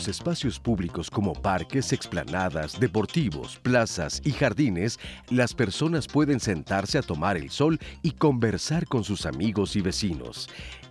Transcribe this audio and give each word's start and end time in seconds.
los 0.00 0.08
espacios 0.08 0.58
públicos 0.58 1.10
como 1.10 1.34
parques, 1.34 1.92
explanadas, 1.92 2.80
deportivos, 2.80 3.58
plazas 3.58 4.22
y 4.24 4.32
jardines, 4.32 4.98
las 5.28 5.52
personas 5.52 6.06
pueden 6.06 6.40
sentarse 6.40 6.96
a 6.96 7.02
tomar 7.02 7.36
el 7.36 7.50
sol 7.50 7.78
y 8.00 8.12
conversar 8.12 8.86
con 8.86 9.04
sus 9.04 9.26
amigos 9.26 9.76
y 9.76 9.82
vecinos. 9.82 10.48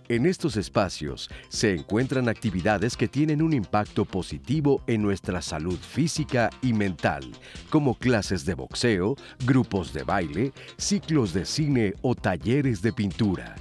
En 0.08 0.26
estos 0.26 0.56
espacios 0.56 1.28
se 1.48 1.74
encuentran 1.74 2.28
actividades 2.28 2.96
que 2.96 3.08
tienen 3.08 3.42
un 3.42 3.52
impacto 3.52 4.04
positivo 4.04 4.80
en 4.86 5.02
nuestra 5.02 5.42
salud 5.42 5.78
física 5.78 6.48
y 6.62 6.72
mental, 6.72 7.24
como 7.68 7.98
clases 7.98 8.44
de 8.44 8.54
boxeo, 8.54 9.16
grupos 9.44 9.92
de 9.92 10.04
baile, 10.04 10.52
ciclos 10.76 11.32
de 11.32 11.46
cine 11.46 11.94
o 12.02 12.14
talleres 12.14 12.80
de 12.80 12.92
pintura. 12.92 13.56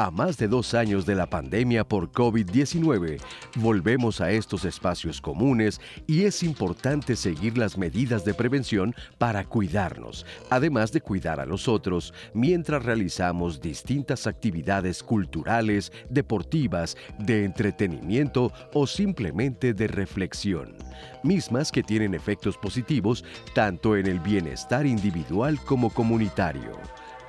A 0.00 0.10
más 0.10 0.38
de 0.38 0.48
dos 0.48 0.72
años 0.72 1.04
de 1.04 1.14
la 1.14 1.28
pandemia 1.28 1.86
por 1.86 2.10
COVID-19, 2.10 3.20
volvemos 3.56 4.22
a 4.22 4.30
estos 4.30 4.64
espacios 4.64 5.20
comunes 5.20 5.78
y 6.06 6.22
es 6.22 6.42
importante 6.42 7.14
seguir 7.16 7.58
las 7.58 7.76
medidas 7.76 8.24
de 8.24 8.32
prevención 8.32 8.94
para 9.18 9.44
cuidarnos, 9.44 10.24
además 10.48 10.90
de 10.92 11.02
cuidar 11.02 11.38
a 11.38 11.44
los 11.44 11.68
otros, 11.68 12.14
mientras 12.32 12.82
realizamos 12.82 13.60
distintas 13.60 14.26
actividades 14.26 15.02
culturales, 15.02 15.92
deportivas, 16.08 16.96
de 17.18 17.44
entretenimiento 17.44 18.54
o 18.72 18.86
simplemente 18.86 19.74
de 19.74 19.86
reflexión, 19.86 20.76
mismas 21.22 21.70
que 21.70 21.82
tienen 21.82 22.14
efectos 22.14 22.56
positivos 22.56 23.22
tanto 23.54 23.98
en 23.98 24.06
el 24.06 24.18
bienestar 24.18 24.86
individual 24.86 25.60
como 25.66 25.90
comunitario. 25.90 26.72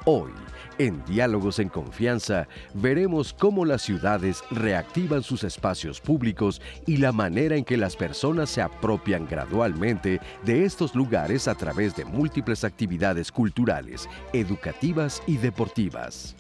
Hoy, 0.06 0.32
en 0.78 1.04
Diálogos 1.06 1.60
en 1.60 1.70
Confianza, 1.70 2.48
veremos 2.74 3.34
cómo 3.34 3.66
las 3.66 3.82
ciudades 3.82 4.44
reactivan 4.52 5.24
sus 5.24 5.44
espacios 5.44 6.00
públicos 6.02 6.62
y 6.86 6.98
la 6.98 7.12
manera 7.12 7.56
en 7.56 7.64
que 7.64 7.78
las 7.78 7.96
personas 7.96 8.50
se 8.50 8.62
apropian 8.62 9.28
gradualmente 9.28 10.20
de 10.44 10.66
estos 10.66 10.96
lugares 10.96 11.48
a 11.48 11.56
través 11.56 11.96
de 11.96 12.06
múltiples 12.06 12.64
actividades 12.64 13.32
culturales, 13.32 14.10
educativas 14.34 15.22
y 15.28 15.38
deportivas. 15.38 16.36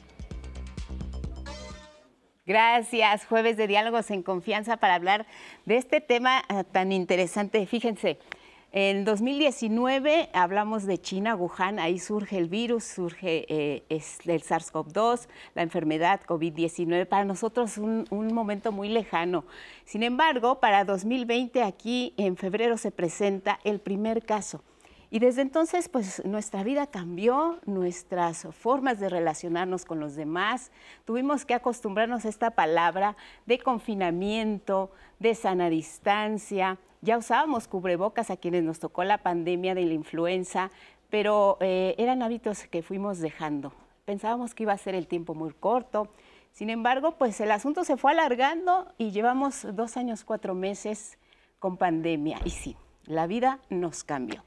Gracias, 2.45 3.25
jueves 3.25 3.55
de 3.55 3.67
Diálogos 3.67 4.11
en 4.11 4.23
Confianza 4.23 4.77
para 4.77 4.95
hablar 4.95 5.25
de 5.65 5.77
este 5.77 6.01
tema 6.01 6.43
ah, 6.49 6.63
tan 6.63 6.91
interesante. 6.91 7.65
Fíjense, 7.65 8.17
en 8.73 9.03
2019 9.03 10.29
hablamos 10.33 10.85
de 10.85 10.97
China, 10.97 11.35
Wuhan, 11.35 11.77
ahí 11.77 11.99
surge 11.99 12.37
el 12.37 12.47
virus, 12.47 12.85
surge 12.85 13.45
eh, 13.49 13.83
el 13.89 14.41
SARS-CoV-2, 14.41 15.27
la 15.55 15.61
enfermedad 15.61 16.21
COVID-19, 16.25 17.05
para 17.05 17.25
nosotros 17.25 17.77
un, 17.77 18.05
un 18.09 18.33
momento 18.33 18.71
muy 18.71 18.87
lejano. 18.87 19.43
Sin 19.83 20.03
embargo, 20.03 20.61
para 20.61 20.85
2020 20.85 21.63
aquí 21.63 22.13
en 22.15 22.37
febrero 22.37 22.77
se 22.77 22.91
presenta 22.91 23.59
el 23.65 23.81
primer 23.81 24.23
caso. 24.23 24.63
Y 25.13 25.19
desde 25.19 25.41
entonces, 25.41 25.89
pues 25.89 26.23
nuestra 26.23 26.63
vida 26.63 26.87
cambió, 26.87 27.59
nuestras 27.65 28.47
formas 28.51 28.97
de 28.97 29.09
relacionarnos 29.09 29.83
con 29.83 29.99
los 29.99 30.15
demás. 30.15 30.71
Tuvimos 31.03 31.45
que 31.45 31.53
acostumbrarnos 31.53 32.23
a 32.23 32.29
esta 32.29 32.51
palabra 32.51 33.17
de 33.45 33.59
confinamiento, 33.59 34.89
de 35.19 35.35
sana 35.35 35.69
distancia, 35.69 36.79
ya 37.01 37.17
usábamos 37.17 37.67
cubrebocas 37.67 38.29
a 38.29 38.37
quienes 38.37 38.63
nos 38.63 38.79
tocó 38.79 39.03
la 39.03 39.17
pandemia 39.17 39.75
de 39.75 39.85
la 39.85 39.93
influenza, 39.93 40.71
pero 41.09 41.57
eh, 41.59 41.95
eran 41.97 42.21
hábitos 42.21 42.67
que 42.67 42.81
fuimos 42.81 43.19
dejando. 43.19 43.73
Pensábamos 44.05 44.53
que 44.53 44.63
iba 44.63 44.73
a 44.73 44.77
ser 44.77 44.95
el 44.95 45.07
tiempo 45.07 45.33
muy 45.33 45.51
corto. 45.51 46.09
Sin 46.51 46.69
embargo, 46.69 47.17
pues 47.17 47.41
el 47.41 47.51
asunto 47.51 47.83
se 47.83 47.97
fue 47.97 48.11
alargando 48.11 48.87
y 48.97 49.11
llevamos 49.11 49.67
dos 49.73 49.97
años, 49.97 50.23
cuatro 50.23 50.53
meses 50.53 51.17
con 51.59 51.75
pandemia. 51.75 52.39
Y 52.45 52.51
sí, 52.51 52.77
la 53.05 53.27
vida 53.27 53.59
nos 53.69 54.03
cambió. 54.03 54.43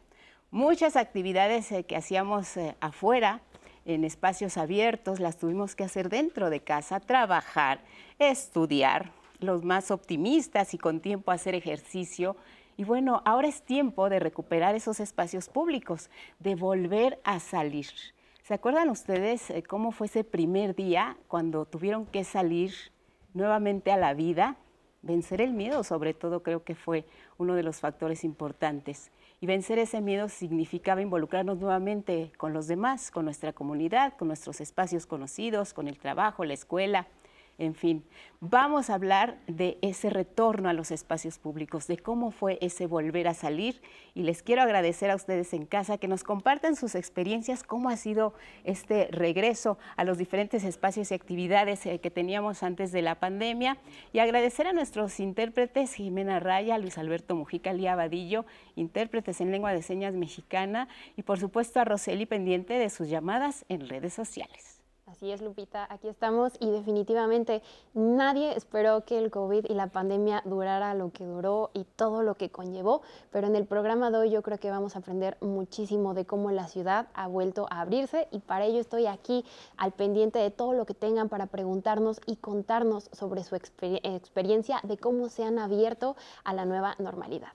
Muchas 0.54 0.94
actividades 0.94 1.72
eh, 1.72 1.82
que 1.82 1.96
hacíamos 1.96 2.56
eh, 2.56 2.76
afuera, 2.78 3.40
en 3.86 4.04
espacios 4.04 4.56
abiertos, 4.56 5.18
las 5.18 5.36
tuvimos 5.36 5.74
que 5.74 5.82
hacer 5.82 6.08
dentro 6.08 6.48
de 6.48 6.60
casa, 6.60 7.00
trabajar, 7.00 7.80
estudiar, 8.20 9.10
los 9.40 9.64
más 9.64 9.90
optimistas 9.90 10.72
y 10.72 10.78
con 10.78 11.00
tiempo 11.00 11.32
hacer 11.32 11.56
ejercicio. 11.56 12.36
Y 12.76 12.84
bueno, 12.84 13.20
ahora 13.24 13.48
es 13.48 13.62
tiempo 13.62 14.08
de 14.08 14.20
recuperar 14.20 14.76
esos 14.76 15.00
espacios 15.00 15.48
públicos, 15.48 16.08
de 16.38 16.54
volver 16.54 17.18
a 17.24 17.40
salir. 17.40 17.88
¿Se 18.44 18.54
acuerdan 18.54 18.90
ustedes 18.90 19.50
eh, 19.50 19.64
cómo 19.64 19.90
fue 19.90 20.06
ese 20.06 20.22
primer 20.22 20.76
día 20.76 21.16
cuando 21.26 21.64
tuvieron 21.64 22.06
que 22.06 22.22
salir 22.22 22.72
nuevamente 23.32 23.90
a 23.90 23.96
la 23.96 24.14
vida? 24.14 24.56
Vencer 25.02 25.40
el 25.40 25.52
miedo, 25.52 25.82
sobre 25.82 26.14
todo, 26.14 26.44
creo 26.44 26.62
que 26.62 26.76
fue 26.76 27.04
uno 27.38 27.56
de 27.56 27.64
los 27.64 27.80
factores 27.80 28.22
importantes. 28.22 29.10
Y 29.44 29.46
vencer 29.46 29.78
ese 29.78 30.00
miedo 30.00 30.30
significaba 30.30 31.02
involucrarnos 31.02 31.58
nuevamente 31.58 32.32
con 32.38 32.54
los 32.54 32.66
demás, 32.66 33.10
con 33.10 33.26
nuestra 33.26 33.52
comunidad, 33.52 34.14
con 34.16 34.28
nuestros 34.28 34.62
espacios 34.62 35.04
conocidos, 35.04 35.74
con 35.74 35.86
el 35.86 35.98
trabajo, 35.98 36.46
la 36.46 36.54
escuela, 36.54 37.08
en 37.56 37.74
fin, 37.76 38.04
vamos 38.40 38.90
a 38.90 38.94
hablar 38.94 39.38
de 39.46 39.78
ese 39.80 40.10
retorno 40.10 40.68
a 40.68 40.72
los 40.72 40.90
espacios 40.90 41.38
públicos, 41.38 41.86
de 41.86 41.96
cómo 41.96 42.32
fue 42.32 42.58
ese 42.60 42.86
volver 42.86 43.28
a 43.28 43.34
salir 43.34 43.80
y 44.12 44.24
les 44.24 44.42
quiero 44.42 44.62
agradecer 44.62 45.10
a 45.10 45.14
ustedes 45.14 45.52
en 45.54 45.64
casa 45.64 45.98
que 45.98 46.08
nos 46.08 46.24
compartan 46.24 46.74
sus 46.74 46.96
experiencias, 46.96 47.62
cómo 47.62 47.90
ha 47.90 47.96
sido 47.96 48.34
este 48.64 49.08
regreso 49.12 49.78
a 49.96 50.02
los 50.02 50.18
diferentes 50.18 50.64
espacios 50.64 51.12
y 51.12 51.14
actividades 51.14 51.86
eh, 51.86 52.00
que 52.00 52.10
teníamos 52.10 52.64
antes 52.64 52.90
de 52.90 53.02
la 53.02 53.20
pandemia 53.20 53.78
y 54.12 54.18
agradecer 54.18 54.66
a 54.66 54.72
nuestros 54.72 55.20
intérpretes 55.20 55.94
Jimena 55.94 56.40
Raya, 56.40 56.76
Luis 56.78 56.98
Alberto 56.98 57.36
Mujica, 57.36 57.72
Lía 57.72 57.94
Vadillo, 57.94 58.46
intérpretes 58.74 59.40
en 59.40 59.52
lengua 59.52 59.72
de 59.72 59.82
señas 59.82 60.14
mexicana 60.14 60.88
y 61.16 61.22
por 61.22 61.38
supuesto 61.38 61.78
a 61.78 61.84
Roseli 61.84 62.26
pendiente 62.26 62.74
de 62.74 62.90
sus 62.90 63.08
llamadas 63.08 63.64
en 63.68 63.88
redes 63.88 64.12
sociales. 64.12 64.73
Así 65.14 65.30
es, 65.30 65.42
Lupita, 65.42 65.86
aquí 65.90 66.08
estamos 66.08 66.54
y 66.58 66.68
definitivamente 66.72 67.62
nadie 67.94 68.56
esperó 68.56 69.04
que 69.04 69.16
el 69.16 69.30
COVID 69.30 69.66
y 69.68 69.74
la 69.74 69.86
pandemia 69.86 70.42
durara 70.44 70.92
lo 70.94 71.12
que 71.12 71.24
duró 71.24 71.70
y 71.72 71.84
todo 71.84 72.24
lo 72.24 72.34
que 72.34 72.50
conllevó, 72.50 73.00
pero 73.30 73.46
en 73.46 73.54
el 73.54 73.64
programa 73.64 74.10
de 74.10 74.18
hoy 74.18 74.30
yo 74.30 74.42
creo 74.42 74.58
que 74.58 74.72
vamos 74.72 74.96
a 74.96 74.98
aprender 74.98 75.36
muchísimo 75.40 76.14
de 76.14 76.26
cómo 76.26 76.50
la 76.50 76.66
ciudad 76.66 77.06
ha 77.14 77.28
vuelto 77.28 77.68
a 77.70 77.82
abrirse 77.82 78.26
y 78.32 78.40
para 78.40 78.64
ello 78.64 78.80
estoy 78.80 79.06
aquí 79.06 79.44
al 79.76 79.92
pendiente 79.92 80.40
de 80.40 80.50
todo 80.50 80.72
lo 80.72 80.84
que 80.84 80.94
tengan 80.94 81.28
para 81.28 81.46
preguntarnos 81.46 82.20
y 82.26 82.34
contarnos 82.34 83.08
sobre 83.12 83.44
su 83.44 83.54
experiencia 83.54 84.80
de 84.82 84.98
cómo 84.98 85.28
se 85.28 85.44
han 85.44 85.60
abierto 85.60 86.16
a 86.42 86.54
la 86.54 86.64
nueva 86.64 86.96
normalidad. 86.98 87.52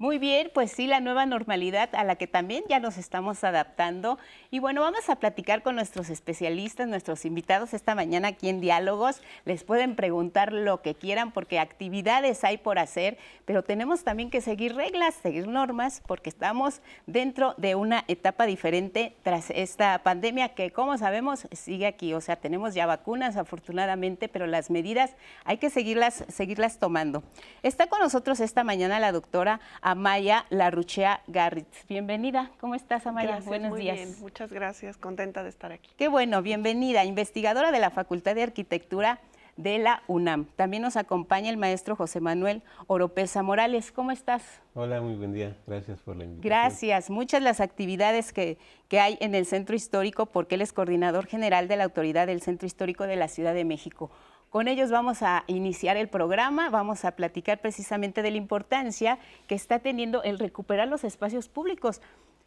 Muy 0.00 0.18
bien, 0.18 0.52
pues 0.54 0.70
sí, 0.70 0.86
la 0.86 1.00
nueva 1.00 1.26
normalidad 1.26 1.92
a 1.92 2.04
la 2.04 2.14
que 2.14 2.28
también 2.28 2.62
ya 2.68 2.78
nos 2.78 2.98
estamos 2.98 3.42
adaptando. 3.42 4.16
Y 4.48 4.60
bueno, 4.60 4.82
vamos 4.82 5.08
a 5.08 5.16
platicar 5.16 5.64
con 5.64 5.74
nuestros 5.74 6.08
especialistas, 6.08 6.86
nuestros 6.86 7.24
invitados 7.24 7.74
esta 7.74 7.96
mañana 7.96 8.28
aquí 8.28 8.48
en 8.48 8.60
Diálogos. 8.60 9.20
Les 9.44 9.64
pueden 9.64 9.96
preguntar 9.96 10.52
lo 10.52 10.82
que 10.82 10.94
quieran 10.94 11.32
porque 11.32 11.58
actividades 11.58 12.44
hay 12.44 12.58
por 12.58 12.78
hacer, 12.78 13.18
pero 13.44 13.64
tenemos 13.64 14.04
también 14.04 14.30
que 14.30 14.40
seguir 14.40 14.76
reglas, 14.76 15.16
seguir 15.16 15.48
normas, 15.48 16.00
porque 16.06 16.30
estamos 16.30 16.80
dentro 17.08 17.54
de 17.56 17.74
una 17.74 18.04
etapa 18.06 18.46
diferente 18.46 19.16
tras 19.24 19.50
esta 19.50 20.00
pandemia 20.04 20.50
que, 20.50 20.70
como 20.70 20.96
sabemos, 20.96 21.48
sigue 21.50 21.88
aquí. 21.88 22.14
O 22.14 22.20
sea, 22.20 22.36
tenemos 22.36 22.72
ya 22.72 22.86
vacunas, 22.86 23.36
afortunadamente, 23.36 24.28
pero 24.28 24.46
las 24.46 24.70
medidas 24.70 25.16
hay 25.44 25.56
que 25.56 25.70
seguirlas, 25.70 26.24
seguirlas 26.28 26.78
tomando. 26.78 27.24
Está 27.64 27.88
con 27.88 27.98
nosotros 27.98 28.38
esta 28.38 28.62
mañana 28.62 29.00
la 29.00 29.10
doctora 29.10 29.58
Amaya 29.90 30.44
Larruchea 30.50 31.22
Garritz. 31.28 31.86
Bienvenida, 31.88 32.50
¿cómo 32.60 32.74
estás 32.74 33.06
Amaya? 33.06 33.40
Buenos 33.46 33.70
muy 33.70 33.80
días. 33.80 33.96
Bien, 33.96 34.14
muchas 34.20 34.52
gracias, 34.52 34.98
contenta 34.98 35.42
de 35.42 35.48
estar 35.48 35.72
aquí. 35.72 35.90
Qué 35.96 36.08
bueno, 36.08 36.42
bienvenida, 36.42 37.06
investigadora 37.06 37.72
de 37.72 37.78
la 37.80 37.88
Facultad 37.88 38.34
de 38.34 38.42
Arquitectura 38.42 39.18
de 39.56 39.78
la 39.78 40.02
UNAM. 40.06 40.44
También 40.56 40.82
nos 40.82 40.98
acompaña 40.98 41.48
el 41.48 41.56
maestro 41.56 41.96
José 41.96 42.20
Manuel 42.20 42.62
Oropesa 42.86 43.42
Morales. 43.42 43.90
¿Cómo 43.90 44.10
estás? 44.10 44.60
Hola, 44.74 45.00
muy 45.00 45.14
buen 45.14 45.32
día. 45.32 45.56
Gracias 45.66 46.00
por 46.00 46.16
la 46.16 46.24
invitación. 46.24 46.50
Gracias. 46.50 47.08
Muchas 47.08 47.40
las 47.40 47.62
actividades 47.62 48.34
que, 48.34 48.58
que 48.88 49.00
hay 49.00 49.16
en 49.22 49.34
el 49.34 49.46
Centro 49.46 49.74
Histórico 49.74 50.26
porque 50.26 50.56
él 50.56 50.60
es 50.60 50.74
coordinador 50.74 51.24
general 51.24 51.66
de 51.66 51.78
la 51.78 51.84
Autoridad 51.84 52.26
del 52.26 52.42
Centro 52.42 52.66
Histórico 52.66 53.06
de 53.06 53.16
la 53.16 53.28
Ciudad 53.28 53.54
de 53.54 53.64
México. 53.64 54.10
Con 54.50 54.66
ellos 54.66 54.90
vamos 54.90 55.22
a 55.22 55.44
iniciar 55.46 55.98
el 55.98 56.08
programa, 56.08 56.70
vamos 56.70 57.04
a 57.04 57.12
platicar 57.12 57.60
precisamente 57.60 58.22
de 58.22 58.30
la 58.30 58.38
importancia 58.38 59.18
que 59.46 59.54
está 59.54 59.80
teniendo 59.80 60.22
el 60.22 60.38
recuperar 60.38 60.88
los 60.88 61.04
espacios 61.04 61.50
públicos, 61.50 62.00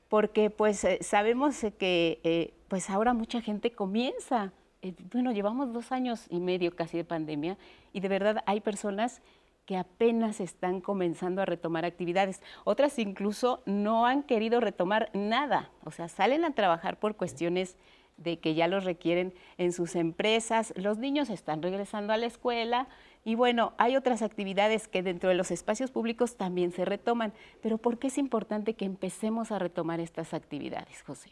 porque 0.09 0.49
pues 0.49 0.83
eh, 0.83 0.97
sabemos 1.01 1.59
que 1.77 2.19
eh, 2.23 2.53
pues 2.69 2.89
ahora 2.89 3.13
mucha 3.13 3.39
gente 3.39 3.71
comienza, 3.71 4.51
eh, 4.81 4.95
bueno, 5.13 5.31
llevamos 5.31 5.73
dos 5.73 5.91
años 5.91 6.25
y 6.29 6.39
medio 6.39 6.75
casi 6.75 6.97
de 6.97 7.03
pandemia 7.03 7.57
y 7.93 7.99
de 7.99 8.07
verdad 8.07 8.43
hay 8.47 8.61
personas 8.61 9.21
que 9.67 9.77
apenas 9.77 10.39
están 10.39 10.81
comenzando 10.81 11.43
a 11.43 11.45
retomar 11.45 11.85
actividades. 11.85 12.41
Otras 12.63 12.97
incluso 12.97 13.61
no 13.67 14.07
han 14.07 14.23
querido 14.23 14.59
retomar 14.59 15.11
nada, 15.13 15.69
o 15.83 15.91
sea, 15.91 16.09
salen 16.09 16.45
a 16.45 16.55
trabajar 16.55 16.99
por 16.99 17.15
cuestiones 17.15 17.77
de 18.23 18.39
que 18.39 18.53
ya 18.53 18.67
los 18.67 18.83
requieren 18.83 19.33
en 19.57 19.71
sus 19.71 19.95
empresas. 19.95 20.73
Los 20.75 20.97
niños 20.97 21.29
están 21.29 21.61
regresando 21.61 22.13
a 22.13 22.17
la 22.17 22.25
escuela, 22.25 22.87
Y 23.23 23.35
bueno, 23.35 23.73
hay 23.77 23.95
otras 23.95 24.23
actividades 24.23 24.87
que 24.87 25.03
dentro 25.03 25.29
de 25.29 25.35
los 25.35 25.51
espacios 25.51 25.91
públicos 25.91 26.37
también 26.37 26.71
se 26.71 26.85
retoman, 26.85 27.33
pero 27.61 27.77
¿por 27.77 27.99
qué 27.99 28.07
es 28.07 28.17
importante 28.17 28.73
que 28.73 28.85
empecemos 28.85 29.51
a 29.51 29.59
retomar 29.59 29.99
estas 29.99 30.33
actividades, 30.33 31.03
José? 31.03 31.29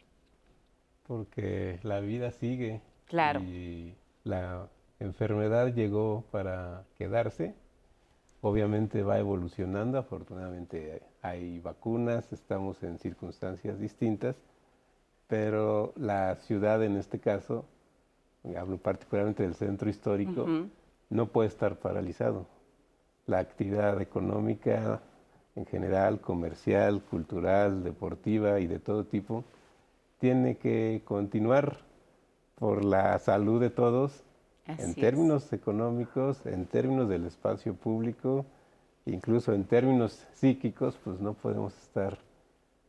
Porque 1.07 1.79
la 1.81 1.99
vida 1.99 2.29
sigue. 2.31 2.81
Claro. 3.05 3.41
Y 3.41 3.95
la 4.23 4.69
enfermedad 4.99 5.73
llegó 5.73 6.25
para 6.29 6.85
quedarse. 6.99 7.55
Obviamente 8.41 9.01
va 9.01 9.17
evolucionando, 9.17 9.97
afortunadamente 9.97 11.01
hay 11.21 11.59
vacunas, 11.59 12.31
estamos 12.31 12.83
en 12.83 12.99
circunstancias 12.99 13.79
distintas, 13.79 14.35
pero 15.29 15.93
la 15.95 16.35
ciudad 16.35 16.83
en 16.83 16.97
este 16.97 17.19
caso, 17.19 17.63
hablo 18.57 18.77
particularmente 18.77 19.43
del 19.43 19.53
centro 19.53 19.87
histórico, 19.87 20.47
no 21.11 21.27
puede 21.27 21.49
estar 21.49 21.77
paralizado. 21.77 22.47
La 23.27 23.37
actividad 23.37 24.01
económica 24.01 25.01
en 25.55 25.67
general, 25.67 26.19
comercial, 26.19 27.03
cultural, 27.03 27.83
deportiva 27.83 28.59
y 28.59 28.65
de 28.65 28.79
todo 28.79 29.05
tipo, 29.05 29.43
tiene 30.19 30.57
que 30.57 31.03
continuar 31.05 31.77
por 32.55 32.83
la 32.83 33.19
salud 33.19 33.61
de 33.61 33.69
todos 33.69 34.23
en 34.65 34.95
términos 34.95 35.53
económicos, 35.53 36.43
en 36.47 36.65
términos 36.65 37.07
del 37.07 37.25
espacio 37.25 37.75
público, 37.75 38.47
incluso 39.05 39.53
en 39.53 39.65
términos 39.65 40.25
psíquicos, 40.33 40.97
pues 41.03 41.19
no 41.19 41.33
podemos 41.33 41.77
estar 41.77 42.17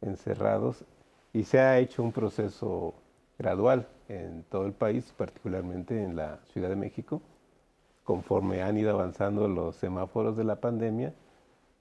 encerrados 0.00 0.84
y 1.32 1.44
se 1.44 1.60
ha 1.60 1.78
hecho 1.78 2.02
un 2.02 2.12
proceso 2.12 2.94
gradual 3.38 3.86
en 4.08 4.44
todo 4.50 4.66
el 4.66 4.72
país, 4.72 5.12
particularmente 5.16 6.02
en 6.02 6.16
la 6.16 6.38
Ciudad 6.52 6.68
de 6.68 6.76
México, 6.76 7.22
conforme 8.04 8.62
han 8.62 8.76
ido 8.76 8.90
avanzando 8.90 9.46
los 9.48 9.76
semáforos 9.76 10.36
de 10.36 10.44
la 10.44 10.56
pandemia 10.56 11.14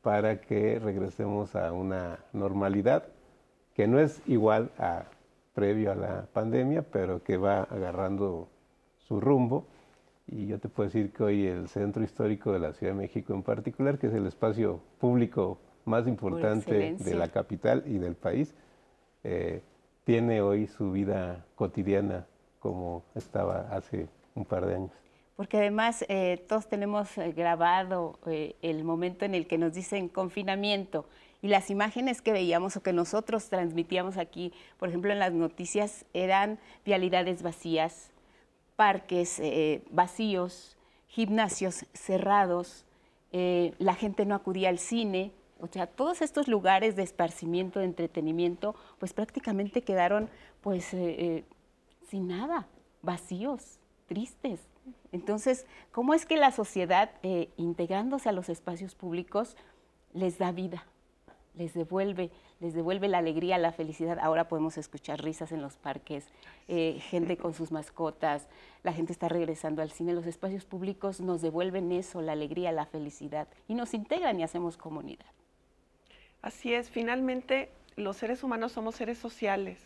para 0.01 0.39
que 0.41 0.79
regresemos 0.79 1.55
a 1.55 1.71
una 1.73 2.19
normalidad 2.33 3.03
que 3.73 3.87
no 3.87 3.99
es 3.99 4.21
igual 4.27 4.71
a 4.77 5.05
previo 5.53 5.91
a 5.91 5.95
la 5.95 6.27
pandemia, 6.31 6.83
pero 6.83 7.23
que 7.23 7.37
va 7.37 7.63
agarrando 7.63 8.47
su 8.97 9.19
rumbo. 9.19 9.65
Y 10.27 10.47
yo 10.47 10.59
te 10.59 10.69
puedo 10.69 10.87
decir 10.87 11.11
que 11.11 11.23
hoy 11.23 11.47
el 11.47 11.67
centro 11.67 12.03
histórico 12.03 12.51
de 12.51 12.59
la 12.59 12.73
Ciudad 12.73 12.93
de 12.93 12.99
México 12.99 13.33
en 13.33 13.41
particular, 13.41 13.97
que 13.97 14.07
es 14.07 14.13
el 14.13 14.27
espacio 14.27 14.79
público 14.99 15.57
más 15.85 16.07
importante 16.07 16.95
de 16.99 17.15
la 17.15 17.29
capital 17.29 17.83
y 17.87 17.97
del 17.97 18.15
país, 18.15 18.53
eh, 19.23 19.61
tiene 20.03 20.41
hoy 20.41 20.67
su 20.67 20.91
vida 20.91 21.45
cotidiana 21.55 22.25
como 22.59 23.03
estaba 23.15 23.67
hace 23.71 24.07
un 24.35 24.45
par 24.45 24.65
de 24.65 24.75
años. 24.75 24.91
Porque 25.39 25.57
además 25.57 26.03
eh, 26.09 26.43
todos 26.49 26.67
tenemos 26.67 27.17
eh, 27.17 27.31
grabado 27.31 28.19
eh, 28.25 28.57
el 28.61 28.83
momento 28.83 29.23
en 29.23 29.33
el 29.33 29.47
que 29.47 29.57
nos 29.57 29.73
dicen 29.73 30.09
confinamiento 30.09 31.07
y 31.41 31.47
las 31.47 31.69
imágenes 31.69 32.21
que 32.21 32.33
veíamos 32.33 32.75
o 32.75 32.83
que 32.83 32.91
nosotros 32.91 33.47
transmitíamos 33.47 34.17
aquí, 34.17 34.51
por 34.77 34.89
ejemplo 34.89 35.13
en 35.13 35.19
las 35.19 35.31
noticias, 35.31 36.05
eran 36.13 36.59
vialidades 36.83 37.41
vacías, 37.41 38.11
parques 38.75 39.41
vacíos, 39.91 40.75
gimnasios 41.07 41.85
cerrados, 41.93 42.85
la 43.31 43.95
gente 43.95 44.25
no 44.25 44.35
acudía 44.35 44.67
al 44.67 44.79
cine, 44.79 45.31
o 45.59 45.67
sea, 45.67 45.87
todos 45.87 46.21
estos 46.21 46.47
lugares 46.47 46.95
de 46.95 47.03
esparcimiento, 47.03 47.79
de 47.79 47.85
entretenimiento, 47.85 48.75
pues 48.97 49.13
prácticamente 49.13 49.81
quedaron 49.81 50.29
pues 50.61 50.93
sin 52.09 52.27
nada, 52.27 52.67
vacíos, 53.01 53.79
tristes. 54.07 54.59
Entonces, 55.11 55.65
¿cómo 55.91 56.13
es 56.13 56.25
que 56.25 56.37
la 56.37 56.51
sociedad, 56.51 57.11
eh, 57.23 57.49
integrándose 57.57 58.29
a 58.29 58.31
los 58.31 58.49
espacios 58.49 58.95
públicos, 58.95 59.55
les 60.13 60.39
da 60.39 60.51
vida, 60.51 60.85
les 61.55 61.73
devuelve, 61.73 62.31
les 62.59 62.73
devuelve 62.73 63.07
la 63.07 63.19
alegría, 63.19 63.57
la 63.59 63.71
felicidad? 63.71 64.17
Ahora 64.19 64.47
podemos 64.47 64.77
escuchar 64.77 65.23
risas 65.23 65.51
en 65.51 65.61
los 65.61 65.77
parques, 65.77 66.25
eh, 66.67 66.99
gente 67.01 67.37
con 67.37 67.53
sus 67.53 67.71
mascotas, 67.71 68.47
la 68.83 68.93
gente 68.93 69.13
está 69.13 69.29
regresando 69.29 69.81
al 69.81 69.91
cine. 69.91 70.13
Los 70.13 70.25
espacios 70.25 70.65
públicos 70.65 71.21
nos 71.21 71.41
devuelven 71.41 71.91
eso, 71.91 72.21
la 72.21 72.31
alegría, 72.31 72.71
la 72.71 72.87
felicidad, 72.87 73.47
y 73.67 73.75
nos 73.75 73.93
integran 73.93 74.39
y 74.39 74.43
hacemos 74.43 74.77
comunidad. 74.77 75.25
Así 76.41 76.73
es, 76.73 76.89
finalmente 76.89 77.69
los 77.95 78.17
seres 78.17 78.43
humanos 78.43 78.71
somos 78.71 78.95
seres 78.95 79.17
sociales 79.17 79.79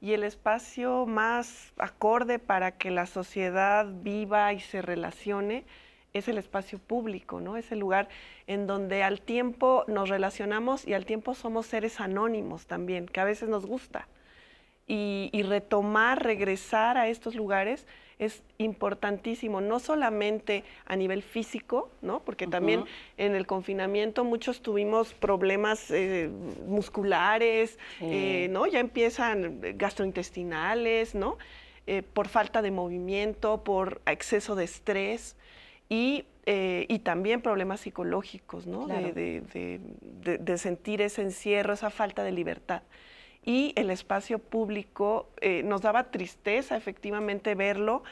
y 0.00 0.12
el 0.12 0.24
espacio 0.24 1.06
más 1.06 1.72
acorde 1.76 2.40
para 2.40 2.72
que 2.72 2.90
la 2.90 3.06
sociedad 3.06 3.86
viva 3.88 4.52
y 4.52 4.58
se 4.58 4.82
relacione 4.82 5.64
es 6.12 6.26
el 6.26 6.36
espacio 6.36 6.78
público, 6.78 7.40
¿no? 7.40 7.56
Es 7.56 7.70
el 7.70 7.78
lugar 7.78 8.08
en 8.46 8.66
donde 8.66 9.04
al 9.04 9.20
tiempo 9.20 9.84
nos 9.86 10.08
relacionamos 10.08 10.86
y 10.86 10.94
al 10.94 11.06
tiempo 11.06 11.34
somos 11.34 11.66
seres 11.66 12.00
anónimos 12.00 12.66
también, 12.66 13.06
que 13.06 13.20
a 13.20 13.24
veces 13.24 13.48
nos 13.48 13.66
gusta. 13.66 14.08
y 14.88 15.42
retomar, 15.44 16.22
regresar 16.22 16.98
a 16.98 17.08
estos 17.08 17.34
lugares 17.34 17.86
es 18.24 18.42
importantísimo, 18.58 19.60
no 19.60 19.80
solamente 19.80 20.64
a 20.86 20.94
nivel 20.94 21.22
físico, 21.22 21.90
¿no? 22.02 22.20
porque 22.20 22.46
también 22.46 22.84
en 23.16 23.34
el 23.34 23.46
confinamiento 23.46 24.24
muchos 24.24 24.62
tuvimos 24.62 25.12
problemas 25.14 25.90
eh, 25.90 26.30
musculares, 26.66 27.78
eh, 28.00 28.46
¿no? 28.50 28.66
ya 28.66 28.78
empiezan 28.78 29.60
gastrointestinales, 29.76 31.14
¿no? 31.14 31.36
Eh, 31.88 32.02
por 32.02 32.28
falta 32.28 32.62
de 32.62 32.70
movimiento, 32.70 33.64
por 33.64 34.00
exceso 34.06 34.54
de 34.54 34.64
estrés 34.64 35.36
y, 35.88 36.24
también 37.02 37.40
problemas 37.40 37.80
psicológicos, 37.80 38.66
¿no? 38.66 38.86
de, 38.86 40.58
sentir 40.58 41.02
ese 41.02 41.22
encierro, 41.22 41.72
esa 41.72 41.90
falta 41.90 42.22
de 42.22 42.30
libertad 42.30 42.82
y 43.44 43.72
el 43.76 43.90
espacio 43.90 44.38
público 44.38 45.28
eh, 45.40 45.62
nos 45.64 45.82
daba 45.82 46.10
tristeza 46.10 46.76
efectivamente 46.76 47.54
verlo 47.54 48.04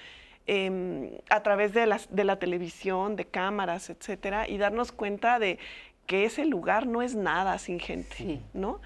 em, 0.47 1.11
a 1.29 1.43
través 1.43 1.73
de, 1.73 1.97
de 2.11 2.25
la 2.25 2.39
televisión, 2.39 3.17
de 3.17 3.27
cámaras, 3.27 3.91
etcétera, 3.91 4.49
y 4.49 4.59
darnos 4.59 4.91
cuenta 4.93 5.39
de 5.39 5.59
que 6.07 6.25
ese 6.25 6.45
lugar 6.45 6.87
no 6.87 7.03
es 7.03 7.15
nada 7.15 7.57
sin 7.59 7.79
gente, 7.79 8.41
¿no? 8.53 8.81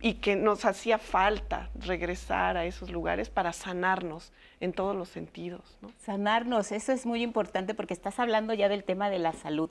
Y 0.00 0.14
que 0.14 0.34
nos 0.34 0.64
hacía 0.64 0.98
falta 0.98 1.70
regresar 1.76 2.56
a 2.56 2.66
esos 2.66 2.90
lugares 2.90 3.30
para 3.30 3.52
sanarnos 3.52 4.32
en 4.60 4.72
todos 4.72 4.96
los 4.96 5.08
sentidos. 5.08 5.78
¿no? 5.80 5.90
Sanarnos, 6.04 6.72
eso 6.72 6.92
es 6.92 7.06
muy 7.06 7.22
importante 7.22 7.72
porque 7.74 7.94
estás 7.94 8.18
hablando 8.18 8.52
ya 8.52 8.68
del 8.68 8.84
tema 8.84 9.10
de 9.10 9.18
la 9.18 9.32
salud. 9.32 9.70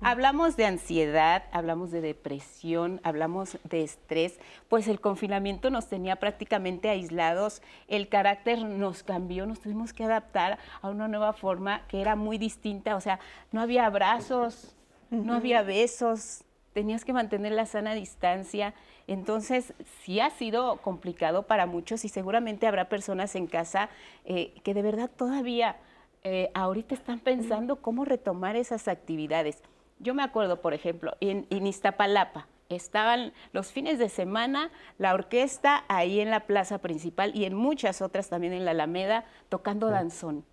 Hablamos 0.00 0.56
de 0.56 0.66
ansiedad, 0.66 1.44
hablamos 1.52 1.90
de 1.90 2.00
depresión, 2.00 3.00
hablamos 3.04 3.58
de 3.64 3.82
estrés, 3.82 4.38
pues 4.68 4.86
el 4.88 5.00
confinamiento 5.00 5.70
nos 5.70 5.88
tenía 5.88 6.16
prácticamente 6.16 6.90
aislados, 6.90 7.62
el 7.88 8.08
carácter 8.08 8.64
nos 8.64 9.02
cambió, 9.02 9.46
nos 9.46 9.60
tuvimos 9.60 9.92
que 9.92 10.04
adaptar 10.04 10.58
a 10.82 10.90
una 10.90 11.08
nueva 11.08 11.32
forma 11.32 11.86
que 11.86 12.00
era 12.00 12.16
muy 12.16 12.38
distinta, 12.38 12.96
o 12.96 13.00
sea, 13.00 13.18
no 13.52 13.60
había 13.60 13.86
abrazos, 13.86 14.76
no 15.10 15.34
había 15.34 15.62
besos, 15.62 16.44
tenías 16.74 17.04
que 17.04 17.12
mantener 17.12 17.52
la 17.52 17.64
sana 17.64 17.94
distancia, 17.94 18.74
entonces 19.06 19.72
sí 20.02 20.20
ha 20.20 20.28
sido 20.30 20.76
complicado 20.78 21.44
para 21.44 21.66
muchos 21.66 22.04
y 22.04 22.08
seguramente 22.08 22.66
habrá 22.66 22.88
personas 22.88 23.34
en 23.36 23.46
casa 23.46 23.88
eh, 24.24 24.52
que 24.64 24.74
de 24.74 24.82
verdad 24.82 25.10
todavía 25.14 25.76
eh, 26.24 26.50
ahorita 26.52 26.94
están 26.94 27.20
pensando 27.20 27.76
cómo 27.76 28.04
retomar 28.04 28.56
esas 28.56 28.88
actividades. 28.88 29.62
Yo 30.04 30.12
me 30.12 30.22
acuerdo, 30.22 30.60
por 30.60 30.74
ejemplo, 30.74 31.16
en, 31.20 31.46
Iztapalapa, 31.66 32.46
estaban 32.68 33.32
los 33.52 33.72
fines 33.72 33.98
de 33.98 34.10
semana 34.10 34.70
la 34.98 35.14
orquesta 35.14 35.84
ahí 35.88 36.20
en 36.20 36.28
la 36.28 36.40
plaza 36.40 36.76
principal 36.76 37.34
y 37.34 37.46
en 37.46 37.54
muchas 37.54 38.02
otras 38.02 38.28
también 38.28 38.52
en 38.52 38.66
la 38.66 38.72
Alameda 38.72 39.24
tocando 39.48 39.88
danzón. 39.88 40.44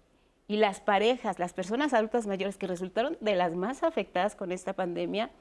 Y 0.47 0.55
las 0.55 0.79
parejas, 0.79 1.37
las 1.37 1.51
personas 1.51 1.93
adultas 1.93 2.27
mayores 2.27 2.55
que 2.55 2.65
resultaron 2.65 3.17
de 3.19 3.35
las 3.35 3.53
más 3.53 3.83
afectadas 3.83 4.37
con 4.37 4.53
esta 4.53 4.71
pandemia, 4.71 5.31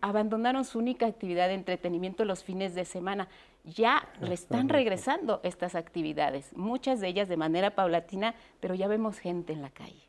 abandonaron 0.00 0.64
su 0.64 0.80
única 0.80 1.06
actividad 1.06 1.46
de 1.46 1.54
entretenimiento 1.54 2.24
los 2.24 2.42
fines 2.42 2.74
de 2.74 2.84
semana. 2.84 3.28
Ya 3.62 4.08
le 4.20 4.34
están 4.34 4.68
regresando 4.68 5.38
estas 5.44 5.76
actividades, 5.76 6.56
muchas 6.56 6.98
de 6.98 7.06
ellas 7.06 7.28
de 7.28 7.36
manera 7.36 7.76
paulatina, 7.76 8.34
pero 8.58 8.74
ya 8.74 8.88
vemos 8.88 9.20
gente 9.20 9.52
en 9.52 9.62
la 9.62 9.70
calle. 9.70 10.02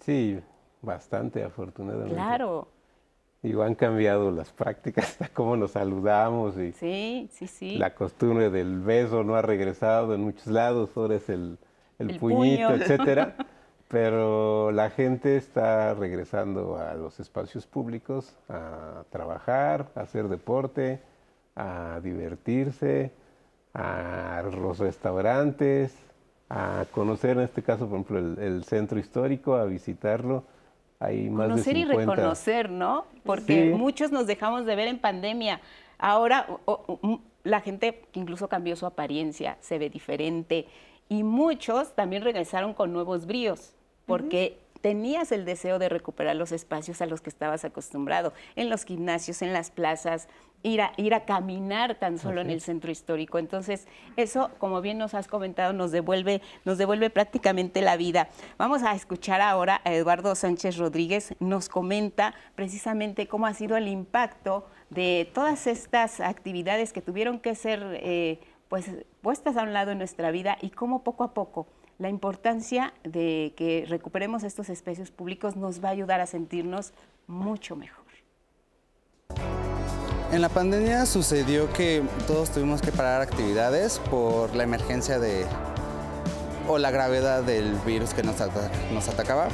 Sí, 0.00 0.40
Bastante, 0.82 1.44
afortunadamente. 1.44 2.14
Claro. 2.14 2.68
Y 3.42 3.58
han 3.58 3.74
cambiado 3.74 4.30
las 4.30 4.50
prácticas, 4.52 5.16
cómo 5.34 5.56
nos 5.56 5.72
saludamos 5.72 6.58
y 6.58 6.72
sí, 6.72 7.28
sí, 7.32 7.46
sí. 7.46 7.78
la 7.78 7.94
costumbre 7.94 8.50
del 8.50 8.80
beso 8.80 9.24
no 9.24 9.34
ha 9.34 9.40
regresado 9.42 10.14
en 10.14 10.20
muchos 10.20 10.46
lados, 10.46 10.90
ahora 10.94 11.14
es 11.14 11.28
el, 11.30 11.56
el, 11.98 12.18
puñito, 12.18 12.70
etcétera. 12.74 13.36
Pero 13.88 14.70
la 14.70 14.90
gente 14.90 15.36
está 15.36 15.94
regresando 15.94 16.76
a 16.76 16.94
los 16.94 17.18
espacios 17.18 17.66
públicos 17.66 18.36
a 18.48 19.02
trabajar, 19.10 19.90
a 19.96 20.02
hacer 20.02 20.28
deporte, 20.28 21.00
a 21.56 21.98
divertirse, 22.00 23.10
a 23.74 24.44
los 24.54 24.78
restaurantes, 24.78 25.92
a 26.48 26.84
conocer 26.92 27.30
en 27.38 27.40
este 27.40 27.62
caso, 27.62 27.88
por 27.88 28.00
ejemplo, 28.00 28.18
el 28.40 28.62
centro 28.62 29.00
histórico, 29.00 29.56
a 29.56 29.64
visitarlo 29.64 30.44
hay 31.00 31.30
más 31.30 31.48
Conocer 31.48 31.74
de 31.74 31.80
50. 31.80 32.02
y 32.02 32.06
reconocer, 32.06 32.70
¿no? 32.70 33.06
Porque 33.24 33.72
muchos 33.74 34.12
nos 34.12 34.26
dejamos 34.26 34.66
de 34.66 34.76
ver 34.76 34.86
en 34.86 34.98
pandemia. 34.98 35.60
Ahora 35.98 36.46
la 37.42 37.60
gente 37.60 38.02
incluso 38.12 38.48
cambió 38.48 38.76
su 38.76 38.86
apariencia, 38.86 39.56
se 39.60 39.78
ve 39.78 39.88
diferente. 39.88 40.66
Y 41.08 41.22
muchos 41.22 41.96
también 41.96 42.22
regresaron 42.22 42.74
con 42.74 42.92
nuevos 42.92 43.26
bríos, 43.26 43.72
porque 44.06 44.58
tenías 44.82 45.32
el 45.32 45.44
deseo 45.44 45.78
de 45.78 45.88
recuperar 45.88 46.36
los 46.36 46.52
espacios 46.52 47.00
a 47.00 47.06
los 47.06 47.20
que 47.20 47.30
estabas 47.30 47.64
acostumbrado, 47.64 48.32
en 48.54 48.70
los 48.70 48.84
gimnasios, 48.84 49.42
en 49.42 49.52
las 49.52 49.70
plazas, 49.70 50.28
ir 50.62 50.82
a, 50.82 50.92
ir 50.96 51.14
a 51.14 51.24
caminar 51.24 51.94
tan 51.96 52.18
solo 52.18 52.40
en 52.40 52.50
el 52.50 52.60
centro 52.60 52.90
histórico. 52.90 53.38
Entonces, 53.38 53.86
eso, 54.16 54.50
como 54.58 54.80
bien 54.80 54.98
nos 54.98 55.14
has 55.14 55.28
comentado, 55.28 55.72
nos 55.72 55.90
devuelve, 55.90 56.42
nos 56.64 56.78
devuelve 56.78 57.10
prácticamente 57.10 57.80
la 57.80 57.96
vida. 57.96 58.28
Vamos 58.58 58.82
a 58.82 58.94
escuchar 58.94 59.40
ahora 59.40 59.80
a 59.84 59.92
Eduardo 59.92 60.34
Sánchez 60.34 60.76
Rodríguez, 60.76 61.34
nos 61.40 61.68
comenta 61.68 62.34
precisamente 62.54 63.26
cómo 63.26 63.46
ha 63.46 63.54
sido 63.54 63.76
el 63.76 63.88
impacto 63.88 64.66
de 64.90 65.30
todas 65.32 65.66
estas 65.66 66.20
actividades 66.20 66.92
que 66.92 67.00
tuvieron 67.00 67.38
que 67.38 67.54
ser 67.54 67.80
eh, 68.02 68.40
pues, 68.68 68.90
puestas 69.22 69.56
a 69.56 69.62
un 69.62 69.72
lado 69.72 69.92
en 69.92 69.98
nuestra 69.98 70.30
vida 70.30 70.58
y 70.60 70.70
cómo 70.70 71.02
poco 71.02 71.24
a 71.24 71.32
poco 71.34 71.66
la 71.98 72.08
importancia 72.08 72.94
de 73.04 73.52
que 73.56 73.84
recuperemos 73.86 74.42
estos 74.42 74.70
espacios 74.70 75.10
públicos 75.10 75.54
nos 75.56 75.84
va 75.84 75.88
a 75.88 75.92
ayudar 75.92 76.20
a 76.20 76.26
sentirnos 76.26 76.94
mucho 77.26 77.76
mejor. 77.76 77.99
En 80.32 80.42
la 80.42 80.48
pandemia 80.48 81.06
sucedió 81.06 81.72
que 81.72 82.02
todos 82.26 82.50
tuvimos 82.50 82.80
que 82.80 82.92
parar 82.92 83.20
actividades 83.20 83.98
por 84.10 84.54
la 84.54 84.62
emergencia 84.62 85.18
de 85.18 85.44
o 86.68 86.78
la 86.78 86.92
gravedad 86.92 87.42
del 87.42 87.74
virus 87.84 88.14
que 88.14 88.22
nos, 88.22 88.40
atacaba. 88.40 89.48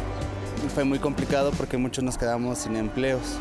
Fue 0.74 0.84
muy 0.84 0.98
complicado 0.98 1.50
porque 1.56 1.78
muchos 1.78 2.04
nos 2.04 2.18
quedamos 2.18 2.58
sin 2.58 2.76
empleos. 2.76 3.38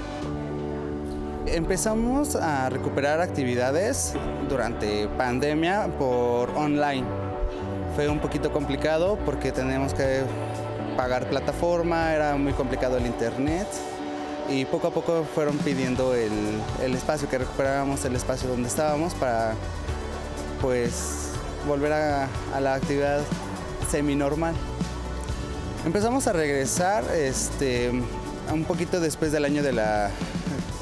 Empezamos 1.45 2.35
a 2.37 2.69
recuperar 2.69 3.19
actividades 3.19 4.13
durante 4.49 5.07
pandemia 5.09 5.89
por 5.99 6.49
online 6.51 7.05
fue 7.95 8.09
un 8.09 8.19
poquito 8.19 8.51
complicado 8.51 9.17
porque 9.25 9.53
teníamos 9.53 9.93
que 9.93 10.23
pagar 10.97 11.29
plataforma, 11.29 12.13
era 12.13 12.35
muy 12.35 12.51
complicado 12.51 12.97
el 12.97 13.05
internet 13.05 13.67
y 14.49 14.65
poco 14.65 14.87
a 14.87 14.91
poco 14.91 15.25
fueron 15.33 15.57
pidiendo 15.57 16.13
el, 16.13 16.93
espacio, 16.93 17.29
que 17.29 17.37
recuperáramos 17.37 18.03
el 18.05 18.15
espacio 18.15 18.49
donde 18.49 18.67
estábamos 18.67 19.13
para 19.15 19.53
pues 20.61 21.31
volver 21.67 21.93
a, 21.93 22.29
la 22.59 22.75
actividad 22.75 23.21
semi-normal. 23.89 24.53
Empezamos 25.85 26.27
a 26.27 26.33
regresar 26.33 27.03
este, 27.13 27.91
un 28.51 28.65
poquito 28.65 28.99
después 28.99 29.31
del 29.31 29.45
año 29.45 29.63
de 29.63 29.73
la, 29.73 30.09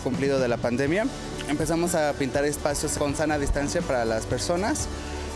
cumplido 0.03 0.39
de 0.39 0.47
la 0.47 0.57
pandemia. 0.57 1.05
Empezamos 1.49 1.95
a 1.95 2.13
pintar 2.13 2.45
espacios 2.45 2.97
con 2.97 3.15
sana 3.15 3.37
distancia 3.37 3.81
para 3.81 4.05
las 4.05 4.25
personas 4.25 4.87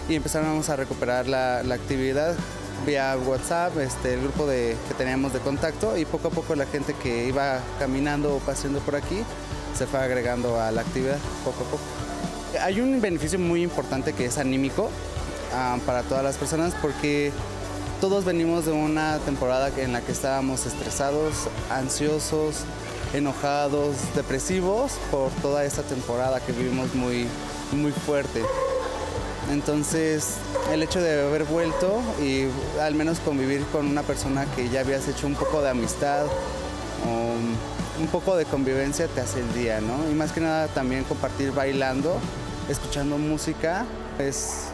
y 0.09 0.15
empezamos 0.15 0.69
a 0.69 0.75
recuperar 0.75 1.27
la, 1.27 1.59
actividad 1.59 2.35
vía 2.85 3.17
WhatsApp, 3.17 3.77
este, 3.77 4.13
el 4.13 4.21
grupo 4.21 4.45
de, 4.45 4.75
que 4.87 4.93
teníamos 4.93 5.33
de 5.33 5.39
contacto 5.39 5.97
y 5.97 6.05
poco 6.05 6.29
a 6.29 6.31
poco 6.31 6.55
la 6.55 6.65
gente 6.65 6.93
que 6.93 7.27
iba 7.27 7.59
caminando 7.79 8.35
o 8.35 8.39
paseando 8.39 8.79
por 8.79 8.95
aquí 8.95 9.23
se 9.77 9.85
fue 9.85 9.99
agregando 9.99 10.59
a 10.59 10.71
la 10.71 10.81
actividad 10.81 11.17
poco 11.43 11.63
a 11.63 11.67
poco. 11.67 11.83
Hay 12.61 12.81
un 12.81 12.99
beneficio 13.01 13.37
muy 13.39 13.61
importante 13.61 14.13
que 14.13 14.25
es 14.25 14.37
anímico 14.37 14.89
ah, 15.53 15.77
para 15.85 16.03
todas 16.03 16.23
las 16.23 16.37
personas 16.37 16.73
porque 16.81 17.31
todos 18.01 18.25
venimos 18.25 18.65
de 18.65 18.71
una 18.71 19.17
temporada 19.19 19.71
en 19.77 19.93
la 19.93 20.01
que 20.01 20.11
estábamos 20.11 20.65
estresados, 20.65 21.47
ansiosos, 21.69 22.63
enojados, 23.13 23.95
depresivos 24.15 24.93
por 25.11 25.31
toda 25.41 25.65
esta 25.65 25.83
temporada 25.83 26.39
que 26.39 26.51
vivimos 26.51 26.93
muy, 26.93 27.27
muy 27.71 27.91
fuerte. 27.91 28.43
Entonces, 29.51 30.37
el 30.71 30.83
hecho 30.83 31.01
de 31.01 31.21
haber 31.25 31.45
vuelto 31.45 32.01
y 32.21 32.47
al 32.81 32.95
menos 32.95 33.19
convivir 33.19 33.63
con 33.71 33.87
una 33.87 34.03
persona 34.03 34.45
que 34.55 34.69
ya 34.69 34.81
habías 34.81 35.07
hecho 35.07 35.25
un 35.25 35.35
poco 35.35 35.61
de 35.61 35.69
amistad 35.69 36.25
o 36.25 37.99
un 37.99 38.07
poco 38.07 38.35
de 38.35 38.45
convivencia 38.45 39.07
te 39.07 39.21
hace 39.21 39.39
el 39.39 39.53
día, 39.53 39.79
¿no? 39.79 40.09
Y 40.11 40.13
más 40.13 40.31
que 40.31 40.41
nada 40.41 40.67
también 40.67 41.03
compartir 41.05 41.51
bailando, 41.51 42.17
escuchando 42.69 43.17
música, 43.17 43.85
es 44.19 44.69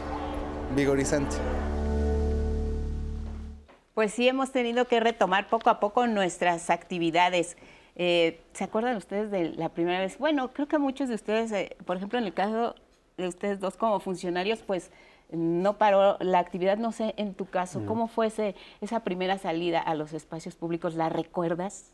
vigorizante. 0.76 1.36
Pues 3.94 4.14
sí, 4.14 4.28
hemos 4.28 4.52
tenido 4.52 4.86
que 4.86 5.00
retomar 5.00 5.50
poco 5.50 5.70
a 5.70 5.80
poco 5.80 6.08
nuestras 6.08 6.72
actividades. 6.72 7.58
Eh, 7.96 8.42
¿Se 8.54 8.64
acuerdan 8.64 8.98
ustedes 8.98 9.30
de 9.30 9.50
la 9.50 9.70
primera 9.70 10.00
vez? 10.00 10.18
Bueno, 10.18 10.52
creo 10.52 10.68
que 10.68 10.80
muchos 10.80 11.10
de 11.10 11.16
ustedes, 11.16 11.52
eh, 11.52 11.78
por 11.86 11.98
ejemplo, 11.98 12.18
en 12.18 12.26
el 12.26 12.34
caso 12.34 12.74
de 13.18 13.28
ustedes 13.28 13.60
dos 13.60 13.78
como 13.78 14.00
funcionarios, 14.00 14.62
pues 14.62 14.92
no 15.32 15.78
paró 15.78 16.18
la 16.20 16.40
actividad, 16.40 16.78
no 16.78 16.92
sé, 16.92 17.14
en 17.18 17.34
tu 17.34 17.46
caso, 17.46 17.86
¿cómo 17.86 18.08
fue 18.08 18.28
esa 18.82 19.00
primera 19.04 19.38
salida 19.38 19.80
a 19.80 19.96
los 19.96 20.14
espacios 20.14 20.56
públicos? 20.56 20.96
¿La 20.96 21.10
recuerdas? 21.10 21.92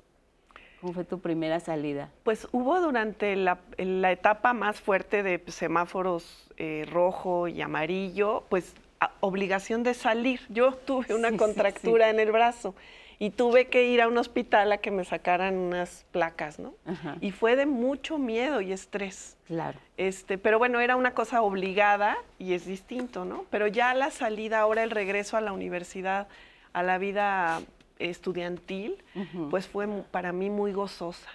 ¿Cómo 0.81 0.93
fue 0.93 1.03
tu 1.03 1.19
primera 1.19 1.59
salida? 1.59 2.09
Pues 2.23 2.47
hubo 2.51 2.79
durante 2.79 3.35
la, 3.35 3.59
etapa 3.77 4.53
más 4.53 4.79
fuerte 4.79 5.23
de 5.23 5.43
semáforos 5.47 6.49
eh, 6.57 6.85
rojo 6.89 7.47
y 7.47 7.61
amarillo, 7.61 8.43
pues 8.49 8.73
obligación 9.19 9.83
de 9.83 9.93
salir. 9.93 10.41
Yo 10.49 10.73
tuve 10.73 11.13
una 11.13 11.35
contractura 11.35 12.09
en 12.09 12.19
el 12.19 12.31
brazo 12.31 12.75
y 13.19 13.31
tuve 13.31 13.67
que 13.67 13.85
ir 13.85 14.01
a 14.01 14.07
un 14.07 14.17
hospital 14.17 14.71
a 14.71 14.77
que 14.77 14.91
me 14.91 15.03
sacaran 15.03 15.55
unas 15.55 16.05
placas, 16.11 16.57
¿no? 16.57 16.73
Y 17.19 17.31
fue 17.31 17.57
de 17.57 17.65
mucho 17.65 18.17
miedo 18.17 18.61
y 18.61 18.71
estrés. 18.71 19.37
Claro. 19.45 19.77
Este, 19.97 20.37
pero 20.37 20.57
bueno, 20.57 20.79
era 20.79 20.95
una 20.95 21.13
cosa 21.13 21.41
obligada 21.41 22.17
y 22.37 22.53
es 22.53 22.65
distinto, 22.65 23.25
¿no? 23.25 23.45
Pero 23.49 23.67
ya 23.67 23.93
la 23.93 24.09
salida, 24.09 24.61
ahora 24.61 24.83
el 24.83 24.91
regreso 24.91 25.35
a 25.35 25.41
la 25.41 25.51
universidad, 25.51 26.29
a 26.71 26.81
la 26.81 26.97
vida 26.97 27.61
estudiantil, 27.99 29.03
pues 29.49 29.67
fue 29.67 29.85
para 30.09 30.31
mí 30.31 30.49
muy 30.49 30.71
gozosa 30.71 31.29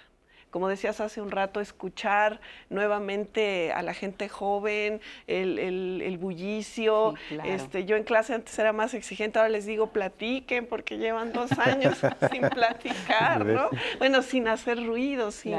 como 0.55 0.69
decías 0.69 1.01
hace 1.01 1.19
un 1.19 1.31
rato, 1.31 1.59
escuchar 1.59 2.39
nuevamente 2.69 3.73
a 3.73 3.81
la 3.81 3.93
gente 3.93 4.29
joven, 4.29 5.01
el, 5.27 6.17
bullicio. 6.17 7.15
este, 7.43 7.83
yo 7.83 7.97
en 7.97 8.05
clase 8.05 8.33
antes 8.33 8.57
era 8.57 8.71
más 8.71 8.93
exigente, 8.93 9.37
ahora 9.37 9.49
les 9.49 9.65
digo 9.65 9.87
platiquen 9.87 10.65
porque 10.65 10.97
llevan 10.97 11.33
dos 11.33 11.51
años 11.59 11.97
sin 12.31 12.43
platicar, 12.43 13.45
¿no? 13.45 13.67
Bueno, 13.99 14.21
sin 14.21 14.47
hacer 14.47 14.81
ruido, 14.81 15.31
sin... 15.31 15.57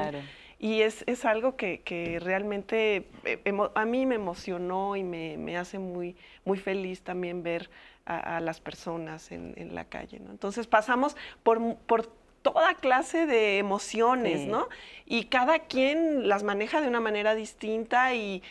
Y 0.58 0.80
es, 0.80 1.04
es 1.06 1.26
algo 1.26 1.56
que, 1.56 1.82
que 1.82 2.18
realmente 2.18 3.06
eh, 3.24 3.52
a 3.74 3.84
mí 3.84 4.06
me 4.06 4.14
emocionó 4.14 4.96
y 4.96 5.02
me, 5.02 5.36
me 5.36 5.58
hace 5.58 5.78
muy, 5.78 6.16
muy 6.46 6.56
feliz 6.56 7.02
también 7.02 7.42
ver 7.42 7.68
a, 8.06 8.40
las 8.40 8.60
personas 8.60 9.30
en, 9.30 9.52
en, 9.58 9.74
la 9.74 9.84
calle. 9.84 10.20
¿no? 10.20 10.30
Entonces 10.30 10.66
pasamos 10.66 11.16
por, 11.42 11.76
por 11.86 12.08
toda 12.52 12.74
clase 12.74 13.26
de 13.26 13.58
emociones, 13.58 14.46
¿no? 14.46 14.68
Y 15.04 15.24
cada 15.24 15.58
quien 15.58 16.28
las 16.28 16.44
maneja 16.44 16.80
de 16.80 16.86
una 16.86 17.00
manera 17.00 17.34
distinta 17.34 18.14
y, 18.14 18.42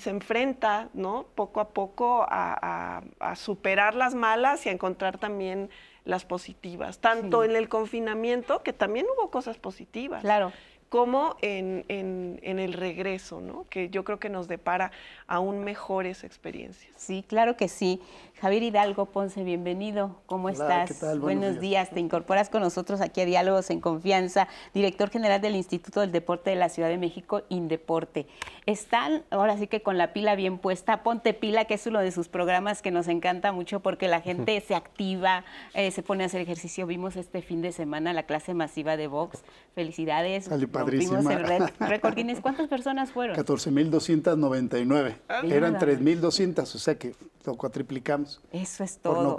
se 0.00 0.08
enfrenta, 0.08 0.88
¿no? 0.94 1.26
Poco 1.34 1.60
a 1.60 1.68
poco 1.68 2.24
a, 2.26 3.02
superar 3.36 3.94
las 3.94 4.14
malas 4.14 4.64
y 4.64 4.70
a 4.70 4.72
encontrar 4.72 5.18
también 5.18 5.68
las 6.06 6.24
positivas, 6.24 6.98
tanto 6.98 7.44
en 7.44 7.54
el 7.54 7.68
confinamiento, 7.68 8.62
que 8.62 8.72
también 8.72 9.04
hubo 9.14 9.30
cosas 9.30 9.58
positivas. 9.58 10.22
Claro 10.22 10.50
como 10.92 11.36
en, 11.40 11.86
en, 11.88 12.58
el 12.58 12.74
regreso, 12.74 13.40
¿no? 13.40 13.64
que 13.70 13.88
yo 13.88 14.04
creo 14.04 14.20
que 14.20 14.28
nos 14.28 14.46
depara 14.46 14.92
aún 15.26 15.64
mejores 15.64 16.22
experiencias. 16.22 16.92
Sí, 16.98 17.24
claro 17.26 17.56
que 17.56 17.68
sí. 17.68 18.02
Javier 18.42 18.64
Hidalgo 18.64 19.06
Ponce, 19.06 19.42
bienvenido. 19.42 20.16
¿Cómo 20.26 20.50
estás? 20.50 21.00
Buenos, 21.18 21.60
días. 21.60 21.90
Te 21.90 22.00
incorporas 22.00 22.50
con 22.50 22.60
nosotros 22.60 23.00
aquí 23.00 23.22
a 23.22 23.24
Diálogos 23.24 23.70
en 23.70 23.80
Confianza, 23.80 24.48
director 24.74 25.08
general 25.08 25.40
del 25.40 25.54
Instituto 25.54 26.00
del 26.00 26.12
Deporte 26.12 26.50
de 26.50 26.56
la 26.56 26.68
Ciudad 26.68 26.90
de 26.90 26.98
México, 26.98 27.42
Indeporte. 27.48 28.26
Están 28.66 29.22
ahora 29.30 29.56
sí 29.56 29.68
que 29.68 29.80
con 29.80 29.96
la 29.96 30.12
pila 30.12 30.34
bien 30.34 30.58
puesta. 30.58 31.02
Ponte 31.02 31.32
pila, 31.32 31.64
que 31.64 31.74
es 31.74 31.86
uno 31.86 32.00
de 32.00 32.12
sus 32.12 32.28
programas 32.28 32.82
que 32.82 32.90
nos 32.90 33.08
encanta 33.08 33.52
mucho 33.52 33.80
porque 33.80 34.08
la 34.08 34.20
gente 34.20 34.60
se 34.66 34.74
activa, 34.74 35.44
eh, 35.72 35.90
se 35.90 36.02
pone 36.02 36.24
a 36.24 36.26
hacer 36.26 36.40
ejercicio. 36.42 36.86
Vimos 36.86 37.16
este 37.16 37.40
fin 37.40 37.62
de 37.62 37.72
semana 37.72 38.12
la 38.12 38.24
clase 38.24 38.52
masiva 38.52 38.98
de 38.98 39.06
box. 39.06 39.42
Felicidades. 39.74 40.48
Padrísima. 40.84 41.34
el 41.34 41.68
récord 41.80 42.14
Guinness. 42.14 42.40
¿Cuántas 42.40 42.68
personas 42.68 43.10
fueron? 43.12 43.36
14.299. 43.36 45.14
Eran 45.50 45.78
3.200, 45.78 46.62
o 46.62 46.66
sea 46.78 46.96
que 46.96 47.14
lo 47.44 47.54
cuatriplicamos. 47.56 48.40
Eso 48.52 48.84
es 48.84 48.98
todo. 48.98 49.38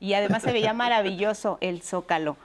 Y 0.00 0.14
además 0.14 0.42
se 0.42 0.52
veía 0.52 0.74
maravilloso 0.74 1.58
el 1.60 1.82
zócalo. 1.82 2.36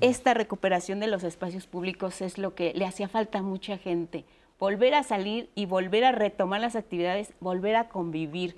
Esta 0.00 0.34
recuperación 0.34 1.00
de 1.00 1.08
los 1.08 1.24
espacios 1.24 1.66
públicos 1.66 2.20
es 2.20 2.38
lo 2.38 2.54
que 2.54 2.72
le 2.74 2.86
hacía 2.86 3.08
falta 3.08 3.38
a 3.38 3.42
mucha 3.42 3.76
gente. 3.76 4.24
Volver 4.58 4.94
a 4.94 5.02
salir 5.02 5.50
y 5.54 5.66
volver 5.66 6.04
a 6.04 6.12
retomar 6.12 6.60
las 6.60 6.76
actividades, 6.76 7.32
volver 7.40 7.76
a 7.76 7.88
convivir. 7.88 8.56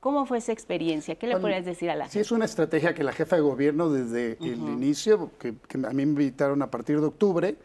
¿Cómo 0.00 0.26
fue 0.26 0.38
esa 0.38 0.52
experiencia? 0.52 1.14
¿Qué 1.16 1.26
le 1.26 1.38
podrías 1.38 1.64
decir 1.64 1.90
a 1.90 1.94
la 1.94 2.04
gente? 2.04 2.14
Sí, 2.14 2.18
es 2.20 2.32
una 2.32 2.44
estrategia 2.44 2.94
que 2.94 3.04
la 3.04 3.12
jefa 3.12 3.36
de 3.36 3.42
gobierno 3.42 3.90
desde 3.90 4.36
el 4.40 4.58
inicio, 4.58 5.30
que, 5.38 5.54
a 5.74 5.90
mí 5.90 5.94
me 5.94 6.02
invitaron 6.02 6.62
a 6.62 6.70
partir 6.70 7.00
de 7.00 7.06
octubre, 7.06 7.56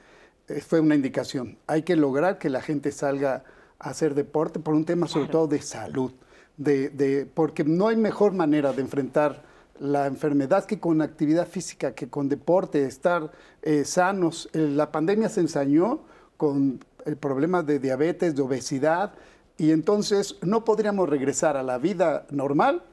fue 0.59 0.79
una 0.79 0.95
indicación. 0.95 1.57
Hay 1.67 1.83
que 1.83 1.95
lograr 1.95 2.37
que 2.37 2.49
la 2.49 2.61
gente 2.61 2.91
salga 2.91 3.43
a 3.79 3.89
hacer 3.89 4.15
deporte 4.15 4.59
por 4.59 4.73
un 4.73 4.85
tema 4.85 5.07
sobre 5.07 5.27
todo 5.27 5.47
de 5.47 5.61
salud, 5.61 6.11
de, 6.57 7.27
porque 7.33 7.63
no 7.63 7.87
hay 7.87 7.95
mejor 7.95 8.33
manera 8.33 8.73
de 8.73 8.81
enfrentar 8.81 9.43
la 9.79 10.05
enfermedad 10.05 10.65
que 10.65 10.79
con 10.79 11.01
actividad 11.01 11.47
física, 11.47 11.95
que 11.95 12.07
con 12.07 12.29
deporte, 12.29 12.85
estar 12.85 13.31
eh, 13.63 13.83
sanos. 13.83 14.49
Eh, 14.53 14.59
la 14.59 14.91
pandemia 14.91 15.29
se 15.29 15.39
ensañó 15.41 16.01
con 16.37 16.83
el 17.05 17.17
problema 17.17 17.63
de 17.63 17.79
diabetes, 17.79 18.35
de 18.35 18.41
obesidad, 18.43 19.13
y 19.57 19.71
entonces 19.71 20.35
no 20.41 20.63
podríamos 20.65 21.09
regresar 21.09 21.57
a 21.57 21.63
la 21.63 21.77
vida 21.77 22.25
normal 22.29 22.83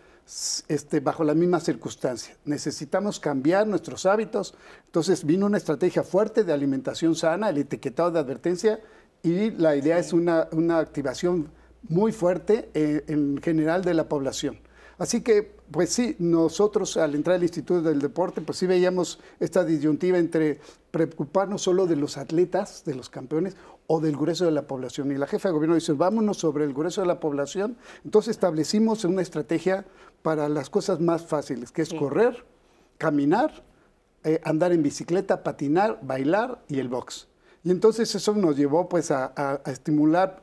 este, 0.68 1.00
bajo 1.00 1.25
la 1.25 1.35
misma 1.35 1.58
circunstancia. 1.58 2.37
Necesitamos 2.44 3.18
cambiar 3.18 3.66
nuestros 3.66 4.04
hábitos. 4.04 4.54
Entonces 4.85 5.25
vino 5.25 5.47
una 5.47 5.56
estrategia 5.56 6.02
fuerte 6.02 6.44
de 6.44 6.52
alimentación 6.52 7.14
sana, 7.14 7.49
el 7.49 7.58
etiquetado 7.58 8.11
de 8.11 8.20
advertencia, 8.20 8.80
y 9.23 9.50
la 9.52 9.75
idea 9.75 9.99
es 9.99 10.12
una, 10.12 10.49
una, 10.52 10.78
activación 10.78 11.49
muy 11.88 12.12
fuerte 12.12 12.70
eh, 12.75 13.04
en 13.08 13.40
general 13.42 13.82
de 13.82 13.94
la 13.94 14.08
población. 14.08 14.58
Así 14.99 15.23
que, 15.23 15.54
pues 15.70 15.90
sí, 15.90 16.16
nosotros 16.18 16.97
al 16.97 17.14
entrar 17.14 17.37
al 17.37 17.42
Instituto 17.42 17.82
del 17.82 18.00
Deporte, 18.00 18.40
pues 18.40 18.58
sí 18.58 18.66
veíamos 18.66 19.20
esta 19.40 19.64
disyuntiva 19.64 20.18
entre 20.18 20.61
preocuparnos 20.90 21.62
solo 21.62 21.87
de 21.87 21.97
los 21.97 22.16
atletas, 22.16 22.85
de 22.85 22.94
los 22.94 23.08
campeones, 23.08 23.56
o 23.90 24.00
del 24.00 24.16
grueso 24.16 24.45
de 24.45 24.50
la 24.50 24.66
población. 24.66 25.11
Y 25.11 25.16
la 25.16 25.26
jefa 25.26 25.49
de 25.49 25.54
gobierno 25.54 25.75
dice, 25.75 25.95
vámonos 25.95 26.37
sobre 26.37 26.64
el 26.64 26.75
grueso 26.75 27.00
de 27.00 27.07
la 27.07 27.21
población. 27.21 27.76
Entonces 28.04 28.33
establecimos 28.33 29.04
una 29.04 29.23
estrategia 29.23 29.87
para 30.23 30.49
las 30.50 30.68
cosas 30.68 31.00
más 31.00 31.25
fáciles, 31.25 31.73
que 31.73 31.83
es 31.83 31.95
correr, 31.95 32.45
caminar, 32.99 33.64
eh, 34.25 34.40
andar 34.45 34.73
en 34.73 34.83
bicicleta, 34.83 35.42
patinar, 35.42 36.00
bailar 36.02 36.62
y 36.68 36.80
el 36.80 36.88
box. 36.88 37.28
Y 37.64 37.71
entonces 37.71 38.14
eso 38.14 38.35
nos 38.35 38.57
llevó 38.57 38.90
pues 38.90 39.11
a, 39.11 39.62
estimular, 39.64 40.42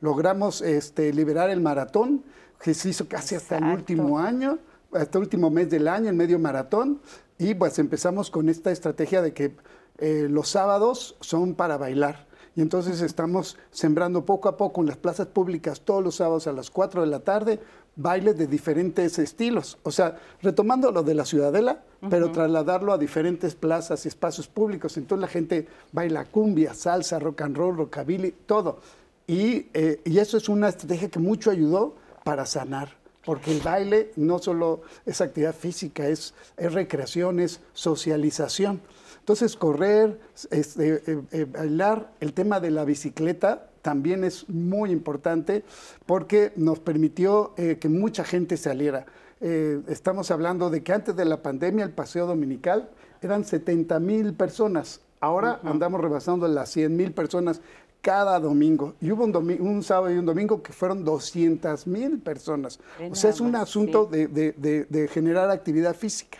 logramos 0.00 0.60
este, 0.60 1.12
liberar 1.12 1.48
el 1.48 1.60
maratón, 1.60 2.24
que 2.60 2.74
se 2.74 2.88
hizo 2.88 3.08
casi 3.08 3.36
hasta 3.36 3.58
el 3.58 3.64
último 3.64 4.18
año, 4.18 4.58
hasta 4.92 5.18
el 5.18 5.24
último 5.24 5.48
mes 5.48 5.70
del 5.70 5.86
año, 5.86 6.10
el 6.10 6.16
medio 6.16 6.40
maratón, 6.40 7.00
y 7.38 7.54
pues 7.54 7.78
empezamos 7.78 8.30
con 8.30 8.48
esta 8.48 8.72
estrategia 8.72 9.22
de 9.22 9.32
que 9.32 9.56
eh, 9.98 10.26
los 10.28 10.48
sábados 10.48 11.16
son 11.20 11.54
para 11.54 11.78
bailar. 11.78 12.29
Y 12.60 12.62
entonces 12.62 13.00
estamos 13.00 13.56
sembrando 13.70 14.26
poco 14.26 14.46
a 14.46 14.58
poco 14.58 14.82
en 14.82 14.88
las 14.88 14.98
plazas 14.98 15.28
públicas 15.28 15.80
todos 15.80 16.04
los 16.04 16.16
sábados 16.16 16.46
a 16.46 16.52
las 16.52 16.68
4 16.68 17.00
de 17.00 17.06
la 17.06 17.20
tarde 17.20 17.58
bailes 17.96 18.36
de 18.36 18.46
diferentes 18.46 19.18
estilos. 19.18 19.78
O 19.82 19.90
sea, 19.90 20.18
retomando 20.42 20.92
lo 20.92 21.02
de 21.02 21.14
la 21.14 21.24
ciudadela, 21.24 21.82
pero 22.10 22.30
trasladarlo 22.30 22.92
a 22.92 22.98
diferentes 22.98 23.54
plazas 23.54 24.04
y 24.04 24.08
espacios 24.08 24.46
públicos. 24.46 24.98
Entonces 24.98 25.22
la 25.22 25.28
gente 25.28 25.68
baila 25.92 26.26
cumbia, 26.26 26.74
salsa, 26.74 27.18
rock 27.18 27.40
and 27.40 27.56
roll, 27.56 27.78
rockabilly, 27.78 28.34
todo. 28.44 28.80
Y, 29.26 29.68
eh, 29.72 30.02
y 30.04 30.18
eso 30.18 30.36
es 30.36 30.50
una 30.50 30.68
estrategia 30.68 31.08
que 31.08 31.18
mucho 31.18 31.50
ayudó 31.50 31.94
para 32.24 32.44
sanar 32.44 33.00
porque 33.24 33.52
el 33.52 33.60
baile 33.60 34.12
no 34.16 34.38
solo 34.38 34.82
es 35.06 35.20
actividad 35.20 35.54
física, 35.54 36.06
es, 36.08 36.34
es 36.56 36.72
recreación, 36.74 37.40
es 37.40 37.60
socialización. 37.72 38.80
Entonces, 39.20 39.56
correr, 39.56 40.18
este, 40.50 41.02
eh, 41.06 41.22
eh, 41.30 41.44
bailar, 41.44 42.12
el 42.20 42.32
tema 42.32 42.58
de 42.58 42.70
la 42.70 42.84
bicicleta 42.84 43.68
también 43.82 44.24
es 44.24 44.48
muy 44.48 44.90
importante 44.90 45.64
porque 46.04 46.52
nos 46.56 46.80
permitió 46.80 47.54
eh, 47.56 47.78
que 47.80 47.88
mucha 47.88 48.24
gente 48.24 48.56
saliera. 48.56 49.06
estamos 49.40 50.30
hablando 50.30 50.68
de 50.68 50.82
que 50.82 50.92
antes 50.92 51.16
de 51.16 51.24
la 51.24 51.40
pandemia 51.40 51.82
el 51.82 51.92
paseo 51.92 52.26
dominical 52.26 52.90
eran 53.22 53.42
70 53.44 53.98
mil 53.98 54.34
personas. 54.34 55.00
Ahora 55.18 55.60
andamos 55.64 55.98
rebasando 56.00 56.46
las 56.46 56.68
100 56.70 56.94
mil 56.94 57.12
personas 57.12 57.62
cada 58.00 58.38
domingo. 58.38 58.94
Y 59.00 59.10
hubo 59.12 59.24
un, 59.24 59.82
sábado 59.82 60.12
y 60.14 60.18
un 60.18 60.26
domingo 60.26 60.62
que 60.62 60.72
fueron 60.72 61.04
200 61.04 61.86
mil 61.86 62.18
personas. 62.18 62.80
o 63.10 63.14
sea, 63.14 63.30
es 63.30 63.40
un 63.40 63.54
asunto 63.56 64.06
de, 64.06 65.08
generar 65.12 65.50
actividad 65.50 65.94
física. 65.94 66.38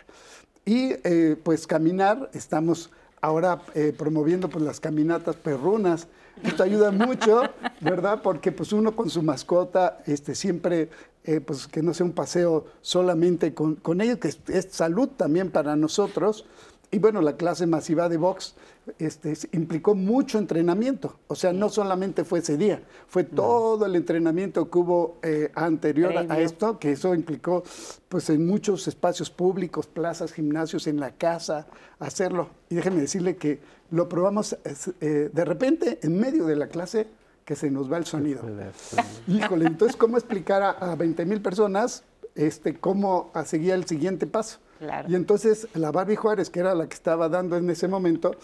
Y 0.71 0.95
eh, 1.03 1.35
pues 1.43 1.67
caminar, 1.67 2.29
estamos 2.33 2.91
ahora 3.19 3.61
eh, 3.75 3.93
promoviendo 3.97 4.47
pues, 4.47 4.63
las 4.63 4.79
caminatas 4.79 5.35
perrunas. 5.35 6.07
Esto 6.43 6.63
ayuda 6.63 6.91
mucho, 6.91 7.41
¿verdad? 7.81 8.21
Porque 8.23 8.53
pues 8.53 8.71
uno 8.71 8.95
con 8.95 9.09
su 9.09 9.21
mascota 9.21 10.01
este, 10.05 10.33
siempre, 10.33 10.89
eh, 11.25 11.41
pues 11.41 11.67
que 11.67 11.83
no 11.83 11.93
sea 11.93 12.05
un 12.05 12.13
paseo 12.13 12.67
solamente 12.79 13.53
con, 13.53 13.75
con 13.75 13.99
ellos, 13.99 14.19
que 14.19 14.29
es 14.29 14.67
salud 14.71 15.09
también 15.09 15.51
para 15.51 15.75
nosotros. 15.75 16.45
Y 16.93 16.99
bueno, 16.99 17.21
la 17.21 17.37
clase 17.37 17.65
masiva 17.65 18.09
de 18.09 18.17
box 18.17 18.53
este, 18.99 19.33
implicó 19.53 19.95
mucho 19.95 20.37
entrenamiento. 20.37 21.15
O 21.27 21.35
sea, 21.35 21.53
no 21.53 21.69
solamente 21.69 22.25
fue 22.25 22.39
ese 22.39 22.57
día, 22.57 22.83
fue 23.07 23.23
todo 23.23 23.85
el 23.85 23.95
entrenamiento 23.95 24.69
que 24.69 24.77
hubo 24.77 25.17
eh, 25.21 25.51
anterior 25.55 26.13
a 26.29 26.39
esto, 26.41 26.79
que 26.79 26.91
eso 26.91 27.15
implicó 27.15 27.63
pues 28.09 28.29
en 28.29 28.45
muchos 28.45 28.89
espacios 28.89 29.29
públicos, 29.29 29.87
plazas, 29.87 30.33
gimnasios, 30.33 30.85
en 30.85 30.99
la 30.99 31.11
casa, 31.11 31.67
hacerlo. 31.99 32.49
Y 32.69 32.75
déjenme 32.75 32.99
decirle 32.99 33.37
que 33.37 33.61
lo 33.89 34.09
probamos 34.09 34.57
eh, 34.99 35.29
de 35.31 35.45
repente 35.45 35.99
en 36.01 36.19
medio 36.19 36.45
de 36.45 36.57
la 36.57 36.67
clase 36.67 37.07
que 37.45 37.55
se 37.55 37.71
nos 37.71 37.89
va 37.89 37.97
el 37.97 38.05
sonido. 38.05 38.41
Híjole, 39.29 39.65
entonces, 39.65 39.95
¿cómo 39.95 40.17
explicar 40.17 40.61
a, 40.61 40.71
a 40.71 40.95
20 40.97 41.25
mil 41.25 41.41
personas 41.41 42.03
este, 42.35 42.77
cómo 42.77 43.31
seguía 43.45 43.75
el 43.75 43.85
siguiente 43.85 44.27
paso? 44.27 44.59
Y 45.07 45.15
entonces 45.15 45.67
la 45.75 45.91
Barbie 45.91 46.15
Juárez, 46.15 46.49
que 46.49 46.59
era 46.59 46.73
la 46.73 46.87
que 46.87 46.95
estaba 46.95 47.29
dando 47.29 47.57
en 47.57 47.69
ese 47.69 47.87
momento, 47.87 48.35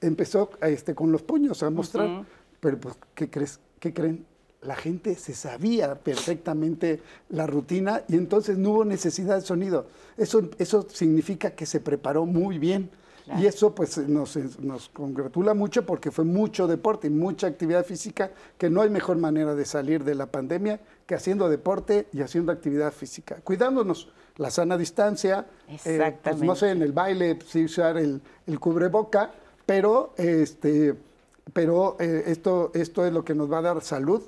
empezó 0.00 0.50
este, 0.60 0.94
con 0.94 1.12
los 1.12 1.22
puños 1.22 1.62
a 1.62 1.70
mostrar. 1.70 2.24
Pero, 2.60 2.78
pues, 2.78 2.96
¿qué 3.14 3.30
crees? 3.30 3.60
¿Qué 3.78 3.92
creen? 3.92 4.26
La 4.62 4.74
gente 4.74 5.14
se 5.14 5.34
sabía 5.34 5.94
perfectamente 5.94 7.00
la 7.28 7.46
rutina 7.46 8.02
y 8.08 8.16
entonces 8.16 8.58
no 8.58 8.70
hubo 8.70 8.84
necesidad 8.84 9.36
de 9.36 9.42
sonido. 9.42 9.86
Eso, 10.16 10.48
eso 10.58 10.86
significa 10.88 11.50
que 11.50 11.66
se 11.66 11.80
preparó 11.80 12.26
muy 12.26 12.58
bien. 12.58 12.90
Y 13.38 13.46
eso 13.46 13.74
pues 13.74 13.98
nos, 13.98 14.36
nos, 14.60 14.88
congratula 14.88 15.52
mucho 15.52 15.84
porque 15.84 16.12
fue 16.12 16.24
mucho 16.24 16.68
deporte 16.68 17.08
y 17.08 17.10
mucha 17.10 17.48
actividad 17.48 17.84
física, 17.84 18.30
que 18.56 18.70
no 18.70 18.82
hay 18.82 18.90
mejor 18.90 19.16
manera 19.16 19.56
de 19.56 19.64
salir 19.64 20.04
de 20.04 20.14
la 20.14 20.26
pandemia 20.26 20.80
que 21.06 21.16
haciendo 21.16 21.48
deporte 21.48 22.06
y 22.12 22.20
haciendo 22.20 22.52
actividad 22.52 22.92
física. 22.92 23.40
Cuidándonos, 23.42 24.10
la 24.36 24.50
sana 24.50 24.76
distancia, 24.76 25.46
eh, 25.84 26.16
pues, 26.22 26.42
no 26.42 26.54
sé, 26.54 26.70
en 26.70 26.82
el 26.82 26.92
baile 26.92 27.38
sí 27.46 27.64
usar 27.64 27.96
el, 27.96 28.20
el 28.46 28.60
cubreboca, 28.60 29.32
pero, 29.64 30.12
este, 30.16 30.94
pero 31.52 31.96
eh, 31.98 32.24
esto, 32.26 32.70
esto 32.74 33.06
es 33.06 33.12
lo 33.12 33.24
que 33.24 33.34
nos 33.34 33.50
va 33.50 33.58
a 33.58 33.62
dar 33.62 33.82
salud 33.82 34.22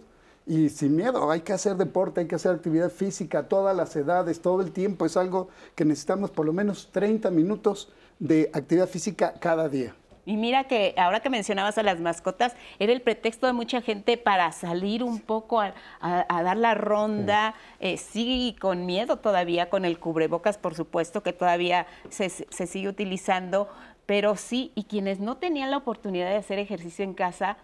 y 0.46 0.70
sin 0.70 0.96
miedo. 0.96 1.30
Hay 1.30 1.42
que 1.42 1.52
hacer 1.52 1.76
deporte, 1.76 2.20
hay 2.20 2.26
que 2.26 2.34
hacer 2.34 2.52
actividad 2.52 2.90
física, 2.90 3.48
todas 3.48 3.76
las 3.76 3.94
edades, 3.96 4.40
todo 4.40 4.62
el 4.62 4.72
tiempo. 4.72 5.04
Es 5.04 5.16
algo 5.16 5.48
que 5.74 5.84
necesitamos 5.84 6.30
por 6.30 6.46
lo 6.46 6.52
menos 6.52 6.88
30 6.90 7.30
minutos 7.30 7.92
de 8.18 8.50
actividad 8.52 8.88
física 8.88 9.34
cada 9.38 9.68
día. 9.68 9.94
Y 10.28 10.36
mira 10.36 10.64
que 10.64 10.92
ahora 10.98 11.20
que 11.20 11.30
mencionabas 11.30 11.78
a 11.78 11.82
las 11.82 12.00
mascotas, 12.00 12.54
era 12.78 12.92
el 12.92 13.00
pretexto 13.00 13.46
de 13.46 13.54
mucha 13.54 13.80
gente 13.80 14.18
para 14.18 14.52
salir 14.52 15.02
un 15.02 15.20
poco 15.20 15.58
a, 15.58 15.72
dar 16.02 16.58
la 16.58 16.74
ronda, 16.74 17.54
sí. 17.80 17.86
Eh, 17.88 17.96
sí. 17.96 18.56
con 18.60 18.84
miedo 18.84 19.16
todavía, 19.16 19.70
con 19.70 19.86
el 19.86 19.98
cubrebocas, 19.98 20.58
por 20.58 20.74
supuesto, 20.74 21.22
que 21.22 21.32
todavía 21.32 21.86
se, 22.10 22.28
se 22.28 22.66
sigue 22.66 22.88
utilizando, 22.88 23.70
pero 24.04 24.36
sí, 24.36 24.70
y 24.74 24.84
quienes 24.84 25.18
no 25.18 25.38
tenían 25.38 25.70
la 25.70 25.78
oportunidad 25.78 26.28
de 26.28 26.36
hacer 26.36 26.58
ejercicio 26.58 27.06
en 27.06 27.14
casa, 27.14 27.56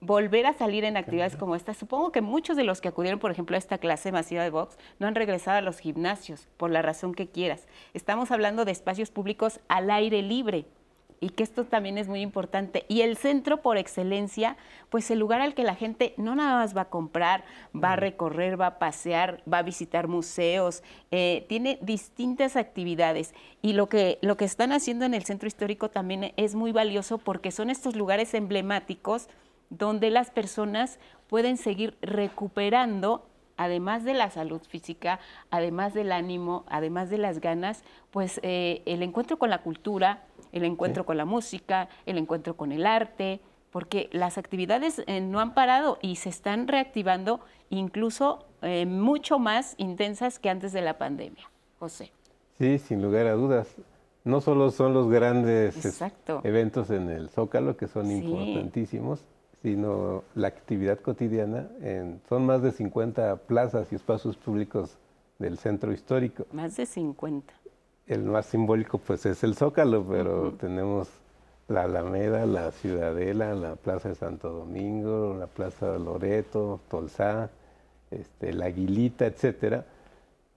volver 0.00 0.44
a 0.44 0.52
salir 0.52 0.84
en 0.84 0.98
actividades 0.98 1.36
como 1.36 1.56
esta. 1.56 1.72
Supongo 1.72 2.12
que 2.12 2.20
muchos 2.20 2.58
de 2.58 2.64
los 2.64 2.82
que 2.82 2.88
acudieron, 2.88 3.18
por 3.18 3.30
ejemplo, 3.30 3.56
a 3.56 3.58
esta 3.58 3.78
clase 3.78 4.12
masiva 4.12 4.42
de 4.42 4.50
box 4.50 4.76
no 4.98 5.06
han 5.06 5.14
regresado 5.14 5.56
a 5.56 5.62
los 5.62 5.78
gimnasios, 5.78 6.48
por 6.58 6.70
la 6.70 6.82
razón 6.82 7.14
que 7.14 7.30
quieras. 7.30 7.66
Estamos 7.94 8.30
hablando 8.30 8.66
de 8.66 8.72
espacios 8.72 9.10
públicos 9.10 9.58
al 9.68 9.90
aire 9.90 10.20
libre 10.20 10.66
y 11.20 11.30
que 11.30 11.42
esto 11.42 11.64
también 11.64 11.98
es 11.98 12.08
muy 12.08 12.20
importante. 12.20 12.84
Y 12.88 13.00
el 13.02 13.16
centro 13.16 13.62
por 13.62 13.76
excelencia, 13.76 14.56
pues 14.90 15.10
el 15.10 15.18
lugar 15.18 15.40
al 15.40 15.54
que 15.54 15.62
la 15.62 15.74
gente 15.74 16.14
no 16.16 16.34
nada 16.34 16.56
más 16.56 16.76
va 16.76 16.82
a 16.82 16.90
comprar, 16.90 17.44
va 17.74 17.92
a 17.92 17.96
recorrer, 17.96 18.60
va 18.60 18.66
a 18.66 18.78
pasear, 18.78 19.42
va 19.50 19.58
a 19.58 19.62
visitar 19.62 20.08
museos, 20.08 20.82
eh, 21.10 21.46
tiene 21.48 21.78
distintas 21.80 22.56
actividades. 22.56 23.34
Y 23.62 23.72
lo 23.72 23.88
que, 23.88 24.18
lo 24.22 24.36
que 24.36 24.44
están 24.44 24.72
haciendo 24.72 25.04
en 25.04 25.14
el 25.14 25.24
centro 25.24 25.46
histórico 25.46 25.90
también 25.90 26.32
es 26.36 26.54
muy 26.54 26.72
valioso 26.72 27.18
porque 27.18 27.50
son 27.50 27.70
estos 27.70 27.96
lugares 27.96 28.34
emblemáticos 28.34 29.28
donde 29.70 30.10
las 30.10 30.30
personas 30.30 30.98
pueden 31.28 31.56
seguir 31.56 31.96
recuperando 32.02 33.26
además 33.56 34.04
de 34.04 34.14
la 34.14 34.30
salud 34.30 34.60
física, 34.62 35.20
además 35.50 35.94
del 35.94 36.12
ánimo, 36.12 36.64
además 36.68 37.10
de 37.10 37.18
las 37.18 37.40
ganas, 37.40 37.84
pues 38.10 38.40
eh, 38.42 38.82
el 38.86 39.02
encuentro 39.02 39.38
con 39.38 39.50
la 39.50 39.62
cultura, 39.62 40.24
el 40.54 40.64
encuentro 40.64 41.04
con 41.04 41.16
la 41.16 41.24
música, 41.24 41.88
el 42.06 42.16
encuentro 42.16 42.56
con 42.56 42.72
el 42.72 42.86
arte, 42.86 43.40
porque 43.70 44.08
las 44.12 44.38
actividades 44.38 45.02
eh, 45.08 45.20
no 45.20 45.40
han 45.40 45.52
parado 45.52 45.98
y 46.00 46.16
se 46.16 46.28
están 46.28 46.68
reactivando 46.68 47.40
incluso 47.70 48.46
eh, 48.62 48.86
mucho 48.86 49.40
más 49.40 49.74
intensas 49.78 50.38
que 50.38 50.48
antes 50.48 50.72
de 50.72 50.80
la 50.80 50.96
pandemia. 50.96 51.50
José. 51.80 52.12
Sí, 52.56 52.78
sin 52.78 53.02
lugar 53.02 53.26
a 53.26 53.32
dudas. 53.32 53.66
No 54.22 54.40
solo 54.40 54.70
son 54.70 54.94
los 54.94 55.10
grandes 55.10 56.00
eventos 56.44 56.88
en 56.90 57.10
el 57.10 57.28
Zócalo, 57.30 57.76
que 57.76 57.88
son 57.88 58.10
importantísimos, 58.10 59.24
sino 59.60 60.22
la 60.36 60.48
actividad 60.48 61.00
cotidiana. 61.00 61.68
En, 61.82 62.22
son 62.28 62.46
más 62.46 62.62
de 62.62 62.70
50 62.70 63.36
plazas 63.38 63.92
y 63.92 63.96
espacios 63.96 64.36
públicos 64.36 64.98
del 65.40 65.58
centro 65.58 65.92
histórico. 65.92 66.46
Más 66.52 66.76
de 66.76 66.86
50. 66.86 67.52
El 68.06 68.24
más 68.24 68.46
simbólico 68.46 68.98
pues 68.98 69.24
es 69.24 69.42
el 69.44 69.54
Zócalo, 69.54 70.04
pero 70.04 70.52
tenemos 70.52 71.08
la 71.68 71.84
Alameda, 71.84 72.44
la 72.44 72.70
Ciudadela, 72.70 73.54
la 73.54 73.76
Plaza 73.76 74.10
de 74.10 74.14
Santo 74.14 74.50
Domingo, 74.50 75.34
la 75.38 75.46
Plaza 75.46 75.92
de 75.92 75.98
Loreto, 75.98 76.80
Tolsá, 76.88 77.50
este, 78.10 78.52
la 78.52 78.66
Aguilita, 78.66 79.24
etcétera. 79.26 79.86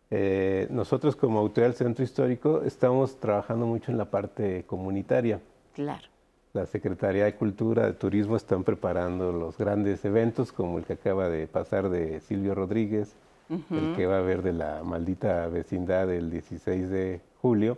Eh, 0.09 0.67
nosotros 0.69 1.15
como 1.15 1.39
autoridad 1.39 1.69
del 1.69 1.77
centro 1.77 2.03
histórico 2.03 2.61
estamos 2.63 3.17
trabajando 3.19 3.65
mucho 3.65 3.91
en 3.91 3.97
la 3.97 4.05
parte 4.05 4.63
comunitaria. 4.65 5.39
Claro. 5.73 6.07
La 6.53 6.65
Secretaría 6.65 7.25
de 7.25 7.35
Cultura, 7.35 7.85
de 7.85 7.93
Turismo 7.93 8.35
están 8.35 8.63
preparando 8.63 9.31
los 9.31 9.57
grandes 9.57 10.03
eventos 10.05 10.51
como 10.51 10.79
el 10.79 10.85
que 10.85 10.93
acaba 10.93 11.29
de 11.29 11.47
pasar 11.47 11.89
de 11.89 12.19
Silvio 12.21 12.55
Rodríguez, 12.55 13.15
el 13.49 13.95
que 13.95 14.05
va 14.05 14.15
a 14.15 14.19
haber 14.19 14.41
de 14.41 14.53
la 14.53 14.83
maldita 14.83 15.47
vecindad 15.47 16.11
el 16.11 16.29
16 16.29 16.89
de 16.89 17.21
julio. 17.41 17.77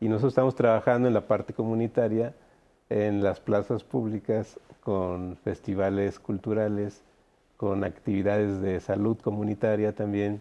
Y 0.00 0.08
nosotros 0.08 0.32
estamos 0.32 0.54
trabajando 0.54 1.08
en 1.08 1.14
la 1.14 1.26
parte 1.26 1.52
comunitaria 1.52 2.34
en 2.88 3.22
las 3.22 3.40
plazas 3.40 3.82
públicas 3.82 4.58
con 4.80 5.36
festivales 5.42 6.18
culturales, 6.20 7.02
con 7.56 7.84
actividades 7.84 8.60
de 8.60 8.80
salud 8.80 9.16
comunitaria 9.18 9.94
también, 9.94 10.40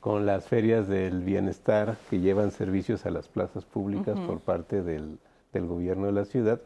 con 0.00 0.26
las 0.26 0.46
ferias 0.46 0.86
del 0.86 1.22
bienestar 1.22 1.96
que 2.08 2.20
llevan 2.20 2.52
servicios 2.52 3.04
a 3.06 3.10
las 3.10 3.28
plazas 3.28 3.64
públicas 3.64 4.18
por 4.20 4.38
parte 4.38 4.82
del, 4.82 5.18
del, 5.52 5.66
gobierno 5.66 6.06
de 6.06 6.12
la 6.12 6.24
ciudad. 6.24 6.60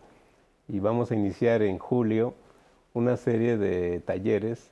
Y 0.68 0.80
vamos 0.80 1.10
a 1.10 1.14
iniciar 1.14 1.62
en 1.62 1.78
julio 1.78 2.34
una 2.92 3.16
serie 3.16 3.56
de 3.56 4.00
talleres 4.00 4.70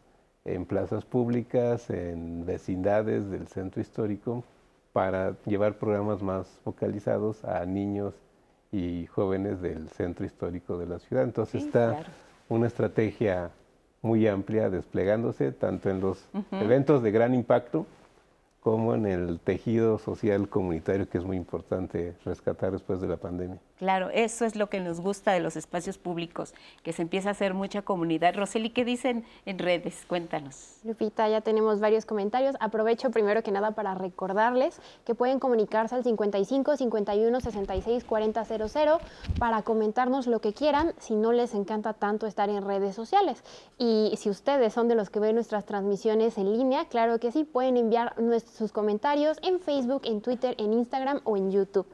en 0.55 0.67
plazas 0.67 1.05
públicas, 1.05 1.91
en 1.91 2.45
vecindades 2.47 3.31
del 3.31 3.49
centro 3.49 3.81
histórico, 3.81 4.45
para 4.93 5.37
llevar 5.47 5.79
programas 5.79 6.23
más 6.23 6.47
focalizados 6.65 7.45
a 7.45 7.65
niños 7.65 8.15
y 8.73 9.07
jóvenes 9.07 9.61
del 9.61 9.89
centro 9.91 10.27
histórico 10.27 10.79
de 10.79 10.87
la 10.87 10.99
ciudad. 10.99 11.25
Entonces 11.25 11.65
está 11.65 12.03
una 12.49 12.67
estrategia 12.67 13.51
muy 14.03 14.27
amplia 14.27 14.71
desplegándose 14.71 15.53
tanto 15.53 15.91
en 15.91 16.01
los 16.01 16.27
eventos 16.53 17.03
de 17.03 17.11
gran 17.11 17.35
impacto 17.35 17.87
como 18.61 18.95
en 18.95 19.07
el 19.07 19.41
tejido 19.41 19.99
social 19.99 20.49
comunitario 20.49 21.09
que 21.09 21.19
es 21.19 21.25
muy 21.25 21.37
importante 21.37 22.15
rescatar 22.25 22.73
después 22.73 23.01
de 23.01 23.09
la 23.09 23.17
pandemia. 23.17 23.59
Claro, 23.81 24.11
eso 24.13 24.45
es 24.45 24.57
lo 24.57 24.69
que 24.69 24.79
nos 24.79 25.01
gusta 25.01 25.33
de 25.33 25.41
los 25.41 25.57
espacios 25.57 25.97
públicos, 25.97 26.53
que 26.83 26.93
se 26.93 27.01
empieza 27.01 27.31
a 27.31 27.33
hacer 27.33 27.55
mucha 27.55 27.81
comunidad. 27.81 28.35
Roseli, 28.35 28.69
¿qué 28.69 28.85
dicen 28.85 29.25
en 29.47 29.59
redes? 29.59 30.05
Cuéntanos. 30.07 30.77
Lupita, 30.85 31.27
ya 31.31 31.41
tenemos 31.41 31.81
varios 31.81 32.05
comentarios. 32.05 32.57
Aprovecho 32.61 33.11
primero 33.11 33.43
que 33.43 33.51
nada 33.51 33.71
para 33.71 33.95
recordarles 33.95 34.79
que 35.07 35.15
pueden 35.15 35.39
comunicarse 35.39 35.95
al 35.95 36.05
55 36.05 36.77
51 36.77 37.41
66 37.41 38.05
40 38.05 38.45
00 38.45 38.99
para 39.39 39.63
comentarnos 39.63 40.27
lo 40.27 40.43
que 40.43 40.53
quieran 40.53 40.93
si 40.99 41.15
no 41.15 41.33
les 41.33 41.55
encanta 41.55 41.95
tanto 41.95 42.27
estar 42.27 42.51
en 42.51 42.63
redes 42.63 42.95
sociales. 42.95 43.43
Y 43.79 44.13
si 44.19 44.29
ustedes 44.29 44.75
son 44.75 44.89
de 44.89 44.95
los 44.95 45.09
que 45.09 45.21
ven 45.21 45.37
nuestras 45.37 45.65
transmisiones 45.65 46.37
en 46.37 46.53
línea, 46.53 46.85
claro 46.85 47.19
que 47.19 47.33
sí, 47.33 47.45
pueden 47.45 47.79
enviar 47.79 48.15
sus 48.45 48.73
comentarios 48.73 49.39
en 49.41 49.59
Facebook, 49.59 50.03
en 50.05 50.21
Twitter, 50.21 50.55
en 50.59 50.75
Instagram 50.75 51.23
o 51.25 51.39
en 51.39 51.51
YouTube. 51.51 51.87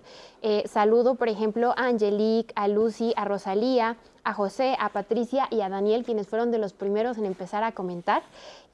Eh, 0.42 0.64
saludo, 0.66 1.14
por 1.16 1.28
ejemplo, 1.28 1.74
a 1.76 1.86
Angelique, 1.86 2.52
a 2.56 2.68
Lucy, 2.68 3.12
a 3.16 3.24
Rosalía, 3.24 3.96
a 4.24 4.32
José, 4.32 4.76
a 4.80 4.88
Patricia 4.88 5.46
y 5.50 5.60
a 5.60 5.68
Daniel, 5.68 6.04
quienes 6.04 6.26
fueron 6.26 6.50
de 6.50 6.58
los 6.58 6.72
primeros 6.72 7.16
en 7.18 7.26
empezar 7.26 7.62
a 7.62 7.72
comentar. 7.72 8.22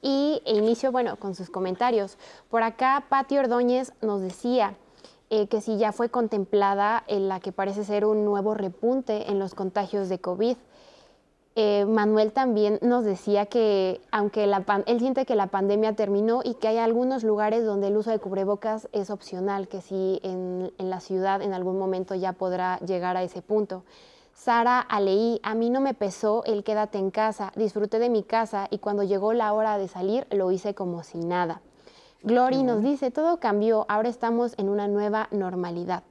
Y 0.01 0.41
e 0.45 0.55
inicio, 0.55 0.91
bueno, 0.91 1.17
con 1.17 1.35
sus 1.35 1.49
comentarios. 1.49 2.17
Por 2.49 2.63
acá, 2.63 3.05
Pati 3.09 3.37
Ordóñez 3.37 3.93
nos 4.01 4.21
decía 4.21 4.75
eh, 5.29 5.47
que 5.47 5.61
si 5.61 5.77
ya 5.77 5.91
fue 5.91 6.09
contemplada 6.09 7.03
en 7.07 7.27
la 7.27 7.39
que 7.39 7.51
parece 7.51 7.83
ser 7.83 8.05
un 8.05 8.25
nuevo 8.25 8.53
repunte 8.53 9.31
en 9.31 9.39
los 9.39 9.55
contagios 9.55 10.09
de 10.09 10.19
COVID. 10.19 10.57
Eh, 11.55 11.85
Manuel 11.85 12.31
también 12.31 12.79
nos 12.81 13.05
decía 13.05 13.45
que 13.45 14.01
aunque 14.11 14.47
la 14.47 14.63
él 14.87 14.99
siente 14.99 15.25
que 15.25 15.35
la 15.35 15.47
pandemia 15.47 15.95
terminó 15.95 16.41
y 16.43 16.55
que 16.55 16.67
hay 16.67 16.79
algunos 16.79 17.23
lugares 17.23 17.63
donde 17.63 17.89
el 17.89 17.97
uso 17.97 18.09
de 18.09 18.17
cubrebocas 18.17 18.89
es 18.91 19.11
opcional, 19.11 19.67
que 19.67 19.81
si 19.81 20.19
en, 20.23 20.73
en 20.79 20.89
la 20.89 20.99
ciudad 20.99 21.43
en 21.43 21.53
algún 21.53 21.77
momento 21.77 22.15
ya 22.15 22.33
podrá 22.33 22.79
llegar 22.79 23.17
a 23.17 23.23
ese 23.23 23.43
punto. 23.43 23.83
Sara 24.33 24.79
Aleí, 24.79 25.39
a 25.43 25.53
mí 25.53 25.69
no 25.69 25.79
me 25.79 25.93
pesó 25.93 26.43
el 26.45 26.63
quédate 26.63 26.97
en 26.97 27.11
casa, 27.11 27.51
disfruté 27.55 27.99
de 27.99 28.09
mi 28.09 28.23
casa 28.23 28.67
y 28.71 28.79
cuando 28.79 29.03
llegó 29.03 29.33
la 29.33 29.53
hora 29.53 29.77
de 29.77 29.87
salir 29.87 30.25
lo 30.31 30.51
hice 30.51 30.73
como 30.73 31.03
si 31.03 31.19
nada. 31.19 31.61
Glory 32.23 32.63
nos 32.63 32.81
dice, 32.81 33.11
todo 33.11 33.39
cambió, 33.39 33.85
ahora 33.89 34.09
estamos 34.09 34.53
en 34.57 34.69
una 34.69 34.87
nueva 34.87 35.27
normalidad. 35.31 36.03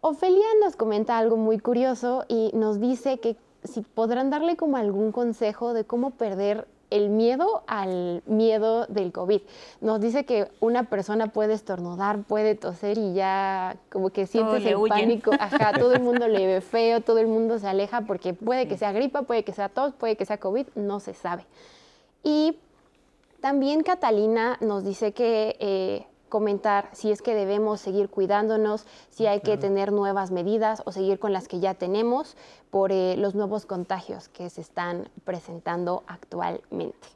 Ofelia 0.00 0.44
nos 0.62 0.76
comenta 0.76 1.16
algo 1.16 1.36
muy 1.38 1.58
curioso 1.58 2.24
y 2.28 2.50
nos 2.52 2.80
dice 2.80 3.18
que 3.20 3.36
si 3.64 3.80
podrán 3.80 4.30
darle 4.30 4.56
como 4.56 4.76
algún 4.76 5.12
consejo 5.12 5.72
de 5.72 5.84
cómo 5.84 6.10
perder 6.10 6.66
el 6.90 7.08
miedo 7.08 7.64
al 7.66 8.22
miedo 8.26 8.86
del 8.86 9.10
COVID. 9.10 9.40
Nos 9.80 10.00
dice 10.00 10.24
que 10.24 10.48
una 10.60 10.84
persona 10.84 11.28
puede 11.28 11.54
estornudar, 11.54 12.22
puede 12.22 12.54
toser 12.54 12.98
y 12.98 13.14
ya 13.14 13.76
como 13.90 14.10
que 14.10 14.26
sientes 14.26 14.64
el 14.64 14.76
pánico. 14.88 15.32
Ajá, 15.40 15.72
todo 15.72 15.94
el 15.94 16.02
mundo 16.02 16.28
le 16.28 16.46
ve 16.46 16.60
feo, 16.60 17.00
todo 17.00 17.18
el 17.18 17.26
mundo 17.26 17.58
se 17.58 17.66
aleja 17.66 18.02
porque 18.02 18.32
puede 18.32 18.68
que 18.68 18.76
sea 18.76 18.92
gripa, 18.92 19.22
puede 19.22 19.42
que 19.42 19.52
sea 19.52 19.68
tos, 19.68 19.92
puede 19.94 20.16
que 20.16 20.24
sea 20.24 20.38
COVID, 20.38 20.68
no 20.76 21.00
se 21.00 21.14
sabe. 21.14 21.46
Y 22.22 22.58
también 23.40 23.82
Catalina 23.82 24.56
nos 24.60 24.84
dice 24.84 25.12
que 25.12 25.56
eh, 25.58 26.06
comentar 26.34 26.88
si 26.90 27.12
es 27.12 27.22
que 27.22 27.32
debemos 27.32 27.80
seguir 27.80 28.08
cuidándonos, 28.08 28.88
si 29.08 29.28
hay 29.28 29.38
que 29.38 29.56
tener 29.56 29.92
nuevas 29.92 30.32
medidas 30.32 30.82
o 30.84 30.90
seguir 30.90 31.20
con 31.20 31.32
las 31.32 31.46
que 31.46 31.60
ya 31.60 31.74
tenemos 31.74 32.36
por 32.70 32.90
eh, 32.90 33.14
los 33.16 33.36
nuevos 33.36 33.66
contagios 33.66 34.26
que 34.30 34.50
se 34.50 34.60
están 34.60 35.08
presentando 35.24 36.02
actualmente. 36.08 37.06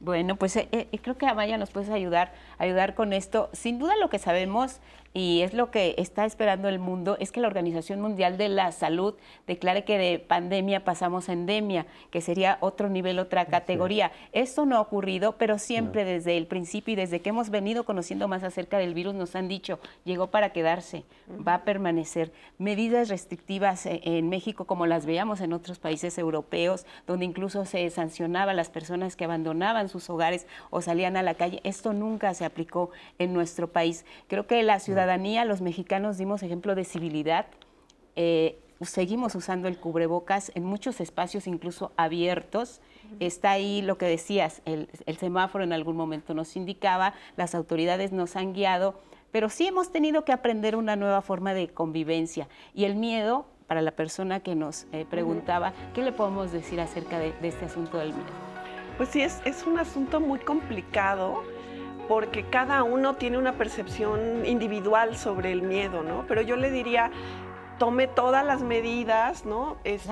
Bueno, 0.00 0.36
pues 0.36 0.56
eh, 0.56 0.66
eh, 0.72 0.98
creo 1.02 1.18
que 1.18 1.26
Amaya 1.26 1.58
nos 1.58 1.72
puede 1.72 1.92
ayudar, 1.92 2.32
ayudar 2.56 2.94
con 2.94 3.12
esto. 3.12 3.50
Sin 3.52 3.78
duda 3.78 3.96
lo 4.00 4.08
que 4.08 4.18
sabemos 4.18 4.80
y 5.14 5.42
es 5.42 5.52
lo 5.52 5.70
que 5.70 5.94
está 5.98 6.24
esperando 6.24 6.68
el 6.68 6.78
mundo, 6.78 7.16
es 7.20 7.32
que 7.32 7.40
la 7.40 7.46
Organización 7.46 8.00
Mundial 8.00 8.38
de 8.38 8.48
la 8.48 8.72
Salud 8.72 9.14
declare 9.46 9.84
que 9.84 9.98
de 9.98 10.18
pandemia 10.18 10.84
pasamos 10.84 11.28
a 11.28 11.34
endemia, 11.34 11.86
que 12.10 12.20
sería 12.20 12.56
otro 12.60 12.88
nivel, 12.88 13.18
otra 13.18 13.46
categoría. 13.46 14.12
Esto 14.32 14.64
no 14.64 14.76
ha 14.76 14.80
ocurrido, 14.80 15.36
pero 15.36 15.58
siempre 15.58 16.04
desde 16.04 16.38
el 16.38 16.46
principio 16.46 16.92
y 16.92 16.96
desde 16.96 17.20
que 17.20 17.28
hemos 17.28 17.50
venido 17.50 17.84
conociendo 17.84 18.26
más 18.26 18.42
acerca 18.42 18.78
del 18.78 18.94
virus 18.94 19.14
nos 19.14 19.36
han 19.36 19.48
dicho, 19.48 19.78
llegó 20.04 20.28
para 20.28 20.50
quedarse, 20.50 21.04
va 21.46 21.54
a 21.54 21.64
permanecer. 21.64 22.32
Medidas 22.58 23.08
restrictivas 23.08 23.84
eh, 23.86 24.00
en 24.04 24.28
México 24.28 24.64
como 24.64 24.86
las 24.86 25.04
veíamos 25.04 25.40
en 25.40 25.52
otros 25.52 25.78
países 25.78 26.16
europeos, 26.16 26.86
donde 27.06 27.26
incluso 27.26 27.64
se 27.66 27.88
sancionaba 27.90 28.52
a 28.52 28.54
las 28.54 28.70
personas 28.70 29.16
que 29.16 29.24
abandonaban 29.24 29.88
sus 29.88 30.08
hogares 30.08 30.46
o 30.70 30.80
salían 30.80 31.16
a 31.16 31.22
la 31.22 31.34
calle, 31.34 31.60
esto 31.64 31.92
nunca 31.92 32.32
se 32.34 32.44
aplicó 32.44 32.90
en 33.18 33.34
nuestro 33.34 33.68
país. 33.68 34.06
Creo 34.28 34.46
que 34.46 34.62
la 34.62 34.78
ciudad 34.78 35.01
ciudadanía, 35.02 35.44
los 35.44 35.60
mexicanos 35.62 36.16
dimos 36.16 36.44
ejemplo 36.44 36.76
de 36.76 36.84
civilidad. 36.84 37.46
Eh, 38.14 38.56
seguimos 38.82 39.34
usando 39.34 39.66
el 39.66 39.78
cubrebocas 39.78 40.52
en 40.54 40.64
muchos 40.64 41.00
espacios, 41.00 41.48
incluso 41.48 41.90
abiertos. 41.96 42.80
Está 43.18 43.50
ahí 43.50 43.82
lo 43.82 43.98
que 43.98 44.06
decías, 44.06 44.62
el, 44.64 44.88
semáforo 45.18 45.64
en 45.64 45.72
algún 45.72 45.96
momento 45.96 46.34
nos 46.34 46.54
indicaba, 46.54 47.14
las 47.36 47.56
autoridades 47.56 48.12
nos 48.12 48.36
han 48.36 48.52
guiado, 48.52 48.94
pero 49.32 49.48
sí 49.48 49.66
hemos 49.66 49.90
tenido 49.90 50.24
que 50.24 50.30
aprender 50.30 50.76
una 50.76 50.94
nueva 50.94 51.20
forma 51.20 51.52
de 51.52 51.68
convivencia. 51.68 52.46
Y 52.72 52.84
el 52.84 52.94
miedo, 52.94 53.46
para 53.66 53.82
la 53.82 53.90
persona 53.90 54.38
que 54.38 54.54
nos 54.54 54.86
eh, 54.92 55.04
preguntaba, 55.10 55.72
¿qué 55.94 56.02
le 56.02 56.12
podemos 56.12 56.52
decir 56.52 56.80
acerca 56.80 57.18
de, 57.18 57.34
este 57.42 57.64
asunto 57.64 57.98
del 57.98 58.12
miedo? 58.12 58.30
Pues 58.98 59.08
sí, 59.08 59.20
es, 59.20 59.40
es 59.44 59.66
un 59.66 59.80
asunto 59.80 60.20
muy 60.20 60.38
complicado 60.38 61.42
porque 62.08 62.44
cada 62.44 62.82
uno 62.82 63.14
tiene 63.14 63.38
una 63.38 63.52
percepción 63.54 64.44
individual 64.46 65.16
sobre 65.16 65.52
el 65.52 65.62
miedo, 65.62 66.02
¿no? 66.02 66.24
Pero 66.28 66.42
yo 66.42 66.56
le 66.56 66.70
diría, 66.70 67.10
tome 67.78 68.06
todas 68.06 68.44
las 68.44 68.62
medidas, 68.62 69.44
¿no? 69.44 69.76
Es, 69.84 70.08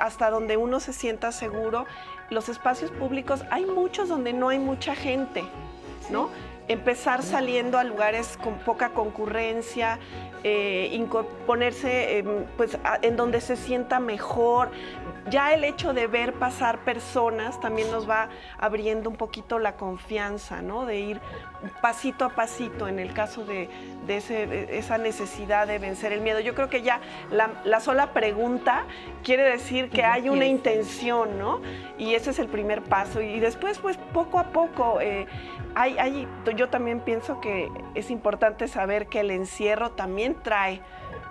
Hasta 0.00 0.30
donde 0.30 0.56
uno 0.56 0.80
se 0.80 0.92
sienta 0.92 1.32
seguro. 1.32 1.86
Los 2.30 2.48
espacios 2.48 2.90
públicos, 2.90 3.44
hay 3.50 3.66
muchos 3.66 4.08
donde 4.08 4.32
no 4.32 4.48
hay 4.48 4.58
mucha 4.58 4.94
gente, 4.94 5.44
¿no? 6.10 6.30
empezar 6.68 7.22
saliendo 7.22 7.78
a 7.78 7.84
lugares 7.84 8.38
con 8.42 8.58
poca 8.58 8.90
concurrencia, 8.90 9.98
eh, 10.44 11.06
ponerse 11.46 12.24
pues, 12.56 12.78
en 13.02 13.16
donde 13.16 13.40
se 13.40 13.56
sienta 13.56 14.00
mejor. 14.00 14.70
Ya 15.30 15.54
el 15.54 15.64
hecho 15.64 15.92
de 15.92 16.08
ver 16.08 16.32
pasar 16.34 16.80
personas 16.80 17.60
también 17.60 17.90
nos 17.90 18.08
va 18.08 18.28
abriendo 18.58 19.08
un 19.08 19.16
poquito 19.16 19.58
la 19.58 19.76
confianza, 19.76 20.62
¿no? 20.62 20.84
De 20.84 20.98
ir 20.98 21.20
pasito 21.80 22.24
a 22.24 22.30
pasito 22.30 22.88
en 22.88 22.98
el 22.98 23.12
caso 23.12 23.44
de, 23.44 23.68
esa 24.08 24.98
necesidad 24.98 25.66
de 25.66 25.78
vencer 25.78 26.12
el 26.12 26.20
miedo. 26.20 26.40
Yo 26.40 26.54
creo 26.54 26.68
que 26.68 26.82
ya 26.82 27.00
la, 27.30 27.80
sola 27.80 28.12
pregunta 28.12 28.84
quiere 29.22 29.44
decir 29.44 29.90
que 29.90 30.04
hay 30.04 30.28
una 30.28 30.46
intención, 30.46 31.38
¿no? 31.38 31.60
Y 31.98 32.14
ese 32.14 32.30
es 32.30 32.38
el 32.38 32.48
primer 32.48 32.82
paso. 32.82 33.20
Y 33.20 33.40
después, 33.40 33.78
pues 33.78 33.96
poco 34.12 34.38
a 34.38 34.48
poco, 34.48 35.00
eh, 35.00 35.26
hay, 35.74 36.26
yo 36.56 36.68
también 36.68 37.00
pienso 37.00 37.40
que 37.40 37.70
es 37.94 38.10
importante 38.10 38.68
saber 38.68 39.06
que 39.06 39.20
el 39.20 39.30
encierro 39.30 39.92
también 39.92 40.31
trae 40.34 40.80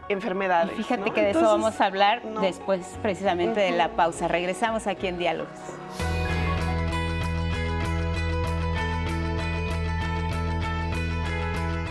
enfermedades. 0.10 0.76
fíjate 0.76 1.12
que 1.12 1.22
de 1.22 1.32
eso 1.32 1.42
vamos 1.42 1.80
a 1.80 1.86
hablar 1.86 2.22
después 2.42 2.82
precisamente 3.02 3.60
de 3.60 3.72
la 3.72 3.90
pausa. 3.90 4.28
Regresamos 4.28 4.88
aquí 4.88 5.08
en 5.08 5.18
Diálogos. 5.18 5.60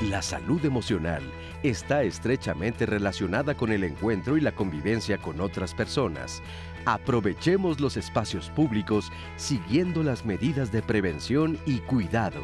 La 0.08 0.22
salud 0.22 0.64
emocional 0.64 1.22
está 1.62 2.02
estrechamente 2.02 2.86
relacionada 2.86 3.54
con 3.54 3.70
el 3.70 3.84
encuentro 3.84 4.36
y 4.36 4.40
la 4.40 4.52
convivencia 4.52 5.18
con 5.18 5.40
otras 5.40 5.74
personas. 5.74 6.42
Aprovechemos 6.86 7.80
los 7.80 7.96
espacios 7.96 8.48
públicos 8.50 9.12
siguiendo 9.36 10.02
las 10.02 10.24
medidas 10.24 10.72
de 10.72 10.82
prevención 10.82 11.58
y 11.66 11.78
cuidado. 11.80 12.40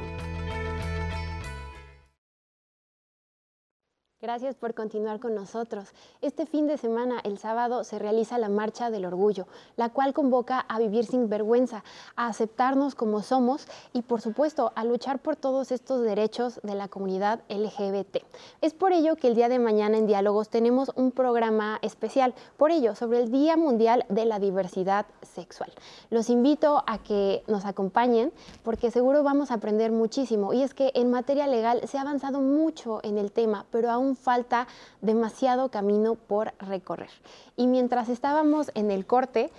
Gracias 4.23 4.55
por 4.55 4.73
continuar 4.73 5.21
con 5.21 5.35
nosotros. 5.35 5.91
Este 6.23 6.47
fin 6.47 6.67
de 6.67 6.79
semana, 6.79 7.21
el 7.23 7.37
sábado, 7.37 7.85
se 7.85 7.99
realiza 7.99 8.39
la 8.39 8.49
Marcha 8.49 8.91
del 8.91 9.05
Orgullo, 9.05 9.47
la 9.77 9.91
cual 9.91 10.15
convoca 10.15 10.59
a 10.59 10.79
vivir 10.79 11.05
sin 11.05 11.29
vergüenza, 11.29 11.85
a 12.17 12.29
aceptarnos 12.29 12.95
como 12.95 13.21
somos 13.21 13.69
y, 13.93 14.01
por 14.01 14.23
supuesto, 14.23 14.73
a 14.75 14.85
luchar 14.87 15.19
por 15.19 15.37
todos 15.37 15.71
estos 15.71 16.01
derechos 16.01 16.61
de 16.63 16.75
la 16.75 16.89
comunidad 16.89 17.41
LGBT. 17.51 18.25
Es 18.63 18.73
por 18.73 18.95
ello 18.95 19.17
que 19.17 19.29
el 19.29 19.35
día 19.35 19.51
de 19.51 19.59
mañana 19.59 19.99
en 19.99 20.07
Diálogos 20.07 20.49
tenemos 20.49 20.93
un 20.95 21.13
programa 21.13 21.79
especial, 21.83 22.33
por 22.57 22.71
ello, 22.71 22.95
sobre 22.95 23.19
el 23.19 23.31
Día 23.31 23.59
Mundial 23.59 24.07
de 24.09 24.25
la 24.25 24.39
Diversidad 24.39 25.05
Sexual. 25.21 25.71
Los 26.09 26.31
invito 26.31 26.85
a 26.87 26.97
que 27.03 27.45
nos 27.49 27.67
acompañen 27.67 28.33
porque 28.63 28.91
seguro 28.91 29.23
vamos 29.23 29.51
a 29.51 29.55
aprender 29.55 29.93
muchísimo. 29.93 30.55
Y 30.55 30.63
es 30.63 30.73
que 30.73 30.91
en 30.95 31.11
materia 31.11 31.47
legal 31.47 31.83
se 31.87 31.99
ha 31.99 32.01
avanzado 32.01 32.41
mucho 32.41 33.01
en 33.03 33.19
el 33.19 33.31
tema, 33.31 33.67
pero 33.71 33.91
aún 33.91 34.06
falta 34.15 34.69
demasiado 35.01 35.71
camino 35.71 36.15
por 36.15 36.53
recorrer. 36.61 37.11
Y 37.57 37.67
mientras 37.67 38.09
estábamos 38.09 38.71
en 38.75 38.91
el 38.91 39.07
corte, 39.07 39.51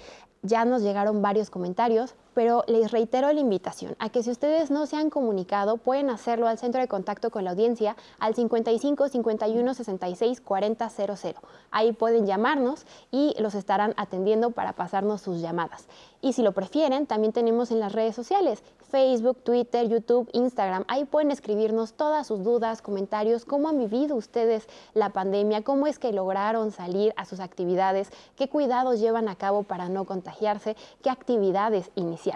ya 0.44 0.64
nos 0.64 0.82
llegaron 0.82 1.22
varios 1.22 1.50
comentarios, 1.50 2.16
pero 2.38 2.64
les 2.68 2.92
reitero 2.92 3.34
la 3.34 3.40
invitación 3.40 3.96
a 3.98 4.10
que 4.10 4.22
si 4.22 4.30
ustedes 4.30 4.70
no 4.70 4.86
se 4.86 4.96
han 4.96 5.10
comunicado, 5.10 5.78
pueden 5.78 6.12
hacerlo 6.12 6.48
al 6.48 6.60
centro 6.60 6.80
de 6.80 6.88
contacto 6.88 7.32
con 7.32 7.44
la 7.44 7.50
audiencia 7.50 7.96
al 8.20 8.36
55 8.36 9.10
51 9.10 9.74
66 9.74 10.42
40 10.42 10.88
00. 10.88 11.42
Ahí 11.72 11.94
pueden 11.94 12.28
llamarnos 12.28 12.86
y 13.10 13.34
los 13.40 13.56
estarán 13.56 13.96
atendiendo 13.98 14.52
para 14.52 14.74
pasarnos 14.74 15.22
sus 15.22 15.42
llamadas. 15.42 15.88
Y 16.22 16.34
si 16.34 16.44
lo 16.44 16.52
prefieren, 16.52 17.08
también 17.08 17.34
tenemos 17.34 17.72
en 17.72 17.80
las 17.80 17.94
redes 17.94 18.16
sociales, 18.16 18.64
Facebook, 18.90 19.38
Twitter, 19.44 19.88
YouTube, 19.88 20.30
Instagram. 20.34 20.86
Ahí 20.88 21.06
pueden 21.06 21.32
escribirnos 21.32 21.94
todas 21.94 22.28
sus 22.28 22.44
dudas, 22.44 22.84
comentarios, 22.84 23.46
cómo 23.46 23.70
han 23.70 23.80
vivido 23.80 24.16
ustedes 24.16 24.68
la 24.94 25.10
pandemia, 25.10 25.64
cómo 25.64 25.88
es 25.88 25.98
que 25.98 26.14
lograron 26.14 26.72
salir 26.72 27.14
a 27.18 27.26
sus 27.26 27.40
actividades, 27.40 28.10
qué 28.36 28.48
cuidados 28.48 29.00
llevan 29.00 29.28
a 29.28 29.36
cabo 29.36 29.64
para 29.64 29.90
no 29.90 30.06
contagiarse, 30.06 30.76
qué 31.02 31.10
actividades 31.10 31.90
iniciaron. 31.96 32.27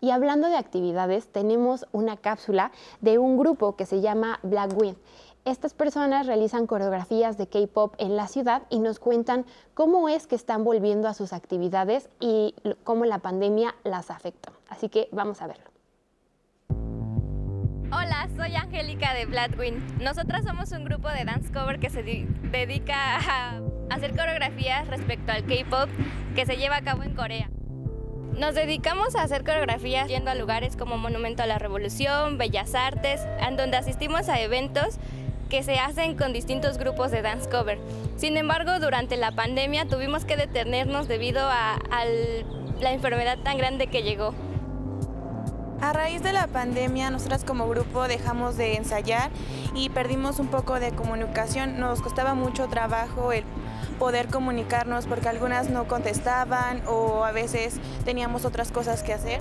Y 0.00 0.10
hablando 0.10 0.48
de 0.48 0.56
actividades, 0.56 1.28
tenemos 1.28 1.86
una 1.92 2.16
cápsula 2.16 2.72
de 3.00 3.18
un 3.18 3.36
grupo 3.36 3.76
que 3.76 3.86
se 3.86 4.00
llama 4.00 4.38
Black 4.42 4.72
Wind. 4.76 4.96
Estas 5.44 5.74
personas 5.74 6.28
realizan 6.28 6.68
coreografías 6.68 7.36
de 7.36 7.48
K-pop 7.48 7.94
en 7.98 8.16
la 8.16 8.28
ciudad 8.28 8.62
y 8.70 8.78
nos 8.78 9.00
cuentan 9.00 9.44
cómo 9.74 10.08
es 10.08 10.28
que 10.28 10.36
están 10.36 10.62
volviendo 10.62 11.08
a 11.08 11.14
sus 11.14 11.32
actividades 11.32 12.08
y 12.20 12.54
cómo 12.84 13.04
la 13.06 13.18
pandemia 13.18 13.74
las 13.82 14.10
afecta. 14.12 14.52
Así 14.68 14.88
que 14.88 15.08
vamos 15.10 15.42
a 15.42 15.48
verlo. 15.48 15.64
Hola, 17.90 18.28
soy 18.36 18.54
Angélica 18.54 19.14
de 19.14 19.26
Bloodwind. 19.26 20.00
Nosotras 20.00 20.44
somos 20.44 20.70
un 20.72 20.84
grupo 20.84 21.08
de 21.08 21.24
dance 21.24 21.52
cover 21.52 21.80
que 21.80 21.90
se 21.90 22.02
dedica 22.02 23.16
a 23.16 23.60
hacer 23.90 24.16
coreografías 24.16 24.86
respecto 24.88 25.32
al 25.32 25.44
K-pop 25.44 25.90
que 26.36 26.46
se 26.46 26.56
lleva 26.56 26.76
a 26.76 26.82
cabo 26.82 27.02
en 27.02 27.14
Corea. 27.14 27.50
Nos 28.36 28.54
dedicamos 28.54 29.14
a 29.14 29.22
hacer 29.22 29.44
coreografías 29.44 30.08
yendo 30.08 30.30
a 30.30 30.34
lugares 30.34 30.76
como 30.76 30.96
Monumento 30.96 31.42
a 31.42 31.46
la 31.46 31.58
Revolución, 31.58 32.38
Bellas 32.38 32.74
Artes, 32.74 33.20
en 33.38 33.56
donde 33.56 33.76
asistimos 33.76 34.28
a 34.30 34.40
eventos 34.40 34.96
que 35.50 35.62
se 35.62 35.78
hacen 35.78 36.16
con 36.16 36.32
distintos 36.32 36.78
grupos 36.78 37.10
de 37.10 37.20
dance 37.20 37.48
cover. 37.50 37.78
Sin 38.16 38.38
embargo, 38.38 38.80
durante 38.80 39.18
la 39.18 39.32
pandemia 39.32 39.86
tuvimos 39.86 40.24
que 40.24 40.38
detenernos 40.38 41.08
debido 41.08 41.42
a, 41.42 41.78
la 42.80 42.92
enfermedad 42.92 43.38
tan 43.38 43.58
grande 43.58 43.88
que 43.88 44.02
llegó. 44.02 44.32
A 45.82 45.92
raíz 45.92 46.22
de 46.22 46.32
la 46.32 46.46
pandemia, 46.46 47.10
nosotras 47.10 47.44
como 47.44 47.68
grupo 47.68 48.08
dejamos 48.08 48.56
de 48.56 48.76
ensayar 48.76 49.30
y 49.74 49.90
perdimos 49.90 50.38
un 50.38 50.46
poco 50.46 50.80
de 50.80 50.92
comunicación. 50.92 51.78
Nos 51.78 52.00
costaba 52.00 52.34
mucho 52.34 52.68
trabajo 52.68 53.32
el 53.32 53.44
poder 53.92 54.28
comunicarnos 54.28 55.06
porque 55.06 55.28
algunas 55.28 55.70
no 55.70 55.86
contestaban 55.86 56.82
o 56.86 57.24
a 57.24 57.32
veces 57.32 57.74
teníamos 58.04 58.44
otras 58.44 58.72
cosas 58.72 59.02
que 59.02 59.12
hacer. 59.12 59.40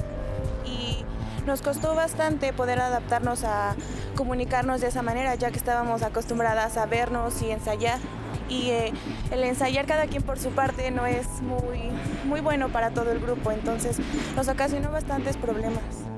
Y 0.65 1.03
nos 1.45 1.61
costó 1.61 1.95
bastante 1.95 2.53
poder 2.53 2.79
adaptarnos 2.79 3.43
a 3.43 3.75
comunicarnos 4.15 4.81
de 4.81 4.87
esa 4.87 5.01
manera, 5.01 5.35
ya 5.35 5.51
que 5.51 5.57
estábamos 5.57 6.03
acostumbradas 6.03 6.77
a 6.77 6.85
vernos 6.85 7.41
y 7.41 7.51
ensayar. 7.51 7.99
Y 8.47 8.71
eh, 8.71 8.93
el 9.31 9.43
ensayar 9.43 9.85
cada 9.85 10.07
quien 10.07 10.23
por 10.23 10.37
su 10.37 10.49
parte 10.49 10.91
no 10.91 11.05
es 11.05 11.27
muy, 11.41 11.89
muy 12.25 12.41
bueno 12.41 12.69
para 12.69 12.91
todo 12.91 13.11
el 13.11 13.19
grupo, 13.19 13.51
entonces 13.51 13.97
nos 14.35 14.47
ocasionó 14.49 14.91
bastantes 14.91 15.37
problemas. 15.37 16.10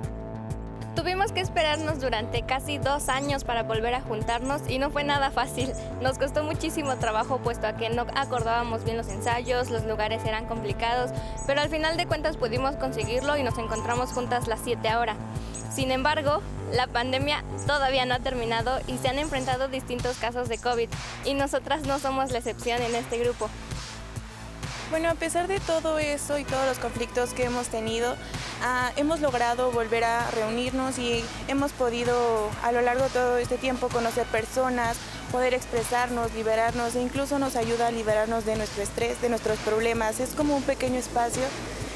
Tuvimos 0.96 1.32
que 1.32 1.42
esperarnos 1.42 2.00
durante 2.00 2.44
casi 2.44 2.78
dos 2.78 3.10
años 3.10 3.44
para 3.44 3.64
volver 3.64 3.96
a 3.96 4.02
juntarnos 4.02 4.62
y 4.70 4.78
no 4.78 4.92
fue 4.92 5.04
nada 5.04 5.32
fácil. 5.32 5.72
Nos 6.02 6.20
costó 6.20 6.44
muchísimo 6.44 6.96
trabajo 6.98 7.40
puesto 7.40 7.66
a 7.66 7.74
que 7.74 7.90
no 7.90 8.06
acordábamos 8.16 8.84
bien 8.84 8.98
los 8.98 9.08
ensayos, 9.08 9.72
los 9.72 9.86
lugares 9.86 10.24
eran 10.24 10.46
complicados, 10.46 11.10
pero 11.48 11.62
al 11.62 11.70
final 11.70 11.98
de 11.98 12.06
cuentas 12.06 12.38
pudimos 12.38 12.76
conseguirlo 12.76 13.38
y 13.38 13.44
nos 13.44 13.58
encontramos 13.58 14.12
juntas 14.12 14.48
las 14.48 14.60
7 14.64 14.88
ahora. 14.88 15.16
Sin 15.74 15.92
embargo, 15.92 16.44
la 16.72 16.86
pandemia 16.86 17.44
todavía 17.66 18.06
no 18.06 18.14
ha 18.14 18.20
terminado 18.20 18.80
y 18.86 19.00
se 19.00 19.08
han 19.08 19.18
enfrentado 19.18 19.70
distintos 19.70 20.18
casos 20.18 20.48
de 20.48 20.60
COVID 20.60 20.90
y 21.26 21.34
nosotras 21.34 21.88
no 21.88 21.98
somos 21.98 22.32
la 22.32 22.38
excepción 22.38 22.80
en 22.84 22.94
este 22.94 23.18
grupo. 23.18 23.50
Bueno, 24.94 25.10
a 25.10 25.16
pesar 25.16 25.48
de 25.48 25.60
todo 25.60 25.98
eso 25.98 26.38
y 26.38 26.44
todos 26.44 26.68
los 26.68 26.78
conflictos 26.78 27.34
que 27.34 27.46
hemos 27.46 27.66
tenido, 27.66 28.16
ah, 28.62 28.92
hemos 28.96 29.22
logrado 29.22 29.72
volver 29.72 30.04
a 30.04 30.30
reunirnos 30.30 31.00
y 31.00 31.26
hemos 31.48 31.72
podido 31.72 32.16
a 32.62 32.72
lo 32.72 32.80
largo 32.82 33.06
de 33.06 33.10
todo 33.10 33.38
este 33.38 33.58
tiempo 33.58 33.90
conocer 33.90 34.28
personas, 34.28 34.98
poder 35.32 35.56
expresarnos, 35.56 36.32
liberarnos 36.36 36.94
e 36.94 37.02
incluso 37.02 37.40
nos 37.40 37.56
ayuda 37.56 37.88
a 37.88 37.92
liberarnos 37.92 38.46
de 38.46 38.56
nuestro 38.56 38.84
estrés, 38.84 39.20
de 39.20 39.30
nuestros 39.30 39.58
problemas. 39.62 40.20
Es 40.20 40.36
como 40.36 40.56
un 40.56 40.62
pequeño 40.62 41.00
espacio 41.00 41.42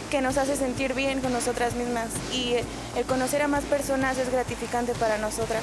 que 0.09 0.21
nos 0.21 0.39
hace 0.39 0.55
sentir 0.55 0.95
bien 0.95 1.21
con 1.21 1.31
nosotras 1.31 1.75
mismas 1.75 2.07
y 2.33 2.55
el 2.95 3.05
conocer 3.05 3.43
a 3.43 3.47
más 3.47 3.63
personas 3.65 4.17
es 4.17 4.31
gratificante 4.31 4.95
para 4.95 5.19
nosotras. 5.19 5.61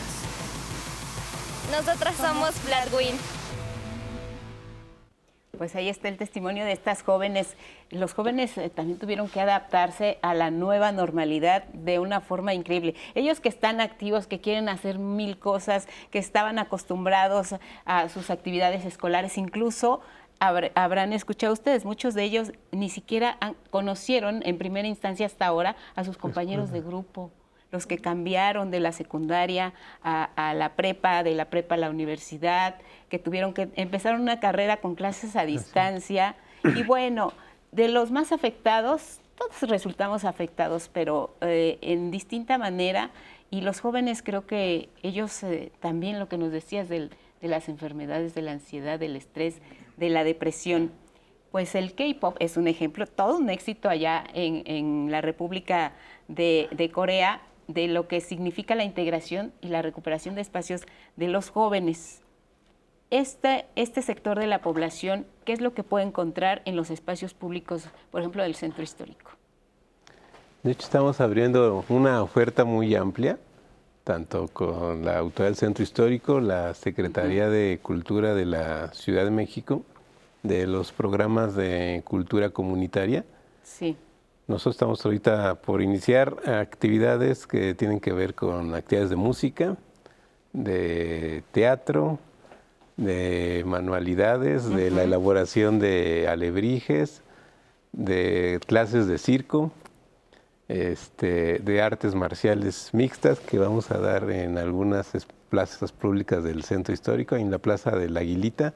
Nosotras 1.72 2.14
somos 2.16 2.52
Bloodwind. 2.64 3.18
Pues 5.56 5.74
ahí 5.76 5.88
está 5.88 6.08
el 6.08 6.16
testimonio 6.16 6.64
de 6.64 6.72
estas 6.72 7.02
jóvenes. 7.02 7.56
Los 7.90 8.14
jóvenes 8.14 8.56
eh, 8.58 8.70
también 8.70 8.98
tuvieron 8.98 9.28
que 9.28 9.40
adaptarse 9.40 10.18
a 10.22 10.34
la 10.34 10.50
nueva 10.50 10.92
normalidad 10.92 11.64
de 11.72 11.98
una 11.98 12.20
forma 12.20 12.54
increíble. 12.54 12.94
Ellos 13.14 13.40
que 13.40 13.48
están 13.48 13.80
activos, 13.80 14.26
que 14.26 14.40
quieren 14.40 14.68
hacer 14.68 14.98
mil 14.98 15.38
cosas, 15.38 15.88
que 16.10 16.18
estaban 16.18 16.58
acostumbrados 16.58 17.54
a 17.84 18.08
sus 18.08 18.30
actividades 18.30 18.84
escolares, 18.84 19.38
incluso 19.38 20.00
habrán 20.40 21.12
escuchado 21.12 21.52
ustedes, 21.52 21.84
muchos 21.84 22.14
de 22.14 22.24
ellos 22.24 22.52
ni 22.70 22.90
siquiera 22.90 23.38
conocieron 23.70 24.42
en 24.44 24.58
primera 24.58 24.88
instancia 24.88 25.26
hasta 25.26 25.46
ahora 25.46 25.76
a 25.94 26.04
sus 26.04 26.18
compañeros 26.18 26.70
de 26.70 26.80
grupo 26.80 27.30
los 27.74 27.86
que 27.86 27.98
cambiaron 27.98 28.70
de 28.70 28.78
la 28.78 28.92
secundaria 28.92 29.74
a, 30.02 30.54
la 30.54 30.76
prepa, 30.76 31.24
de 31.24 31.34
la 31.34 31.50
prepa 31.50 31.74
a 31.74 31.78
la 31.78 31.90
universidad, 31.90 32.76
que 33.08 33.18
tuvieron 33.18 33.52
que 33.52 33.68
empezar 33.74 34.14
una 34.14 34.38
carrera 34.38 34.76
con 34.76 34.94
clases 34.94 35.34
a 35.34 35.44
distancia. 35.44 36.36
Y 36.62 36.84
bueno, 36.84 37.32
de 37.72 37.88
los 37.88 38.12
más 38.12 38.30
afectados, 38.30 39.18
todos 39.34 39.68
resultamos 39.68 40.24
afectados, 40.24 40.88
pero 40.92 41.34
eh, 41.40 41.78
en 41.80 42.12
distinta 42.12 42.58
manera. 42.58 43.10
Y 43.50 43.62
los 43.62 43.80
jóvenes 43.80 44.22
creo 44.22 44.46
que 44.46 44.88
ellos 45.02 45.42
eh, 45.42 45.72
también 45.80 46.20
lo 46.20 46.28
que 46.28 46.38
nos 46.38 46.52
decías 46.52 46.88
de 46.88 47.10
las 47.42 47.68
enfermedades, 47.68 48.34
de 48.36 48.42
la 48.42 48.52
ansiedad, 48.52 49.00
del 49.00 49.16
estrés, 49.16 49.56
de 49.96 50.10
la 50.10 50.22
depresión, 50.22 50.92
pues 51.54 51.76
el 51.76 51.94
K-Pop 51.94 52.36
es 52.40 52.56
un 52.56 52.66
ejemplo, 52.66 53.06
todo 53.06 53.38
un 53.38 53.48
éxito 53.48 53.88
allá 53.88 54.24
en, 54.34 55.08
la 55.08 55.20
República 55.20 55.92
de, 56.26 56.90
Corea 56.92 57.42
de 57.68 57.88
lo 57.88 58.08
que 58.08 58.20
significa 58.20 58.74
la 58.74 58.84
integración 58.84 59.52
y 59.60 59.68
la 59.68 59.82
recuperación 59.82 60.34
de 60.34 60.40
espacios 60.40 60.82
de 61.16 61.28
los 61.28 61.50
jóvenes. 61.50 62.20
Este, 63.10 63.66
este 63.76 64.02
sector 64.02 64.38
de 64.38 64.46
la 64.46 64.60
población, 64.60 65.26
¿qué 65.44 65.52
es 65.52 65.60
lo 65.60 65.74
que 65.74 65.82
puede 65.82 66.04
encontrar 66.04 66.62
en 66.64 66.74
los 66.76 66.90
espacios 66.90 67.34
públicos, 67.34 67.88
por 68.10 68.20
ejemplo, 68.20 68.42
del 68.42 68.54
centro 68.54 68.82
histórico? 68.82 69.30
De 70.62 70.72
hecho, 70.72 70.84
estamos 70.84 71.20
abriendo 71.20 71.84
una 71.88 72.22
oferta 72.22 72.64
muy 72.64 72.94
amplia, 72.94 73.38
tanto 74.02 74.48
con 74.48 75.04
la 75.04 75.18
autoridad 75.18 75.50
del 75.50 75.56
centro 75.56 75.82
histórico, 75.82 76.40
la 76.40 76.74
Secretaría 76.74 77.48
de 77.48 77.78
Cultura 77.82 78.34
de 78.34 78.46
la 78.46 78.92
Ciudad 78.94 79.24
de 79.24 79.30
México, 79.30 79.82
de 80.42 80.66
los 80.66 80.92
programas 80.92 81.54
de 81.54 82.02
cultura 82.04 82.50
comunitaria. 82.50 83.24
Sí. 83.62 83.96
Nosotros 84.46 84.74
estamos 84.74 85.04
ahorita 85.04 85.54
por 85.54 85.80
iniciar 85.80 86.36
actividades 86.46 87.46
que 87.46 87.74
tienen 87.74 87.98
que 87.98 88.12
ver 88.12 88.34
con 88.34 88.74
actividades 88.74 89.08
de 89.08 89.16
música, 89.16 89.76
de 90.52 91.42
teatro, 91.52 92.18
de 92.98 93.62
manualidades, 93.66 94.68
de 94.68 94.90
la 94.90 95.02
elaboración 95.02 95.78
de 95.78 96.28
alebrijes, 96.28 97.22
de 97.92 98.60
clases 98.66 99.06
de 99.06 99.16
circo, 99.16 99.72
este, 100.68 101.60
de 101.60 101.80
artes 101.80 102.14
marciales 102.14 102.90
mixtas 102.92 103.40
que 103.40 103.58
vamos 103.58 103.90
a 103.90 103.98
dar 103.98 104.30
en 104.30 104.58
algunas 104.58 105.10
plazas 105.48 105.90
públicas 105.92 106.44
del 106.44 106.64
centro 106.64 106.92
histórico, 106.92 107.36
en 107.36 107.50
la 107.50 107.58
plaza 107.58 107.96
de 107.96 108.10
la 108.10 108.20
Aguilita. 108.20 108.74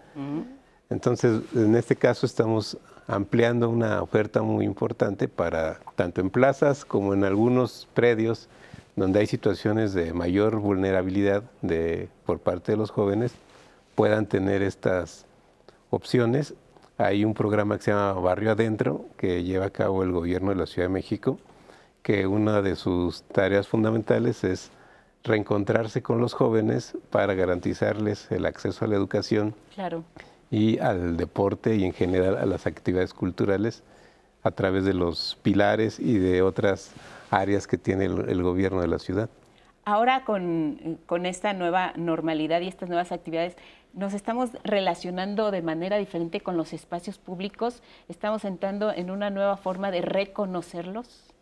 Entonces, 0.91 1.43
en 1.55 1.75
este 1.75 1.97
caso 1.97 2.25
estamos 2.25 2.79
ampliando 3.07 3.69
una 3.69 4.03
oferta 4.03 4.43
muy 4.43 4.65
importante 4.65 5.29
para 5.29 5.81
tanto 5.97 6.21
en 6.21 6.31
plazas 6.31 6.85
como 6.85 7.15
en 7.15 7.25
algunos 7.25 7.89
predios 7.95 8.49
donde 8.97 9.21
hay 9.21 9.27
situaciones 9.27 9.93
de 9.93 10.13
mayor 10.13 10.57
vulnerabilidad 10.57 11.43
de, 11.63 12.09
por 12.27 12.41
parte 12.41 12.73
de 12.73 12.79
los 12.79 12.91
jóvenes, 12.91 13.33
puedan 13.95 14.27
tener 14.27 14.63
estas 14.63 15.27
opciones. 15.91 16.55
Hay 16.97 17.25
un 17.25 17.35
programa 17.35 17.77
que 17.77 17.85
se 17.85 17.91
llama 17.93 18.15
Barrio 18.15 18.53
Adentro, 18.53 19.05
que 19.17 19.45
lleva 19.45 19.67
a 19.67 19.71
cabo 19.71 20.03
el 20.03 20.11
gobierno 20.11 20.51
de 20.51 20.57
la 20.57 20.67
Ciudad 20.67 20.89
de 20.89 20.95
México, 20.95 21.39
que 22.03 22.27
una 22.27 22.61
de 22.61 22.77
sus 22.77 23.23
tareas 23.23 23.69
fundamentales 23.69 24.43
es 24.43 24.71
reencontrarse 25.23 26.03
con 26.03 26.21
los 26.21 26.33
jóvenes 26.33 26.97
para 27.11 27.35
garantizarles 27.35 28.31
el 28.33 28.47
acceso 28.47 28.85
a 28.85 28.89
la 28.89 28.97
educación 28.97 29.55
claro 29.75 30.05
y 30.51 30.79
al 30.79 31.17
deporte 31.17 31.77
y 31.77 31.85
en 31.85 31.93
general 31.93 32.37
a 32.37 32.47
las 32.47 32.67
actividades 32.67 33.15
culturales 33.15 33.83
a 34.43 34.51
través 34.51 34.85
de 34.85 34.95
los 34.95 35.39
pilares 35.43 35.99
y 35.99 36.19
de 36.19 36.43
otras 36.43 36.93
áreas 37.31 37.67
que 37.67 37.77
tiene 37.77 38.07
el, 38.07 38.43
gobierno 38.43 38.81
de 38.81 38.89
la 38.89 38.99
ciudad. 38.99 39.29
Ahora 39.85 40.25
con, 40.25 40.99
con, 41.07 41.27
esta 41.27 41.53
nueva 41.53 41.93
normalidad 41.97 42.61
y 42.61 42.69
estas 42.69 42.89
nuevas 42.89 43.13
actividades, 43.13 43.57
¿nos 43.95 44.15
estamos 44.15 44.51
relacionando 44.65 45.51
de 45.51 45.63
manera 45.63 45.97
diferente 45.97 46.41
con 46.41 46.57
los 46.57 46.73
espacios 46.73 47.19
públicos? 47.19 47.83
¿Estamos 48.09 48.45
entrando 48.45 48.93
en 48.93 49.11
una 49.11 49.31
nueva 49.31 49.57
forma 49.57 49.91
de 49.91 50.03
reconocerlos? 50.03 51.35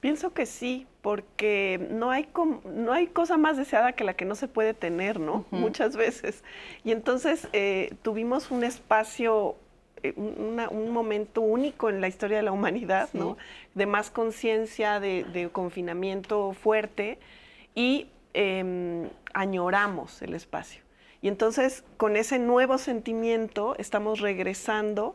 Pienso 0.00 0.32
que 0.32 0.46
sí, 0.46 0.86
porque 1.02 1.88
no 1.90 2.10
hay, 2.10 2.28
no 2.64 2.92
hay 2.92 3.06
cosa 3.06 3.36
más 3.36 3.58
deseada 3.58 3.92
que 3.92 4.02
la 4.02 4.14
que 4.14 4.24
no 4.24 4.34
se 4.34 4.48
puede 4.48 4.72
tener, 4.72 5.20
¿no? 5.20 5.44
Muchas 5.50 5.94
veces. 5.96 6.42
Y 6.84 6.92
entonces 6.92 7.48
eh, 7.52 7.94
tuvimos 8.02 8.50
un 8.50 8.64
espacio, 8.64 9.56
eh, 10.02 10.14
un 10.16 10.90
momento 10.90 11.42
único 11.42 11.90
en 11.90 12.00
la 12.00 12.08
historia 12.08 12.38
de 12.38 12.42
la 12.42 12.52
humanidad, 12.52 13.10
¿no? 13.12 13.36
De 13.74 13.84
más 13.84 14.10
conciencia, 14.10 15.00
de, 15.00 15.50
confinamiento 15.52 16.54
fuerte 16.54 17.18
y 17.74 18.08
em, 18.32 19.08
añoramos 19.34 20.22
el 20.22 20.34
espacio. 20.34 20.82
Y 21.20 21.28
entonces 21.28 21.84
con 21.98 22.16
ese 22.16 22.38
nuevo 22.38 22.78
sentimiento 22.78 23.74
estamos 23.76 24.20
regresando 24.20 25.14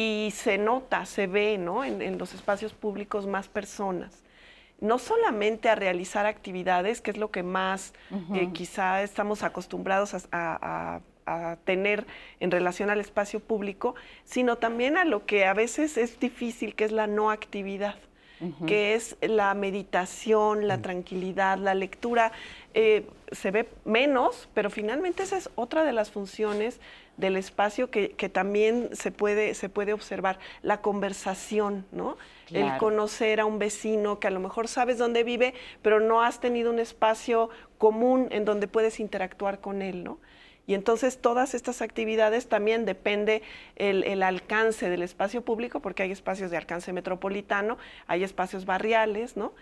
y 0.00 0.30
se 0.30 0.56
nota, 0.56 1.04
se 1.04 1.26
ve 1.26 1.58
¿no? 1.58 1.84
en, 1.84 2.18
los 2.18 2.32
espacios 2.34 2.72
públicos 2.72 3.26
más 3.26 3.48
personas. 3.48 4.22
No 4.80 4.98
solamente 4.98 5.68
a 5.68 5.74
realizar 5.74 6.24
actividades, 6.24 7.02
que 7.02 7.10
es 7.10 7.18
lo 7.18 7.30
que 7.30 7.42
más 7.42 7.92
eh, 8.34 8.48
quizá 8.52 9.02
estamos 9.02 9.42
acostumbrados 9.42 10.26
a, 10.32 11.00
tener 11.64 12.06
en 12.40 12.50
relación 12.50 12.90
al 12.90 12.98
espacio 12.98 13.38
público, 13.38 13.94
sino 14.24 14.56
también 14.56 14.96
a 14.96 15.04
lo 15.04 15.26
que 15.26 15.44
a 15.44 15.54
veces 15.54 15.96
es 15.96 16.18
difícil, 16.18 16.74
que 16.74 16.84
es 16.84 16.90
la 16.90 17.06
no 17.06 17.30
actividad. 17.30 17.96
que 18.66 18.94
es 18.94 19.16
la 19.20 19.52
meditación, 19.52 20.66
la 20.66 20.80
tranquilidad, 20.80 21.58
la 21.58 21.74
lectura. 21.74 22.32
Eh, 22.72 23.04
se 23.30 23.50
ve 23.50 23.68
menos, 23.84 24.48
pero 24.54 24.70
finalmente 24.70 25.22
esa 25.22 25.36
es 25.36 25.50
otra 25.56 25.84
de 25.84 25.92
las 25.92 26.10
funciones 26.10 26.80
del 27.20 27.36
espacio 27.36 27.90
que, 27.90 28.08
también 28.32 28.88
se 28.92 29.12
puede, 29.12 29.54
se 29.54 29.68
puede 29.68 29.92
observar, 29.92 30.38
la 30.62 30.80
conversación, 30.80 31.86
¿no? 31.92 32.16
El 32.50 32.76
conocer 32.78 33.38
a 33.38 33.46
un 33.46 33.60
vecino 33.60 34.18
que 34.18 34.26
a 34.26 34.30
lo 34.30 34.40
mejor 34.40 34.66
sabes 34.66 34.98
dónde 34.98 35.22
vive, 35.22 35.54
pero 35.82 36.00
no 36.00 36.22
has 36.22 36.40
tenido 36.40 36.70
un 36.70 36.80
espacio 36.80 37.48
común 37.78 38.28
en 38.32 38.44
donde 38.44 38.66
puedes 38.66 38.98
interactuar 38.98 39.60
con 39.60 39.82
él, 39.82 40.02
¿no? 40.02 40.18
Y 40.66 40.74
entonces 40.74 41.18
todas 41.20 41.54
estas 41.54 41.82
actividades 41.82 42.48
también 42.48 42.84
depende 42.84 43.42
el, 43.76 44.22
alcance 44.22 44.88
del 44.88 45.02
espacio 45.02 45.42
público, 45.42 45.80
porque 45.80 46.04
hay 46.04 46.12
espacios 46.12 46.50
de 46.50 46.56
alcance 46.56 46.92
metropolitano, 46.92 47.76
hay 48.06 48.24
espacios 48.24 48.64
barriales, 48.64 49.36
¿no? 49.36 49.52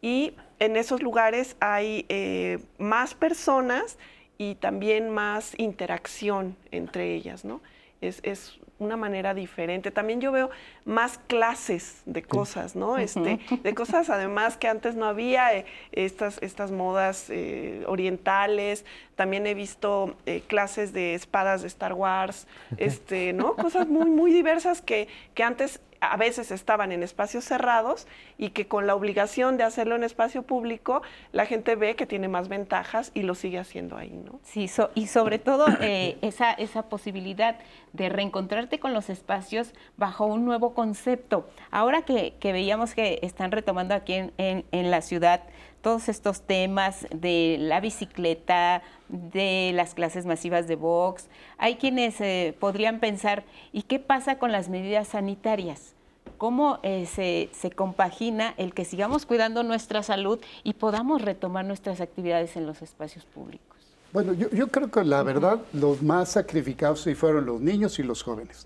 Y 0.00 0.34
en 0.58 0.76
esos 0.76 1.02
lugares 1.02 1.56
hay 1.60 2.06
eh, 2.08 2.58
más 2.78 3.14
personas 3.14 3.98
y 4.38 4.54
también 4.54 5.10
más 5.10 5.52
interacción 5.58 6.56
entre 6.70 7.14
ellas, 7.14 7.44
¿no? 7.44 7.60
Es, 8.00 8.20
es, 8.22 8.58
una 8.78 8.96
manera 8.96 9.34
diferente. 9.34 9.90
También 9.90 10.20
yo 10.20 10.30
veo 10.30 10.50
más 10.84 11.18
clases 11.26 12.02
de 12.06 12.22
cosas, 12.22 12.76
¿no? 12.76 12.96
Este, 12.96 13.40
de 13.62 13.74
cosas 13.74 14.08
además 14.08 14.56
que 14.56 14.68
antes 14.68 14.94
no 14.94 15.06
había, 15.06 15.52
eh, 15.54 15.66
estas, 15.92 16.38
estas 16.42 16.70
modas 16.70 17.26
eh, 17.28 17.82
orientales. 17.86 18.84
También 19.16 19.46
he 19.46 19.54
visto 19.54 20.14
eh, 20.26 20.42
clases 20.46 20.92
de 20.92 21.14
espadas 21.14 21.62
de 21.62 21.68
Star 21.68 21.92
Wars, 21.92 22.46
este, 22.76 23.32
¿no? 23.32 23.56
Cosas 23.56 23.88
muy, 23.88 24.10
muy 24.10 24.32
diversas 24.32 24.80
que, 24.80 25.08
que 25.34 25.42
antes 25.42 25.80
a 26.00 26.16
veces 26.16 26.50
estaban 26.50 26.92
en 26.92 27.02
espacios 27.02 27.44
cerrados 27.44 28.06
y 28.36 28.50
que 28.50 28.66
con 28.66 28.86
la 28.86 28.94
obligación 28.94 29.56
de 29.56 29.64
hacerlo 29.64 29.96
en 29.96 30.04
espacio 30.04 30.42
público, 30.42 31.02
la 31.32 31.46
gente 31.46 31.76
ve 31.76 31.96
que 31.96 32.06
tiene 32.06 32.28
más 32.28 32.48
ventajas 32.48 33.10
y 33.14 33.22
lo 33.22 33.34
sigue 33.34 33.58
haciendo 33.58 33.96
ahí, 33.96 34.10
¿no? 34.10 34.40
Sí, 34.42 34.70
y 34.94 35.06
sobre 35.06 35.38
todo 35.38 35.66
eh, 35.80 36.18
esa, 36.22 36.52
esa 36.52 36.82
posibilidad 36.82 37.56
de 37.92 38.08
reencontrarte 38.08 38.78
con 38.78 38.92
los 38.92 39.10
espacios 39.10 39.72
bajo 39.96 40.26
un 40.26 40.44
nuevo 40.44 40.74
concepto. 40.74 41.48
Ahora 41.70 42.02
que, 42.02 42.34
veíamos 42.42 42.94
que 42.94 43.18
están 43.22 43.50
retomando 43.50 43.94
aquí 43.94 44.14
en, 44.14 44.32
en 44.38 44.90
la 44.90 45.02
ciudad 45.02 45.42
todos 45.80 46.08
estos 46.08 46.42
temas 46.42 47.06
de 47.14 47.56
la 47.58 47.80
bicicleta, 47.80 48.82
de 49.08 49.72
las 49.74 49.94
clases 49.94 50.26
masivas 50.26 50.68
de 50.68 50.76
box. 50.76 51.28
Hay 51.56 51.76
quienes 51.76 52.20
eh, 52.20 52.56
podrían 52.58 53.00
pensar, 53.00 53.44
¿y 53.72 53.82
qué 53.82 53.98
pasa 53.98 54.38
con 54.38 54.52
las 54.52 54.68
medidas 54.68 55.08
sanitarias? 55.08 55.94
¿Cómo 56.36 56.78
eh, 56.82 57.06
se, 57.06 57.48
se, 57.52 57.70
compagina 57.70 58.54
el 58.58 58.72
que 58.72 58.84
sigamos 58.84 59.26
cuidando 59.26 59.62
nuestra 59.62 60.02
salud 60.02 60.38
y 60.62 60.74
podamos 60.74 61.22
retomar 61.22 61.64
nuestras 61.64 62.00
actividades 62.00 62.56
en 62.56 62.66
los 62.66 62.82
espacios 62.82 63.24
públicos? 63.24 63.68
Bueno, 64.12 64.32
yo, 64.32 64.68
creo 64.68 64.90
que 64.90 65.04
la 65.04 65.22
verdad 65.22 65.60
los 65.74 66.02
más 66.02 66.30
sacrificados 66.30 67.02
sí 67.02 67.14
fueron 67.14 67.44
los 67.44 67.60
niños 67.60 67.98
y 67.98 68.02
los 68.02 68.22
jóvenes, 68.22 68.64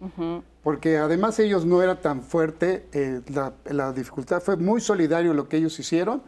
porque 0.62 0.98
además 0.98 1.40
ellos 1.40 1.66
no 1.66 1.82
era 1.82 2.00
tan 2.00 2.22
fuerte, 2.22 2.86
eh, 2.92 3.22
la, 3.26 3.52
la 3.64 3.92
dificultad 3.92 4.40
fue 4.40 4.56
muy 4.56 4.80
solidario 4.80 5.34
lo 5.34 5.48
que 5.48 5.56
ellos 5.56 5.76
hicieron, 5.80 6.22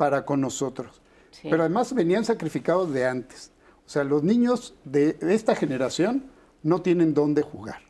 para 0.00 0.24
con 0.24 0.40
nosotros. 0.40 1.02
Pero 1.42 1.60
además 1.60 1.92
venían 1.92 2.24
sacrificados 2.24 2.90
de 2.90 3.06
antes. 3.06 3.50
O 3.84 3.90
sea, 3.90 4.02
los 4.02 4.22
niños 4.22 4.72
de 4.82 5.18
esta 5.20 5.54
generación 5.54 6.24
no 6.62 6.80
tienen 6.80 7.12
dónde 7.12 7.42
jugar. 7.42 7.80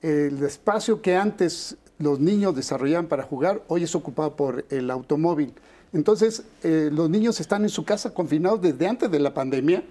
El 0.00 0.40
espacio 0.44 1.02
que 1.02 1.16
antes 1.16 1.76
los 1.98 2.20
niños 2.20 2.54
desarrollaban 2.54 3.08
para 3.08 3.24
jugar, 3.24 3.64
hoy 3.66 3.82
es 3.82 3.96
ocupado 3.96 4.36
por 4.36 4.64
el 4.70 4.88
automóvil. 4.92 5.52
Entonces, 5.92 6.44
eh, 6.62 6.88
los 6.92 7.10
niños 7.10 7.40
están 7.40 7.64
en 7.64 7.68
su 7.68 7.84
casa 7.84 8.14
confinados 8.14 8.62
desde 8.62 8.86
antes 8.86 9.10
de 9.10 9.18
la 9.18 9.34
pandemia, 9.34 9.82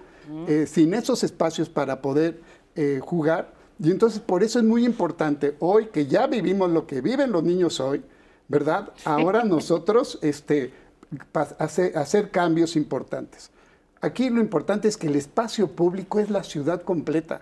eh, 0.48 0.66
sin 0.66 0.94
esos 0.94 1.24
espacios 1.24 1.68
para 1.68 2.00
poder 2.00 2.40
eh, 2.74 3.00
jugar. 3.04 3.52
Y 3.78 3.90
entonces, 3.90 4.18
por 4.20 4.42
eso 4.42 4.60
es 4.60 4.64
muy 4.64 4.86
importante 4.86 5.56
hoy 5.58 5.88
que 5.92 6.06
ya 6.06 6.26
vivimos 6.26 6.70
lo 6.70 6.86
que 6.86 7.02
viven 7.02 7.32
los 7.32 7.44
niños 7.44 7.80
hoy, 7.80 8.02
¿verdad? 8.48 8.94
Ahora 9.04 9.44
nosotros, 9.44 10.18
este, 10.22 10.72
hacer 11.58 12.30
cambios 12.30 12.76
importantes. 12.76 13.50
Aquí 14.00 14.28
lo 14.28 14.40
importante 14.40 14.88
es 14.88 14.96
que 14.96 15.06
el 15.06 15.16
espacio 15.16 15.68
público 15.68 16.20
es 16.20 16.28
la 16.28 16.44
ciudad 16.44 16.82
completa. 16.82 17.40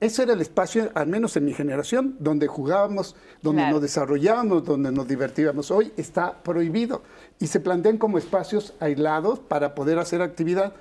Ese 0.00 0.24
era 0.24 0.32
el 0.32 0.40
espacio, 0.40 0.90
al 0.94 1.06
menos 1.06 1.36
en 1.36 1.44
mi 1.44 1.52
generación, 1.54 2.16
donde 2.18 2.48
jugábamos, 2.48 3.14
donde 3.40 3.70
nos 3.70 3.80
desarrollábamos, 3.80 4.64
donde 4.64 4.90
nos 4.90 5.06
divertíamos. 5.06 5.70
Hoy 5.70 5.92
está 5.96 6.42
prohibido 6.42 7.02
y 7.38 7.46
se 7.46 7.60
plantean 7.60 7.98
como 7.98 8.18
espacios 8.18 8.74
aislados 8.80 9.38
para 9.38 9.74
poder 9.74 9.98
hacer 9.98 10.22
actividad. 10.22 10.72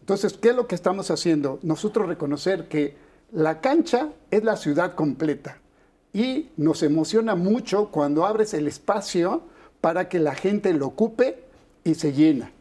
Entonces, 0.00 0.32
¿qué 0.32 0.50
es 0.50 0.56
lo 0.56 0.66
que 0.66 0.76
estamos 0.76 1.10
haciendo? 1.10 1.58
Nosotros 1.62 2.08
reconocer 2.08 2.68
que 2.68 2.96
la 3.32 3.60
cancha 3.60 4.08
es 4.30 4.44
la 4.44 4.56
ciudad 4.56 4.94
completa 4.94 5.58
y 6.12 6.50
nos 6.56 6.82
emociona 6.82 7.34
mucho 7.34 7.90
cuando 7.90 8.24
abres 8.24 8.54
el 8.54 8.66
espacio 8.66 9.42
para 9.80 10.08
que 10.08 10.20
la 10.20 10.34
gente 10.34 10.72
lo 10.72 10.86
ocupe 10.86 11.49
y 11.84 11.94
se 11.94 12.12
llena. 12.12 12.52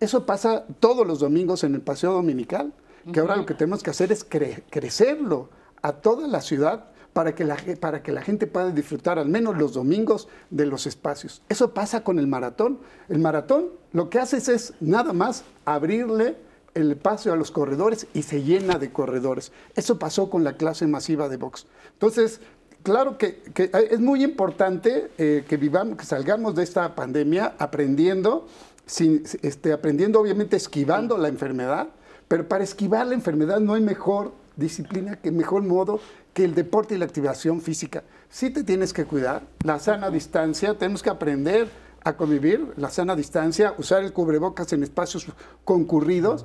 Eso 0.00 0.26
pasa 0.26 0.66
todos 0.80 1.06
los 1.06 1.20
domingos 1.20 1.64
en 1.64 1.74
el 1.74 1.80
paseo 1.80 2.12
dominical, 2.12 2.72
que 3.12 3.20
ahora 3.20 3.36
lo 3.36 3.46
que 3.46 3.54
tenemos 3.54 3.82
que 3.82 3.90
hacer 3.90 4.12
es 4.12 4.24
crecerlo 4.24 5.50
a 5.82 5.92
toda 5.92 6.26
la 6.26 6.40
ciudad 6.40 6.86
para 7.12 7.34
que, 7.34 7.44
la, 7.44 7.56
para 7.80 8.02
que 8.02 8.12
la 8.12 8.22
gente 8.22 8.46
pueda 8.46 8.70
disfrutar 8.70 9.18
al 9.18 9.28
menos 9.28 9.56
los 9.56 9.72
domingos 9.72 10.28
de 10.50 10.66
los 10.66 10.86
espacios. 10.86 11.42
Eso 11.48 11.72
pasa 11.72 12.02
con 12.02 12.18
el 12.18 12.26
maratón. 12.26 12.80
El 13.08 13.20
maratón 13.20 13.68
lo 13.92 14.10
que 14.10 14.18
haces 14.18 14.48
es 14.48 14.74
nada 14.80 15.12
más 15.12 15.44
abrirle 15.64 16.36
el 16.74 16.90
espacio 16.90 17.32
a 17.32 17.36
los 17.36 17.52
corredores 17.52 18.08
y 18.14 18.22
se 18.22 18.42
llena 18.42 18.78
de 18.78 18.92
corredores. 18.92 19.52
Eso 19.76 19.98
pasó 19.98 20.28
con 20.28 20.42
la 20.42 20.56
clase 20.56 20.86
masiva 20.88 21.28
de 21.28 21.36
box. 21.36 21.66
Entonces, 21.92 22.40
claro 22.84 23.18
que, 23.18 23.42
es 23.90 23.98
muy 23.98 24.22
importante 24.22 25.10
eh, 25.18 25.44
que 25.48 25.56
vivamos, 25.56 25.98
que 25.98 26.04
salgamos 26.04 26.54
de 26.54 26.62
esta 26.62 26.94
pandemia 26.94 27.54
aprendiendo, 27.58 28.46
sin, 28.86 29.24
este, 29.42 29.72
aprendiendo 29.72 30.20
obviamente 30.20 30.56
esquivando 30.56 31.18
la 31.18 31.28
enfermedad, 31.28 31.88
pero 32.28 32.46
para 32.46 32.62
esquivar 32.62 33.06
la 33.06 33.14
enfermedad 33.14 33.58
no 33.58 33.74
hay 33.74 33.80
mejor 33.80 34.32
disciplina, 34.56 35.16
que 35.16 35.32
mejor 35.32 35.62
modo 35.62 35.98
que 36.32 36.44
el 36.44 36.54
deporte 36.54 36.94
y 36.94 36.98
la 36.98 37.06
activación 37.06 37.60
física. 37.60 38.04
Sí 38.28 38.50
te 38.50 38.62
tienes 38.62 38.92
que 38.92 39.04
cuidar, 39.04 39.42
la 39.64 39.78
sana 39.78 40.10
distancia, 40.10 40.74
tenemos 40.74 41.02
que 41.02 41.10
aprender 41.10 41.68
a 42.04 42.16
convivir, 42.16 42.74
la 42.76 42.90
sana 42.90 43.16
distancia, 43.16 43.74
usar 43.78 44.04
el 44.04 44.12
cubrebocas 44.12 44.72
en 44.72 44.82
espacios 44.82 45.26
concurridos, 45.64 46.44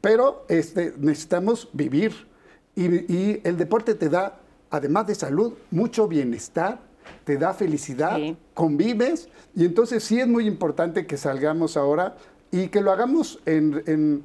pero 0.00 0.46
este, 0.48 0.94
necesitamos 0.98 1.68
vivir 1.72 2.28
y, 2.76 3.12
y 3.12 3.40
el 3.44 3.56
deporte 3.56 3.94
te 3.94 4.08
da 4.08 4.39
además 4.70 5.06
de 5.06 5.14
salud, 5.14 5.54
mucho 5.70 6.08
bienestar, 6.08 6.80
te 7.24 7.36
da 7.36 7.52
felicidad, 7.54 8.18
convives, 8.54 9.28
y 9.54 9.64
entonces 9.64 10.04
sí 10.04 10.20
es 10.20 10.28
muy 10.28 10.46
importante 10.46 11.06
que 11.06 11.16
salgamos 11.16 11.76
ahora 11.76 12.16
y 12.50 12.68
que 12.68 12.80
lo 12.80 12.92
hagamos 12.92 13.40
en, 13.46 14.24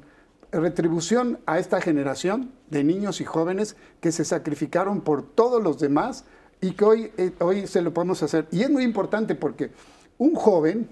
retribución 0.52 1.38
a 1.44 1.58
esta 1.58 1.80
generación 1.80 2.52
de 2.70 2.82
niños 2.82 3.20
y 3.20 3.24
jóvenes 3.24 3.76
que 4.00 4.12
se 4.12 4.24
sacrificaron 4.24 5.02
por 5.02 5.22
todos 5.22 5.62
los 5.62 5.78
demás 5.78 6.24
y 6.60 6.70
que 6.70 6.84
hoy, 6.84 7.12
eh, 7.18 7.32
hoy 7.40 7.66
se 7.66 7.82
lo 7.82 7.92
podemos 7.92 8.22
hacer. 8.22 8.46
Y 8.52 8.62
es 8.62 8.70
muy 8.70 8.84
importante 8.84 9.34
porque 9.34 9.72
un 10.16 10.34
joven 10.34 10.88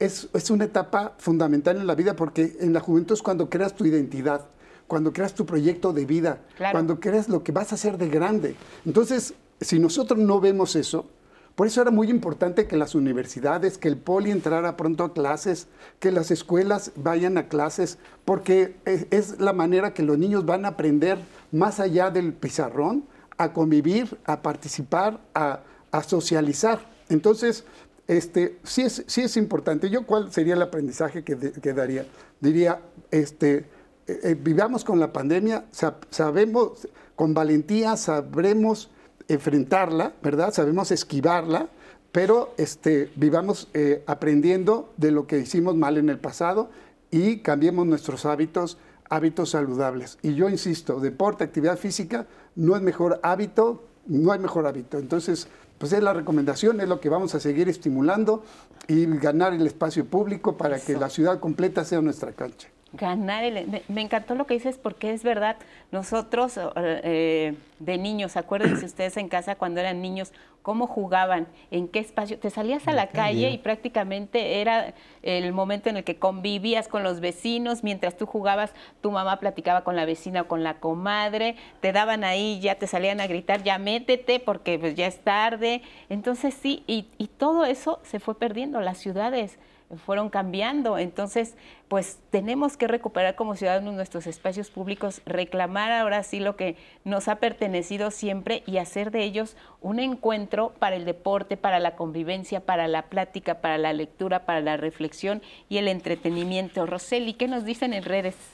es, 0.00 0.28
es, 0.32 0.50
una 0.50 0.64
etapa 0.64 1.14
fundamental 1.18 1.76
en 1.76 1.86
la 1.86 1.94
vida 1.94 2.16
porque 2.16 2.56
en 2.58 2.72
la 2.72 2.80
juventud 2.80 3.14
es 3.14 3.22
cuando 3.22 3.48
creas 3.48 3.74
tu 3.74 3.84
identidad 3.84 4.48
cuando 4.86 5.12
creas 5.12 5.34
tu 5.34 5.46
proyecto 5.46 5.92
de 5.92 6.04
vida, 6.04 6.40
cuando 6.72 7.00
creas 7.00 7.28
lo 7.28 7.42
que 7.42 7.52
vas 7.52 7.72
a 7.72 7.74
hacer 7.76 7.98
de 7.98 8.08
grande. 8.08 8.54
Entonces, 8.84 9.34
si 9.60 9.78
nosotros 9.78 10.18
no 10.18 10.40
vemos 10.40 10.76
eso, 10.76 11.06
por 11.54 11.68
eso 11.68 11.80
era 11.80 11.92
muy 11.92 12.10
importante 12.10 12.66
que 12.66 12.76
las 12.76 12.96
universidades, 12.96 13.78
que 13.78 13.86
el 13.86 13.96
poli 13.96 14.32
entrara 14.32 14.76
pronto 14.76 15.04
a 15.04 15.12
clases, 15.12 15.68
que 16.00 16.10
las 16.10 16.32
escuelas 16.32 16.90
vayan 16.96 17.38
a 17.38 17.46
clases, 17.46 17.98
porque 18.24 18.76
es, 18.84 19.38
la 19.38 19.52
manera 19.52 19.94
que 19.94 20.02
los 20.02 20.18
niños 20.18 20.44
van 20.46 20.64
a 20.64 20.68
aprender 20.68 21.18
más 21.52 21.78
allá 21.78 22.10
del 22.10 22.32
pizarrón, 22.32 23.04
a 23.38 23.52
convivir, 23.52 24.18
a 24.24 24.42
participar, 24.42 25.20
a, 25.34 25.60
socializar. 26.04 26.80
Entonces, 27.08 27.64
este, 28.08 28.58
sí, 28.64 28.82
es, 28.82 29.04
sí 29.06 29.22
es 29.22 29.36
importante. 29.36 29.90
¿Yo 29.90 30.04
cuál 30.06 30.32
sería 30.32 30.54
el 30.54 30.62
aprendizaje 30.62 31.22
que, 31.22 31.36
que 31.36 31.72
daría? 31.72 32.04
Diría, 32.40 32.80
este, 33.12 33.64
eh, 34.06 34.20
eh, 34.22 34.36
vivamos 34.38 34.84
con 34.84 35.00
la 35.00 35.12
pandemia, 35.12 35.64
sabemos, 36.10 36.88
con 37.16 37.32
valentía 37.32 37.96
sabremos 37.96 38.90
enfrentarla, 39.28 40.12
¿verdad? 40.22 40.52
Sabemos 40.52 40.90
esquivarla, 40.90 41.68
pero 42.12 42.52
este, 42.58 43.10
vivamos 43.16 43.68
eh, 43.72 44.04
aprendiendo 44.06 44.92
de 44.98 45.10
lo 45.10 45.26
que 45.26 45.38
hicimos 45.38 45.74
mal 45.74 45.96
en 45.96 46.10
el 46.10 46.18
pasado 46.18 46.68
y 47.10 47.38
cambiemos 47.38 47.86
nuestros 47.86 48.26
hábitos, 48.26 48.76
hábitos 49.08 49.50
saludables. 49.50 50.18
Y 50.20 50.34
yo 50.34 50.50
insisto, 50.50 51.00
deporte, 51.00 51.44
actividad 51.44 51.78
física, 51.78 52.26
no 52.56 52.76
es 52.76 52.82
mejor 52.82 53.20
hábito, 53.22 53.84
no 54.06 54.32
hay 54.32 54.38
mejor 54.38 54.66
hábito. 54.66 54.98
Entonces, 54.98 55.48
pues 55.78 55.94
es 55.94 56.02
la 56.02 56.12
recomendación, 56.12 56.80
es 56.82 56.88
lo 56.88 57.00
que 57.00 57.08
vamos 57.08 57.34
a 57.34 57.40
seguir 57.40 57.70
estimulando 57.70 58.44
y 58.86 59.06
ganar 59.06 59.54
el 59.54 59.66
espacio 59.66 60.04
público 60.04 60.58
para 60.58 60.78
que 60.78 60.94
la 60.94 61.08
ciudad 61.08 61.40
completa 61.40 61.84
sea 61.84 62.02
nuestra 62.02 62.32
cancha 62.32 62.73
ganar 62.94 63.44
el, 63.44 63.82
me, 63.88 64.00
encantó 64.00 64.34
lo 64.34 64.46
que 64.46 64.54
dices 64.54 64.78
porque 64.78 65.12
es 65.12 65.22
verdad. 65.22 65.56
Nosotros 65.92 66.58
eh, 66.76 67.54
de 67.78 67.98
niños 67.98 68.36
acuérdense 68.36 68.86
ustedes 68.86 69.16
en 69.16 69.28
casa 69.28 69.56
cuando 69.56 69.80
eran 69.80 70.00
niños 70.00 70.32
cómo 70.62 70.86
jugaban 70.86 71.46
en 71.70 71.88
qué 71.88 71.98
espacio. 71.98 72.38
Te 72.38 72.48
salías 72.48 72.88
a 72.88 72.92
la 72.92 73.08
calle 73.08 73.50
y 73.50 73.58
prácticamente 73.58 74.62
era 74.62 74.94
el 75.22 75.52
momento 75.52 75.90
en 75.90 75.98
el 75.98 76.04
que 76.04 76.16
convivías 76.16 76.88
con 76.88 77.02
los 77.02 77.20
vecinos 77.20 77.84
mientras 77.84 78.16
tú 78.16 78.24
jugabas 78.24 78.72
tu 79.02 79.10
mamá 79.10 79.38
platicaba 79.40 79.84
con 79.84 79.94
la 79.94 80.06
vecina 80.06 80.42
o 80.42 80.48
con 80.48 80.62
la 80.62 80.80
comadre 80.80 81.56
te 81.80 81.92
daban 81.92 82.24
ahí 82.24 82.60
ya 82.60 82.76
te 82.76 82.86
salían 82.86 83.20
a 83.20 83.26
gritar 83.26 83.62
ya 83.62 83.76
métete 83.76 84.40
porque 84.40 84.78
pues 84.78 84.94
ya 84.94 85.06
es 85.06 85.18
tarde 85.18 85.82
entonces 86.08 86.54
sí 86.54 86.82
y, 86.86 87.08
y 87.18 87.26
todo 87.26 87.66
eso 87.66 88.00
se 88.02 88.18
fue 88.18 88.38
perdiendo 88.38 88.80
las 88.80 88.96
ciudades 88.96 89.58
fueron 89.96 90.30
cambiando. 90.30 90.98
Entonces, 90.98 91.56
pues 91.88 92.18
tenemos 92.30 92.76
que 92.76 92.88
recuperar 92.88 93.34
como 93.34 93.56
ciudadanos 93.56 93.94
nuestros 93.94 94.26
espacios 94.26 94.70
públicos, 94.70 95.20
reclamar 95.26 95.92
ahora 95.92 96.22
sí 96.22 96.40
lo 96.40 96.56
que 96.56 96.76
nos 97.04 97.28
ha 97.28 97.36
pertenecido 97.36 98.10
siempre 98.10 98.62
y 98.66 98.78
hacer 98.78 99.10
de 99.10 99.24
ellos 99.24 99.56
un 99.80 99.98
encuentro 99.98 100.72
para 100.78 100.96
el 100.96 101.04
deporte, 101.04 101.56
para 101.56 101.78
la 101.78 101.96
convivencia, 101.96 102.60
para 102.60 102.88
la 102.88 103.02
plática, 103.02 103.60
para 103.60 103.78
la 103.78 103.92
lectura, 103.92 104.46
para 104.46 104.60
la 104.60 104.76
reflexión 104.76 105.42
y 105.68 105.78
el 105.78 105.88
entretenimiento. 105.88 106.86
Roseli, 106.86 107.34
¿qué 107.34 107.48
nos 107.48 107.64
dicen 107.64 107.92
en 107.92 108.04
redes? 108.04 108.53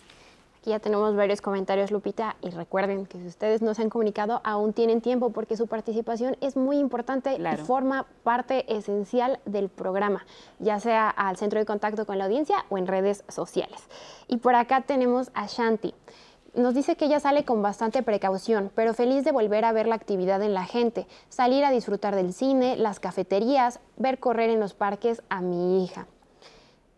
Aquí 0.61 0.71
ya 0.71 0.79
tenemos 0.79 1.17
varios 1.17 1.41
comentarios, 1.41 1.91
Lupita, 1.91 2.37
y 2.43 2.51
recuerden 2.51 3.07
que 3.07 3.19
si 3.19 3.27
ustedes 3.27 3.63
no 3.63 3.73
se 3.73 3.81
han 3.81 3.89
comunicado, 3.89 4.43
aún 4.45 4.75
tienen 4.75 5.01
tiempo 5.01 5.31
porque 5.31 5.57
su 5.57 5.69
participación 5.69 6.37
es 6.43 6.55
muy 6.55 6.77
importante 6.77 7.35
y 7.35 7.57
forma 7.65 8.05
parte 8.25 8.71
esencial 8.71 9.41
del 9.47 9.71
programa, 9.71 10.27
ya 10.59 10.79
sea 10.79 11.09
al 11.09 11.39
centro 11.39 11.59
de 11.59 11.65
contacto 11.65 12.05
con 12.05 12.19
la 12.19 12.27
audiencia 12.27 12.67
o 12.69 12.77
en 12.77 12.87
redes 12.87 13.25
sociales. 13.29 13.89
Y 14.29 14.37
por 14.37 14.55
acá 14.55 14.83
tenemos 14.83 15.31
a 15.33 15.47
Shanti. 15.47 15.95
Nos 16.53 16.75
dice 16.75 16.95
que 16.95 17.07
ella 17.07 17.21
sale 17.21 17.47
con 17.47 17.63
bastante 17.63 18.03
precaución, 18.03 18.71
pero 18.75 18.93
feliz 18.93 19.25
de 19.25 19.33
volver 19.33 19.65
a 19.65 19.73
ver 19.73 19.87
la 19.87 19.95
actividad 19.95 20.43
en 20.43 20.53
la 20.53 20.67
gente, 20.67 21.07
salir 21.31 21.65
a 21.65 21.71
disfrutar 21.71 22.15
del 22.15 22.35
cine, 22.35 22.77
las 22.77 23.01
cafeterías, 23.01 23.81
ver 23.97 24.19
correr 24.19 24.51
en 24.51 24.61
los 24.61 24.75
parques 24.75 25.23
a 25.31 25.41
mi 25.41 25.83
hija. 25.83 26.07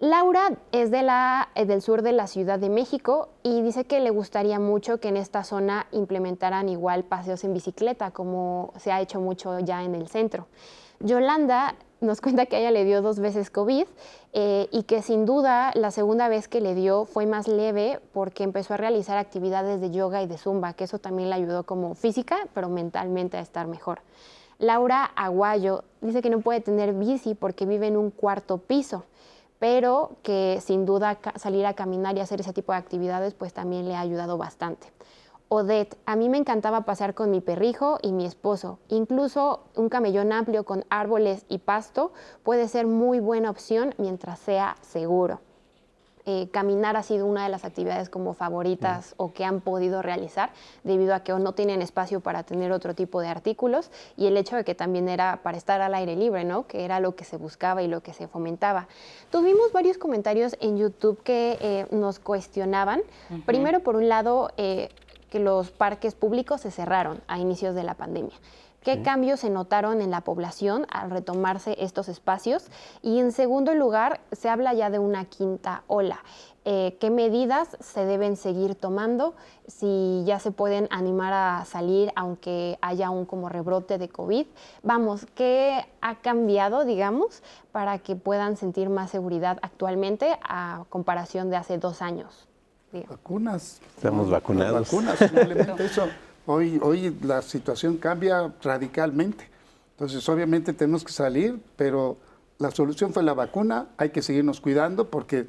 Laura 0.02 0.58
es 0.72 0.90
eh, 0.92 1.64
del 1.64 1.80
sur 1.80 2.02
de 2.02 2.10
la 2.10 2.26
Ciudad 2.26 2.58
de 2.58 2.68
México 2.68 3.28
y 3.44 3.62
dice 3.62 3.84
que 3.84 4.00
le 4.00 4.10
gustaría 4.10 4.58
mucho 4.58 4.98
que 4.98 5.06
en 5.06 5.16
esta 5.16 5.44
zona 5.44 5.86
implementaran 5.92 6.68
igual 6.68 7.04
paseos 7.04 7.44
en 7.44 7.54
bicicleta, 7.54 8.10
como 8.10 8.72
se 8.78 8.90
ha 8.90 9.00
hecho 9.00 9.20
mucho 9.20 9.60
ya 9.60 9.84
en 9.84 9.94
el 9.94 10.08
centro. 10.08 10.48
Yolanda 10.98 11.76
nos 12.00 12.20
cuenta 12.20 12.46
que 12.46 12.56
a 12.56 12.58
ella 12.58 12.72
le 12.72 12.84
dio 12.84 13.00
dos 13.00 13.20
veces 13.20 13.48
COVID 13.48 13.86
eh, 14.32 14.66
y 14.72 14.82
que 14.82 15.02
sin 15.02 15.24
duda 15.24 15.70
la 15.76 15.92
segunda 15.92 16.26
vez 16.26 16.48
que 16.48 16.60
le 16.60 16.74
dio 16.74 17.04
fue 17.04 17.26
más 17.26 17.46
leve 17.46 18.00
porque 18.12 18.42
empezó 18.42 18.74
a 18.74 18.78
realizar 18.78 19.18
actividades 19.18 19.80
de 19.80 19.92
yoga 19.92 20.20
y 20.20 20.26
de 20.26 20.36
zumba, 20.36 20.72
que 20.72 20.82
eso 20.82 20.98
también 20.98 21.30
le 21.30 21.36
ayudó 21.36 21.62
como 21.62 21.94
física, 21.94 22.48
pero 22.54 22.68
mentalmente 22.68 23.36
a 23.36 23.40
estar 23.40 23.68
mejor. 23.68 24.00
Laura 24.58 25.04
Aguayo 25.04 25.84
dice 26.00 26.22
que 26.22 26.30
no 26.30 26.40
puede 26.40 26.60
tener 26.60 26.92
bici 26.92 27.36
porque 27.36 27.66
vive 27.66 27.86
en 27.86 27.96
un 27.96 28.10
cuarto 28.10 28.58
piso 28.58 29.04
pero 29.62 30.16
que 30.24 30.58
sin 30.60 30.84
duda 30.86 31.20
salir 31.36 31.66
a 31.66 31.74
caminar 31.74 32.16
y 32.16 32.20
hacer 32.20 32.40
ese 32.40 32.52
tipo 32.52 32.72
de 32.72 32.78
actividades 32.78 33.32
pues 33.32 33.52
también 33.52 33.86
le 33.86 33.94
ha 33.94 34.00
ayudado 34.00 34.36
bastante. 34.36 34.88
Odette, 35.46 35.96
a 36.04 36.16
mí 36.16 36.28
me 36.28 36.38
encantaba 36.38 36.80
pasear 36.84 37.14
con 37.14 37.30
mi 37.30 37.40
perrijo 37.40 38.00
y 38.02 38.10
mi 38.10 38.26
esposo. 38.26 38.80
Incluso 38.88 39.60
un 39.76 39.88
camellón 39.88 40.32
amplio 40.32 40.64
con 40.64 40.84
árboles 40.90 41.44
y 41.48 41.58
pasto 41.58 42.12
puede 42.42 42.66
ser 42.66 42.88
muy 42.88 43.20
buena 43.20 43.50
opción 43.50 43.94
mientras 43.98 44.40
sea 44.40 44.74
seguro. 44.80 45.38
Eh, 46.24 46.48
caminar 46.52 46.96
ha 46.96 47.02
sido 47.02 47.26
una 47.26 47.42
de 47.42 47.48
las 47.48 47.64
actividades 47.64 48.08
como 48.08 48.34
favoritas 48.34 49.14
o 49.16 49.32
que 49.32 49.44
han 49.44 49.60
podido 49.60 50.02
realizar 50.02 50.50
debido 50.84 51.14
a 51.14 51.20
que 51.20 51.32
no 51.32 51.52
tienen 51.52 51.82
espacio 51.82 52.20
para 52.20 52.44
tener 52.44 52.70
otro 52.70 52.94
tipo 52.94 53.20
de 53.20 53.28
artículos 53.28 53.90
y 54.16 54.26
el 54.26 54.36
hecho 54.36 54.54
de 54.56 54.64
que 54.64 54.74
también 54.74 55.08
era 55.08 55.40
para 55.42 55.56
estar 55.56 55.80
al 55.80 55.94
aire 55.94 56.14
libre, 56.14 56.44
¿no? 56.44 56.66
Que 56.66 56.84
era 56.84 57.00
lo 57.00 57.16
que 57.16 57.24
se 57.24 57.36
buscaba 57.36 57.82
y 57.82 57.88
lo 57.88 58.02
que 58.02 58.12
se 58.12 58.28
fomentaba. 58.28 58.86
Tuvimos 59.30 59.72
varios 59.72 59.98
comentarios 59.98 60.56
en 60.60 60.76
YouTube 60.76 61.22
que 61.22 61.58
eh, 61.60 61.86
nos 61.90 62.18
cuestionaban. 62.18 63.02
Primero, 63.46 63.80
por 63.80 63.96
un 63.96 64.08
lado, 64.08 64.50
eh, 64.56 64.90
que 65.30 65.40
los 65.40 65.70
parques 65.70 66.14
públicos 66.14 66.60
se 66.60 66.70
cerraron 66.70 67.20
a 67.26 67.38
inicios 67.38 67.74
de 67.74 67.82
la 67.82 67.94
pandemia. 67.94 68.34
¿Qué 68.82 69.00
cambios 69.02 69.40
se 69.40 69.50
notaron 69.50 70.00
en 70.00 70.10
la 70.10 70.22
población 70.22 70.86
al 70.90 71.10
retomarse 71.10 71.76
estos 71.78 72.08
espacios? 72.08 72.66
Y 73.00 73.20
en 73.20 73.30
segundo 73.30 73.74
lugar, 73.74 74.20
se 74.32 74.48
habla 74.48 74.74
ya 74.74 74.90
de 74.90 74.98
una 74.98 75.24
quinta 75.24 75.84
ola. 75.86 76.18
Eh, 76.64 76.96
¿Qué 77.00 77.10
medidas 77.10 77.76
se 77.80 78.04
deben 78.04 78.36
seguir 78.36 78.74
tomando? 78.74 79.34
Si 79.68 80.22
ya 80.26 80.40
se 80.40 80.50
pueden 80.50 80.88
animar 80.90 81.32
a 81.32 81.64
salir 81.64 82.12
aunque 82.16 82.78
haya 82.82 83.10
un 83.10 83.24
como 83.24 83.48
rebrote 83.48 83.98
de 83.98 84.08
COVID. 84.08 84.46
Vamos, 84.82 85.26
¿qué 85.34 85.86
ha 86.00 86.16
cambiado, 86.16 86.84
digamos, 86.84 87.42
para 87.70 87.98
que 87.98 88.16
puedan 88.16 88.56
sentir 88.56 88.90
más 88.90 89.10
seguridad 89.10 89.58
actualmente 89.62 90.38
a 90.42 90.84
comparación 90.88 91.50
de 91.50 91.56
hace 91.56 91.78
dos 91.78 92.02
años? 92.02 92.48
Vacunas. 93.08 93.80
Estamos 93.96 94.28
vacunados. 94.28 94.90
Vacunas, 94.90 95.18
simplemente 95.18 95.72
eso. 95.84 96.06
Hoy, 96.46 96.78
hoy 96.82 97.16
la 97.22 97.42
situación 97.42 97.96
cambia 97.96 98.52
radicalmente. 98.62 99.48
Entonces, 99.92 100.28
obviamente 100.28 100.72
tenemos 100.72 101.04
que 101.04 101.12
salir, 101.12 101.60
pero 101.76 102.16
la 102.58 102.70
solución 102.70 103.12
fue 103.12 103.22
la 103.22 103.34
vacuna. 103.34 103.88
Hay 103.96 104.10
que 104.10 104.22
seguirnos 104.22 104.60
cuidando 104.60 105.08
porque 105.08 105.46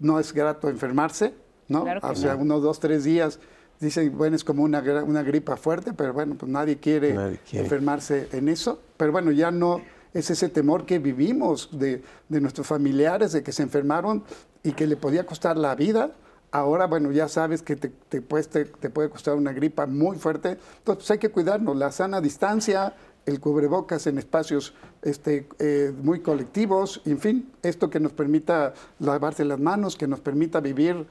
no 0.00 0.20
es 0.20 0.32
grato 0.32 0.68
enfermarse, 0.68 1.34
¿no? 1.68 1.86
o 2.02 2.14
sea, 2.14 2.36
unos 2.36 2.62
dos, 2.62 2.80
tres 2.80 3.04
días 3.04 3.38
dicen, 3.80 4.16
bueno, 4.16 4.36
es 4.36 4.44
como 4.44 4.62
una, 4.62 4.80
una 5.04 5.22
gripa 5.22 5.56
fuerte, 5.56 5.92
pero 5.92 6.12
bueno, 6.12 6.34
pues 6.34 6.50
nadie 6.50 6.78
quiere, 6.78 7.14
nadie 7.14 7.40
quiere, 7.48 7.64
enfermarse 7.64 8.28
en 8.32 8.48
eso. 8.48 8.80
Pero 8.96 9.12
bueno, 9.12 9.30
ya 9.30 9.50
no 9.50 9.80
es 10.12 10.30
ese 10.30 10.48
temor 10.48 10.84
que 10.84 10.98
vivimos 10.98 11.70
de, 11.72 12.02
de 12.28 12.40
nuestros 12.40 12.66
familiares, 12.66 13.32
de 13.32 13.42
que 13.42 13.52
se 13.52 13.62
enfermaron 13.62 14.24
y 14.62 14.72
que 14.72 14.86
le 14.86 14.96
podía 14.96 15.24
costar 15.24 15.56
la 15.56 15.74
vida 15.74 16.12
Ahora, 16.50 16.86
bueno, 16.86 17.12
ya 17.12 17.28
sabes 17.28 17.62
que 17.62 17.76
te, 17.76 17.88
te, 18.08 18.22
puede, 18.22 19.10
costar 19.10 19.34
una 19.34 19.52
gripa 19.52 19.86
muy 19.86 20.16
fuerte, 20.16 20.52
entonces 20.52 20.82
pues, 20.84 21.10
hay 21.10 21.18
que 21.18 21.28
cuidarnos, 21.28 21.76
la 21.76 21.92
sana 21.92 22.22
distancia, 22.22 22.94
el 23.26 23.38
cubrebocas 23.38 24.06
en 24.06 24.16
espacios 24.16 24.72
este, 25.02 25.46
eh, 25.58 25.92
muy 26.02 26.20
colectivos, 26.20 27.02
en 27.04 27.18
fin, 27.18 27.52
esto 27.62 27.90
que 27.90 28.00
nos 28.00 28.12
permita 28.12 28.72
lavarse 28.98 29.44
las 29.44 29.60
manos, 29.60 29.96
que 29.96 30.06
nos 30.06 30.20
permita 30.20 30.60
vivir, 30.60 31.06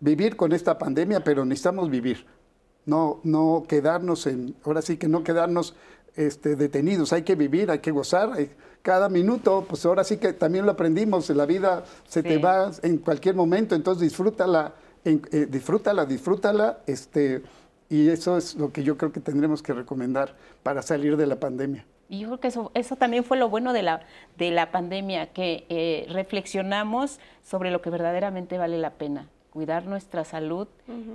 vivir 0.00 0.36
con 0.36 0.52
esta 0.52 0.76
pandemia, 0.76 1.24
pero 1.24 1.46
necesitamos 1.46 1.88
vivir, 1.88 2.26
no, 2.84 3.20
no 3.22 3.64
quedarnos 3.66 4.26
en, 4.26 4.54
ahora 4.62 4.82
sí 4.82 4.98
que 4.98 5.08
no 5.08 5.24
quedarnos 5.24 5.74
este, 6.16 6.54
detenidos, 6.54 7.14
hay 7.14 7.22
que 7.22 7.34
vivir, 7.34 7.70
hay 7.70 7.78
que 7.78 7.92
gozar, 7.92 8.36
cada 8.82 9.08
minuto, 9.08 9.64
pues 9.66 9.86
ahora 9.86 10.04
sí 10.04 10.18
que 10.18 10.34
también 10.34 10.66
lo 10.66 10.72
aprendimos, 10.72 11.30
la 11.30 11.46
vida 11.46 11.84
se 12.06 12.22
te 12.22 12.36
va 12.36 12.70
en 12.82 12.98
cualquier 12.98 13.36
momento, 13.36 13.74
entonces 13.74 14.02
disfrútala 14.02 14.74
eh, 15.04 15.46
disfrútala, 15.50 16.06
disfrútala, 16.06 16.78
este, 16.86 17.42
y 17.88 18.08
eso 18.08 18.36
es 18.36 18.54
lo 18.54 18.72
que 18.72 18.84
yo 18.84 18.96
creo 18.96 19.12
que 19.12 19.20
tendremos 19.20 19.62
que 19.62 19.72
recomendar 19.72 20.36
para 20.62 20.82
salir 20.82 21.16
de 21.16 21.26
la 21.26 21.36
pandemia. 21.36 21.84
Y 22.08 22.20
yo 22.20 22.28
creo 22.28 22.40
que 22.40 22.48
eso, 22.48 22.70
eso 22.74 22.96
también 22.96 23.24
fue 23.24 23.36
lo 23.36 23.48
bueno 23.48 23.72
de 23.72 23.82
la, 23.82 24.02
de 24.38 24.50
la 24.50 24.70
pandemia, 24.70 25.32
que 25.32 25.64
eh, 25.68 26.06
reflexionamos 26.10 27.18
sobre 27.42 27.70
lo 27.70 27.82
que 27.82 27.90
verdaderamente 27.90 28.58
vale 28.58 28.78
la 28.78 28.90
pena 28.90 29.28
cuidar 29.50 29.84
nuestra 29.84 30.24
salud, 30.24 30.66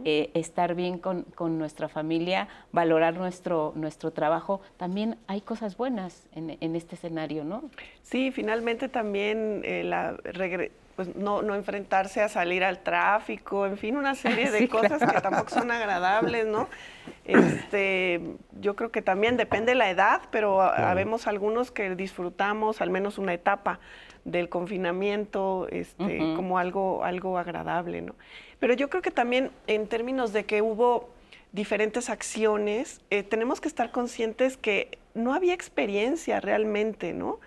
eh, 0.05 0.29
estar 0.35 0.75
bien 0.75 0.99
con, 0.99 1.23
con, 1.23 1.57
nuestra 1.57 1.89
familia, 1.89 2.47
valorar 2.71 3.15
nuestro, 3.15 3.73
nuestro 3.75 4.11
trabajo. 4.11 4.61
También 4.77 5.17
hay 5.25 5.41
cosas 5.41 5.75
buenas 5.75 6.27
en, 6.35 6.55
en 6.61 6.75
este 6.75 6.93
escenario, 6.93 7.43
¿no? 7.43 7.63
Sí, 8.03 8.31
finalmente 8.31 8.89
también 8.89 9.63
la 9.89 10.15
pues 10.97 11.15
no, 11.15 11.43
no 11.43 11.53
enfrentarse 11.53 12.21
a 12.21 12.27
salir 12.27 12.63
al 12.63 12.79
tráfico, 12.79 13.67
en 13.67 13.77
fin, 13.77 13.95
una 13.97 14.15
serie 14.15 14.49
de 14.51 14.67
cosas 14.67 14.99
que 14.99 15.21
tampoco 15.21 15.51
son 15.51 15.69
agradables, 15.69 16.47
¿no? 16.47 16.67
Este, 17.23 18.19
yo 18.59 18.75
creo 18.75 18.91
que 18.91 19.03
también 19.03 19.37
depende 19.37 19.75
la 19.75 19.91
edad, 19.91 20.21
pero 20.31 20.59
habemos 20.59 21.27
algunos 21.27 21.69
que 21.69 21.93
disfrutamos 21.95 22.81
al 22.81 22.89
menos 22.89 23.19
una 23.19 23.35
etapa 23.35 23.79
del 24.25 24.49
confinamiento 24.49 25.67
este, 25.69 26.17
como 26.35 26.57
algo, 26.57 27.03
algo 27.05 27.37
agradable, 27.37 28.01
¿no? 28.01 28.15
Pero 28.59 28.73
yo 28.73 28.89
creo 28.89 29.03
que 29.03 29.11
también 29.11 29.51
en 29.67 29.87
términos 29.87 30.33
de 30.33 30.45
que 30.45 30.63
hubo 30.63 31.09
diferentes 31.51 32.09
acciones, 32.09 33.01
eh, 33.11 33.21
tenemos 33.21 33.61
que 33.61 33.67
estar 33.67 33.91
conscientes 33.91 34.57
que 34.57 34.97
no 35.13 35.35
había 35.35 35.53
experiencia 35.53 36.39
realmente, 36.39 37.13
¿no? 37.13 37.39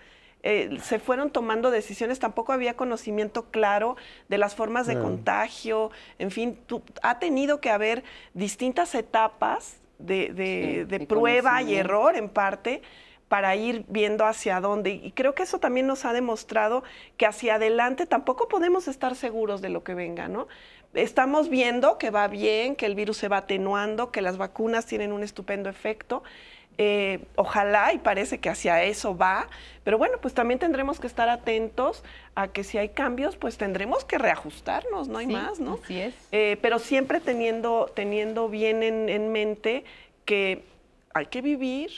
Eh, 0.43 0.79
se 0.83 0.99
fueron 0.99 1.31
tomando 1.31 1.71
decisiones, 1.71 2.19
tampoco 2.19 2.53
había 2.53 2.75
conocimiento 2.75 3.51
claro 3.51 3.97
de 4.29 4.39
las 4.39 4.55
formas 4.55 4.87
de 4.87 4.99
contagio, 4.99 5.91
en 6.19 6.31
fin, 6.31 6.59
ha 7.03 7.19
tenido 7.19 7.61
que 7.61 7.71
haber 7.71 8.05
distintas 8.33 8.95
etapas 8.95 9.81
de, 9.99 11.07
prueba 11.09 11.63
y 11.63 11.75
error 11.75 12.17
en 12.17 12.29
parte 12.29 12.83
para 13.29 13.55
ir 13.55 13.85
viendo 13.89 14.25
hacia 14.25 14.61
dónde. 14.61 14.91
Y 14.91 15.13
creo 15.13 15.35
que 15.35 15.45
eso 15.45 15.59
también 15.59 15.87
nos 15.87 16.05
ha 16.05 16.13
demostrado 16.13 16.83
que 17.17 17.27
hacia 17.27 17.57
adelante 17.57 18.07
tampoco 18.07 18.49
podemos 18.49 18.89
estar 18.89 19.15
seguros 19.15 19.61
de 19.61 19.69
lo 19.69 19.85
que 19.85 19.95
venga, 19.95 20.27
¿no? 20.29 20.49
Estamos 20.95 21.49
viendo 21.49 21.99
que 21.99 22.11
va 22.11 22.27
bien, 22.27 22.75
que 22.75 22.87
el 22.87 22.97
virus 22.97 23.19
se 23.19 23.29
va 23.29 23.37
atenuando, 23.39 24.11
que 24.11 24.23
las 24.23 24.39
vacunas 24.39 24.87
tienen 24.87 25.13
un 25.13 25.23
estupendo 25.23 25.69
efecto, 25.69 26.25
eh, 26.79 27.21
ojalá 27.37 27.93
y 27.93 27.99
parece 27.99 28.39
que 28.39 28.49
hacia 28.49 28.83
eso 28.85 29.17
va, 29.17 29.49
pero 29.85 29.99
bueno, 29.99 30.19
pues 30.21 30.35
también 30.35 30.59
tendremos 30.59 30.99
que 30.99 31.07
estar 31.07 31.29
atentos 31.29 32.03
a 32.35 32.49
que 32.49 32.65
si 32.65 32.79
hay 32.79 32.91
cambios, 32.91 33.37
pues 33.37 33.59
tendremos 33.59 34.05
que 34.05 34.19
reajustarnos, 34.19 35.09
no 35.09 35.19
hay 35.19 35.27
más, 35.27 35.61
¿no? 35.61 35.79
Así 35.83 36.01
es. 36.01 36.15
Eh, 36.33 36.59
pero 36.63 36.79
siempre 36.79 37.21
teniendo, 37.21 37.91
teniendo 37.95 38.49
bien 38.49 38.83
en, 38.83 39.33
mente 39.33 39.85
que 40.25 40.63
hay 41.13 41.27
que 41.27 41.43
vivir 41.43 41.91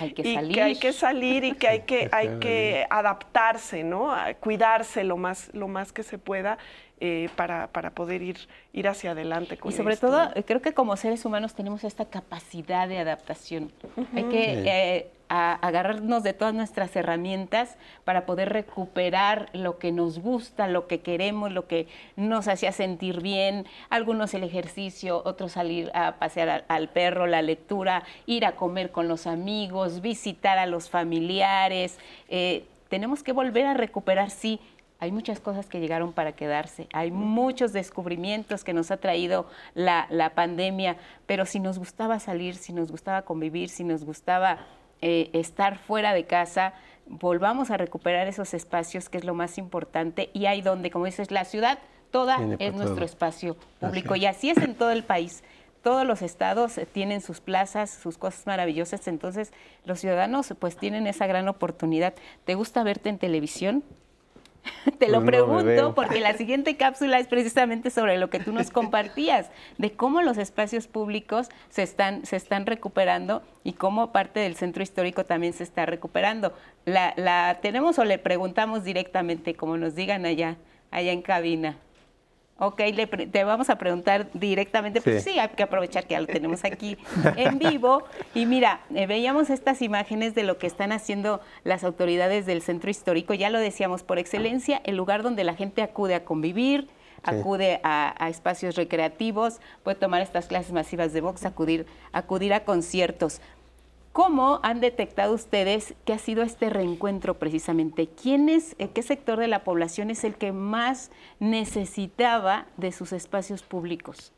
hay 0.00 0.12
que 0.12 0.22
y 0.28 0.34
salir. 0.34 0.54
que 0.54 0.62
hay 0.62 0.76
que 0.76 0.92
salir 0.92 1.44
y 1.44 1.52
que 1.52 1.68
hay 1.68 1.80
que, 1.86 2.08
hay 2.10 2.38
que 2.40 2.86
adaptarse, 2.90 3.84
¿no? 3.84 4.12
cuidarse 4.40 5.04
lo 5.04 5.16
más, 5.16 5.50
lo 5.52 5.68
más 5.68 5.92
que 5.92 6.02
se 6.02 6.18
pueda 6.18 6.58
eh, 7.00 7.28
para, 7.36 7.68
para, 7.68 7.90
poder 7.90 8.22
ir, 8.22 8.36
ir 8.72 8.86
hacia 8.86 9.12
adelante 9.12 9.56
con 9.56 9.72
Y 9.72 9.74
sobre 9.74 9.96
todo, 9.96 10.30
creo 10.46 10.60
que 10.60 10.74
como 10.74 10.96
seres 10.96 11.24
humanos 11.24 11.54
tenemos 11.54 11.82
esta 11.84 12.04
capacidad 12.04 12.88
de 12.88 12.98
adaptación. 12.98 13.72
Hay 14.14 14.24
que 14.24 14.62
eh, 14.66 15.10
agarrarnos 15.30 16.24
de 16.24 16.32
todas 16.32 16.52
nuestras 16.52 16.94
herramientas 16.96 17.76
para 18.04 18.26
poder 18.26 18.52
recuperar 18.52 19.48
lo 19.52 19.78
que 19.78 19.92
nos 19.92 20.18
gusta, 20.18 20.66
lo 20.66 20.88
que 20.88 21.00
queremos, 21.00 21.52
lo 21.52 21.68
que 21.68 21.86
nos 22.16 22.48
hacía 22.48 22.72
sentir 22.72 23.22
bien. 23.22 23.64
Algunos 23.90 24.34
el 24.34 24.42
ejercicio, 24.42 25.22
otros 25.24 25.52
salir 25.52 25.92
a 25.94 26.16
pasear 26.16 26.64
al, 26.66 26.88
perro, 26.88 27.28
la 27.28 27.42
lectura, 27.42 28.02
ir 28.26 28.44
a 28.44 28.56
comer 28.56 28.90
con 28.90 29.06
los 29.06 29.28
amigos, 29.28 30.00
visitar 30.00 30.58
a 30.58 30.66
los 30.66 30.90
familiares. 30.90 31.98
Eh, 32.28 32.64
tenemos 32.88 33.22
que 33.22 33.32
volver 33.32 33.66
a 33.66 33.74
recuperar, 33.74 34.30
sí, 34.30 34.58
hay 35.00 35.12
muchas 35.12 35.40
cosas 35.40 35.66
que 35.66 35.80
llegaron 35.80 36.12
para 36.12 36.32
quedarse, 36.32 36.86
hay 36.92 37.10
muchos 37.10 37.72
descubrimientos 37.72 38.64
que 38.64 38.74
nos 38.74 38.90
ha 38.90 38.98
traído 38.98 39.46
la, 39.74 40.32
pandemia, 40.34 40.96
pero 41.26 41.46
si 41.46 41.58
nos 41.58 41.78
gustaba 41.78 42.20
salir, 42.20 42.54
si 42.54 42.72
nos 42.74 42.90
gustaba 42.90 43.22
convivir, 43.22 43.70
si 43.70 43.82
nos 43.82 44.04
gustaba 44.04 44.58
eh, 45.00 45.30
estar 45.32 45.78
fuera 45.78 46.12
de 46.12 46.24
casa, 46.24 46.74
volvamos 47.06 47.70
a 47.70 47.78
recuperar 47.78 48.28
esos 48.28 48.52
espacios, 48.52 49.08
que 49.08 49.16
es 49.16 49.24
lo 49.24 49.34
más 49.34 49.56
importante, 49.56 50.28
y 50.34 50.46
hay 50.46 50.60
donde, 50.60 50.90
como 50.90 51.06
dices, 51.06 51.30
la 51.30 51.44
ciudad 51.46 51.78
toda 52.10 52.38
es 52.58 52.74
nuestro 52.74 53.04
espacio 53.04 53.56
público, 53.80 54.16
y 54.16 54.26
así 54.26 54.50
es 54.50 54.58
en 54.58 54.74
todo 54.74 54.90
el 54.90 55.02
país. 55.02 55.42
Todos 55.82 56.06
los 56.06 56.20
estados 56.20 56.78
tienen 56.92 57.22
sus 57.22 57.40
plazas, 57.40 57.90
sus 57.90 58.18
cosas 58.18 58.46
maravillosas, 58.46 59.08
entonces 59.08 59.50
los 59.86 59.98
ciudadanos 59.98 60.54
pues 60.58 60.76
tienen 60.76 61.06
esa 61.06 61.26
gran 61.26 61.48
oportunidad. 61.48 62.12
¿Te 62.44 62.54
gusta 62.54 62.82
verte 62.82 63.08
en 63.08 63.16
televisión? 63.16 63.82
Te 64.98 65.08
lo 65.08 65.22
pues 65.22 65.26
pregunto 65.26 65.94
porque 65.94 66.20
la 66.20 66.34
siguiente 66.34 66.76
cápsula 66.76 67.18
es 67.18 67.26
precisamente 67.26 67.90
sobre 67.90 68.18
lo 68.18 68.30
que 68.30 68.40
tú 68.40 68.52
nos 68.52 68.70
compartías, 68.70 69.50
de 69.78 69.92
cómo 69.92 70.22
los 70.22 70.38
espacios 70.38 70.86
públicos 70.86 71.48
se 71.68 71.82
están, 71.82 72.24
se 72.24 72.36
están 72.36 72.66
recuperando 72.66 73.42
y 73.64 73.74
cómo 73.74 74.12
parte 74.12 74.40
del 74.40 74.56
centro 74.56 74.82
histórico 74.82 75.24
también 75.24 75.52
se 75.52 75.64
está 75.64 75.86
recuperando. 75.86 76.54
¿La, 76.84 77.14
la 77.16 77.58
tenemos 77.60 77.98
o 77.98 78.04
le 78.04 78.18
preguntamos 78.18 78.84
directamente, 78.84 79.54
como 79.54 79.76
nos 79.76 79.94
digan 79.94 80.24
allá, 80.24 80.56
allá 80.90 81.12
en 81.12 81.22
cabina? 81.22 81.76
Ok, 82.62 82.80
le 82.94 83.06
te 83.06 83.42
vamos 83.42 83.70
a 83.70 83.78
preguntar 83.78 84.28
directamente, 84.34 85.00
pues 85.00 85.24
sí. 85.24 85.38
hay 85.38 85.48
que 85.48 85.62
aprovechar 85.62 86.06
que 86.06 86.12
ya 86.12 86.20
lo 86.20 86.26
tenemos 86.26 86.62
aquí 86.66 86.98
en 87.36 87.58
vivo. 87.58 88.04
Y 88.34 88.44
mira, 88.44 88.82
eh, 88.94 89.06
veíamos 89.06 89.48
estas 89.48 89.80
imágenes 89.80 90.34
de 90.34 90.42
lo 90.42 90.58
que 90.58 90.66
están 90.66 90.92
haciendo 90.92 91.40
las 91.64 91.84
autoridades 91.84 92.44
del 92.44 92.60
centro 92.60 92.90
histórico, 92.90 93.32
ya 93.32 93.48
lo 93.48 93.58
decíamos, 93.58 94.02
por 94.02 94.18
excelencia, 94.18 94.82
el 94.84 94.96
lugar 94.96 95.22
donde 95.22 95.42
la 95.42 95.54
gente 95.54 95.80
acude 95.80 96.14
a 96.14 96.24
convivir, 96.26 96.88
acude 97.22 97.80
a, 97.82 98.28
espacios 98.28 98.76
recreativos, 98.76 99.60
puede 99.82 99.96
tomar 99.96 100.20
estas 100.20 100.46
clases 100.46 100.72
masivas 100.72 101.14
de 101.14 101.22
box, 101.22 101.46
acudir, 101.46 101.86
acudir 102.12 102.52
a 102.52 102.64
conciertos. 102.64 103.40
¿Cómo 104.12 104.58
han 104.64 104.80
detectado 104.80 105.34
ustedes 105.34 105.94
que 106.04 106.12
ha 106.12 106.18
sido 106.18 106.42
este 106.42 106.68
reencuentro 106.68 107.34
precisamente? 107.38 108.08
¿Quién 108.08 108.48
es, 108.48 108.74
eh, 108.78 108.88
qué 108.92 109.02
sector 109.02 109.38
de 109.38 109.46
la 109.46 109.62
población 109.62 110.10
es 110.10 110.24
el 110.24 110.34
que 110.34 110.50
más 110.50 111.12
necesitaba 111.38 112.66
de 112.76 112.90
sus 112.90 113.12
espacios 113.12 113.62
públicos? 113.62 114.32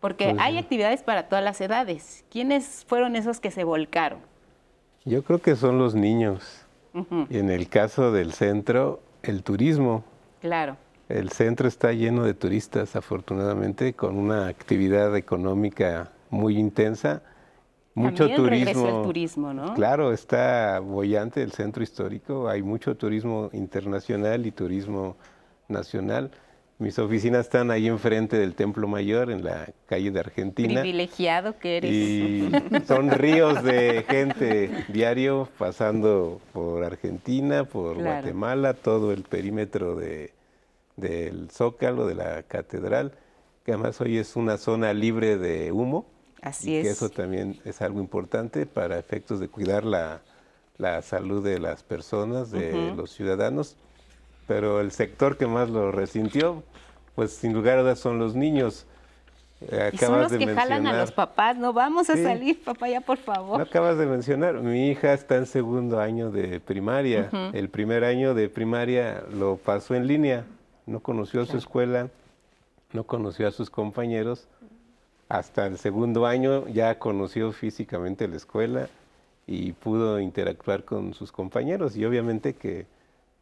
Porque 0.00 0.30
pues 0.30 0.38
hay 0.40 0.56
actividades 0.56 1.02
para 1.02 1.28
todas 1.28 1.44
las 1.44 1.60
edades. 1.60 2.24
¿Quiénes 2.30 2.86
fueron 2.88 3.16
esos 3.16 3.38
que 3.38 3.50
se 3.50 3.64
volcaron? 3.64 4.20
Yo 5.04 5.22
creo 5.24 5.40
que 5.40 5.56
son 5.56 5.78
los 5.78 5.94
niños. 5.94 6.66
Y 7.28 7.38
en 7.38 7.50
el 7.50 7.68
caso 7.68 8.10
del 8.10 8.32
centro, 8.32 9.00
el 9.22 9.42
turismo. 9.42 10.02
Claro. 10.40 10.76
El 11.08 11.30
centro 11.30 11.68
está 11.68 11.92
lleno 11.92 12.24
de 12.24 12.34
turistas, 12.34 12.96
afortunadamente, 12.96 13.92
con 13.92 14.16
una 14.16 14.48
actividad 14.48 15.14
económica 15.16 16.10
muy 16.30 16.58
intensa 16.58 17.22
mucho 18.00 18.28
turismo. 18.28 18.88
el 18.88 19.02
turismo, 19.04 19.54
¿no? 19.54 19.74
Claro, 19.74 20.12
está 20.12 20.80
bollante 20.80 21.42
el 21.42 21.52
centro 21.52 21.82
histórico, 21.82 22.48
hay 22.48 22.62
mucho 22.62 22.96
turismo 22.96 23.50
internacional 23.52 24.46
y 24.46 24.52
turismo 24.52 25.16
nacional. 25.68 26.30
Mis 26.78 26.98
oficinas 26.98 27.44
están 27.44 27.70
ahí 27.70 27.88
enfrente 27.88 28.38
del 28.38 28.54
Templo 28.54 28.88
Mayor, 28.88 29.30
en 29.30 29.44
la 29.44 29.68
calle 29.84 30.10
de 30.10 30.18
Argentina. 30.18 30.80
Privilegiado 30.80 31.58
que 31.58 31.76
eres. 31.76 31.92
Y 31.92 32.50
son 32.86 33.10
ríos 33.10 33.62
de 33.62 34.02
gente 34.08 34.86
diario 34.88 35.46
pasando 35.58 36.40
por 36.54 36.82
Argentina, 36.82 37.64
por 37.64 38.02
Guatemala, 38.02 38.72
todo 38.72 39.12
el 39.12 39.24
perímetro 39.24 39.94
de, 39.94 40.32
del 40.96 41.50
Zócalo, 41.50 42.06
de 42.06 42.14
la 42.14 42.42
catedral, 42.44 43.12
que 43.66 43.72
además 43.72 44.00
hoy 44.00 44.16
es 44.16 44.34
una 44.34 44.56
zona 44.56 44.94
libre 44.94 45.36
de 45.36 45.72
humo 45.72 46.06
Así 46.42 46.76
es. 46.76 46.84
Que 46.84 46.90
eso 46.90 47.10
también 47.10 47.60
es 47.64 47.82
algo 47.82 48.00
importante 48.00 48.66
para 48.66 48.98
efectos 48.98 49.40
de 49.40 49.48
cuidar 49.48 49.84
la, 49.84 50.20
salud 51.02 51.44
de 51.44 51.58
las 51.58 51.82
personas, 51.82 52.50
de 52.50 52.94
los 52.96 53.10
ciudadanos. 53.10 53.76
Pero 54.46 54.80
el 54.80 54.90
sector 54.90 55.36
que 55.36 55.46
más 55.46 55.70
lo 55.70 55.92
resintió, 55.92 56.62
pues 57.14 57.32
sin 57.32 57.52
lugar 57.52 57.78
a 57.78 57.82
dudas 57.82 57.98
son 57.98 58.18
los 58.18 58.34
niños. 58.34 58.86
Eh, 59.60 59.90
y 59.92 59.98
son 59.98 60.22
los 60.22 60.32
que 60.32 60.46
jalan 60.46 60.86
a 60.86 60.98
los 60.98 61.12
papás, 61.12 61.56
no 61.56 61.74
vamos 61.74 62.08
a 62.08 62.16
salir, 62.16 62.64
papá, 62.64 62.88
ya 62.88 63.02
por 63.02 63.18
favor. 63.18 63.58
No 63.58 63.64
acabas 63.64 63.98
de 63.98 64.06
mencionar, 64.06 64.54
mi 64.54 64.88
hija 64.88 65.12
está 65.12 65.36
en 65.36 65.44
segundo 65.44 66.00
año 66.00 66.30
de 66.30 66.60
primaria. 66.60 67.28
El 67.52 67.68
primer 67.68 68.04
año 68.04 68.32
de 68.32 68.48
primaria 68.48 69.22
lo 69.30 69.58
pasó 69.58 69.94
en 69.94 70.06
línea, 70.06 70.46
no 70.86 71.00
conoció 71.00 71.42
a 71.42 71.46
su 71.46 71.58
escuela, 71.58 72.08
no 72.92 73.04
conoció 73.04 73.46
a 73.46 73.50
sus 73.50 73.68
compañeros 73.68 74.48
hasta 75.30 75.64
el 75.68 75.78
segundo 75.78 76.26
año 76.26 76.66
ya 76.66 76.98
conoció 76.98 77.52
físicamente 77.52 78.26
la 78.26 78.36
escuela 78.36 78.88
y 79.46 79.72
pudo 79.72 80.18
interactuar 80.18 80.84
con 80.84 81.14
sus 81.14 81.30
compañeros. 81.30 81.96
Y 81.96 82.04
obviamente 82.04 82.54
que 82.54 82.86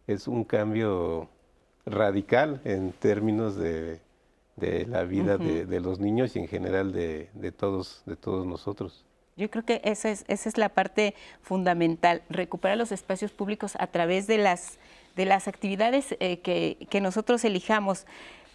es 0.06 0.28
un 0.28 0.44
cambio 0.44 1.28
radical 1.86 2.60
en 2.64 2.92
términos 2.92 3.56
de, 3.56 4.00
la 4.86 5.04
vida 5.04 5.38
de, 5.38 5.80
los 5.80 5.98
niños 5.98 6.36
y 6.36 6.40
en 6.40 6.48
general 6.48 6.92
de, 6.92 7.52
todos, 7.56 8.02
de 8.04 8.16
todos 8.16 8.46
nosotros. 8.46 9.06
Yo 9.38 9.50
creo 9.50 9.64
que 9.64 9.80
esa 9.82 10.10
es, 10.10 10.26
esa 10.28 10.50
es 10.50 10.58
la 10.58 10.68
parte 10.68 11.14
fundamental, 11.40 12.22
recuperar 12.28 12.76
los 12.76 12.92
espacios 12.92 13.32
públicos 13.32 13.76
a 13.78 13.86
través 13.86 14.26
de 14.26 14.36
las, 14.36 14.78
de 15.16 15.24
las 15.24 15.48
actividades 15.48 16.14
eh, 16.20 16.40
que, 16.40 16.86
que 16.90 17.00
nosotros 17.00 17.42
elijamos 17.46 18.04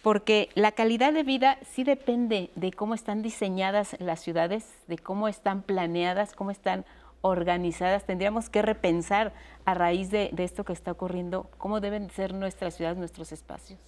porque 0.04 0.50
la 0.54 0.72
calidad 0.72 1.14
de 1.14 1.22
vida 1.22 1.56
sí 1.62 1.82
depende 1.82 2.50
de 2.56 2.72
cómo 2.72 2.92
están 2.92 3.22
diseñadas 3.22 3.96
las 4.00 4.20
ciudades, 4.20 4.68
de 4.86 4.98
cómo 4.98 5.28
están 5.28 5.62
planeadas, 5.62 6.34
cómo 6.34 6.50
están 6.50 6.84
organizadas. 7.22 8.04
Tendríamos 8.04 8.50
que 8.50 8.60
repensar 8.60 9.32
a 9.64 9.72
raíz 9.72 10.10
de, 10.10 10.30
esto 10.36 10.62
que 10.62 10.74
está 10.74 10.92
ocurriendo, 10.92 11.48
cómo 11.56 11.80
deben 11.80 12.10
ser 12.10 12.34
nuestras 12.34 12.74
ciudades, 12.74 12.98
nuestros 12.98 13.32
espacios. 13.32 13.80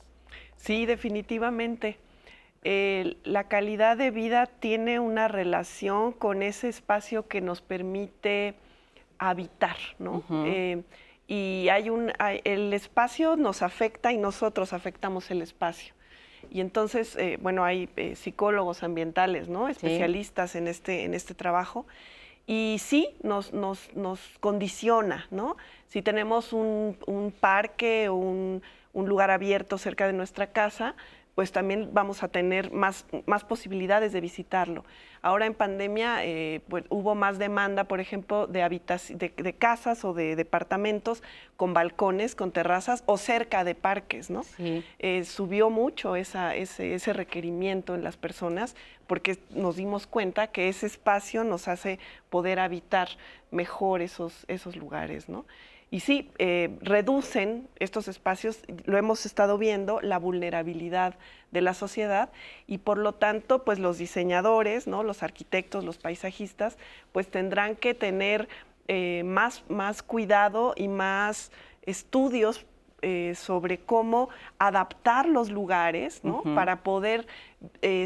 Sí, 0.57 0.87
definitivamente. 0.87 1.99
la 2.63 3.45
calidad 3.45 3.99
de 3.99 4.11
vida 4.11 4.47
tiene 4.47 4.99
una 5.01 5.29
relación 5.29 6.13
con 6.13 6.43
ese 6.43 6.71
espacio 6.71 7.29
que 7.29 7.43
nos 7.43 7.61
permite 7.61 8.55
habitar, 9.19 9.77
¿no? 9.99 10.25
Eh, 10.47 10.83
y 11.29 11.69
hay 11.71 11.91
un, 11.91 12.11
el 12.45 12.73
espacio 12.73 13.37
nos 13.37 13.61
afecta 13.61 14.13
y 14.13 14.17
nosotros 14.17 14.73
afectamos 14.73 15.31
el 15.31 15.43
espacio. 15.43 15.96
Y 16.51 16.61
entonces, 16.61 17.17
eh, 17.17 17.39
bueno, 17.41 17.65
hay 17.65 17.89
eh, 17.97 18.17
psicólogos 18.17 18.83
ambientales, 18.83 19.49
¿no? 19.49 19.69
Especialistas 19.69 20.55
en, 20.55 20.69
este, 20.69 21.05
en 21.05 21.15
este 21.15 21.35
trabajo. 21.35 21.87
Y 22.47 22.77
sí, 22.81 23.09
nos, 23.23 23.53
nos, 23.53 23.95
nos 23.97 24.21
condiciona, 24.41 25.27
¿no? 25.31 25.57
Si 25.89 26.03
tenemos 26.03 26.53
un, 26.53 26.97
un 27.07 27.33
parque 27.33 28.09
o 28.09 28.15
un, 28.15 28.63
un 28.93 29.09
lugar 29.09 29.31
abierto 29.31 29.79
cerca 29.79 30.07
de 30.07 30.13
nuestra 30.13 30.47
casa, 30.49 30.95
pues 31.37 31.53
también 31.53 31.91
vamos 31.93 32.23
a 32.23 32.29
tener 32.29 32.73
más, 32.73 33.05
más 33.27 33.45
posibilidades 33.45 34.11
de 34.15 34.23
visitarlo. 34.23 34.87
Ahora 35.21 35.45
en 35.45 35.53
pandemia 35.53 36.25
eh, 36.25 36.63
pues, 36.67 36.85
hubo 36.89 37.15
más 37.15 37.39
demanda, 37.39 37.85
por 37.85 38.01
ejemplo, 38.01 38.47
de, 38.47 38.63
de, 39.37 39.53
casas 39.53 40.03
o 40.07 40.15
de 40.15 40.35
departamentos 40.35 41.23
con 41.59 41.75
balcones, 41.75 42.35
con 42.35 42.53
terrazas 42.53 43.05
o 43.05 43.19
cerca 43.19 43.65
de 43.65 43.75
parques, 43.75 44.31
¿no? 44.31 44.45
Eh, 44.99 45.25
subió 45.25 45.69
mucho 45.69 46.17
esa, 46.17 46.55
ese, 46.55 46.95
ese 46.95 47.13
requerimiento 47.13 47.95
en 47.95 48.03
las 48.03 48.17
personas 48.17 48.75
porque 49.07 49.39
nos 49.51 49.77
dimos 49.77 50.07
cuenta 50.07 50.47
que 50.47 50.71
ese 50.71 50.87
espacio 50.87 51.45
nos 51.45 51.69
hace 51.69 51.99
poder 52.31 52.61
habitar 52.61 53.11
mejor 53.51 54.01
esos, 54.01 54.47
esos 54.49 54.75
lugares, 54.75 55.29
¿no? 55.29 55.45
Y 55.91 56.01
sí, 56.01 56.31
eh, 56.39 56.77
reducen 56.81 57.69
estos 57.79 58.09
espacios, 58.09 58.61
lo 58.85 58.99
hemos 58.99 59.25
estado 59.25 59.57
viendo, 59.57 60.01
la 60.01 60.19
vulnerabilidad 60.19 61.15
de 61.53 61.61
la 61.61 61.75
sociedad 61.75 62.31
y 62.67 62.79
por 62.79 62.99
lo 62.99 63.13
tanto, 63.13 63.65
pues 63.65 63.79
los 63.79 63.97
diseñadores, 63.97 64.89
¿no? 64.89 65.05
los 65.05 65.23
arquitectos, 65.23 65.85
los 65.85 65.99
paisajistas, 65.99 66.77
pues 67.13 67.31
tendrán 67.31 67.77
que 67.77 67.95
tener 67.95 68.49
eh, 68.89 69.23
más, 69.25 69.65
más 69.69 70.03
cuidado 70.03 70.75
y 70.77 70.89
más 70.89 71.53
estudios 71.83 72.67
eh, 73.03 73.35
sobre 73.37 73.79
cómo 73.79 74.29
adaptar 74.59 75.29
los 75.29 75.51
lugares 75.51 76.25
¿no? 76.25 76.43
para 76.55 76.83
poder 76.83 77.27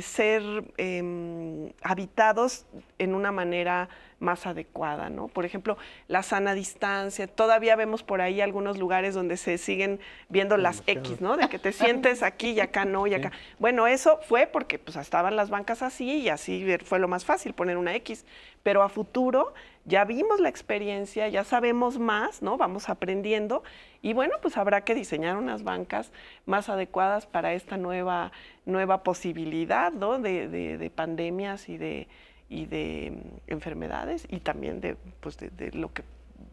ser 0.03 0.43
em, 0.77 1.73
habitados 1.83 2.67
en 2.99 3.15
una 3.15 3.33
manera 3.33 3.89
más 4.21 4.47
adecuada, 4.47 5.11
¿no? 5.11 5.29
Por 5.29 5.45
ejemplo, 5.45 5.77
la 6.07 6.23
sana 6.23 6.55
distancia. 6.55 7.27
Todavía 7.27 7.75
vemos 7.75 8.03
por 8.03 8.21
ahí 8.21 8.41
algunos 8.41 8.79
lugares 8.79 9.15
donde 9.15 9.37
se 9.37 9.59
siguen 9.59 9.99
viendo 10.29 10.57
las 10.57 10.83
X, 10.87 11.21
¿no? 11.21 11.37
De 11.37 11.49
que 11.49 11.59
te 11.59 11.73
sientes 11.73 12.23
aquí 12.23 12.51
y 12.51 12.61
acá 12.61 12.85
no 12.85 13.07
y 13.07 13.15
acá. 13.15 13.33
Bueno, 13.59 13.87
eso 13.87 14.21
fue 14.29 14.47
porque 14.47 14.79
pues 14.79 14.97
estaban 14.97 15.37
las 15.37 15.51
bancas 15.51 15.83
así 15.83 16.19
y 16.19 16.29
así 16.29 16.67
fue 16.85 16.99
lo 16.99 17.09
más 17.09 17.25
fácil 17.25 17.55
poner 17.55 17.79
una 17.79 17.95
X. 17.97 18.25
Pero 18.63 18.83
a 18.83 18.91
futuro 18.91 19.55
ya 19.87 20.05
vimos 20.05 20.39
la 20.39 20.51
experiencia, 20.51 21.29
ya 21.29 21.43
sabemos 21.43 21.99
más, 21.99 22.43
¿no? 22.43 22.59
Vamos 22.59 22.91
aprendiendo 22.91 23.63
y 24.03 24.13
bueno, 24.13 24.35
pues 24.43 24.59
habrá 24.59 24.83
que 24.85 24.95
diseñar 24.95 25.39
unas 25.39 25.63
bancas 25.63 26.13
más 26.51 26.69
adecuadas 26.69 27.25
para 27.27 27.55
esta 27.55 27.79
nueva, 27.79 28.33
nueva 28.67 29.03
posibilidad, 29.03 29.93
¿no? 29.93 30.19
de 30.19 30.93
pandemias 30.95 31.69
y 31.71 31.79
de 31.79 32.09
y 32.51 32.67
de 32.67 33.13
mm, 33.13 33.53
enfermedades 33.53 34.27
y 34.29 34.41
también 34.41 34.83
de, 34.83 34.97
pues 35.21 35.39
de, 35.39 35.71
lo 35.73 35.93
que 35.93 36.03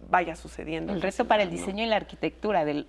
vaya 0.10 0.36
sucediendo. 0.36 0.94
El 0.94 1.02
resto 1.02 1.26
para 1.26 1.44
el 1.44 1.50
diseño 1.50 1.84
y 1.84 1.88
la 1.88 1.98
arquitectura, 1.98 2.64
del, 2.64 2.86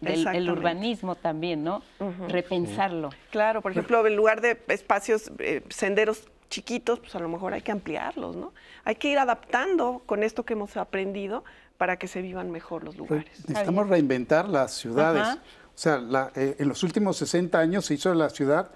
urbanismo 0.48 1.16
también, 1.16 1.64
¿no? 1.64 1.82
Repensarlo. 2.28 3.10
Claro, 3.30 3.62
por 3.62 3.72
ejemplo, 3.72 4.06
en 4.06 4.14
lugar 4.14 4.40
de 4.40 4.60
espacios, 4.68 5.32
eh, 5.38 5.62
senderos 5.70 6.28
chiquitos, 6.50 7.00
pues 7.00 7.14
a 7.14 7.18
lo 7.18 7.28
mejor 7.28 7.54
hay 7.54 7.62
que 7.62 7.72
ampliarlos, 7.72 8.36
¿no? 8.36 8.52
Hay 8.84 8.94
que 8.94 9.08
ir 9.08 9.18
adaptando 9.18 10.02
con 10.06 10.22
esto 10.22 10.44
que 10.44 10.52
hemos 10.52 10.76
aprendido 10.76 11.44
para 11.76 11.96
que 11.96 12.08
se 12.08 12.22
vivan 12.22 12.50
mejor 12.50 12.84
los 12.84 12.96
lugares. 12.96 13.26
necesitamos 13.48 13.88
reinventar 13.88 14.48
las 14.48 14.72
ciudades. 14.72 15.38
O 15.78 15.80
sea, 15.80 16.32
eh, 16.34 16.56
en 16.58 16.66
los 16.66 16.82
últimos 16.82 17.18
60 17.18 17.56
años 17.56 17.86
se 17.86 17.94
hizo 17.94 18.12
la 18.12 18.30
ciudad 18.30 18.72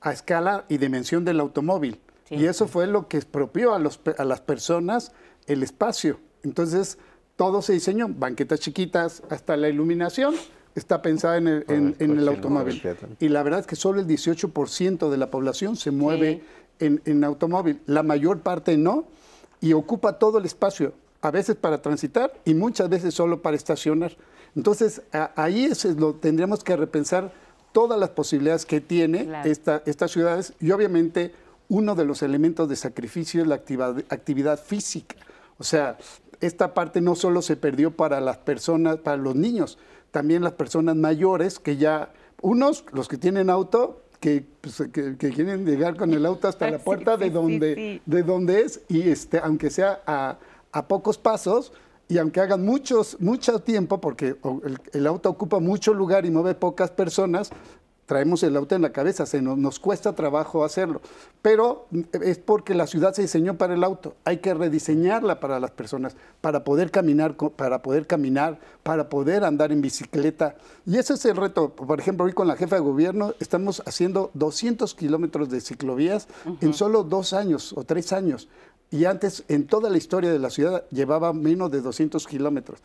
a 0.00 0.12
escala 0.12 0.66
y 0.68 0.78
dimensión 0.78 1.24
del 1.24 1.40
automóvil. 1.40 1.98
Y 2.30 2.44
eso 2.44 2.68
fue 2.68 2.86
lo 2.86 3.08
que 3.08 3.16
expropió 3.16 3.74
a, 3.74 3.80
los, 3.80 3.98
a 4.16 4.24
las 4.24 4.40
personas 4.40 5.10
el 5.48 5.64
espacio. 5.64 6.20
Entonces, 6.44 6.96
todo 7.34 7.60
se 7.60 7.72
diseñó, 7.72 8.06
banquetas 8.08 8.60
chiquitas, 8.60 9.24
hasta 9.30 9.56
la 9.56 9.68
iluminación 9.68 10.36
está 10.76 11.02
pensada 11.02 11.38
en 11.38 11.48
el, 11.48 11.64
en, 11.66 12.18
el 12.18 12.28
automóvil. 12.28 12.80
Y 13.18 13.30
la 13.30 13.42
verdad 13.42 13.58
es 13.58 13.66
que 13.66 13.74
solo 13.74 14.00
el 14.00 14.06
18% 14.06 15.10
de 15.10 15.16
la 15.16 15.32
población 15.32 15.74
se 15.74 15.90
mueve 15.90 16.44
en, 16.78 17.02
en, 17.04 17.24
automóvil, 17.24 17.80
la 17.86 18.04
mayor 18.04 18.42
parte 18.42 18.76
no, 18.76 19.06
y 19.60 19.72
ocupa 19.72 20.20
todo 20.20 20.38
el 20.38 20.44
espacio, 20.44 20.92
a 21.20 21.32
veces 21.32 21.56
para 21.56 21.82
transitar 21.82 22.32
y 22.44 22.54
muchas 22.54 22.88
veces 22.88 23.12
solo 23.12 23.42
para 23.42 23.56
estacionar. 23.56 24.12
Entonces, 24.56 25.02
ahí 25.36 25.64
es 25.64 25.84
lo 25.84 26.14
tendríamos 26.14 26.62
que 26.62 26.76
repensar 26.76 27.32
todas 27.72 27.98
las 27.98 28.10
posibilidades 28.10 28.66
que 28.66 28.80
tiene 28.80 29.28
estas 29.44 30.10
ciudades 30.10 30.52
y 30.60 30.70
obviamente 30.70 31.32
uno 31.68 31.94
de 31.94 32.04
los 32.04 32.22
elementos 32.22 32.68
de 32.68 32.76
sacrificio 32.76 33.42
es 33.42 33.48
la 33.48 33.56
actividad 33.56 34.60
física. 34.60 35.16
O 35.58 35.64
sea, 35.64 35.98
esta 36.40 36.74
parte 36.74 37.00
no 37.00 37.14
solo 37.14 37.42
se 37.42 37.56
perdió 37.56 37.90
para 37.90 38.20
las 38.20 38.38
personas, 38.38 38.98
para 38.98 39.16
los 39.16 39.34
niños, 39.34 39.78
también 40.10 40.42
las 40.42 40.52
personas 40.52 40.96
mayores 40.96 41.58
que 41.58 41.76
ya, 41.76 42.12
unos, 42.40 42.84
los 42.92 43.08
que 43.08 43.18
tienen 43.18 43.50
auto, 43.50 44.02
que, 44.20 44.44
pues, 44.60 44.82
quieren 44.92 45.66
llegar 45.66 45.96
con 45.96 46.12
el 46.12 46.24
auto 46.24 46.48
hasta 46.48 46.70
la 46.70 46.78
puerta 46.84 47.16
de, 47.16 47.30
donde, 47.30 48.00
de 48.04 48.22
donde 48.22 48.62
es, 48.62 48.82
y 48.88 49.08
este, 49.08 49.38
aunque 49.38 49.70
sea 49.70 50.00
a, 50.06 50.38
pocos 50.86 51.18
pasos, 51.18 51.72
y 52.08 52.18
aunque 52.18 52.40
hagan 52.40 52.64
muchos, 52.64 53.16
mucho 53.20 53.60
tiempo, 53.60 54.00
porque 54.00 54.36
el, 54.92 55.06
auto 55.06 55.30
ocupa 55.30 55.58
mucho 55.58 55.94
lugar 55.94 56.26
y 56.26 56.30
mueve 56.30 56.54
pocas 56.54 56.90
personas, 56.90 57.50
traemos 58.06 58.42
el 58.42 58.56
auto 58.56 58.74
en 58.74 58.82
la 58.82 58.92
cabeza, 58.92 59.24
se 59.24 59.40
nos, 59.40 59.78
cuesta 59.78 60.14
trabajo 60.14 60.64
hacerlo, 60.64 61.00
pero 61.40 61.86
es 62.22 62.38
porque 62.38 62.74
la 62.74 62.86
ciudad 62.86 63.14
se 63.14 63.22
diseñó 63.22 63.56
para 63.56 63.74
el 63.74 63.82
auto, 63.82 64.14
hay 64.24 64.38
que 64.38 64.52
rediseñarla 64.52 65.40
para 65.40 65.58
las 65.58 65.70
personas, 65.70 66.14
para 66.42 66.64
poder 66.64 66.90
caminar, 66.90 67.36
para 67.36 67.80
poder 67.80 68.06
caminar, 68.06 68.58
para 68.82 69.08
poder 69.08 69.44
andar 69.44 69.72
en 69.72 69.80
bicicleta. 69.80 70.56
Y 70.84 70.98
ese 70.98 71.14
es 71.14 71.24
el 71.24 71.36
reto. 71.36 71.70
Por 71.70 71.98
ejemplo, 71.98 72.26
hoy 72.26 72.34
con 72.34 72.46
la 72.46 72.56
jefa 72.56 72.76
de 72.76 72.82
gobierno 72.82 73.32
estamos 73.40 73.82
haciendo 73.86 74.30
200 74.34 74.94
kilómetros 74.94 75.48
de 75.48 75.62
ciclovías 75.62 76.28
en 76.60 76.74
solo 76.74 77.02
dos 77.02 77.32
años 77.32 77.72
o 77.74 77.84
tres 77.84 78.12
años. 78.12 78.48
Y 78.94 79.06
antes, 79.06 79.42
en 79.48 79.66
toda 79.66 79.90
la 79.90 79.98
historia 79.98 80.30
de 80.30 80.38
la 80.38 80.50
ciudad, 80.50 80.84
llevaba 80.90 81.32
menos 81.32 81.68
de 81.72 81.80
200 81.80 82.24
kilómetros. 82.28 82.78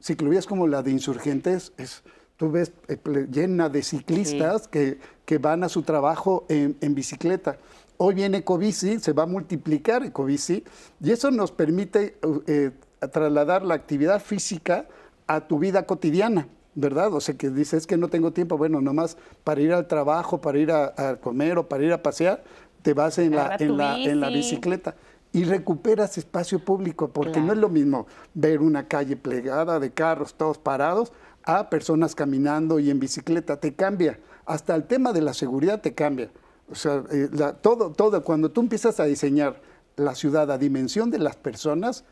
Ciclovías 0.00 0.46
como 0.46 0.68
la 0.68 0.80
de 0.80 0.92
Insurgentes 0.92 1.72
es 1.76 2.04
tú 2.36 2.52
ves 2.52 2.70
eh, 2.86 2.96
llena 3.32 3.68
de 3.68 3.82
ciclistas 3.82 4.68
que, 4.68 5.00
van 5.40 5.64
a 5.64 5.68
su 5.68 5.82
trabajo 5.82 6.46
en, 6.48 6.94
bicicleta. 6.94 7.58
Hoy 7.96 8.14
viene 8.14 8.38
Ecobici, 8.38 9.00
se 9.00 9.12
va 9.12 9.24
a 9.24 9.26
multiplicar 9.26 10.04
Ecobici, 10.04 10.62
y 11.00 11.10
eso 11.10 11.32
nos 11.32 11.50
permite 11.50 12.16
eh, 12.46 12.70
trasladar 13.10 13.64
la 13.64 13.74
actividad 13.74 14.22
física 14.22 14.86
a 15.26 15.48
tu 15.48 15.58
vida 15.58 15.84
cotidiana, 15.84 16.46
¿verdad? 16.76 17.12
O 17.12 17.20
sea, 17.20 17.36
que 17.36 17.50
dices 17.50 17.88
que 17.88 17.96
no 17.96 18.06
tengo 18.06 18.32
tiempo, 18.32 18.56
bueno, 18.56 18.80
nomás 18.80 19.16
para 19.42 19.60
ir 19.60 19.72
al 19.72 19.88
trabajo, 19.88 20.40
para 20.40 20.60
ir 20.60 20.70
a, 20.70 21.16
comer 21.20 21.58
o 21.58 21.68
para 21.68 21.82
ir 21.82 21.92
a 21.92 22.04
pasear, 22.04 22.44
te 22.82 22.94
vas 22.94 23.18
en, 23.18 23.34
la, 23.34 23.56
en 23.58 23.76
la, 23.76 23.98
en 23.98 24.20
la, 24.20 24.28
bicicleta 24.28 24.94
y 25.36 25.44
recuperas 25.44 26.16
espacio 26.16 26.64
público, 26.64 27.08
porque 27.08 27.42
no 27.42 27.52
es 27.52 27.58
lo 27.58 27.68
mismo 27.68 28.06
ver 28.32 28.62
una 28.62 28.88
calle 28.88 29.18
plegada 29.18 29.78
de 29.78 29.90
carros 29.90 30.32
todos 30.32 30.56
parados 30.56 31.12
a 31.44 31.68
personas 31.68 32.14
caminando 32.14 32.78
y 32.78 32.88
en 32.88 32.98
bicicleta, 32.98 33.60
te 33.60 33.74
cambia. 33.74 34.18
Hasta 34.46 34.74
el 34.74 34.84
tema 34.84 35.12
de 35.12 35.20
la 35.20 35.34
seguridad 35.34 35.82
te 35.82 35.92
cambia. 35.92 36.30
O 36.70 36.74
sea, 36.74 37.04
eh, 37.12 37.28
todo, 37.60 37.92
todo, 37.92 38.24
cuando 38.24 38.50
tú 38.50 38.62
empiezas 38.62 38.98
a 38.98 39.04
diseñar 39.04 39.60
la 39.96 40.14
ciudad 40.14 40.50
a 40.50 40.56
dimensión 40.56 41.10
de 41.10 41.18
las 41.18 41.36
personas, 41.36 42.04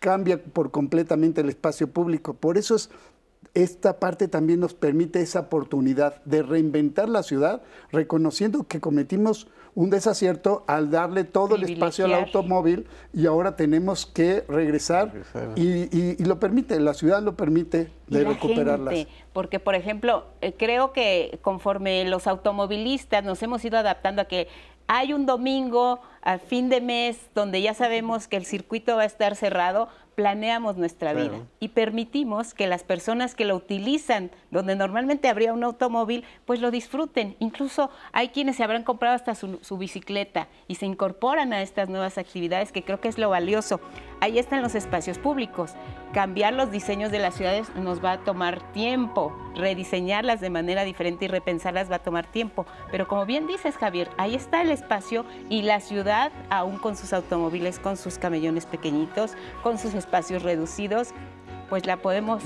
cambia 0.00 0.42
por 0.42 0.72
completamente 0.72 1.42
el 1.42 1.50
espacio 1.50 1.86
público. 1.86 2.34
Por 2.34 2.58
eso 2.58 2.74
es, 2.74 2.90
esta 3.54 4.00
parte 4.00 4.26
también 4.26 4.58
nos 4.58 4.74
permite 4.74 5.20
esa 5.20 5.38
oportunidad 5.38 6.20
de 6.24 6.42
reinventar 6.42 7.08
la 7.08 7.22
ciudad, 7.22 7.62
reconociendo 7.92 8.64
que 8.64 8.80
cometimos 8.80 9.46
un 9.74 9.88
desacierto 9.90 10.64
al 10.66 10.90
darle 10.90 11.24
todo 11.24 11.56
el 11.56 11.62
espacio 11.64 12.04
al 12.04 12.14
automóvil 12.14 12.86
y 13.14 13.26
ahora 13.26 13.56
tenemos 13.56 14.04
que 14.04 14.44
regresar, 14.48 15.12
Y, 15.56 16.22
lo 16.24 16.38
permite, 16.38 16.78
la 16.78 16.94
ciudad 16.94 17.22
lo 17.22 17.36
permite 17.36 17.90
de 18.06 18.24
recuperarlas. 18.24 19.06
porque, 19.32 19.58
por 19.58 19.74
ejemplo, 19.74 20.26
eh, 20.40 20.52
creo 20.56 20.92
que 20.92 21.38
conforme 21.42 22.04
los 22.04 22.26
automovilistas 22.26 23.24
nos 23.24 23.42
hemos 23.42 23.64
ido 23.64 23.78
adaptando 23.78 24.22
a 24.22 24.24
que 24.26 24.48
hay 24.86 25.12
un 25.12 25.24
domingo 25.24 26.00
a 26.22 26.38
fin 26.38 26.68
de 26.68 26.80
mes 26.80 27.18
donde 27.34 27.60
ya 27.60 27.74
sabemos 27.74 28.28
que 28.28 28.36
el 28.36 28.46
circuito 28.46 28.96
va 28.96 29.02
a 29.02 29.06
estar 29.06 29.36
cerrado, 29.36 29.88
planeamos 30.14 30.76
nuestra 30.76 31.12
vida 31.14 31.40
y 31.58 31.68
permitimos 31.68 32.54
que 32.54 32.66
las 32.66 32.84
personas 32.84 33.34
que 33.34 33.44
lo 33.44 33.56
utilizan, 33.56 34.30
donde 34.50 34.76
normalmente 34.76 35.28
habría 35.28 35.52
un 35.52 35.64
automóvil, 35.64 36.24
pues 36.44 36.60
lo 36.60 36.70
disfruten. 36.70 37.36
Incluso 37.38 37.90
hay 38.12 38.28
quienes 38.28 38.56
se 38.56 38.64
habrán 38.64 38.84
comprado 38.84 39.14
hasta 39.14 39.34
su, 39.34 39.58
su, 39.62 39.78
bicicleta 39.78 40.48
y 40.68 40.76
se 40.76 40.86
incorporan 40.86 41.52
a 41.52 41.62
estas 41.62 41.88
nuevas 41.88 42.18
actividades, 42.18 42.72
que 42.72 42.84
creo 42.84 43.00
que 43.00 43.08
es 43.08 43.18
lo 43.18 43.30
valioso. 43.30 43.80
Ahí 44.20 44.38
están 44.38 44.62
los 44.62 44.74
espacios 44.74 45.18
públicos. 45.18 45.72
Cambiar 46.12 46.52
los 46.52 46.70
diseños 46.70 47.10
de 47.10 47.18
las 47.18 47.34
ciudades 47.34 47.74
nos 47.74 48.04
va 48.04 48.12
a 48.12 48.24
tomar 48.24 48.72
tiempo, 48.72 49.34
rediseñarlas 49.56 50.40
de 50.40 50.50
manera 50.50 50.84
diferente 50.84 51.24
y 51.24 51.28
repensarlas 51.28 51.90
va 51.90 51.96
a 51.96 52.02
tomar 52.02 52.26
tiempo. 52.26 52.66
Pero 52.90 53.08
como 53.08 53.26
bien 53.26 53.46
dices, 53.46 53.76
Javier, 53.76 54.10
ahí 54.18 54.34
está 54.34 54.62
el 54.62 54.70
espacio 54.70 55.24
y 55.48 55.62
la 55.62 55.80
ciudad, 55.80 56.11
aún 56.50 56.78
con 56.78 56.96
sus 56.96 57.12
automóviles, 57.12 57.78
con 57.78 57.96
sus 57.96 58.18
camellones 58.18 58.66
pequeñitos, 58.66 59.32
con 59.62 59.78
sus 59.78 59.94
espacios 59.94 60.42
reducidos, 60.42 61.14
pues 61.72 61.86
la 61.86 61.96
podemos 61.96 62.42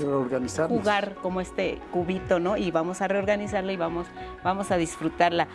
jugar 0.69 1.15
como 1.15 1.41
este 1.41 1.81
cubito, 1.91 2.39
¿no? 2.39 2.55
Y 2.55 2.71
vamos 2.71 3.01
a 3.01 3.09
reorganizarla 3.09 3.73
y 3.73 3.75
vamos, 3.75 4.07
vamos 4.41 4.71
a 4.71 4.77
disfrutarla. 4.77 5.49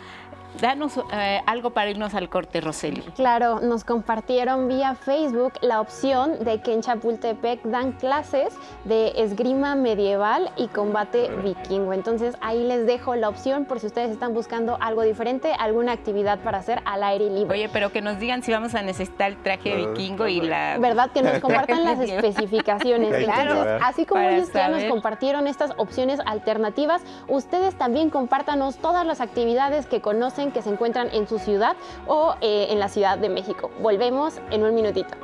Danos 0.61 0.99
eh, 1.11 1.41
algo 1.45 1.71
para 1.71 1.89
irnos 1.89 2.13
al 2.13 2.29
corte, 2.29 2.61
Roseli. 2.61 3.01
Claro, 3.15 3.59
nos 3.59 3.83
compartieron 3.83 4.67
vía 4.67 4.95
Facebook 4.95 5.53
la 5.61 5.81
opción 5.81 6.43
de 6.43 6.61
que 6.61 6.73
en 6.73 6.81
Chapultepec 6.81 7.63
dan 7.63 7.93
clases 7.93 8.53
de 8.85 9.13
esgrima 9.15 9.75
medieval 9.75 10.51
y 10.55 10.67
combate 10.67 11.29
vikingo. 11.43 11.93
Entonces 11.93 12.35
ahí 12.41 12.63
les 12.63 12.85
dejo 12.85 13.15
la 13.15 13.29
opción 13.29 13.65
por 13.65 13.79
si 13.79 13.87
ustedes 13.87 14.11
están 14.11 14.33
buscando 14.33 14.77
algo 14.79 15.01
diferente, 15.01 15.53
alguna 15.57 15.91
actividad 15.93 16.39
para 16.39 16.59
hacer 16.59 16.81
al 16.85 17.03
aire 17.03 17.29
libre. 17.29 17.53
Oye, 17.53 17.69
pero 17.71 17.91
que 17.91 18.01
nos 18.01 18.19
digan 18.19 18.43
si 18.43 18.51
vamos 18.51 18.75
a 18.75 18.81
necesitar 18.81 19.31
el 19.31 19.37
traje 19.37 19.75
vikingo 19.75 20.27
y 20.27 20.41
la... 20.41 20.77
¿Verdad? 20.79 21.11
Que 21.11 21.23
nos 21.23 21.39
compartan 21.39 21.83
las 21.85 21.99
especificaciones. 21.99 23.23
claro. 23.23 23.79
así 23.81 24.05
como 24.05 24.21
ellos 24.21 24.51
ya 24.53 24.69
nos 24.69 24.83
compartieron 24.85 25.47
estas 25.47 25.71
opciones 25.77 26.19
alternativas, 26.25 27.01
ustedes 27.27 27.75
también 27.75 28.09
compártanos 28.09 28.77
todas 28.77 29.05
las 29.05 29.21
actividades 29.21 29.87
que 29.87 30.01
conocen 30.01 30.42
que 30.51 30.61
se 30.61 30.69
encuentran 30.69 31.09
en 31.13 31.27
su 31.27 31.39
ciudad 31.39 31.75
o 32.07 32.35
eh, 32.41 32.67
en 32.69 32.79
la 32.79 32.89
Ciudad 32.89 33.17
de 33.17 33.29
México. 33.29 33.71
Volvemos 33.79 34.39
en 34.51 34.63
un 34.63 34.73
minutito. 34.75 35.15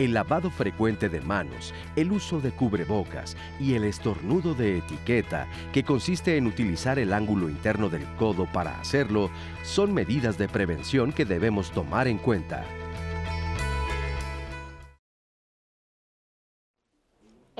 El 0.00 0.14
lavado 0.14 0.50
frecuente 0.50 1.10
de 1.10 1.20
manos, 1.20 1.74
el 1.94 2.10
uso 2.10 2.40
de 2.40 2.52
cubrebocas 2.52 3.36
y 3.58 3.74
el 3.74 3.84
estornudo 3.84 4.54
de 4.54 4.78
etiqueta, 4.78 5.46
que 5.74 5.84
consiste 5.84 6.38
en 6.38 6.46
utilizar 6.46 6.98
el 6.98 7.12
ángulo 7.12 7.50
interno 7.50 7.90
del 7.90 8.06
codo 8.16 8.46
para 8.46 8.80
hacerlo, 8.80 9.28
son 9.62 9.92
medidas 9.92 10.38
de 10.38 10.48
prevención 10.48 11.12
que 11.12 11.26
debemos 11.26 11.70
tomar 11.70 12.08
en 12.08 12.16
cuenta. 12.16 12.64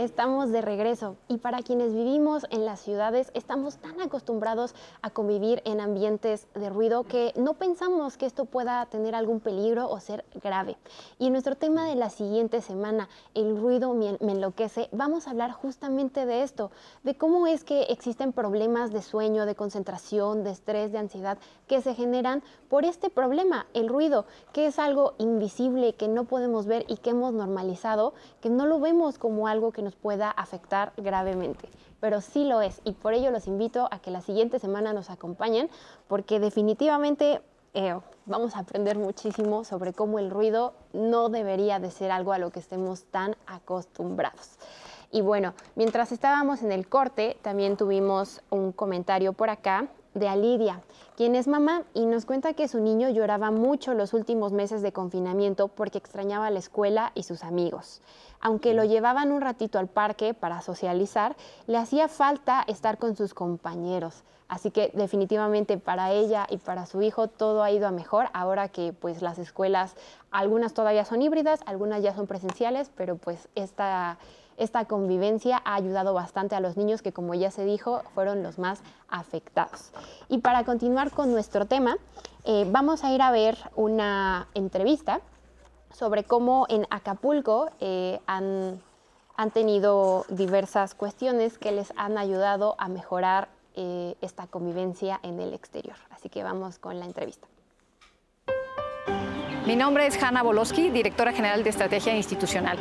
Estamos 0.01 0.51
de 0.51 0.63
regreso 0.63 1.19
y 1.29 1.37
para 1.37 1.59
quienes 1.59 1.93
vivimos 1.93 2.47
en 2.49 2.65
las 2.65 2.81
ciudades 2.81 3.31
estamos 3.35 3.77
tan 3.77 4.01
acostumbrados 4.01 4.75
a 5.03 5.11
convivir 5.11 5.61
en 5.67 5.79
ambientes 5.79 6.47
de 6.55 6.71
ruido 6.71 7.05
que 7.05 7.35
no 7.37 7.53
pensamos 7.53 8.17
que 8.17 8.25
esto 8.25 8.47
pueda 8.47 8.87
tener 8.87 9.15
algún 9.15 9.41
peligro 9.41 9.91
o 9.91 10.01
ser 10.01 10.25
grave. 10.43 10.79
Y 11.19 11.27
en 11.27 11.33
nuestro 11.33 11.55
tema 11.55 11.85
de 11.85 11.97
la 11.97 12.09
siguiente 12.09 12.63
semana, 12.63 13.11
el 13.35 13.59
ruido 13.61 13.93
me, 13.93 14.17
enloquece, 14.21 14.89
vamos 14.91 15.27
a 15.27 15.33
hablar 15.33 15.53
justamente 15.53 16.25
de 16.25 16.45
esto, 16.45 16.71
de 17.03 17.15
cómo 17.15 17.47
es 17.47 17.63
que 17.63 17.83
existen 17.83 18.33
problemas 18.33 18.95
de 18.95 19.03
sueño, 19.03 19.45
de 19.45 19.55
concentración, 19.55 20.45
de 20.45 20.53
estrés, 20.53 20.93
de 20.93 20.99
ansiedad 20.99 21.37
que 21.67 21.83
se 21.83 21.95
generan 21.95 22.43
por 22.71 22.87
este 22.87 23.11
problema, 23.11 23.67
el 23.75 23.87
ruido, 23.87 24.25
que 24.55 24.65
es 24.65 24.79
algo 24.79 25.13
invisible 25.19 25.93
que 25.93 26.09
no 26.09 26.25
podemos 26.25 26.65
ver 26.65 26.87
y 26.89 26.97
que 26.97 27.11
hemos 27.11 27.35
normalizado, 27.35 28.15
que 28.41 28.49
no 28.49 28.65
lo 28.65 28.81
vemos 28.81 29.19
como 29.19 29.47
algo 29.47 29.73
que 29.73 29.83
nos 29.83 29.90
pueda 29.93 30.31
afectar 30.31 30.93
gravemente, 30.97 31.69
pero 32.01 32.21
sí 32.21 32.45
lo 32.45 32.61
es 32.61 32.81
y 32.85 32.93
por 32.93 33.15
ello 33.15 33.31
los 33.31 33.47
invito 33.47 33.89
a 33.91 34.01
que 34.01 34.11
la 34.11 34.21
siguiente 34.21 34.59
semana 34.59 34.93
nos 34.93 35.11
acompañen 35.11 35.69
porque 36.09 36.41
definitivamente 36.41 37.41
eh, 37.75 37.99
vamos 38.27 38.57
a 38.57 38.61
aprender 38.61 38.99
muchísimo 38.99 39.65
sobre 39.65 39.93
cómo 39.93 40.19
el 40.19 40.31
ruido 40.31 40.75
no 40.93 41.29
debería 41.29 41.79
de 41.79 41.91
ser 41.91 42.11
algo 42.11 42.33
a 42.33 42.39
lo 42.39 42.51
que 42.51 42.59
estemos 42.59 43.05
tan 43.05 43.37
acostumbrados. 43.47 44.59
Y 45.13 45.23
bueno, 45.23 45.55
mientras 45.75 46.13
estábamos 46.13 46.63
en 46.63 46.73
el 46.73 46.89
corte, 46.89 47.37
también 47.43 47.77
tuvimos 47.77 48.43
un 48.51 48.73
comentario 48.73 49.33
por 49.33 49.51
acá 49.51 49.89
de 50.15 50.29
Alidia, 50.29 50.83
quien 51.17 51.35
es 51.35 51.49
mamá 51.49 51.85
y 51.95 52.07
nos 52.07 52.25
cuenta 52.25 52.55
que 52.55 52.69
su 52.69 52.81
niño 52.81 53.09
lloraba 53.09 53.51
mucho 53.51 53.95
los 53.95 54.15
últimos 54.15 54.53
meses 54.53 54.83
de 54.83 54.93
confinamiento 54.93 55.69
porque 55.69 55.99
extrañaba 55.99 56.51
la 56.51 56.59
escuela 56.59 57.13
y 57.15 57.23
sus 57.23 57.45
amigos. 57.45 58.01
Aunque 58.41 58.75
lo 58.75 58.85
llevaban 58.85 59.33
un 59.33 59.41
ratito 59.41 59.79
al 59.79 59.89
parque 59.89 60.35
para 60.35 60.63
socializar, 60.63 61.37
le 61.67 61.77
hacía 61.77 62.09
falta 62.09 62.65
estar 62.67 62.99
con 62.99 63.17
sus 63.17 63.35
compañeros. 63.35 64.25
Así 64.49 64.73
que 64.73 64.91
definitivamente 64.95 65.79
para 65.79 66.11
ella 66.11 66.47
y 66.51 66.57
para 66.57 66.85
su 66.87 67.03
hijo 67.03 67.29
todo 67.29 67.63
ha 67.63 67.71
ido 67.71 67.87
a 67.87 67.93
mejor 67.93 68.31
ahora 68.33 68.69
que 68.69 68.93
pues 68.93 69.23
las 69.23 69.39
escuelas, 69.39 69.95
algunas 70.33 70.75
todavía 70.75 71.05
son 71.05 71.23
híbridas, 71.23 71.61
algunas 71.67 72.03
ya 72.03 72.17
son 72.17 72.27
presenciales, 72.27 72.91
pero 72.97 73.17
pues 73.17 73.49
esta, 73.55 74.19
esta 74.61 74.85
convivencia 74.85 75.61
ha 75.65 75.75
ayudado 75.75 76.13
bastante 76.13 76.55
a 76.55 76.61
los 76.61 76.77
niños 76.77 77.01
que 77.01 77.13
como 77.13 77.35
ya 77.35 77.51
se 77.51 77.65
dijo 77.65 78.03
fueron 78.15 78.43
los 78.43 78.59
más 78.59 78.83
afectados. 79.09 79.91
Y 80.29 80.39
para 80.39 80.65
continuar 80.65 81.11
con 81.11 81.33
nuestro 81.33 81.65
tema, 81.65 81.97
eh, 82.45 82.67
vamos 82.71 83.03
a 83.03 83.11
ir 83.11 83.23
a 83.23 83.31
ver 83.31 83.57
una 83.75 84.49
entrevista 84.55 85.23
sobre 85.93 86.25
cómo 86.25 86.67
en 86.69 86.87
Acapulco 86.91 87.71
eh, 87.81 88.21
han, 88.27 88.81
tenido 89.55 90.27
diversas 90.29 90.95
cuestiones 90.95 91.57
que 91.57 91.73
les 91.73 91.95
han 91.97 92.19
ayudado 92.19 92.75
a 92.77 92.89
mejorar 92.89 93.49
eh, 93.75 94.15
esta 94.21 94.47
convivencia 94.47 95.19
en 95.23 95.41
el 95.41 95.55
exterior. 95.55 95.97
Así 96.11 96.29
que 96.29 96.43
vamos 96.43 96.79
con 96.79 97.01
la 97.01 97.07
entrevista. 97.07 97.49
Mi 99.67 99.77
nombre 99.77 100.07
es 100.07 100.23
Hanna 100.23 100.43
Boloski, 100.43 100.91
directora 100.91 101.33
general 101.33 101.65
de 101.65 101.71
Estrategia 101.71 102.15
Institucional. 102.15 102.77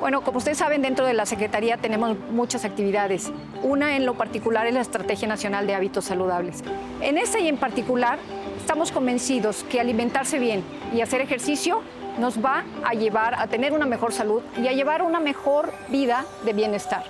Bueno, 0.00 0.20
como 0.20 0.38
ustedes 0.38 0.58
saben, 0.58 0.82
dentro 0.82 1.06
de 1.06 1.14
la 1.14 1.24
Secretaría 1.24 1.78
tenemos 1.78 2.18
muchas 2.30 2.64
actividades. 2.64 3.32
Una 3.62 3.96
en 3.96 4.04
lo 4.04 4.14
particular 4.14 4.66
es 4.66 4.74
la 4.74 4.82
Estrategia 4.82 5.26
Nacional 5.26 5.66
de 5.66 5.74
Hábitos 5.74 6.04
Saludables. 6.04 6.62
En 7.00 7.16
esta 7.16 7.40
y 7.40 7.48
en 7.48 7.56
particular, 7.56 8.18
estamos 8.58 8.92
convencidos 8.92 9.64
que 9.64 9.80
alimentarse 9.80 10.38
bien 10.38 10.62
y 10.94 11.00
hacer 11.00 11.22
ejercicio 11.22 11.80
nos 12.18 12.44
va 12.44 12.64
a 12.84 12.92
llevar 12.92 13.34
a 13.34 13.46
tener 13.46 13.72
una 13.72 13.86
mejor 13.86 14.12
salud 14.12 14.42
y 14.62 14.68
a 14.68 14.72
llevar 14.72 15.02
una 15.02 15.20
mejor 15.20 15.72
vida 15.88 16.26
de 16.44 16.52
bienestar. 16.52 17.04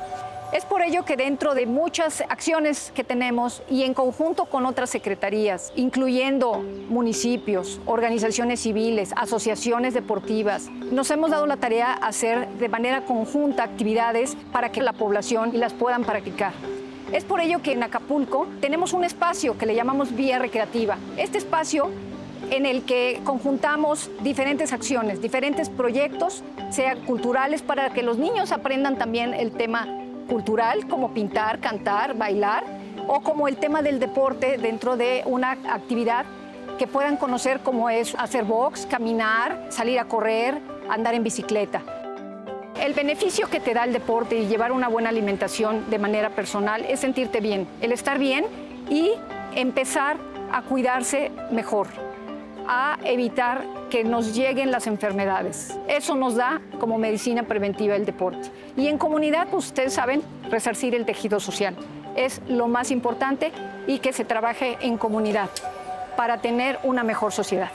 Es 0.52 0.64
por 0.64 0.80
ello 0.82 1.04
que 1.04 1.16
dentro 1.16 1.54
de 1.54 1.66
muchas 1.66 2.20
acciones 2.20 2.92
que 2.94 3.02
tenemos 3.02 3.62
y 3.68 3.82
en 3.82 3.94
conjunto 3.94 4.44
con 4.44 4.64
otras 4.64 4.90
secretarías, 4.90 5.72
incluyendo 5.74 6.62
municipios, 6.88 7.80
organizaciones 7.84 8.60
civiles, 8.60 9.12
asociaciones 9.16 9.92
deportivas, 9.92 10.68
nos 10.70 11.10
hemos 11.10 11.32
dado 11.32 11.46
la 11.46 11.56
tarea 11.56 11.98
de 12.00 12.06
hacer 12.06 12.48
de 12.48 12.68
manera 12.68 13.04
conjunta 13.04 13.64
actividades 13.64 14.36
para 14.52 14.70
que 14.70 14.82
la 14.82 14.92
población 14.92 15.50
las 15.54 15.72
puedan 15.72 16.04
practicar. 16.04 16.52
Es 17.12 17.24
por 17.24 17.40
ello 17.40 17.60
que 17.60 17.72
en 17.72 17.82
Acapulco 17.82 18.46
tenemos 18.60 18.92
un 18.92 19.02
espacio 19.02 19.58
que 19.58 19.66
le 19.66 19.74
llamamos 19.74 20.14
Vía 20.14 20.38
Recreativa. 20.38 20.96
Este 21.16 21.38
espacio 21.38 21.90
en 22.50 22.66
el 22.66 22.84
que 22.84 23.20
conjuntamos 23.24 24.10
diferentes 24.22 24.72
acciones, 24.72 25.20
diferentes 25.20 25.68
proyectos, 25.68 26.44
sean 26.70 27.00
culturales, 27.04 27.62
para 27.62 27.90
que 27.90 28.02
los 28.02 28.18
niños 28.18 28.52
aprendan 28.52 28.96
también 28.96 29.34
el 29.34 29.52
tema 29.52 29.95
cultural 30.26 30.86
como 30.88 31.12
pintar, 31.12 31.60
cantar, 31.60 32.16
bailar, 32.16 32.64
o 33.08 33.20
como 33.20 33.48
el 33.48 33.56
tema 33.56 33.82
del 33.82 34.00
deporte 34.00 34.58
dentro 34.58 34.96
de 34.96 35.22
una 35.26 35.52
actividad 35.52 36.24
que 36.78 36.86
puedan 36.86 37.16
conocer 37.16 37.60
como 37.60 37.88
es 37.88 38.14
hacer 38.16 38.44
box, 38.44 38.86
caminar, 38.86 39.66
salir 39.70 39.98
a 39.98 40.04
correr, 40.04 40.60
andar 40.88 41.14
en 41.14 41.22
bicicleta. 41.22 41.82
El 42.80 42.92
beneficio 42.92 43.48
que 43.48 43.60
te 43.60 43.72
da 43.72 43.84
el 43.84 43.92
deporte 43.92 44.36
y 44.36 44.46
llevar 44.46 44.72
una 44.72 44.88
buena 44.88 45.08
alimentación 45.08 45.88
de 45.88 45.98
manera 45.98 46.30
personal 46.30 46.84
es 46.84 47.00
sentirte 47.00 47.40
bien, 47.40 47.66
el 47.80 47.92
estar 47.92 48.18
bien 48.18 48.44
y 48.90 49.12
empezar 49.54 50.18
a 50.52 50.62
cuidarse 50.62 51.32
mejor, 51.50 51.88
a 52.68 52.98
evitar 53.04 53.64
que 53.90 54.04
nos 54.04 54.34
lleguen 54.34 54.70
las 54.70 54.86
enfermedades. 54.86 55.78
Eso 55.88 56.14
nos 56.14 56.34
da 56.34 56.60
como 56.80 56.98
medicina 56.98 57.44
preventiva 57.44 57.96
el 57.96 58.04
deporte. 58.04 58.50
Y 58.76 58.88
en 58.88 58.98
comunidad, 58.98 59.48
pues, 59.50 59.66
ustedes 59.66 59.94
saben, 59.94 60.22
resarcir 60.50 60.94
el 60.94 61.06
tejido 61.06 61.40
social. 61.40 61.76
Es 62.16 62.40
lo 62.48 62.68
más 62.68 62.90
importante 62.90 63.52
y 63.86 63.98
que 63.98 64.12
se 64.12 64.24
trabaje 64.24 64.78
en 64.80 64.98
comunidad 64.98 65.50
para 66.16 66.40
tener 66.40 66.78
una 66.82 67.04
mejor 67.04 67.32
sociedad. 67.32 67.70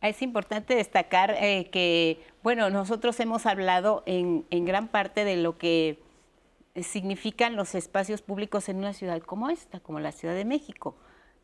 Es 0.00 0.22
importante 0.22 0.74
destacar 0.74 1.36
eh, 1.38 1.68
que, 1.70 2.24
bueno, 2.42 2.70
nosotros 2.70 3.20
hemos 3.20 3.44
hablado 3.44 4.02
en, 4.06 4.46
en 4.50 4.64
gran 4.64 4.88
parte 4.88 5.24
de 5.24 5.36
lo 5.36 5.58
que 5.58 6.02
significan 6.82 7.56
los 7.56 7.74
espacios 7.74 8.22
públicos 8.22 8.68
en 8.68 8.78
una 8.78 8.94
ciudad 8.94 9.20
como 9.20 9.50
esta, 9.50 9.80
como 9.80 10.00
la 10.00 10.12
Ciudad 10.12 10.34
de 10.34 10.44
México. 10.44 10.96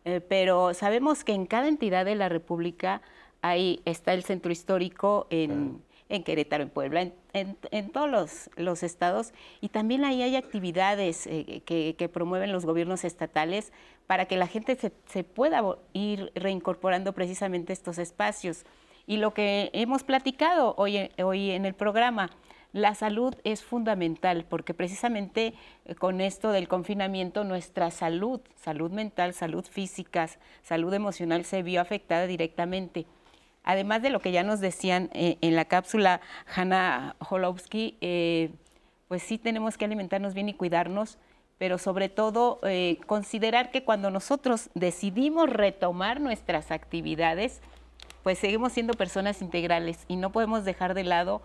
Eh, 0.07 0.21
pero 0.21 0.73
sabemos 0.73 1.25
que 1.25 1.33
en 1.33 1.47
cada 1.47 1.67
entidad 1.67 2.05
de 2.05 2.15
la 2.15 2.29
República 2.29 3.03
ahí 3.43 3.81
está 3.85 4.15
el 4.15 4.23
centro 4.23 4.53
histórico 4.53 5.27
en, 5.31 5.83
Querétaro, 6.25 6.63
en 6.63 6.71
Puebla, 6.71 7.11
en, 7.33 7.91
todos 7.91 8.49
los, 8.57 8.83
estados, 8.85 9.33
y 9.61 9.69
también 9.69 10.05
ahí 10.05 10.23
hay 10.23 10.37
actividades 10.37 11.27
eh, 11.27 11.61
que, 11.67 12.09
promueven 12.09 12.53
los 12.53 12.65
gobiernos 12.65 13.05
estatales 13.05 13.73
para 14.07 14.27
que 14.27 14.37
la 14.37 14.47
gente 14.47 14.79
se, 14.79 15.25
pueda 15.25 15.65
ir 15.93 16.31
reincorporando 16.37 17.13
precisamente 17.13 17.73
estos 17.73 17.99
espacios. 17.99 18.65
Y 19.09 19.17
lo 19.17 19.35
que 19.35 19.71
hemos 19.73 20.05
platicado 20.05 20.75
hoy, 20.79 21.11
hoy 21.21 21.51
en 21.51 21.65
el 21.65 21.75
programa, 21.75 22.31
la 22.77 22.95
salud 22.95 23.35
es 23.43 23.65
fundamental 23.65 24.45
porque 24.45 24.75
precisamente 24.75 25.55
eh, 25.87 25.95
con 25.95 26.21
esto 26.21 26.53
del 26.53 26.69
confinamiento 26.69 27.43
nuestra 27.43 27.91
salud, 27.91 28.43
salud 28.55 28.91
mental, 28.91 29.33
salud 29.33 29.65
física, 29.65 30.29
salud 30.63 30.93
emocional 30.93 31.47
se 31.47 31.63
vio 31.63 31.81
afectada 31.81 32.27
directamente. 32.27 33.07
Además 33.65 34.03
de 34.03 34.11
lo 34.11 34.21
que 34.21 34.31
ya 34.31 34.43
nos 34.43 34.61
decían 34.61 35.09
eh, 35.15 35.39
en 35.41 35.57
la 35.57 35.65
cápsula 35.65 36.21
Hanna 36.55 37.17
Holowski, 37.31 37.97
eh, 38.03 38.51
pues 39.09 39.23
sí 39.23 39.39
tenemos 39.39 39.79
que 39.79 39.87
alimentarnos 39.87 40.35
bien 40.35 40.51
y 40.51 40.55
cuidarnos, 40.55 41.17
pero 41.57 41.79
sobre 41.79 42.11
todo 42.11 42.61
considerar 43.07 43.71
que 43.71 43.85
cuando 43.85 44.11
nosotros 44.11 44.69
decidimos 44.75 45.49
retomar 45.49 46.21
nuestras 46.21 46.71
actividades, 46.71 47.63
pues 48.23 48.39
seguimos 48.39 48.75
siendo 48.75 48.93
personas 48.93 49.41
integrales 49.41 50.05
y 50.07 50.17
no 50.17 50.33
podemos 50.33 50.67
dejar 50.67 50.93
de 50.93 51.05
lado 51.05 51.41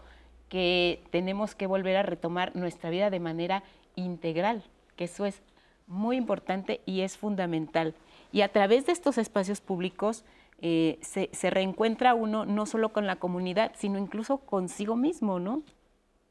que 0.52 1.02
tenemos 1.12 1.56
que 1.56 1.66
volver 1.66 1.95
a 1.95 2.04
retomar 2.04 2.54
nuestra 2.58 2.89
vida 2.89 3.10
de 3.10 3.22
manera 3.22 3.64
integral, 3.95 4.66
que 4.97 5.06
eso 5.06 5.26
es 5.26 5.41
muy 5.88 6.18
importante 6.18 6.82
y 6.86 7.02
es 7.02 7.18
fundamental. 7.18 7.95
Y 8.34 8.41
a 8.41 8.52
través 8.52 8.86
de 8.86 8.91
estos 8.91 9.18
espacios 9.18 9.62
públicos 9.62 10.26
eh, 10.60 10.99
se, 11.02 11.49
reencuentra 11.49 12.16
uno 12.16 12.45
no 12.45 12.66
solo 12.66 12.89
con 12.91 13.08
la 13.08 13.16
comunidad, 13.16 13.72
sino 13.78 13.97
incluso 13.97 14.39
consigo 14.39 14.97
mismo, 14.97 15.39
¿no? 15.39 15.64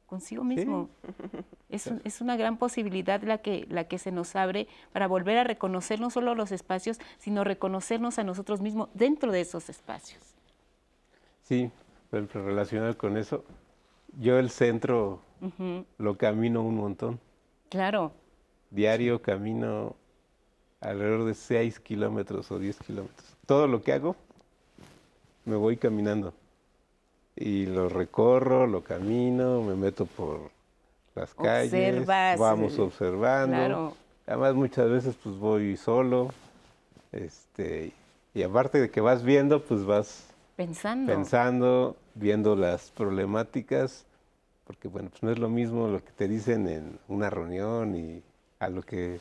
Consigo 0.07 0.45
mismo. 0.45 0.91
Es, 1.71 1.87
es, 1.87 2.21
una 2.21 2.37
gran 2.37 2.57
posibilidad 2.57 3.23
la 3.23 3.39
que, 3.39 3.64
la 3.71 3.85
que 3.85 3.99
se 3.99 4.11
nos 4.11 4.35
abre 4.35 4.66
para 4.93 5.07
volver 5.07 5.39
a 5.39 5.45
reconocer 5.45 6.01
no 6.01 6.11
solo 6.11 6.35
los 6.35 6.51
espacios, 6.51 6.99
sino 7.18 7.45
reconocernos 7.45 8.18
a 8.18 8.25
nosotros 8.25 8.61
mismos 8.61 8.89
dentro 8.93 9.31
de 9.31 9.43
esos 9.43 9.68
espacios. 9.68 10.21
Sí, 11.43 11.71
relacionado 12.11 12.99
con 12.99 13.16
eso, 13.16 13.45
yo 14.19 14.39
el 14.39 14.51
centro 14.51 15.21
lo 15.99 16.17
camino 16.17 16.63
un 16.63 16.77
montón. 16.77 17.21
Claro. 17.69 18.13
Diario 18.71 19.23
camino 19.23 19.97
alrededor 20.81 21.25
de 21.25 21.35
6 21.35 21.81
kilómetros 21.81 22.51
o 22.51 22.59
10 22.59 22.79
kilómetros. 22.81 23.37
Todo 23.47 23.67
lo 23.67 23.83
que 23.83 23.93
hago, 23.93 24.17
me 25.45 25.57
voy 25.57 25.77
caminando. 25.77 26.33
Y 27.37 27.67
lo 27.67 27.89
recorro, 27.89 28.67
lo 28.67 28.83
camino, 28.83 29.63
me 29.63 29.75
meto 29.75 30.07
por 30.07 30.51
las 31.15 31.35
calles, 31.35 32.07
vamos 32.07 32.79
observando. 32.79 33.97
Además 34.27 34.55
muchas 34.55 34.89
veces 34.91 35.17
pues 35.23 35.37
voy 35.37 35.77
solo. 35.77 36.31
Este, 37.13 37.93
y 38.35 38.43
aparte 38.43 38.81
de 38.81 38.91
que 38.91 39.01
vas 39.01 39.25
viendo, 39.25 39.63
pues 39.65 39.85
vas 39.85 40.30
pensando. 40.61 41.11
Pensando, 41.11 41.97
viendo 42.15 42.55
las 42.55 42.91
problemáticas, 42.91 44.05
porque 44.67 44.89
bueno, 44.89 45.09
pues 45.09 45.23
no 45.23 45.31
es 45.31 45.39
lo 45.39 45.49
mismo 45.49 45.89
lo 45.89 46.05
que 46.05 46.13
te 46.13 46.29
dicen 46.29 46.69
en 46.69 46.99
una 47.09 47.31
reunión 47.31 47.97
y 47.97 48.23
a 48.59 48.69
lo 48.69 48.83
que 48.83 49.21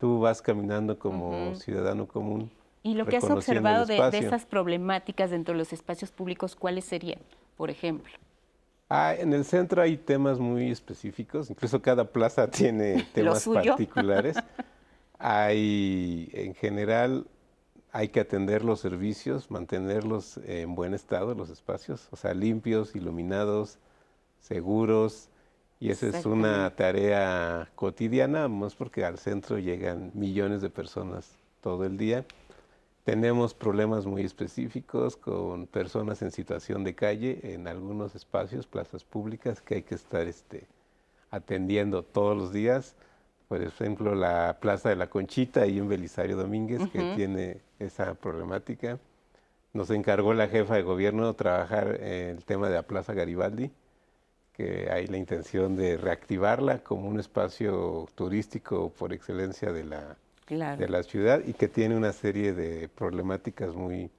tú 0.00 0.18
vas 0.18 0.42
caminando 0.42 0.98
como 0.98 1.54
ciudadano 1.54 2.08
común. 2.08 2.50
Y 2.82 2.94
lo 2.94 3.06
que 3.06 3.18
has 3.18 3.30
observado 3.30 3.86
de, 3.86 3.98
esas 4.18 4.46
problemáticas 4.46 5.30
dentro 5.30 5.54
de 5.54 5.58
los 5.58 5.72
espacios 5.72 6.10
públicos, 6.10 6.56
¿cuáles 6.56 6.84
serían, 6.84 7.20
por 7.56 7.70
ejemplo? 7.70 8.12
Ah, 8.88 9.14
en 9.16 9.32
el 9.32 9.44
centro 9.44 9.80
hay 9.80 9.96
temas 9.96 10.40
muy 10.40 10.72
específicos, 10.72 11.50
incluso 11.50 11.80
cada 11.80 12.04
plaza 12.04 12.50
tiene 12.50 13.06
temas 13.14 13.46
particulares. 13.46 14.36
hay, 15.20 16.30
en 16.32 16.52
general, 16.56 17.28
hay 17.94 18.08
que 18.08 18.18
atender 18.18 18.64
los 18.64 18.80
servicios, 18.80 19.52
mantenerlos 19.52 20.40
en 20.46 20.74
buen 20.74 20.94
estado, 20.94 21.32
los 21.36 21.48
espacios, 21.48 22.08
o 22.10 22.16
sea, 22.16 22.34
limpios, 22.34 22.96
iluminados, 22.96 23.78
seguros 24.40 25.28
Y 25.78 25.90
esa 25.90 26.08
es 26.08 26.26
una 26.26 26.74
tarea 26.74 27.70
cotidiana, 27.76 28.48
más 28.48 28.74
porque 28.74 29.04
al 29.04 29.18
centro 29.18 29.58
llegan 29.60 30.10
millones 30.12 30.60
de 30.60 30.70
personas 30.70 31.36
todo 31.60 31.84
el 31.84 31.96
día. 31.96 32.24
Tenemos 33.04 33.54
problemas 33.54 34.06
muy 34.06 34.22
específicos 34.22 35.16
con 35.16 35.68
personas 35.68 36.20
en 36.22 36.32
situación 36.32 36.82
de 36.82 36.96
calle 36.96 37.54
en 37.54 37.68
algunos 37.68 38.16
espacios, 38.16 38.66
plazas 38.66 39.04
públicas, 39.04 39.60
que 39.60 39.76
hay 39.76 39.82
que 39.82 39.94
estar 39.94 40.26
este, 40.26 40.66
atendiendo 41.30 42.02
todos 42.02 42.36
los 42.36 42.52
días. 42.52 42.96
Por 43.46 43.62
ejemplo, 43.62 44.16
la 44.16 44.58
Plaza 44.60 44.88
de 44.88 44.96
la 44.96 45.08
Conchita 45.08 45.64
y 45.68 45.80
un 45.80 45.88
Belisario 45.88 46.36
Domínguez 46.36 46.80
que 46.90 47.14
tiene 47.14 47.60
esa 47.78 48.14
problemática. 48.14 48.98
Nos 49.72 49.90
encargó 49.90 50.34
la 50.34 50.48
jefa 50.48 50.76
de 50.76 50.82
gobierno 50.82 51.34
trabajar 51.34 52.00
el 52.02 52.44
tema 52.44 52.68
de 52.68 52.76
la 52.76 52.82
Plaza 52.82 53.12
Garibaldi, 53.12 53.70
que 54.52 54.88
hay 54.90 55.08
la 55.08 55.16
intención 55.16 55.76
de 55.76 55.96
reactivarla 55.96 56.78
como 56.78 57.08
un 57.08 57.18
espacio 57.18 58.08
turístico 58.14 58.90
por 58.90 59.12
excelencia 59.12 59.72
de 59.72 59.84
la, 59.84 60.16
de 60.48 60.88
la 60.88 61.02
ciudad 61.02 61.42
y 61.44 61.54
que 61.54 61.66
tiene 61.68 61.96
una 61.96 62.12
serie 62.12 62.52
de 62.52 62.88
problemáticas 62.88 63.74
muy 63.74 64.10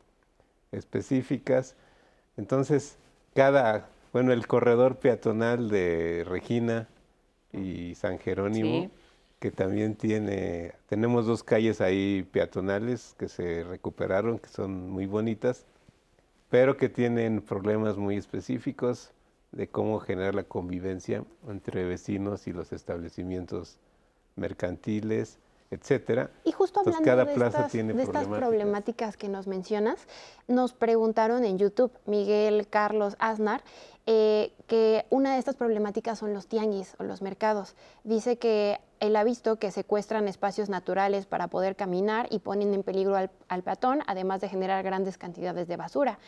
específicas. 0.73 1.75
Entonces, 2.35 2.97
cada, 3.33 3.87
bueno, 4.11 4.33
el 4.33 4.45
corredor 4.45 4.97
peatonal 4.97 5.69
de 5.69 6.25
Regina 6.27 6.89
y 7.53 7.95
San 7.95 8.19
Jerónimo, 8.19 8.89
que 9.39 9.51
también 9.51 9.95
tiene, 9.95 10.73
tenemos 10.87 11.25
dos 11.25 11.43
calles 11.43 11.81
ahí 11.81 12.27
peatonales 12.31 13.15
que 13.17 13.27
se 13.27 13.63
recuperaron, 13.63 14.39
que 14.39 14.49
son 14.49 14.89
muy 14.89 15.05
bonitas, 15.05 15.65
pero 16.49 16.77
que 16.77 16.89
tienen 16.89 17.41
problemas 17.41 17.97
muy 17.97 18.17
específicos 18.17 19.11
de 19.51 19.67
cómo 19.67 19.99
generar 19.99 20.35
la 20.35 20.43
convivencia 20.43 21.23
entre 21.47 21.85
vecinos 21.85 22.47
y 22.47 22.53
los 22.53 22.71
establecimientos 22.73 23.77
mercantiles, 24.35 25.39
etcétera. 25.71 26.29
Y 26.43 26.51
justo 26.51 26.81
hablando 26.81 27.25
de, 27.25 27.33
estas, 27.33 27.71
de 27.71 28.03
estas 28.03 28.27
problemáticas 28.27 29.17
que 29.17 29.29
nos 29.29 29.47
mencionas, 29.47 30.07
nos 30.47 30.73
preguntaron 30.73 31.43
en 31.43 31.57
YouTube, 31.57 31.91
Miguel 32.05 32.67
Carlos 32.67 33.15
Aznar, 33.19 33.63
eh, 34.05 34.53
que 34.67 35.05
una 35.09 35.33
de 35.33 35.39
estas 35.39 35.55
problemáticas 35.55 36.19
son 36.19 36.33
los 36.33 36.47
tianguis 36.47 36.95
o 36.99 37.03
los 37.03 37.21
mercados. 37.21 37.75
Dice 38.03 38.37
que 38.37 38.79
él 38.99 39.15
ha 39.15 39.23
visto 39.23 39.57
que 39.57 39.71
secuestran 39.71 40.27
espacios 40.27 40.69
naturales 40.69 41.25
para 41.25 41.47
poder 41.47 41.75
caminar 41.75 42.27
y 42.29 42.39
ponen 42.39 42.73
en 42.73 42.83
peligro 42.83 43.15
al, 43.15 43.63
peatón, 43.63 44.01
además 44.07 44.41
de 44.41 44.49
generar 44.49 44.83
grandes 44.83 45.17
cantidades 45.17 45.67
de 45.67 45.77
basura. 45.77 46.19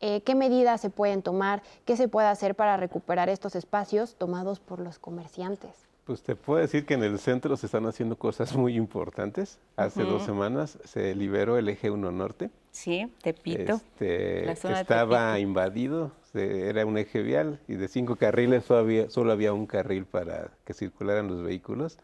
Eh, 0.00 0.22
¿Qué 0.22 0.34
medidas 0.34 0.80
se 0.80 0.90
pueden 0.90 1.22
tomar? 1.22 1.62
¿Qué 1.84 1.96
se 1.96 2.08
puede 2.08 2.28
hacer 2.28 2.54
para 2.54 2.76
recuperar 2.76 3.28
estos 3.28 3.54
espacios 3.54 4.16
tomados 4.16 4.60
por 4.60 4.80
los 4.80 4.98
comerciantes? 4.98 5.86
Pues 6.04 6.22
te 6.22 6.36
puedo 6.36 6.60
decir 6.60 6.84
que 6.84 6.94
en 6.94 7.02
el 7.02 7.18
centro 7.18 7.56
se 7.56 7.64
están 7.64 7.86
haciendo 7.86 8.16
cosas 8.16 8.54
muy 8.54 8.76
importantes. 8.76 9.58
Hace 9.76 10.02
dos 10.02 10.22
semanas 10.22 10.78
se 10.84 11.14
liberó 11.14 11.56
el 11.56 11.68
eje 11.68 11.90
1 11.90 12.10
norte. 12.12 12.50
Sí, 12.72 13.10
Tepito. 13.22 13.74
Este, 13.74 14.50
estaba 14.50 15.38
invadido, 15.38 16.12
era 16.34 16.84
un 16.84 16.98
eje 16.98 17.22
vial 17.22 17.58
y 17.68 17.76
de 17.76 17.88
cinco 17.88 18.16
carriles 18.16 18.64
solo 18.64 18.80
había, 18.80 19.08
solo 19.08 19.32
había 19.32 19.54
un 19.54 19.66
carril 19.66 20.04
para 20.04 20.50
que 20.66 20.74
circularan 20.74 21.28
los 21.28 21.42
vehículos. 21.42 21.98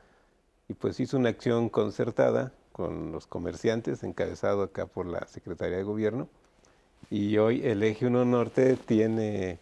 Y 0.70 0.74
pues 0.74 1.00
hizo 1.00 1.16
una 1.16 1.30
acción 1.30 1.68
concertada 1.68 2.52
con 2.70 3.10
los 3.10 3.26
comerciantes, 3.26 4.04
encabezado 4.04 4.62
acá 4.62 4.86
por 4.86 5.04
la 5.04 5.26
Secretaría 5.26 5.78
de 5.78 5.82
Gobierno. 5.82 6.28
Y 7.10 7.38
hoy 7.38 7.66
el 7.66 7.82
eje 7.82 8.06
1 8.06 8.24
norte 8.24 8.76
tiene 8.76 9.58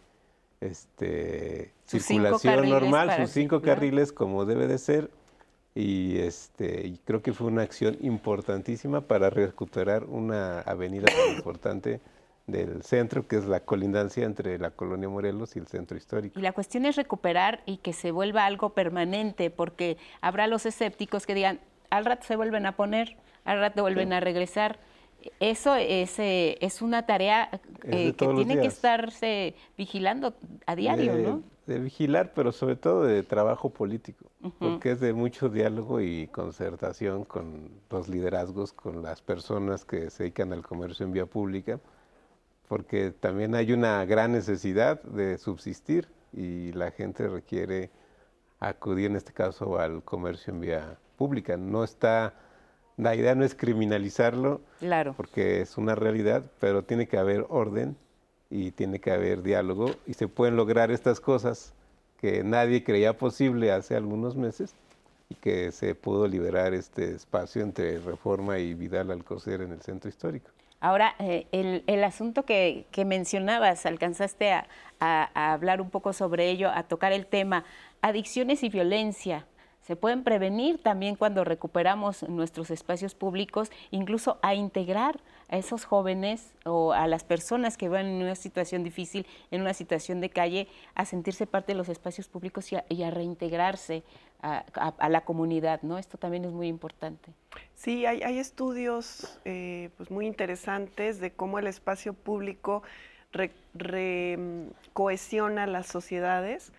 este, 0.61 1.73
circulación 1.87 2.69
normal, 2.69 3.17
sus 3.23 3.31
cinco 3.31 3.63
carriles 3.63 4.13
como 4.13 4.45
debe 4.45 4.67
de 4.67 4.77
ser. 4.77 5.11
Y, 5.75 6.19
este, 6.19 6.87
y 6.87 6.99
creo 6.99 7.23
que 7.23 7.33
fue 7.33 7.47
una 7.47 7.63
acción 7.63 7.97
importantísima 8.03 9.01
para 9.01 9.31
recuperar 9.31 10.05
una 10.05 10.61
avenida 10.61 11.07
tan 11.07 11.37
importante 11.37 12.03
del 12.49 12.83
centro, 12.83 13.29
que 13.29 13.37
es 13.37 13.47
la 13.47 13.61
colindancia 13.61 14.25
entre 14.25 14.59
la 14.59 14.71
colonia 14.71 15.09
Morelos 15.09 15.55
y 15.55 15.61
el 15.61 15.69
centro 15.69 15.97
histórico. 15.97 16.39
Y 16.39 16.43
la 16.43 16.53
cuestión 16.53 16.85
es 16.87 16.97
recuperar 16.97 17.63
y 17.67 17.77
que 17.77 17.93
se 17.93 18.11
vuelva 18.11 18.47
algo 18.47 18.71
permanente, 18.71 19.51
porque 19.51 19.97
habrá 20.21 20.49
los 20.49 20.67
escépticos 20.67 21.27
que 21.27 21.35
digan, 21.35 21.61
al 21.91 22.05
rato 22.05 22.27
se 22.27 22.35
vuelven 22.35 22.67
a 22.67 22.75
poner, 22.75 23.17
al 23.45 23.61
rato 23.61 23.83
vuelven 23.83 24.13
a 24.13 24.21
regresar 24.21 24.79
eso 25.41 25.75
es, 25.75 26.19
eh, 26.19 26.59
es 26.61 26.83
una 26.83 27.07
tarea 27.07 27.51
eh, 27.85 28.13
que 28.15 28.27
tiene 28.29 28.61
que 28.61 28.67
estarse 28.67 29.55
vigilando 29.77 30.35
a 30.67 30.77
diario, 30.77 31.17
¿no? 31.17 31.43
De 31.67 31.79
vigilar, 31.79 32.33
pero 32.35 32.53
sobre 32.53 32.77
todo 32.77 33.05
de 33.05 33.23
trabajo 33.23 33.71
político, 33.71 34.31
porque 34.59 34.93
es 34.93 35.01
de 35.01 35.13
mucho 35.13 35.51
diálogo 35.51 36.01
y 36.01 36.29
concertación 36.29 37.25
con 37.25 37.71
los 37.91 38.09
liderazgos, 38.09 38.73
con 38.73 39.03
las 39.03 39.21
personas 39.21 39.85
que 39.85 40.09
se 40.09 40.25
dedican 40.25 40.53
al 40.55 40.63
comercio 40.63 41.05
en 41.05 41.13
vía 41.13 41.27
pública, 41.27 41.79
porque 42.69 43.11
también 43.11 43.55
hay 43.55 43.73
una 43.73 44.05
gran 44.05 44.33
necesidad 44.33 45.03
de 45.03 45.39
subsistir 45.39 46.09
y 46.33 46.73
la 46.73 46.91
gente 46.91 47.27
requiere 47.29 47.91
acudir 48.61 49.07
en 49.07 49.17
este 49.17 49.33
caso 49.33 49.79
al 49.79 50.03
comercio 50.03 50.53
en 50.53 50.61
vía 50.61 50.99
pública. 51.17 51.57
No 51.57 51.85
está 51.85 52.35
la 52.99 53.15
idea 53.15 53.35
no 53.37 53.45
es 53.45 53.55
criminalizarlo, 53.55 54.61
claro. 54.81 55.15
porque 55.17 55.61
es 55.61 55.79
una 55.79 55.95
realidad, 55.95 56.43
pero 56.59 56.83
tiene 56.83 57.07
que 57.07 57.17
haber 57.17 57.47
orden 57.49 57.97
y 58.51 58.73
tiene 58.73 58.99
que 58.99 59.13
haber 59.13 59.43
diálogo 59.43 59.93
y 60.05 60.15
se 60.15 60.27
pueden 60.27 60.57
lograr 60.57 60.91
estas 60.91 61.21
cosas 61.21 61.75
que 62.21 62.43
nadie 62.43 62.83
creía 62.83 63.17
posible 63.17 63.71
hace 63.71 63.95
algunos 63.95 64.35
meses 64.35 64.75
y 65.29 65.37
que 65.37 65.71
se 65.71 65.95
pudo 65.95 66.27
liberar 66.27 66.75
este 66.75 67.13
espacio 67.13 67.63
entre 67.63 67.99
Reforma 68.01 68.59
y 68.59 68.75
Vidal 68.75 69.13
Alcocer 69.13 69.61
en 69.61 69.71
el 69.71 69.81
centro 69.81 70.09
histórico. 70.09 70.51
Ahora, 70.81 71.15
eh, 71.19 71.47
el, 71.87 72.05
asunto 72.05 72.45
que, 72.45 72.87
mencionabas, 73.05 73.85
alcanzaste 73.87 74.53
a 75.01 75.53
hablar 75.53 75.81
un 75.81 75.91
poco 75.91 76.13
sobre 76.13 76.51
ello, 76.51 76.71
a 76.71 76.85
tocar 76.85 77.13
el 77.13 77.27
tema, 77.27 77.65
adicciones 78.01 78.63
y 78.63 78.69
violencia 78.69 79.47
se 79.89 79.97
pueden 79.97 80.23
prevenir 80.23 80.83
también 80.83 81.17
cuando 81.17 81.45
recuperamos 81.45 82.29
nuestros 82.29 82.71
espacios 82.71 83.15
públicos, 83.15 83.71
incluso 83.91 84.39
a 84.43 84.55
integrar 84.55 85.19
a 85.49 85.57
esos 85.57 85.87
jóvenes 85.87 86.53
o 86.67 86.93
a 86.93 87.07
las 87.07 87.25
personas 87.25 87.79
que 87.79 87.89
van 87.89 88.05
en 88.05 88.21
una 88.21 88.35
situación 88.35 88.85
difícil, 88.85 89.27
en 89.51 89.63
una 89.63 89.73
situación 89.73 90.21
de 90.21 90.29
calle, 90.29 90.69
a 90.95 91.07
sentirse 91.07 91.47
parte 91.47 91.73
de 91.73 91.79
los 91.79 91.89
espacios 91.89 92.29
públicos 92.29 92.71
y 92.71 93.03
a, 93.03 93.11
reintegrarse 93.11 94.03
a, 94.41 95.09
la 95.09 95.23
comunidad, 95.23 95.83
¿no? 95.83 95.99
Esto 95.99 96.19
también 96.19 96.45
es 96.45 96.53
muy 96.53 96.69
importante. 96.69 97.33
Sí, 97.75 98.07
hay, 98.07 98.39
estudios 98.39 99.41
eh, 99.45 99.91
pues 99.97 100.11
muy 100.11 100.27
interesantes 100.27 101.21
de 101.21 101.33
cómo 101.33 101.59
el 101.59 101.67
espacio 101.67 102.15
público 102.15 102.83
cohesiona 104.95 105.67
las 105.67 105.87
sociedades 105.87 106.73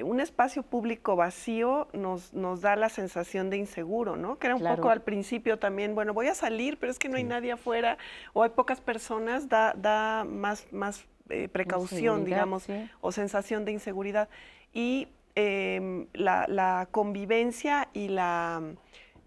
un 0.00 0.20
espacio 0.20 0.62
público 0.62 1.16
vacío 1.16 1.88
nos, 1.92 2.32
nos 2.32 2.62
da 2.62 2.76
la 2.76 2.88
sensación 2.88 3.50
de 3.50 3.58
inseguro, 3.58 4.16
¿no? 4.16 4.38
Que 4.38 4.46
era 4.46 4.56
un 4.56 4.62
poco 4.62 4.88
al 4.88 5.02
principio 5.02 5.58
también, 5.58 5.94
bueno, 5.94 6.14
voy 6.14 6.28
a 6.28 6.34
salir, 6.34 6.78
pero 6.78 6.90
es 6.90 6.98
que 6.98 7.10
no 7.10 7.16
hay 7.18 7.24
nadie 7.24 7.52
afuera 7.52 7.98
o 8.32 8.42
hay 8.42 8.50
pocas 8.50 8.80
personas, 8.80 9.50
da, 9.50 9.74
da 9.76 10.24
más, 10.24 10.66
más 10.72 11.04
eh, 11.28 11.48
precaución, 11.48 12.24
digamos, 12.24 12.66
o 13.02 13.12
sensación 13.12 13.66
de 13.66 13.72
inseguridad. 13.72 14.30
Y 14.72 15.08
em, 15.34 16.06
la, 16.12 16.88
convivencia 16.90 17.88
y 17.92 18.08
la, 18.08 18.62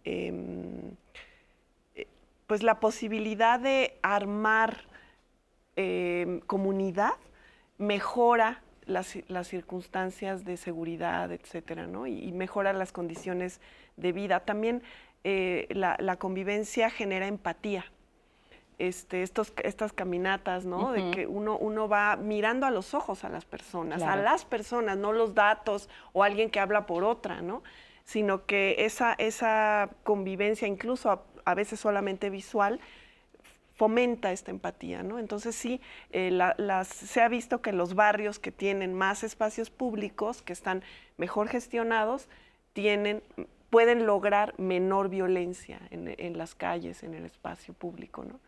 em, 0.04 0.96
pues 2.48 2.64
la 2.64 2.80
posibilidad 2.80 3.60
de 3.60 3.98
armar 4.02 4.86
em, 5.76 6.40
comunidad 6.42 7.14
mejora 7.78 8.62
las, 8.86 9.48
circunstancias 9.48 10.46
de 10.46 10.58
seguridad, 10.58 11.32
etcétera, 11.32 11.88
¿no? 11.88 12.08
Y, 12.08 12.32
mejora 12.32 12.74
las 12.74 12.92
condiciones 12.92 13.60
de 13.98 14.12
vida. 14.12 14.42
También 14.42 14.84
eh, 15.24 15.68
la, 15.72 16.16
convivencia 16.18 16.90
genera 16.90 17.28
empatía. 17.28 17.86
Este, 18.78 19.24
estos, 19.24 19.54
estas 19.64 19.94
caminatas, 19.94 20.66
¿no? 20.66 20.92
De 20.92 21.10
que 21.12 21.28
uno, 21.28 21.58
uno 21.58 21.88
va 21.88 22.18
mirando 22.18 22.66
a 22.66 22.72
los 22.72 22.94
ojos 22.94 23.24
a 23.24 23.30
las 23.30 23.46
personas, 23.46 24.02
a 24.02 24.18
las 24.18 24.44
personas, 24.44 24.98
no 24.98 25.14
los 25.14 25.34
datos 25.34 25.90
o 26.12 26.24
alguien 26.24 26.50
que 26.50 26.60
habla 26.60 26.86
por 26.86 27.06
otra, 27.06 27.42
¿no? 27.42 27.64
Sino 28.04 28.46
que 28.46 28.76
esa, 28.80 29.14
esa 29.14 29.90
convivencia, 30.04 30.68
incluso 30.68 31.24
a 31.46 31.54
veces 31.56 31.80
solamente 31.80 32.30
visual, 32.30 32.82
fomenta 33.76 34.32
esta 34.32 34.52
empatía, 34.52 35.04
¿no? 35.04 35.20
Entonces 35.20 35.56
sí, 35.56 35.82
eh, 36.12 36.32
las, 36.32 36.88
se 36.88 37.22
ha 37.22 37.28
visto 37.28 37.62
que 37.62 37.74
los 37.74 37.94
barrios 37.94 38.40
que 38.40 38.52
tienen 38.52 38.94
más 38.94 39.24
espacios 39.24 39.70
públicos, 39.70 40.42
que 40.42 40.54
están 40.54 40.84
mejor 41.18 41.50
gestionados, 41.50 42.30
tienen, 42.74 43.22
pueden 43.70 44.06
lograr 44.06 44.54
menor 44.58 45.10
violencia 45.10 45.80
en, 45.92 46.38
las 46.38 46.56
calles, 46.56 47.04
en 47.04 47.14
el 47.14 47.26
espacio 47.26 47.74
público, 47.74 48.24
¿no? 48.24 48.40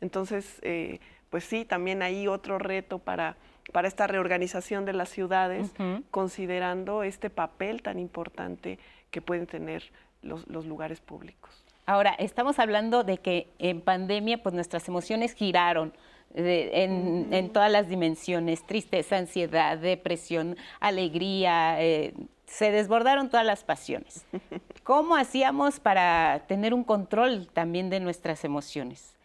Entonces, 0.00 0.58
eh, 0.62 1.00
pues 1.30 1.44
sí, 1.44 1.64
también 1.64 2.02
hay 2.02 2.28
otro 2.28 2.58
reto 2.58 2.98
para 2.98 3.36
para 3.72 3.88
esta 3.88 4.06
reorganización 4.06 4.84
de 4.84 4.92
las 4.92 5.08
ciudades, 5.08 5.72
considerando 6.10 7.02
este 7.02 7.30
papel 7.30 7.82
tan 7.82 7.98
importante 7.98 8.78
que 9.10 9.20
pueden 9.20 9.46
tener 9.46 9.90
los, 10.22 10.46
lugares 10.66 11.00
públicos. 11.00 11.64
Ahora, 11.86 12.14
estamos 12.18 12.58
hablando 12.58 13.04
de 13.04 13.18
que 13.18 13.48
en 13.58 13.80
pandemia, 13.80 14.42
pues 14.42 14.54
nuestras 14.54 14.88
emociones 14.88 15.34
giraron. 15.34 15.92
en, 16.34 17.50
todas 17.52 17.70
las 17.70 17.88
dimensiones, 17.88 18.66
tristeza, 18.66 19.16
ansiedad, 19.16 19.78
depresión, 19.78 20.56
alegría, 20.80 21.80
eh, 21.82 22.14
se 22.46 22.70
desbordaron 22.70 23.30
todas 23.30 23.46
las 23.46 23.64
pasiones. 23.64 24.26
¿Cómo 24.84 25.16
hacíamos 25.16 25.80
para 25.80 26.44
tener 26.46 26.74
un 26.74 26.84
control 26.84 27.48
también 27.48 27.88
de 27.88 28.00
nuestras 28.00 28.44
emociones? 28.44 29.15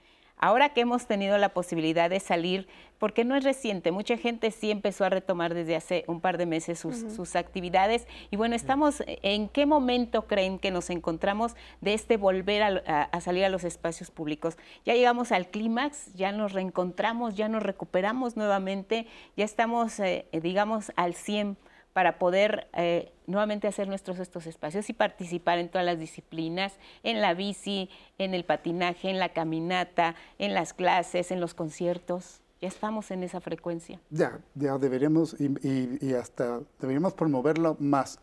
Ahora 0.44 0.70
que 0.70 0.82
hemos 0.82 1.06
tenido 1.06 1.38
la 1.38 1.50
posibilidad 1.50 2.10
de 2.10 2.20
salir, 2.20 2.68
porque 2.98 3.24
no 3.24 3.36
es 3.36 3.44
reciente, 3.44 3.92
mucha 3.92 4.18
gente 4.18 4.50
sí 4.50 4.72
empezó 4.72 5.06
a 5.06 5.10
retomar 5.10 5.54
desde 5.54 5.76
hace 5.76 6.04
un 6.08 6.20
par 6.20 6.39
de 6.39 6.48
meses 6.48 6.80
sus, 6.80 7.36
actividades. 7.36 8.08
Y 8.32 8.38
bueno, 8.38 8.56
estamos, 8.56 9.04
¿en 9.06 9.50
qué 9.50 9.68
momento 9.68 10.26
creen 10.26 10.58
que 10.58 10.72
nos 10.72 10.89
encontramos 10.89 11.56
de 11.80 11.94
este 11.94 12.18
volver 12.18 12.64
a, 12.64 13.22
salir 13.22 13.46
a 13.46 13.50
los 13.50 13.64
espacios 13.64 14.10
públicos? 14.10 14.58
Ya 14.84 14.96
llegamos 14.96 15.32
al 15.32 15.48
clímax, 15.48 16.12
ya 16.16 16.32
nos 16.32 16.54
reencontramos, 16.54 17.36
ya 17.36 17.48
nos 17.48 17.62
recuperamos 17.62 18.36
nuevamente, 18.36 19.06
ya 19.38 19.46
estamos, 19.46 20.00
eh, 20.00 20.26
digamos, 20.34 20.92
al 20.96 21.14
100 21.14 21.56
para 21.94 22.18
poder 22.20 22.68
eh, 22.74 23.12
nuevamente 23.28 23.68
hacer 23.68 23.88
nuestros 23.88 24.20
estos 24.20 24.48
espacios 24.48 24.89
y 24.89 24.94
participar 24.94 25.60
en 25.60 25.70
todas 25.70 25.86
las 25.86 26.00
disciplinas, 26.00 26.74
en 27.04 27.22
la 27.22 27.34
bici, 27.34 27.89
en 28.18 28.34
el 28.34 28.46
patinaje, 28.46 29.10
en 29.10 29.20
la 29.20 29.30
caminata, 29.30 30.16
en 30.39 30.54
las 30.54 30.74
clases, 30.74 31.32
en 31.32 31.39
los 31.39 31.54
conciertos. 31.54 32.42
Ya 32.62 32.68
estamos 32.68 33.12
en 33.12 33.24
esa 33.24 33.42
frecuencia. 33.42 34.00
Ya, 34.10 34.39
ya 34.56 34.78
deberíamos 34.78 35.36
y, 35.39 36.14
hasta 36.14 36.62
deberíamos 36.80 37.14
promoverlo 37.14 37.76
más. 37.80 38.20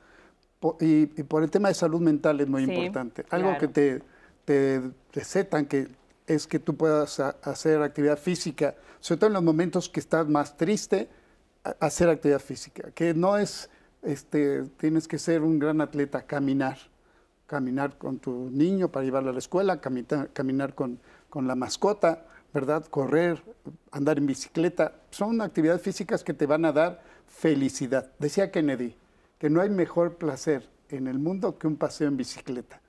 y, 0.80 1.06
por 1.06 1.42
el 1.42 1.50
tema 1.50 1.68
de 1.68 1.74
salud 1.74 2.00
mental 2.00 2.40
es 2.40 2.48
muy 2.48 2.62
importante. 2.62 3.24
Algo 3.30 3.58
que 3.58 3.68
te, 3.68 4.02
te 4.44 4.80
recetan 5.12 5.66
que 5.66 5.88
es 6.26 6.46
que 6.46 6.58
tú 6.58 6.76
puedas 6.76 7.20
hacer 7.20 7.82
actividad 7.82 8.18
física, 8.18 8.76
sobre 9.00 9.18
todo 9.18 9.28
en 9.28 9.34
los 9.34 9.42
momentos 9.42 9.88
que 9.88 9.98
estás 9.98 10.28
más 10.28 10.56
triste, 10.56 11.08
hacer 11.80 12.08
actividad 12.08 12.40
física, 12.40 12.90
que 12.92 13.14
no 13.14 13.36
es, 13.36 13.70
este, 14.02 14.64
tienes 14.78 15.08
que 15.08 15.18
ser 15.18 15.42
un 15.42 15.58
gran 15.58 15.80
atleta, 15.80 16.22
caminar, 16.22 16.78
caminar 17.46 17.96
con 17.96 18.18
tu 18.18 18.50
niño 18.50 18.88
para 18.88 19.04
llevarlo 19.04 19.30
a 19.30 19.32
la 19.32 19.38
escuela, 19.38 19.80
caminar, 19.80 20.30
caminar 20.32 20.74
con, 20.74 20.98
con 21.30 21.46
la 21.46 21.54
mascota, 21.54 22.26
¿verdad? 22.52 22.84
Correr, 22.86 23.42
andar 23.90 24.18
en 24.18 24.26
bicicleta, 24.26 24.94
son 25.10 25.40
actividades 25.40 25.82
físicas 25.82 26.24
que 26.24 26.34
te 26.34 26.46
van 26.46 26.64
a 26.64 26.72
dar 26.72 27.02
felicidad. 27.26 28.10
Decía 28.18 28.50
Kennedy, 28.50 28.96
que 29.38 29.50
no 29.50 29.60
hay 29.60 29.70
mejor 29.70 30.16
placer 30.16 30.68
en 30.88 31.06
el 31.06 31.18
mundo 31.18 31.58
que 31.58 31.66
un 31.66 31.76
paseo 31.76 32.08
en 32.08 32.16
bicicleta. 32.16 32.80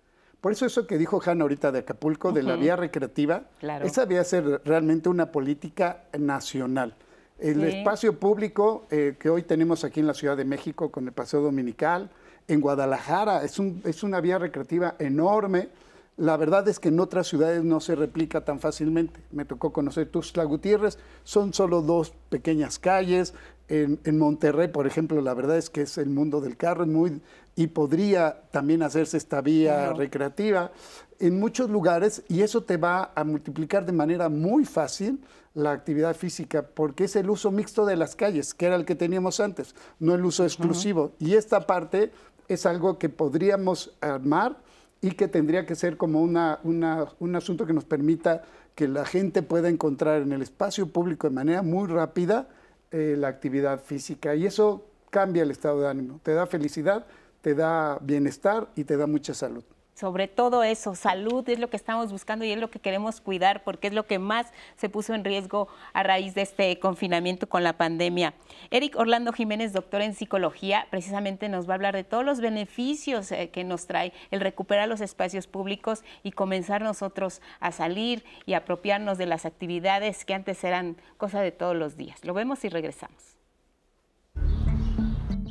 Por 0.42 0.54
eso 0.54 0.66
eso 0.66 0.88
que 0.88 0.98
dijo 0.98 1.22
Hanna 1.24 1.44
ahorita 1.44 1.72
de 1.72 1.80
Acapulco, 1.80 2.32
de 2.32 2.44
la 2.44 2.56
vía 2.56 2.78
recreativa, 2.78 3.44
esa 3.84 4.06
debía 4.06 4.24
ser 4.24 4.62
realmente 4.64 5.10
una 5.10 5.32
política 5.32 6.04
nacional. 6.18 6.96
El 7.40 7.64
espacio 7.64 8.20
público 8.20 8.86
eh, 8.92 9.16
que 9.18 9.30
hoy 9.30 9.44
tenemos 9.44 9.86
aquí 9.86 10.02
en 10.02 10.08
la 10.08 10.14
Ciudad 10.14 10.36
de 10.36 10.44
México 10.44 10.92
con 10.92 11.08
el 11.08 11.14
Paseo 11.14 11.42
Dominical, 11.42 12.10
en 12.50 12.60
Guadalajara, 12.60 13.44
es, 13.44 13.60
un, 13.60 13.82
es 13.86 14.04
una 14.04 14.20
vía 14.20 14.38
recreativa 14.38 14.96
enorme. 15.00 15.70
La 16.18 16.36
verdad 16.36 16.68
es 16.68 16.80
que 16.80 16.90
en 16.90 17.00
otras 17.00 17.28
ciudades 17.28 17.64
no 17.64 17.80
se 17.80 17.96
replica 17.96 18.44
tan 18.44 18.60
fácilmente. 18.60 19.22
Me 19.32 19.46
tocó 19.46 19.72
conocer 19.72 20.10
Tuxtla 20.10 20.44
Gutiérrez, 20.44 20.98
son 21.24 21.54
solo 21.54 21.82
dos 21.82 22.14
pequeñas 22.30 22.78
calles. 22.78 23.34
En, 23.70 23.99
en, 24.03 24.17
Monterrey, 24.17 24.67
por 24.67 24.88
ejemplo, 24.88 25.22
la 25.22 25.36
verdad 25.36 25.57
es 25.57 25.70
que 25.70 25.84
es 25.84 25.97
el 25.99 26.09
mundo 26.09 26.41
del 26.41 26.57
carro 26.57 26.88
muy, 26.88 27.22
y 27.55 27.67
podría 27.67 28.41
también 28.51 28.82
hacerse 28.82 29.17
esta 29.17 29.41
vía 29.41 29.93
recreativa 29.93 30.72
en 31.20 31.39
muchos 31.39 31.70
lugares 31.70 32.24
y 32.30 32.41
eso 32.41 32.63
te 32.63 32.78
va 32.78 33.11
a 33.13 33.24
multiplicar 33.24 33.86
de 33.86 33.91
manera 33.91 34.30
muy 34.30 34.65
fácil 34.65 35.20
la 35.53 35.72
actividad 35.72 36.15
física, 36.15 36.63
porque 36.63 37.05
es 37.05 37.15
el 37.15 37.30
uso 37.30 37.51
mixto 37.51 37.86
de 37.86 37.97
las 37.97 38.15
calles, 38.15 38.53
que 38.53 38.67
era 38.67 38.76
el 38.76 38.86
que 38.86 38.95
teníamos 38.95 39.39
antes, 39.39 39.76
no 39.99 40.15
el 40.15 40.24
uso 40.24 40.43
exclusivo. 40.43 41.11
Y 41.20 41.34
esta 41.34 41.67
parte 41.67 42.11
es 42.47 42.65
algo 42.65 42.97
que 42.97 43.09
podríamos 43.09 43.93
armar 43.99 44.57
y 45.01 45.11
que 45.11 45.28
tendría 45.28 45.65
que 45.65 45.76
ser 45.76 45.97
como 45.97 46.22
una, 46.22 46.59
un 46.63 47.36
asunto 47.36 47.65
que 47.65 47.74
nos 47.74 47.86
permita 47.86 48.43
que 48.76 48.88
la 48.88 49.05
gente 49.05 49.41
pueda 49.41 49.70
encontrar 49.70 50.22
en 50.22 50.32
el 50.32 50.41
espacio 50.41 50.88
público 50.88 51.28
de 51.28 51.36
manera 51.36 51.61
muy 51.61 51.88
rápida 51.88 52.47
eh, 52.92 53.16
la 53.18 53.28
actividad 53.28 53.82
física. 53.82 54.36
Y 54.36 54.46
eso 54.46 54.86
cambia 55.10 55.44
el 55.44 55.52
estado 55.52 55.82
de 55.82 55.90
ánimo, 55.90 56.20
te 56.24 56.34
da 56.34 56.46
felicidad, 56.46 57.06
te 57.42 57.56
da 57.56 57.98
bienestar 58.02 58.70
y 58.76 58.84
te 58.84 58.98
da 58.98 59.08
mucha 59.08 59.34
salud 59.34 59.64
sobre 60.00 60.30
todo 60.30 60.64
eso, 60.64 60.95
salud 60.95 61.47
es 61.50 61.60
lo 61.60 61.70
que 61.70 61.76
estamos 61.76 62.10
buscando 62.10 62.45
y 62.45 62.52
es 62.52 62.58
lo 62.58 62.70
que 62.70 62.80
queremos 62.80 63.20
cuidar 63.20 63.64
porque 63.66 63.88
es 63.88 63.93
lo 63.93 64.08
que 64.08 64.18
más 64.18 64.47
se 64.78 64.88
puso 64.88 65.14
en 65.14 65.26
riesgo 65.26 65.68
a 65.91 66.04
raíz 66.04 66.34
de 66.36 66.41
este 66.41 66.80
confinamiento 66.80 67.50
con 67.50 67.66
la 67.66 67.74
pandemia. 67.74 68.34
Eric 68.72 68.95
Orlando 68.97 69.34
Jiménez, 69.34 69.74
doctor 69.74 70.02
en 70.02 70.14
psicología, 70.14 70.88
precisamente 70.89 71.50
nos 71.50 71.68
va 71.68 71.74
a 71.74 71.76
hablar 71.76 71.95
de 71.95 72.06
todos 72.06 72.24
los 72.24 72.39
beneficios 72.39 73.30
eh, 73.34 73.50
que 73.50 73.66
nos 73.66 73.88
trae 73.88 74.14
el 74.32 74.39
recuperar 74.39 74.88
los 74.88 75.02
espacios 75.02 75.47
públicos 75.47 76.06
y 76.24 76.32
comenzar 76.32 76.82
nosotros 76.82 77.41
a 77.60 77.74
salir 77.74 78.24
y 78.45 78.54
apropiarnos 78.54 79.18
de 79.18 79.26
las 79.26 79.45
actividades 79.45 80.24
que 80.24 80.34
antes 80.34 80.64
eran 80.64 80.95
cosa 81.18 81.41
de 81.41 81.52
todos 81.52 81.76
los 81.76 81.97
días. 81.97 82.24
Lo 82.24 82.34
vemos 82.34 82.64
y 82.64 82.70
regresamos. 82.70 83.38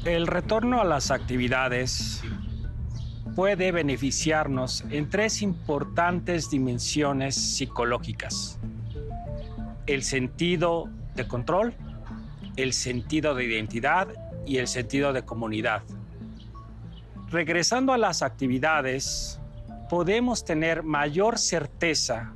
El 0.06 0.26
retorno 0.26 0.80
a 0.80 0.84
las 0.84 1.10
actividades 1.10 2.22
puede 3.38 3.70
beneficiarnos 3.70 4.82
en 4.90 5.08
tres 5.10 5.42
importantes 5.42 6.50
dimensiones 6.50 7.36
psicológicas. 7.36 8.58
El 9.86 10.02
sentido 10.02 10.88
de 11.14 11.28
control, 11.28 11.72
el 12.56 12.72
sentido 12.72 13.36
de 13.36 13.44
identidad 13.44 14.08
y 14.44 14.56
el 14.56 14.66
sentido 14.66 15.12
de 15.12 15.22
comunidad. 15.22 15.82
Regresando 17.30 17.92
a 17.92 17.96
las 17.96 18.22
actividades, 18.22 19.38
podemos 19.88 20.44
tener 20.44 20.82
mayor 20.82 21.38
certeza 21.38 22.32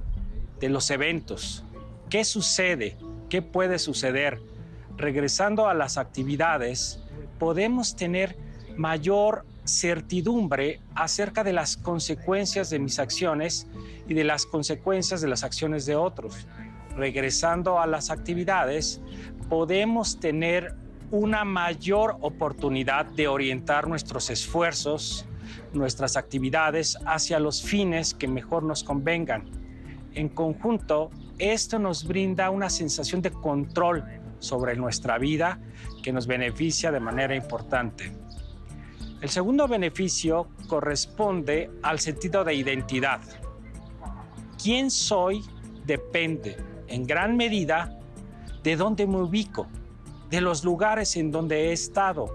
de 0.60 0.68
los 0.68 0.88
eventos. 0.92 1.64
¿Qué 2.10 2.22
sucede? 2.22 2.96
¿Qué 3.28 3.42
puede 3.42 3.80
suceder? 3.80 4.40
Regresando 4.96 5.66
a 5.66 5.74
las 5.74 5.98
actividades, 5.98 7.02
podemos 7.40 7.96
tener 7.96 8.36
mayor 8.76 9.44
certidumbre 9.64 10.80
acerca 10.94 11.44
de 11.44 11.52
las 11.52 11.76
consecuencias 11.76 12.70
de 12.70 12.78
mis 12.78 12.98
acciones 12.98 13.66
y 14.08 14.14
de 14.14 14.24
las 14.24 14.46
consecuencias 14.46 15.20
de 15.20 15.28
las 15.28 15.44
acciones 15.44 15.86
de 15.86 15.96
otros. 15.96 16.46
Regresando 16.96 17.80
a 17.80 17.86
las 17.86 18.10
actividades, 18.10 19.00
podemos 19.48 20.18
tener 20.18 20.74
una 21.10 21.44
mayor 21.44 22.16
oportunidad 22.20 23.06
de 23.06 23.28
orientar 23.28 23.86
nuestros 23.86 24.30
esfuerzos, 24.30 25.26
nuestras 25.72 26.16
actividades 26.16 26.98
hacia 27.06 27.38
los 27.38 27.62
fines 27.62 28.14
que 28.14 28.28
mejor 28.28 28.62
nos 28.62 28.82
convengan. 28.82 29.44
En 30.14 30.28
conjunto, 30.28 31.10
esto 31.38 31.78
nos 31.78 32.04
brinda 32.04 32.50
una 32.50 32.68
sensación 32.70 33.22
de 33.22 33.30
control 33.30 34.04
sobre 34.38 34.74
nuestra 34.74 35.18
vida 35.18 35.60
que 36.02 36.12
nos 36.12 36.26
beneficia 36.26 36.90
de 36.90 37.00
manera 37.00 37.34
importante. 37.34 38.21
El 39.22 39.30
segundo 39.30 39.68
beneficio 39.68 40.48
corresponde 40.66 41.70
al 41.84 42.00
sentido 42.00 42.42
de 42.42 42.54
identidad. 42.54 43.20
¿Quién 44.60 44.90
soy? 44.90 45.44
Depende 45.86 46.56
en 46.88 47.06
gran 47.06 47.36
medida 47.36 47.96
de 48.64 48.74
dónde 48.74 49.06
me 49.06 49.18
ubico, 49.18 49.68
de 50.28 50.40
los 50.40 50.64
lugares 50.64 51.14
en 51.16 51.30
donde 51.30 51.68
he 51.68 51.72
estado. 51.72 52.26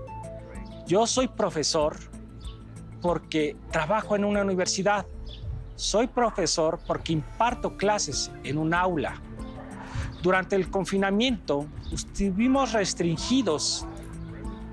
Yo 0.88 1.06
soy 1.06 1.28
profesor 1.28 1.98
porque 3.02 3.58
trabajo 3.70 4.16
en 4.16 4.24
una 4.24 4.42
universidad. 4.42 5.06
Soy 5.76 6.08
profesor 6.08 6.80
porque 6.88 7.12
imparto 7.12 7.76
clases 7.76 8.32
en 8.46 8.58
un 8.58 8.74
aula. 8.74 9.22
Durante 10.24 10.56
el 10.56 10.72
confinamiento 10.72 11.68
estuvimos 11.92 12.72
restringidos 12.72 13.86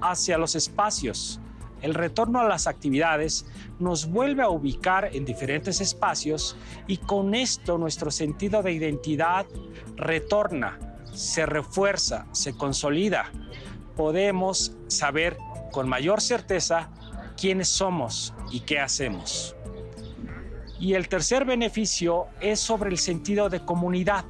hacia 0.00 0.38
los 0.38 0.54
espacios 0.54 1.40
el 1.84 1.92
retorno 1.92 2.40
a 2.40 2.48
las 2.48 2.66
actividades 2.66 3.44
nos 3.78 4.06
vuelve 4.06 4.42
a 4.42 4.48
ubicar 4.48 5.10
en 5.12 5.26
diferentes 5.26 5.82
espacios 5.82 6.56
y 6.86 6.96
con 6.96 7.34
esto 7.34 7.76
nuestro 7.76 8.10
sentido 8.10 8.62
de 8.62 8.72
identidad 8.72 9.44
retorna, 9.94 10.78
se 11.12 11.44
refuerza, 11.44 12.26
se 12.32 12.56
consolida. 12.56 13.30
Podemos 13.96 14.74
saber 14.86 15.36
con 15.72 15.86
mayor 15.86 16.22
certeza 16.22 16.88
quiénes 17.38 17.68
somos 17.68 18.32
y 18.50 18.60
qué 18.60 18.80
hacemos. 18.80 19.54
Y 20.80 20.94
el 20.94 21.06
tercer 21.06 21.44
beneficio 21.44 22.28
es 22.40 22.60
sobre 22.60 22.88
el 22.88 22.98
sentido 22.98 23.50
de 23.50 23.62
comunidad. 23.62 24.24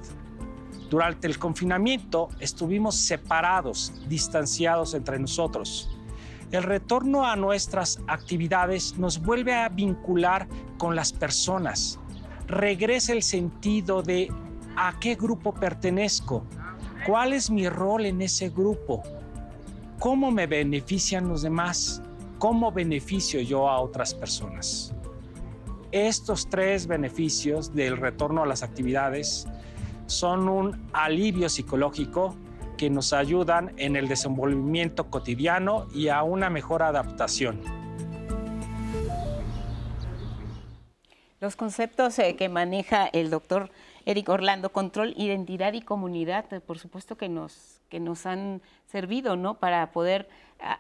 Durante 0.91 1.29
el 1.29 1.39
confinamiento 1.39 2.31
estuvimos 2.41 2.97
separados, 2.97 3.93
distanciados 4.09 4.95
entre 4.95 5.21
nosotros. 5.21 5.89
El 6.55 6.63
retorno 6.63 7.27
a 7.27 7.35
nuestras 7.35 7.99
actividades 8.07 8.97
nos 8.97 9.21
vuelve 9.21 9.53
a 9.53 9.69
vincular 9.69 10.47
con 10.79 10.95
las 10.95 11.13
personas. 11.13 11.99
Regresa 12.47 13.13
el 13.13 13.25
sentido 13.25 14.05
de 14.05 14.33
a 14.77 14.97
qué 15.01 15.17
grupo 15.17 15.53
pertenezco, 15.53 16.45
cuál 17.09 17.33
es 17.33 17.51
mi 17.51 17.69
rol 17.69 18.07
en 18.07 18.23
ese 18.23 18.51
grupo, 18.51 19.03
cómo 19.99 20.31
me 20.31 20.47
benefician 20.47 21.29
los 21.29 21.43
demás, 21.43 22.01
cómo 22.39 22.71
beneficio 22.71 23.41
yo 23.41 23.69
a 23.69 23.81
otras 23.81 24.15
personas. 24.15 24.95
Estos 25.91 26.49
tres 26.49 26.87
beneficios 26.87 27.75
del 27.75 27.97
retorno 27.97 28.45
a 28.45 28.47
las 28.47 28.63
actividades 28.63 29.49
son 30.07 30.49
un 30.49 30.89
alivio 30.93 31.49
psicológico 31.49 32.37
que 32.77 32.91
nos 32.91 33.13
ayudan 33.13 33.73
en 33.77 33.97
el 33.97 34.09
desenvolvimiento 34.09 35.11
cotidiano 35.11 35.87
y 35.95 36.09
a 36.09 36.23
una 36.23 36.51
mejor 36.51 36.83
adaptación. 36.83 37.61
Los 41.41 41.57
conceptos 41.57 42.19
eh, 42.19 42.37
que 42.37 42.49
maneja 42.49 43.07
el 43.07 43.29
doctor 43.29 43.71
Eric 44.07 44.29
Orlando, 44.29 44.73
control, 44.73 45.15
identidad 45.17 45.73
y 45.75 45.83
comunidad, 45.83 46.51
eh, 46.53 46.61
por 46.61 46.79
supuesto 46.79 47.17
que 47.17 47.29
nos, 47.29 47.81
que 47.91 48.01
nos 48.01 48.25
han 48.27 48.63
servido 48.87 49.37
¿no? 49.37 49.55
para 49.59 49.93
poder 49.93 50.29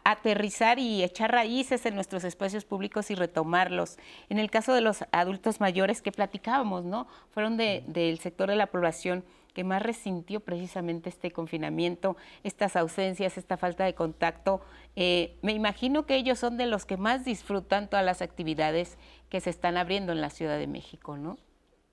aterrizar 0.05 0.79
y 0.79 1.03
echar 1.03 1.33
raíces 1.33 1.85
en 1.85 1.95
nuestros 1.95 2.25
espacios 2.25 2.65
públicos 2.65 3.11
y 3.11 3.15
retomarlos. 3.15 3.99
En 4.29 4.39
el 4.39 4.51
caso 4.51 4.73
de 4.73 4.81
los 4.81 5.05
adultos 5.12 5.61
mayores 5.61 6.01
que 6.01 6.12
platicábamos, 6.12 6.85
¿no? 6.85 7.07
fueron 7.31 7.57
del 7.57 8.19
sector 8.19 8.49
de 8.49 8.57
la 8.57 8.66
población 8.66 9.25
que 9.55 9.65
más 9.65 9.83
resintió 9.83 10.41
precisamente 10.41 11.09
este 11.09 11.31
confinamiento, 11.31 12.17
estas 12.43 12.77
ausencias, 12.77 13.39
esta 13.39 13.57
falta 13.57 13.85
de 13.85 13.95
contacto. 13.95 14.61
Eh, 14.97 15.39
me 15.43 15.53
imagino 15.53 16.05
que 16.05 16.17
ellos 16.17 16.39
son 16.39 16.59
de 16.59 16.67
los 16.67 16.85
que 16.85 16.97
más 16.97 17.25
disfrutan 17.25 17.89
todas 17.89 18.05
las 18.05 18.21
actividades 18.21 18.99
que 19.31 19.41
se 19.41 19.51
están 19.51 19.77
abriendo 19.77 20.13
en 20.13 20.21
la 20.21 20.31
Ciudad 20.31 20.59
de 20.59 20.67
México, 20.67 21.17
¿no? 21.17 21.39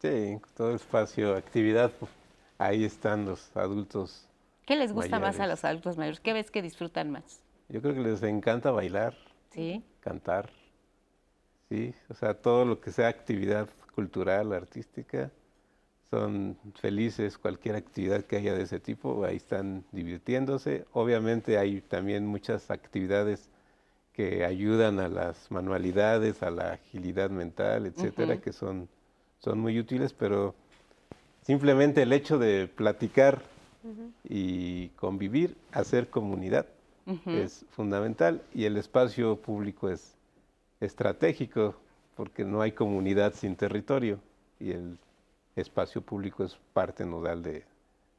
Sí, 0.01 0.39
todo 0.55 0.75
espacio, 0.75 1.35
actividad, 1.35 1.91
pues, 1.91 2.11
ahí 2.57 2.83
están 2.83 3.25
los 3.25 3.55
adultos. 3.55 4.27
¿Qué 4.65 4.75
les 4.75 4.91
gusta 4.93 5.19
más 5.19 5.39
a 5.39 5.47
los 5.47 5.63
adultos 5.63 5.97
mayores? 5.97 6.19
¿Qué 6.19 6.33
ves 6.33 6.49
que 6.49 6.61
disfrutan 6.61 7.11
más? 7.11 7.43
Yo 7.69 7.81
creo 7.81 7.93
que 7.93 8.01
les 8.01 8.23
encanta 8.23 8.71
bailar, 8.71 9.15
cantar, 9.99 10.49
sí, 11.69 11.93
o 12.09 12.13
sea, 12.15 12.33
todo 12.33 12.65
lo 12.65 12.81
que 12.81 12.91
sea 12.91 13.07
actividad 13.07 13.69
cultural, 13.93 14.51
artística, 14.53 15.31
son 16.11 16.57
felices 16.75 17.37
cualquier 17.37 17.75
actividad 17.77 18.25
que 18.25 18.35
haya 18.35 18.53
de 18.53 18.63
ese 18.63 18.81
tipo, 18.81 19.23
ahí 19.23 19.37
están 19.37 19.85
divirtiéndose. 19.93 20.85
Obviamente 20.91 21.57
hay 21.57 21.79
también 21.79 22.27
muchas 22.27 22.69
actividades 22.69 23.49
que 24.11 24.43
ayudan 24.43 24.99
a 24.99 25.07
las 25.07 25.49
manualidades, 25.49 26.43
a 26.43 26.51
la 26.51 26.73
agilidad 26.73 27.29
mental, 27.29 27.85
etcétera, 27.85 28.41
que 28.41 28.51
son, 28.51 28.89
son 29.39 29.59
muy 29.59 29.79
útiles, 29.79 30.11
pero 30.11 30.53
simplemente 31.43 32.01
el 32.01 32.11
hecho 32.11 32.37
de 32.37 32.67
platicar 32.67 33.41
y 34.25 34.89
convivir, 34.89 35.55
hacer 35.71 36.09
comunidad, 36.09 36.65
es 37.25 37.65
fundamental 37.71 38.41
y 38.53 38.65
el 38.65 38.75
espacio 38.75 39.37
público 39.37 39.89
es 39.89 40.15
estratégico 40.81 41.75
porque 42.15 42.43
no 42.43 42.61
hay 42.61 42.73
comunidad 42.73 43.33
sin 43.33 43.55
territorio 43.55 44.19
y 44.59 44.71
el 44.71 44.97
espacio 45.55 46.01
público 46.01 46.43
es 46.43 46.57
parte 46.73 47.05
nodal 47.05 47.43
de, 47.43 47.65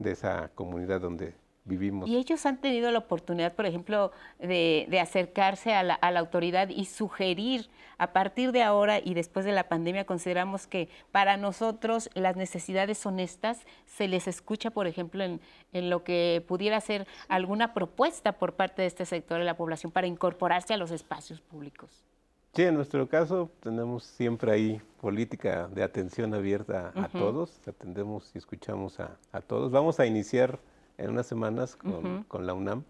esa 0.04 0.50
comunidad 0.54 1.00
donde 1.00 1.34
vivimos. 1.64 2.08
Y 2.08 2.16
ellos 2.16 2.44
han 2.44 2.60
tenido 2.60 2.90
la 2.90 2.98
oportunidad, 2.98 3.54
por 3.54 3.66
ejemplo, 3.66 4.10
de, 4.40 4.98
acercarse 5.00 5.74
a 5.74 5.82
la, 5.82 6.18
autoridad 6.18 6.68
y 6.68 6.86
sugerir, 6.86 7.68
a 7.98 8.12
partir 8.12 8.50
de 8.50 8.64
ahora 8.64 8.98
y 8.98 9.14
después 9.14 9.44
de 9.44 9.52
la 9.52 9.68
pandemia, 9.68 10.04
consideramos 10.04 10.66
que 10.66 10.88
para 11.12 11.36
nosotros 11.36 12.10
las 12.14 12.36
necesidades 12.36 12.98
son 12.98 13.20
estas, 13.20 13.64
se 13.86 14.08
les 14.08 14.26
escucha, 14.26 14.70
por 14.70 14.88
ejemplo, 14.88 15.22
en, 15.22 15.40
en 15.72 15.88
lo 15.88 16.02
que 16.02 16.44
pudiera 16.48 16.80
ser 16.80 17.06
alguna 17.28 17.74
propuesta 17.74 18.32
por 18.32 18.54
parte 18.54 18.82
de 18.82 18.88
este 18.88 19.06
sector 19.06 19.38
de 19.38 19.44
la 19.44 19.56
población 19.56 19.92
para 19.92 20.08
incorporarse 20.08 20.74
a 20.74 20.78
los 20.78 20.90
espacios 20.90 21.40
públicos. 21.40 22.11
Sí, 22.54 22.64
en 22.64 22.74
nuestro 22.74 23.08
caso 23.08 23.50
tenemos 23.60 24.04
siempre 24.04 24.52
ahí 24.52 24.82
política 25.00 25.68
de 25.68 25.82
atención 25.82 26.34
abierta 26.34 26.92
a 26.94 27.08
todos, 27.08 27.58
atendemos 27.66 28.30
y 28.34 28.38
escuchamos 28.38 29.00
a, 29.00 29.40
todos. 29.46 29.72
Vamos 29.72 30.00
a 30.00 30.06
iniciar 30.06 30.58
en 30.98 31.10
unas 31.10 31.26
semanas 31.26 31.76
con, 31.76 32.46
la 32.46 32.52
UNAM 32.52 32.84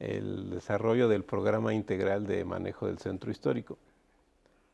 el 0.00 0.50
desarrollo 0.50 1.08
del 1.08 1.22
programa 1.22 1.72
integral 1.72 2.26
de 2.26 2.44
manejo 2.44 2.88
del 2.88 2.98
centro 2.98 3.30
histórico, 3.30 3.78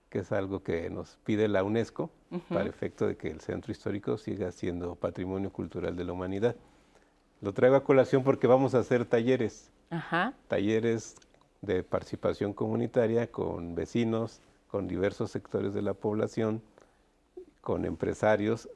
que 0.09 0.21
es 0.21 0.33
algo 0.33 0.63
que 0.63 0.89
nos 0.89 1.19
pide 1.25 1.47
la 1.47 1.63
UNESCO 1.63 2.09
para 2.49 2.65
efecto 2.71 3.07
de 3.07 3.19
que 3.19 3.29
el 3.29 3.43
centro 3.43 3.71
histórico 3.71 4.17
siga 4.17 4.51
siendo 4.51 4.95
patrimonio 4.95 5.53
cultural 5.53 5.95
de 5.95 6.05
la 6.05 6.13
humanidad. 6.15 6.57
Lo 7.43 7.53
traigo 7.53 7.77
a 7.77 7.85
colación 7.85 8.25
porque 8.25 8.47
vamos 8.47 8.75
a 8.75 8.79
hacer 8.79 9.05
talleres, 9.05 9.71
talleres 10.49 11.17
de 11.63 11.83
participación 11.83 12.53
comunitaria 12.53 13.31
con 13.31 13.75
vecinos, 13.75 14.41
con 14.69 14.89
diversos 14.89 15.31
sectores 15.31 15.75
de 15.75 15.83
la 15.83 15.95
población, 15.95 16.63
con 17.61 17.85
empresarios, 17.85 18.69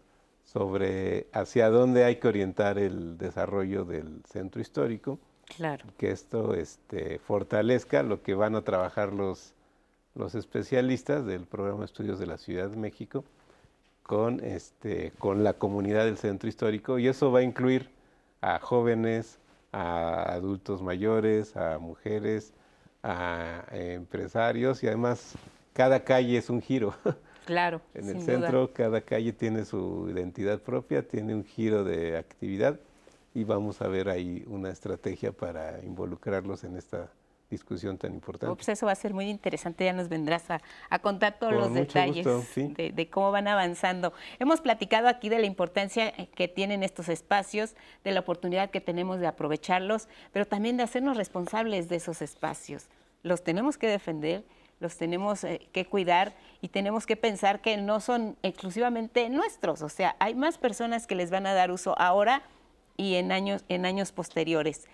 sobre 0.45 1.29
hacia 1.33 1.71
dónde 1.71 2.05
hay 2.05 2.17
que 2.17 2.29
orientar 2.29 2.79
el 2.79 3.19
desarrollo 3.19 3.85
del 3.85 4.23
centro 4.25 4.61
histórico. 4.61 5.19
Claro. 5.57 5.85
Que 5.97 6.11
esto 6.11 6.55
este, 6.55 7.19
fortalezca 7.19 8.03
lo 8.03 8.23
que 8.23 8.35
van 8.35 8.55
a 8.55 8.63
trabajar 8.63 9.13
los, 9.13 9.53
los 10.15 10.35
especialistas 10.35 11.27
del 11.27 11.47
programa 11.47 11.81
de 11.81 11.87
estudios 11.87 12.19
de 12.19 12.27
la 12.27 12.39
Ciudad 12.39 12.69
de 12.69 12.77
México 12.77 13.25
con, 14.03 14.41
este, 14.43 15.13
con 15.19 15.45
la 15.45 15.53
comunidad 15.53 16.05
del 16.05 16.19
centro 16.19 16.49
histórico 16.49 16.99
y 16.99 17.07
eso 17.07 17.31
va 17.31 17.41
a 17.41 17.43
incluir 17.43 17.91
a 18.41 18.59
jóvenes, 18.59 19.39
a 19.73 20.33
adultos 20.33 20.83
mayores, 20.83 21.57
a 21.57 21.79
mujeres, 21.79 22.53
a 23.03 23.65
empresarios 23.73 24.83
y 24.83 24.89
además 24.89 25.35
cada 25.73 26.05
calle 26.05 26.37
es 26.37 26.51
un 26.51 26.61
giro. 26.61 26.95
Claro. 27.47 27.81
en 27.95 28.09
el 28.09 28.23
centro 28.23 28.73
cada 28.73 29.01
calle 29.01 29.33
tiene 29.33 29.65
su 29.65 30.09
identidad 30.09 30.61
propia, 30.61 31.09
tiene 31.09 31.35
un 31.35 31.43
giro 31.43 31.83
de 31.83 32.17
actividad 32.17 32.79
y 33.35 33.43
vamos 33.43 33.83
a 33.83 33.89
ver 33.89 34.09
ahí 34.09 34.45
una 34.47 34.71
estrategia 34.71 35.33
para 35.33 35.83
involucrarlos 35.83 36.63
en 36.63 36.77
esta 36.77 37.11
discusión 37.51 37.99
tan 37.99 38.15
importante. 38.15 38.55
Pues 38.55 38.69
eso 38.69 38.87
va 38.87 38.93
a 38.93 38.97
ser 38.97 39.13
muy 39.13 39.29
interesante, 39.29 39.85
ya 39.85 39.93
nos 39.93 40.09
vendrás 40.09 40.45
a, 40.51 40.99
contar 41.01 41.39
todos 41.39 41.53
los 41.53 41.75
detalles 41.75 42.25
de, 42.55 42.93
de, 42.95 43.11
cómo 43.11 43.33
van 43.33 43.49
avanzando. 43.49 44.13
Hemos 44.39 44.61
platicado 44.61 45.09
aquí 45.09 45.29
de 45.29 45.41
la 45.41 45.47
importancia 45.47 46.13
que 46.35 46.49
tienen 46.49 46.83
estos 46.83 47.09
espacios, 47.09 47.75
de 48.05 48.13
la 48.13 48.21
oportunidad 48.21 48.71
que 48.71 48.81
tenemos 48.81 49.21
de 49.21 49.27
aprovecharlos, 49.27 50.09
pero 50.33 50.47
también 50.47 50.77
de 50.77 50.85
hacernos 50.85 51.17
responsables 51.17 51.89
de 51.89 51.97
esos 51.97 52.23
espacios. 52.23 52.89
Los 53.23 53.43
tenemos 53.43 53.77
que 53.77 53.89
defender, 53.89 54.45
los 54.79 54.97
tenemos 54.97 55.45
eh, 55.45 55.69
que 55.73 55.85
cuidar 55.85 56.33
y 56.63 56.69
tenemos 56.69 57.05
que 57.07 57.17
pensar 57.17 57.61
que 57.61 57.77
no 57.77 58.01
son 58.01 58.37
exclusivamente 58.43 59.29
nuestros, 59.29 59.83
o 59.83 59.89
sea, 59.89 60.17
hay 60.19 60.35
más 60.35 60.57
personas 60.57 61.07
que 61.07 61.15
les 61.15 61.31
van 61.31 61.47
a 61.47 61.53
dar 61.53 61.71
uso 61.71 61.95
ahora 61.99 62.43
y 62.97 63.15
en 63.15 63.33
años, 63.33 63.65
en 63.69 63.87
años 63.87 64.13
posteriores. 64.13 64.87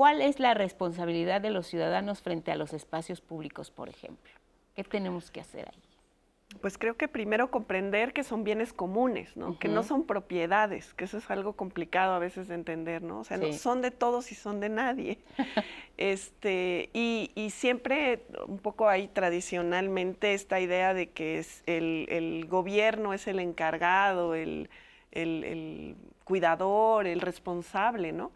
¿Cuál 0.00 0.22
es 0.22 0.40
la 0.40 0.54
responsabilidad 0.54 1.42
de 1.42 1.50
los 1.50 1.66
ciudadanos 1.66 2.22
frente 2.22 2.50
a 2.50 2.56
los 2.56 2.72
espacios 2.72 3.20
públicos, 3.20 3.70
por 3.70 3.90
ejemplo? 3.90 4.32
¿Qué 4.74 4.82
tenemos 4.82 5.30
que 5.30 5.42
hacer 5.42 5.68
ahí? 5.68 6.58
Pues 6.62 6.78
creo 6.78 6.96
que 6.96 7.06
primero 7.06 7.50
comprender 7.50 8.14
que 8.14 8.24
son 8.24 8.42
bienes 8.42 8.72
comunes, 8.72 9.36
¿no? 9.36 9.58
Que 9.58 9.68
no 9.68 9.82
son 9.82 10.06
propiedades, 10.06 10.94
que 10.94 11.04
eso 11.04 11.18
es 11.18 11.30
algo 11.30 11.52
complicado 11.52 12.14
a 12.14 12.18
veces 12.18 12.48
de 12.48 12.54
entender, 12.54 13.02
¿no? 13.02 13.20
O 13.20 13.24
sea, 13.24 13.36
no 13.36 13.52
son 13.52 13.82
de 13.82 13.90
todos 13.90 14.32
y 14.32 14.36
son 14.36 14.58
de 14.60 14.70
nadie. 14.70 15.18
este, 15.98 16.88
y, 16.94 17.50
siempre 17.50 18.22
un 18.46 18.58
poco 18.58 18.88
ahí 18.88 19.06
tradicionalmente 19.06 20.32
esta 20.32 20.60
idea 20.60 20.94
de 20.94 21.10
que 21.10 21.38
es 21.38 21.62
el, 21.66 22.46
gobierno 22.48 23.12
es 23.12 23.26
el 23.26 23.38
encargado, 23.38 24.34
el, 24.34 24.70
el 25.10 25.94
cuidador, 26.24 27.06
el 27.06 27.20
responsable, 27.20 28.12
¿no? 28.12 28.32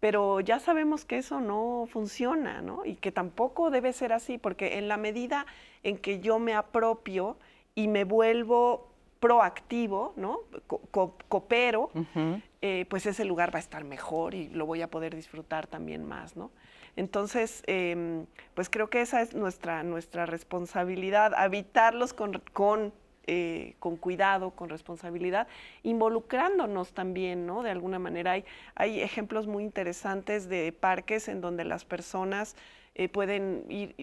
Pero 0.00 0.40
ya 0.40 0.58
sabemos 0.58 1.04
que 1.04 1.18
eso 1.18 1.40
no 1.40 1.88
funciona, 1.90 2.60
¿no? 2.62 2.84
Y 2.84 2.96
que 2.96 3.12
tampoco 3.12 3.70
debe 3.70 3.92
ser 3.92 4.12
así, 4.12 4.38
porque 4.38 4.78
en 4.78 4.88
la 4.88 4.96
medida 4.96 5.46
en 5.82 5.98
que 5.98 6.20
yo 6.20 6.38
me 6.38 6.54
apropio 6.54 7.36
y 7.74 7.88
me 7.88 8.04
vuelvo 8.04 8.90
proactivo, 9.20 10.12
¿no? 10.16 10.40
coopero, 11.28 11.90
eh, 12.60 12.84
pues 12.90 13.06
ese 13.06 13.24
lugar 13.24 13.54
va 13.54 13.56
a 13.56 13.60
estar 13.60 13.82
mejor 13.82 14.34
y 14.34 14.48
lo 14.50 14.66
voy 14.66 14.82
a 14.82 14.90
poder 14.90 15.16
disfrutar 15.16 15.66
también 15.66 16.04
más, 16.04 16.36
¿no? 16.36 16.50
Entonces, 16.96 17.62
em, 17.66 18.26
pues 18.54 18.68
creo 18.68 18.90
que 18.90 19.00
esa 19.00 19.22
es 19.22 19.34
nuestra, 19.34 19.82
nuestra 19.82 20.26
responsabilidad, 20.26 21.32
habitarlos 21.34 22.12
con, 22.12 22.42
con 22.52 22.92
eh, 23.26 23.74
con 23.78 23.96
cuidado, 23.96 24.50
con 24.50 24.68
responsabilidad, 24.68 25.48
involucrándonos 25.82 26.92
también, 26.92 27.46
¿no? 27.46 27.62
De 27.62 27.70
alguna 27.70 27.98
manera 27.98 28.32
hay, 28.32 28.44
hay 28.74 29.00
ejemplos 29.00 29.46
muy 29.46 29.62
interesantes 29.62 30.48
de 30.48 30.72
parques 30.72 31.28
en 31.28 31.40
donde 31.40 31.64
las 31.64 31.84
personas 31.84 32.56
eh, 32.96 33.08
pueden 33.08 33.64
ir, 33.68 33.94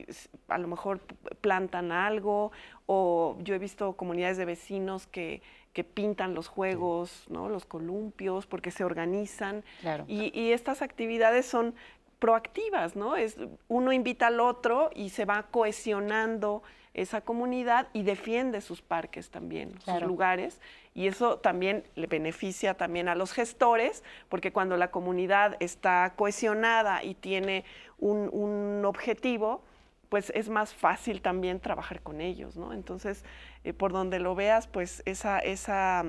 a 0.49 0.57
lo 0.57 0.67
mejor 0.67 0.99
plantan 1.39 1.91
algo, 1.91 2.51
o 2.87 3.37
yo 3.39 3.55
he 3.55 3.59
visto 3.59 3.93
comunidades 3.93 4.37
de 4.37 4.45
vecinos 4.45 5.07
que, 5.07 5.41
que 5.71 5.85
pintan 5.85 6.33
los 6.33 6.49
juegos, 6.49 7.25
¿no? 7.29 7.47
los 7.47 7.65
columpios, 7.65 8.45
porque 8.47 8.69
se 8.69 8.83
organizan. 8.83 9.63
Y, 10.07 10.37
y, 10.37 10.51
estas 10.51 10.81
actividades 10.81 11.45
son 11.45 11.73
proactivas, 12.19 12.95
¿no? 12.95 13.15
Es, 13.15 13.37
uno 13.69 13.93
invita 13.93 14.27
al 14.27 14.41
otro 14.41 14.89
y 14.93 15.09
se 15.09 15.25
va 15.25 15.43
cohesionando 15.43 16.61
esa 16.93 17.21
comunidad 17.21 17.87
y 17.93 18.03
defiende 18.03 18.59
sus 18.61 18.81
parques 18.81 19.29
también, 19.29 19.79
sus 19.81 20.01
lugares. 20.01 20.59
Y 20.93 21.07
eso 21.07 21.37
también 21.37 21.83
le 21.95 22.07
beneficia 22.07 22.73
también 22.73 23.07
a 23.07 23.15
los 23.15 23.31
gestores, 23.31 24.03
porque 24.27 24.51
cuando 24.51 24.75
la 24.75 24.91
comunidad 24.91 25.55
está 25.59 26.13
cohesionada 26.15 27.03
y 27.03 27.15
tiene 27.15 27.63
un, 27.97 28.83
objetivo, 28.85 29.61
pues 30.09 30.31
es 30.35 30.49
más 30.49 30.73
fácil 30.73 31.21
también 31.21 31.61
trabajar 31.61 32.01
con 32.01 32.19
ellos, 32.19 32.57
¿no? 32.57 32.73
Entonces, 32.73 33.23
eh, 33.63 33.71
por 33.71 33.93
donde 33.93 34.19
lo 34.19 34.35
veas, 34.35 34.67
pues 34.67 35.01
esa, 35.05 35.39
esa 35.39 36.03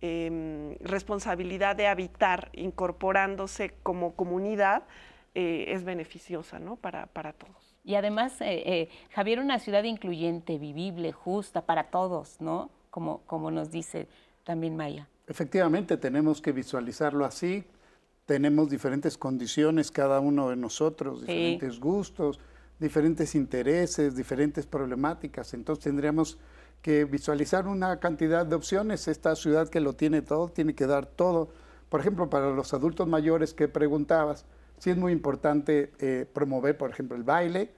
em, 0.00 0.74
responsabilidad 0.80 1.76
de 1.76 1.86
habitar 1.86 2.50
incorporándose 2.54 3.74
como 3.84 4.14
comunidad 4.14 4.82
eh, 5.36 5.66
es 5.68 5.84
beneficiosa, 5.84 6.58
¿no? 6.58 6.74
Para, 6.74 7.06
para 7.06 7.32
todos. 7.32 7.67
Y 7.88 7.94
además, 7.94 8.38
eh, 8.42 8.62
eh, 8.66 8.88
Javier, 9.14 9.40
una 9.40 9.58
ciudad 9.58 9.82
incluyente, 9.82 10.58
vivible, 10.58 11.10
justa 11.10 11.64
para 11.64 11.84
todos, 11.84 12.38
¿no? 12.38 12.68
Como, 12.90 13.22
como 13.24 13.50
nos 13.50 13.70
dice 13.70 14.08
también 14.44 14.76
Maya. 14.76 15.08
Efectivamente, 15.26 15.96
tenemos 15.96 16.42
que 16.42 16.52
visualizarlo 16.52 17.24
así. 17.24 17.64
Tenemos 18.26 18.68
diferentes 18.68 19.16
condiciones, 19.16 19.90
cada 19.90 20.20
uno 20.20 20.50
de 20.50 20.56
nosotros, 20.56 21.22
diferentes 21.22 21.80
gustos, 21.80 22.38
diferentes 22.78 23.34
intereses, 23.34 24.14
diferentes 24.14 24.66
problemáticas. 24.66 25.54
Entonces 25.54 25.82
tendríamos 25.82 26.36
que 26.82 27.06
visualizar 27.06 27.66
una 27.66 28.00
cantidad 28.00 28.44
de 28.44 28.54
opciones. 28.54 29.08
Esta 29.08 29.34
ciudad 29.34 29.70
que 29.70 29.80
lo 29.80 29.94
tiene 29.94 30.20
todo, 30.20 30.50
tiene 30.50 30.74
que 30.74 30.86
dar 30.86 31.06
todo. 31.06 31.48
Por 31.88 32.00
ejemplo, 32.00 32.28
para 32.28 32.50
los 32.50 32.74
adultos 32.74 33.08
mayores 33.08 33.54
que 33.54 33.66
preguntabas, 33.66 34.44
sí 34.78 34.90
es 34.90 34.96
muy 34.96 35.12
importante 35.12 35.92
eh, 35.98 36.26
promover, 36.32 36.76
por 36.76 36.90
ejemplo, 36.90 37.16
el 37.16 37.22
baile. 37.22 37.70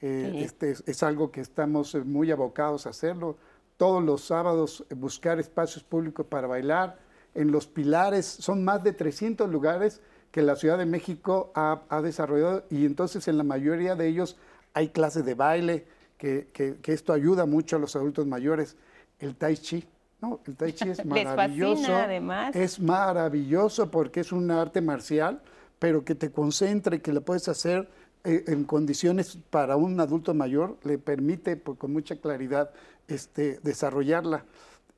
Eh, 0.00 0.42
este 0.44 0.74
es, 0.86 1.02
algo 1.02 1.30
que 1.30 1.40
estamos 1.40 1.94
eh, 1.94 2.00
muy 2.00 2.30
abocados 2.30 2.86
a 2.86 2.90
hacerlo. 2.90 3.36
Todos 3.76 4.02
los 4.02 4.22
sábados 4.22 4.84
buscar 4.94 5.38
espacios 5.38 5.84
públicos 5.84 6.26
para 6.26 6.46
bailar. 6.46 6.98
En 7.34 7.52
los 7.52 7.66
pilares 7.66 8.26
son 8.26 8.64
más 8.64 8.82
de 8.82 8.92
300 8.92 9.48
lugares 9.48 10.00
que 10.30 10.42
la 10.42 10.56
Ciudad 10.56 10.78
de 10.78 10.86
México 10.86 11.52
ha, 11.54 12.00
desarrollado 12.02 12.64
y 12.70 12.86
entonces 12.86 13.26
en 13.28 13.36
la 13.36 13.44
mayoría 13.44 13.96
de 13.96 14.06
ellos 14.06 14.36
hay 14.74 14.88
clases 14.88 15.24
de 15.24 15.34
baile, 15.34 15.86
que, 16.16 16.48
que, 16.52 16.92
esto 16.92 17.12
ayuda 17.12 17.46
mucho 17.46 17.76
a 17.76 17.78
los 17.78 17.96
adultos 17.96 18.26
mayores. 18.26 18.76
El 19.18 19.36
tai 19.36 19.56
chi, 19.56 19.84
¿no? 20.20 20.40
El 20.46 20.56
tai 20.56 20.72
chi 20.72 20.90
es 20.90 21.04
maravilloso. 21.06 21.94
además. 21.94 22.54
Es 22.54 22.78
maravilloso 22.78 23.90
porque 23.90 24.20
es 24.20 24.30
un 24.30 24.50
arte 24.50 24.80
marcial 24.80 25.42
pero 25.80 26.04
que 26.04 26.14
te 26.14 26.30
concentre, 26.30 27.02
que 27.02 27.12
lo 27.12 27.22
puedes 27.22 27.48
hacer 27.48 27.88
eh, 28.22 28.44
en 28.46 28.64
condiciones 28.64 29.38
para 29.48 29.76
un 29.76 29.98
adulto 29.98 30.34
mayor, 30.34 30.76
le 30.84 30.98
permite 30.98 31.56
pues, 31.56 31.78
con 31.78 31.92
mucha 31.92 32.16
claridad 32.16 32.70
este, 33.08 33.58
desarrollarla. 33.62 34.44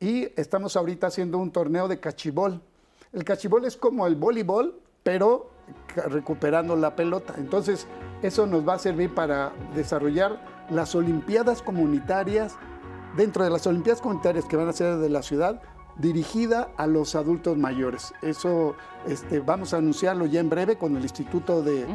Y 0.01 0.29
estamos 0.37 0.77
ahorita 0.77 1.07
haciendo 1.07 1.39
un 1.39 1.53
torneo 1.53 1.87
de 1.87 2.01
cachibol. 2.01 2.61
El 3.13 3.23
cachibol 3.25 3.65
es 3.65 3.77
como 3.77 4.09
el 4.09 4.17
voleibol, 4.17 4.81
pero 5.05 5.53
recuperando 6.09 6.75
la 6.75 6.97
pelota. 6.97 7.35
Entonces, 7.39 7.87
eso 8.23 8.47
nos 8.47 8.67
va 8.67 8.75
a 8.75 8.79
servir 8.81 9.15
para 9.15 9.53
desarrollar 9.77 10.67
las 10.69 10.97
Olimpiadas 10.97 11.63
comunitarias. 11.63 12.57
Dentro 13.17 13.45
de 13.45 13.51
las 13.51 13.67
Olimpiadas 13.69 14.01
comunitarias 14.01 14.47
que 14.47 14.57
van 14.57 14.69
a 14.69 14.73
ser 14.73 14.97
de 14.97 15.09
la 15.09 15.23
ciudad, 15.23 15.63
dirigida 15.97 16.70
a 16.77 16.86
los 16.86 17.14
adultos 17.14 17.56
mayores. 17.56 18.14
Eso 18.23 18.77
este, 19.06 19.40
vamos 19.40 19.74
a 19.74 19.78
anunciarlo 19.78 20.27
ya 20.27 20.40
en 20.40 20.48
breve 20.48 20.77
con 20.77 20.97
el 20.97 21.02
Instituto 21.02 21.62
de, 21.62 21.86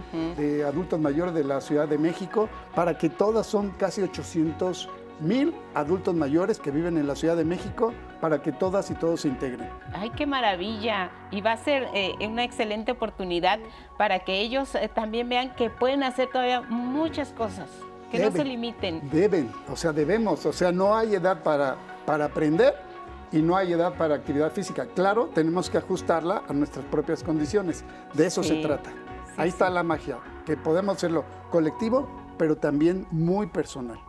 Adultos 0.66 1.00
Mayores 1.00 1.34
de 1.34 1.44
la 1.44 1.62
Ciudad 1.62 1.88
de 1.88 1.98
México, 1.98 2.50
para 2.76 2.98
que 2.98 3.10
todas 3.10 3.48
son 3.48 3.72
casi 3.72 4.02
800 4.02 4.90
mil 5.20 5.54
adultos 5.74 6.14
mayores 6.14 6.60
que 6.60 6.70
viven 6.70 6.98
en 6.98 7.08
la 7.08 7.16
Ciudad 7.16 7.36
de 7.36 7.44
México 7.44 7.92
para 8.22 8.42
que 8.42 8.52
todas 8.52 8.92
y 8.92 8.94
todos 8.94 9.22
se 9.22 9.28
integren. 9.30 9.70
¡Ay, 9.94 10.12
qué 10.12 10.28
maravilla! 10.28 11.10
Y 11.32 11.42
va 11.42 11.54
a 11.54 11.58
ser 11.58 11.88
eh, 11.94 12.14
una 12.28 12.44
excelente 12.44 12.92
oportunidad 12.92 13.60
para 13.98 14.20
que 14.20 14.40
ellos 14.42 14.76
eh, 14.76 14.90
también 14.94 15.28
vean 15.30 15.56
que 15.56 15.70
pueden 15.70 16.04
hacer 16.04 16.30
todavía 16.30 16.62
muchas 16.62 17.30
cosas, 17.30 17.70
que 18.12 18.20
no 18.20 18.32
se 18.32 18.44
limiten. 18.44 19.10
Deben, 19.10 19.52
o 19.72 19.76
sea, 19.76 19.92
debemos, 19.92 20.46
o 20.46 20.54
sea, 20.54 20.72
no 20.72 20.96
hay 20.96 21.16
edad 21.16 21.42
para, 21.42 21.78
para 22.06 22.26
aprender 22.26 22.87
y 23.32 23.42
no 23.42 23.56
hay 23.58 23.74
edad 23.74 23.94
para 23.96 24.16
actividad 24.16 24.52
física. 24.52 24.88
Claro, 24.96 25.30
tenemos 25.34 25.70
que 25.70 25.78
ajustarla 25.78 26.44
a 26.48 26.54
nuestras 26.54 26.86
propias 26.86 27.24
condiciones. 27.24 27.84
De 28.14 28.26
eso 28.26 28.44
se 28.44 28.62
trata. 28.62 28.92
Ahí 29.38 29.50
está 29.50 29.70
la 29.70 29.84
magia, 29.84 30.18
que 30.46 30.58
podemos 30.58 30.98
hacerlo 30.98 31.26
colectivo, 31.52 32.10
pero 32.38 32.58
también 32.58 33.06
muy 33.12 33.48
personal. 33.48 34.00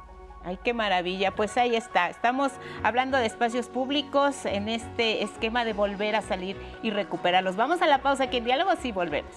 Ay, 0.45 0.59
qué 0.65 0.73
maravilla. 0.73 1.35
Pues 1.35 1.57
ahí 1.59 1.77
está. 1.77 2.09
Estamos 2.09 2.53
hablando 2.83 3.19
de 3.19 3.27
espacios 3.27 3.69
públicos 3.69 4.47
en 4.47 4.69
este 4.69 5.23
esquema 5.23 5.65
de 5.65 5.75
volver 5.75 6.17
a 6.17 6.23
salir 6.23 6.57
y 6.83 6.91
recuperarlos. 6.91 7.57
Vamos 7.57 7.83
a 7.83 7.87
la 7.87 8.01
pausa 8.01 8.25
aquí 8.25 8.39
en 8.39 8.45
Diálogos 8.45 8.83
y 8.85 8.93
volvemos. 8.93 9.33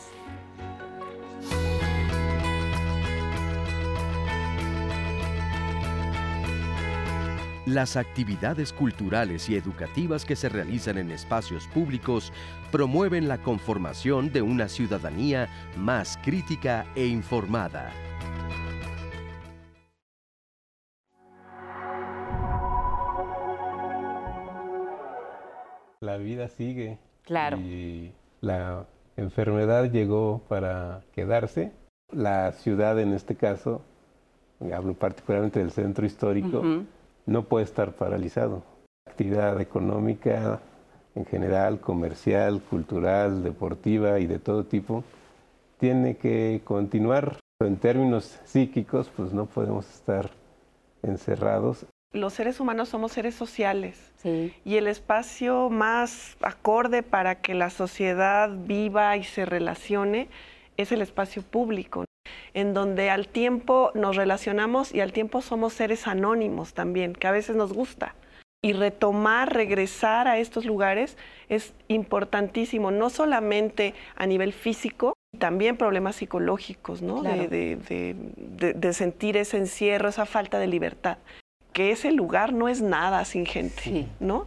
Las 7.68 7.96
actividades 7.96 8.74
culturales 8.74 9.48
y 9.48 9.56
educativas 9.56 10.26
que 10.26 10.36
se 10.36 10.50
realizan 10.50 10.98
en 10.98 11.12
espacios 11.12 11.68
públicos 11.68 12.34
promueven 12.72 13.28
la 13.28 13.38
conformación 13.38 14.34
de 14.34 14.42
una 14.42 14.68
ciudadanía 14.68 15.48
más 15.78 16.18
crítica 16.24 16.88
e 16.96 17.06
informada. 17.06 17.92
La 26.00 26.18
vida 26.18 26.48
sigue. 26.48 26.98
Claro. 27.26 27.58
Y 27.58 28.12
la 28.42 28.88
enfermedad 29.18 29.92
llegó 29.92 30.42
para 30.48 31.04
quedarse. 31.14 31.74
La 32.12 32.54
ciudad, 32.54 33.00
en 33.00 33.14
este 33.14 33.36
caso, 33.36 33.84
hablo 34.74 34.96
particularmente 34.96 35.60
del 35.60 35.70
centro 35.70 36.08
histórico, 36.08 36.64
no 37.26 37.44
puede 37.44 37.66
estar 37.66 37.94
paralizado. 37.94 38.64
Actividad 39.08 39.60
económica 39.62 40.62
en 41.16 41.26
general, 41.26 41.80
comercial, 41.80 42.62
cultural, 42.62 43.44
deportiva 43.44 44.20
y 44.20 44.28
de 44.28 44.40
todo 44.40 44.66
tipo, 44.66 45.04
tiene 45.80 46.18
que 46.18 46.62
continuar. 46.64 47.38
En 47.62 47.78
términos 47.78 48.40
psíquicos, 48.46 49.12
pues 49.16 49.34
no 49.34 49.46
podemos 49.46 49.88
estar 49.90 50.32
encerrados. 51.04 51.86
Los 52.14 52.34
seres 52.34 52.60
humanos 52.60 52.90
somos 52.90 53.14
seres 53.14 53.36
sociales 53.36 54.12
y 54.24 54.76
el 54.76 54.88
espacio 54.88 55.70
más 55.70 56.36
acorde 56.42 57.04
para 57.04 57.42
que 57.42 57.54
la 57.54 57.70
sociedad 57.70 58.50
viva 58.50 59.16
y 59.16 59.24
se 59.24 59.46
relacione 59.46 60.28
es 60.76 60.92
el 60.92 61.02
espacio 61.02 61.42
público 61.42 62.04
en 62.54 62.74
donde 62.74 63.10
al 63.10 63.28
tiempo 63.28 63.92
nos 63.94 64.16
relacionamos 64.16 64.94
y 64.94 65.02
al 65.02 65.14
tiempo 65.14 65.42
somos 65.42 65.74
seres 65.74 66.08
anónimos 66.08 66.74
también, 66.74 67.14
que 67.14 67.28
a 67.28 67.32
veces 67.32 67.56
nos 67.56 67.74
gusta. 67.74 68.16
Y 68.64 68.74
retomar, 68.74 69.54
regresar 69.54 70.28
a 70.28 70.38
estos 70.38 70.66
lugares 70.66 71.18
es 71.50 71.74
importantísimo, 71.88 72.92
no 72.92 73.10
solamente 73.10 73.96
a 74.16 74.28
nivel 74.28 74.54
físico, 74.54 75.14
también 75.40 75.78
problemas 75.78 76.18
psicológicos, 76.18 77.02
¿no? 77.02 77.24
De, 77.24 78.94
sentir 78.94 79.38
ese 79.38 79.58
encierro, 79.58 80.10
esa 80.10 80.26
falta 80.26 80.60
de 80.60 80.68
libertad. 80.68 81.18
Que 81.74 81.92
ese 81.92 82.12
lugar 82.12 82.54
no 82.54 82.68
es 82.68 82.82
nada 82.82 83.26
sin 83.26 83.46
gente, 83.46 84.08
¿no? 84.20 84.46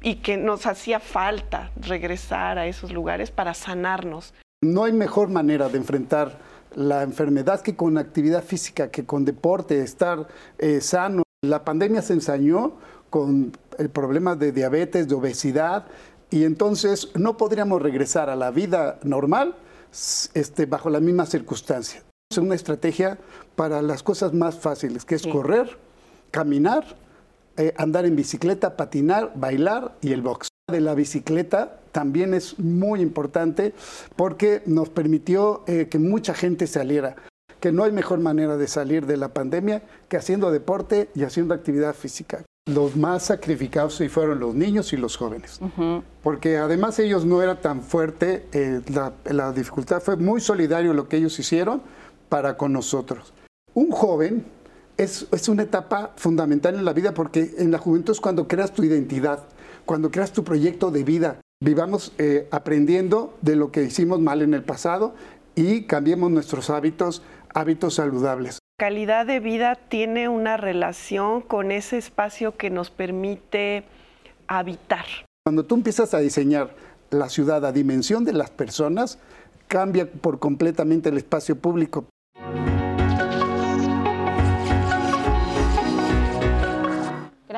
Y 0.00 0.16
que 0.16 0.36
nos 0.36 0.66
hacía 0.66 1.00
falta 1.00 1.72
regresar 1.76 2.58
a 2.58 2.66
esos 2.66 2.92
lugares 2.92 3.30
para 3.30 3.52
sanarnos. 3.52 4.32
No 4.62 4.84
hay 4.84 4.92
mejor 4.92 5.28
manera 5.28 5.68
de 5.68 5.76
enfrentar 5.76 6.38
la 6.74 7.02
enfermedad 7.02 7.60
que 7.60 7.76
con 7.76 7.98
actividad 7.98 8.42
física, 8.42 8.90
que 8.90 9.04
con 9.04 9.24
deporte, 9.24 9.80
estar 9.80 10.26
eh, 10.58 10.80
sano. 10.80 11.22
La 11.42 11.64
pandemia 11.64 12.02
se 12.02 12.12
ensañó 12.12 12.74
con 13.10 13.52
el 13.78 13.90
problema 13.90 14.36
de 14.36 14.52
diabetes, 14.52 15.08
de 15.08 15.14
obesidad, 15.14 15.86
y 16.30 16.44
entonces 16.44 17.10
no 17.14 17.36
podríamos 17.36 17.82
regresar 17.82 18.30
a 18.30 18.36
la 18.36 18.50
vida 18.50 18.98
normal 19.02 19.54
este, 20.34 20.66
bajo 20.66 20.88
la 20.88 21.00
misma 21.00 21.26
circunstancia. 21.26 22.02
Es 22.30 22.38
una 22.38 22.54
estrategia 22.54 23.18
para 23.54 23.82
las 23.82 24.02
cosas 24.02 24.32
más 24.32 24.58
fáciles, 24.58 25.04
que 25.04 25.14
es 25.14 25.26
correr, 25.26 25.76
caminar, 26.30 26.96
eh, 27.58 27.74
andar 27.76 28.06
en 28.06 28.16
bicicleta, 28.16 28.76
patinar, 28.76 29.32
bailar 29.34 29.94
y 30.00 30.12
el 30.12 30.22
box. 30.22 30.48
De 30.70 30.80
la 30.80 30.94
bicicleta 30.94 31.81
también 31.92 32.34
es 32.34 32.58
muy 32.58 33.00
importante 33.00 33.74
porque 34.16 34.62
nos 34.66 34.88
permitió 34.88 35.62
eh, 35.66 35.88
que 35.90 35.98
mucha 35.98 36.34
gente 36.34 36.66
saliera, 36.66 37.16
que 37.60 37.70
no 37.70 37.84
hay 37.84 37.92
mejor 37.92 38.18
manera 38.18 38.56
de 38.56 38.66
salir 38.66 39.06
de 39.06 39.16
la 39.16 39.28
pandemia 39.28 39.82
que 40.08 40.16
haciendo 40.16 40.50
deporte 40.50 41.10
y 41.14 41.22
haciendo 41.22 41.54
actividad 41.54 41.94
física. 41.94 42.42
Los 42.66 42.96
más 42.96 43.24
sacrificados 43.24 43.96
sí 43.96 44.08
fueron 44.08 44.38
los 44.38 44.54
niños 44.54 44.92
y 44.92 44.96
los 44.96 45.16
jóvenes, 45.16 45.60
porque 46.22 46.58
además 46.58 46.98
ellos 47.00 47.24
no 47.24 47.42
era 47.42 47.60
tan 47.60 47.82
fuerte, 47.82 48.46
eh, 48.52 48.80
la, 48.86 49.12
la 49.24 49.52
dificultad 49.52 50.00
fue 50.00 50.16
muy 50.16 50.40
solidario 50.40 50.94
lo 50.94 51.08
que 51.08 51.16
ellos 51.16 51.36
hicieron 51.40 51.82
para 52.28 52.56
con 52.56 52.72
nosotros. 52.72 53.34
Un 53.74 53.90
joven 53.90 54.44
es, 54.96 55.26
es, 55.32 55.48
una 55.48 55.64
etapa 55.64 56.12
fundamental 56.16 56.74
en 56.76 56.84
la 56.84 56.92
vida 56.92 57.14
porque 57.14 57.54
en 57.58 57.70
la 57.70 57.78
juventud 57.78 58.12
es 58.12 58.20
cuando 58.20 58.46
creas 58.46 58.72
tu 58.72 58.84
identidad, 58.84 59.44
cuando 59.84 60.10
creas 60.10 60.32
tu 60.32 60.44
proyecto 60.44 60.90
de 60.90 61.02
vida. 61.02 61.40
Vivamos 61.62 62.12
eh, 62.18 62.48
aprendiendo 62.50 63.38
de 63.40 63.56
lo 63.56 63.70
que 63.70 63.84
hicimos 63.84 64.20
mal 64.20 64.42
en 64.42 64.52
el 64.54 64.62
pasado 64.64 65.14
y 65.54 65.82
cambiemos 65.82 66.30
nuestros 66.30 66.70
hábitos, 66.70 67.22
hábitos 67.54 67.94
saludables 67.94 68.62
calidad 68.82 69.26
de 69.26 69.38
vida 69.38 69.76
tiene 69.76 70.28
una 70.28 70.56
relación 70.56 71.40
con 71.40 71.70
ese 71.70 71.98
espacio 71.98 72.56
que 72.56 72.68
nos 72.68 72.90
permite 72.90 73.84
habitar. 74.48 75.04
Cuando 75.44 75.64
tú 75.64 75.76
empiezas 75.76 76.14
a 76.14 76.18
diseñar 76.18 76.74
la 77.10 77.28
ciudad 77.28 77.64
a 77.64 77.70
dimensión 77.70 78.24
de 78.24 78.32
las 78.32 78.50
personas, 78.50 79.20
cambia 79.68 80.10
por 80.10 80.40
completamente 80.40 81.10
el 81.10 81.16
espacio 81.16 81.54
público. 81.54 82.06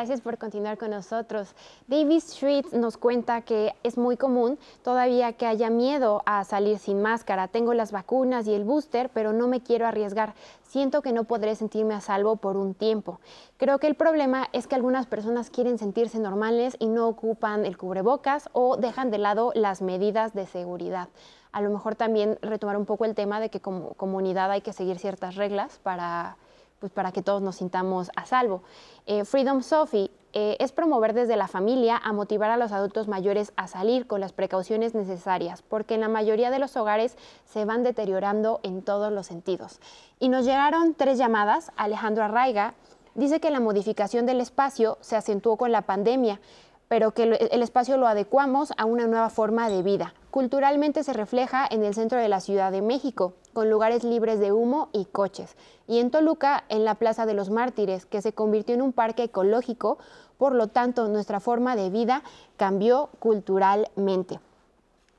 Gracias 0.04 0.20
por 0.20 0.36
continuar 0.36 0.76
con 0.76 0.90
nosotros. 0.90 1.54
David 1.86 2.18
Street 2.18 2.66
nos 2.72 2.98
cuenta 2.98 3.40
que 3.40 3.74
es 3.82 3.96
muy 3.96 4.18
común 4.18 4.58
todavía 4.82 5.32
que 5.32 5.46
haya 5.46 5.70
miedo 5.70 6.22
a 6.26 6.44
salir 6.44 6.78
sin 6.78 7.00
máscara. 7.00 7.48
Tengo 7.48 7.72
las 7.72 7.90
vacunas 7.90 8.46
y 8.46 8.52
el 8.52 8.64
booster, 8.64 9.08
pero 9.14 9.32
no 9.32 9.48
me 9.48 9.62
quiero 9.62 9.86
arriesgar. 9.86 10.34
Siento 10.62 11.00
que 11.00 11.14
no 11.14 11.24
podré 11.24 11.54
sentirme 11.54 11.94
a 11.94 12.02
salvo 12.02 12.36
por 12.36 12.58
un 12.58 12.74
tiempo. 12.74 13.18
Creo 13.56 13.78
que 13.78 13.86
el 13.86 13.94
problema 13.94 14.46
es 14.52 14.66
que 14.66 14.74
algunas 14.74 15.06
personas 15.06 15.48
quieren 15.48 15.78
sentirse 15.78 16.18
normales 16.18 16.76
y 16.78 16.88
no 16.88 17.08
ocupan 17.08 17.64
el 17.64 17.78
cubrebocas 17.78 18.50
o 18.52 18.76
dejan 18.76 19.10
de 19.10 19.16
lado 19.16 19.52
las 19.54 19.80
medidas 19.80 20.34
de 20.34 20.44
seguridad 20.44 21.08
a 21.50 21.60
lo 21.60 21.70
mejor 21.70 21.94
también 21.94 22.36
retomar 22.42 22.76
un 22.76 22.84
poco 22.84 23.04
el 23.04 23.14
tema 23.14 23.38
de 23.38 23.48
que 23.48 23.60
como 23.60 23.94
comunidad 23.94 24.50
hay 24.50 24.60
que 24.60 24.72
seguir 24.72 24.98
ciertas 24.98 25.36
reglas 25.36 25.78
para 25.84 26.36
pues 26.78 26.92
para 26.92 27.12
que 27.12 27.22
todos 27.22 27.42
nos 27.42 27.56
sintamos 27.56 28.10
a 28.16 28.26
salvo. 28.26 28.62
Eh, 29.06 29.24
Freedom 29.24 29.62
Sophie 29.62 30.10
eh, 30.32 30.56
es 30.58 30.72
promover 30.72 31.14
desde 31.14 31.36
la 31.36 31.46
familia 31.46 31.96
a 31.96 32.12
motivar 32.12 32.50
a 32.50 32.56
los 32.56 32.72
adultos 32.72 33.06
mayores 33.06 33.52
a 33.56 33.68
salir 33.68 34.06
con 34.06 34.20
las 34.20 34.32
precauciones 34.32 34.94
necesarias, 34.94 35.62
porque 35.62 35.94
en 35.94 36.00
la 36.00 36.08
mayoría 36.08 36.50
de 36.50 36.58
los 36.58 36.76
hogares 36.76 37.16
se 37.44 37.64
van 37.64 37.84
deteriorando 37.84 38.58
en 38.64 38.82
todos 38.82 39.12
los 39.12 39.26
sentidos. 39.26 39.80
Y 40.18 40.28
nos 40.28 40.44
llegaron 40.44 40.94
tres 40.94 41.18
llamadas. 41.18 41.70
Alejandro 41.76 42.24
Arraiga 42.24 42.74
dice 43.14 43.38
que 43.38 43.50
la 43.50 43.60
modificación 43.60 44.26
del 44.26 44.40
espacio 44.40 44.98
se 45.00 45.14
acentuó 45.14 45.56
con 45.56 45.70
la 45.70 45.82
pandemia, 45.82 46.40
pero 46.88 47.12
que 47.12 47.24
el 47.24 47.62
espacio 47.62 47.96
lo 47.96 48.06
adecuamos 48.06 48.72
a 48.76 48.84
una 48.84 49.06
nueva 49.06 49.30
forma 49.30 49.68
de 49.68 49.82
vida. 49.82 50.14
Culturalmente 50.30 51.04
se 51.04 51.12
refleja 51.12 51.66
en 51.70 51.84
el 51.84 51.94
centro 51.94 52.18
de 52.18 52.28
la 52.28 52.40
Ciudad 52.40 52.72
de 52.72 52.82
México, 52.82 53.34
con 53.52 53.70
lugares 53.70 54.04
libres 54.04 54.40
de 54.40 54.52
humo 54.52 54.88
y 54.92 55.04
coches, 55.04 55.56
y 55.86 55.98
en 55.98 56.10
Toluca, 56.10 56.64
en 56.68 56.84
la 56.84 56.96
Plaza 56.96 57.24
de 57.26 57.34
los 57.34 57.50
Mártires, 57.50 58.04
que 58.06 58.20
se 58.20 58.32
convirtió 58.32 58.74
en 58.74 58.82
un 58.82 58.92
parque 58.92 59.24
ecológico, 59.24 59.98
por 60.38 60.54
lo 60.54 60.68
tanto 60.68 61.08
nuestra 61.08 61.40
forma 61.40 61.76
de 61.76 61.90
vida 61.90 62.22
cambió 62.56 63.10
culturalmente. 63.18 64.40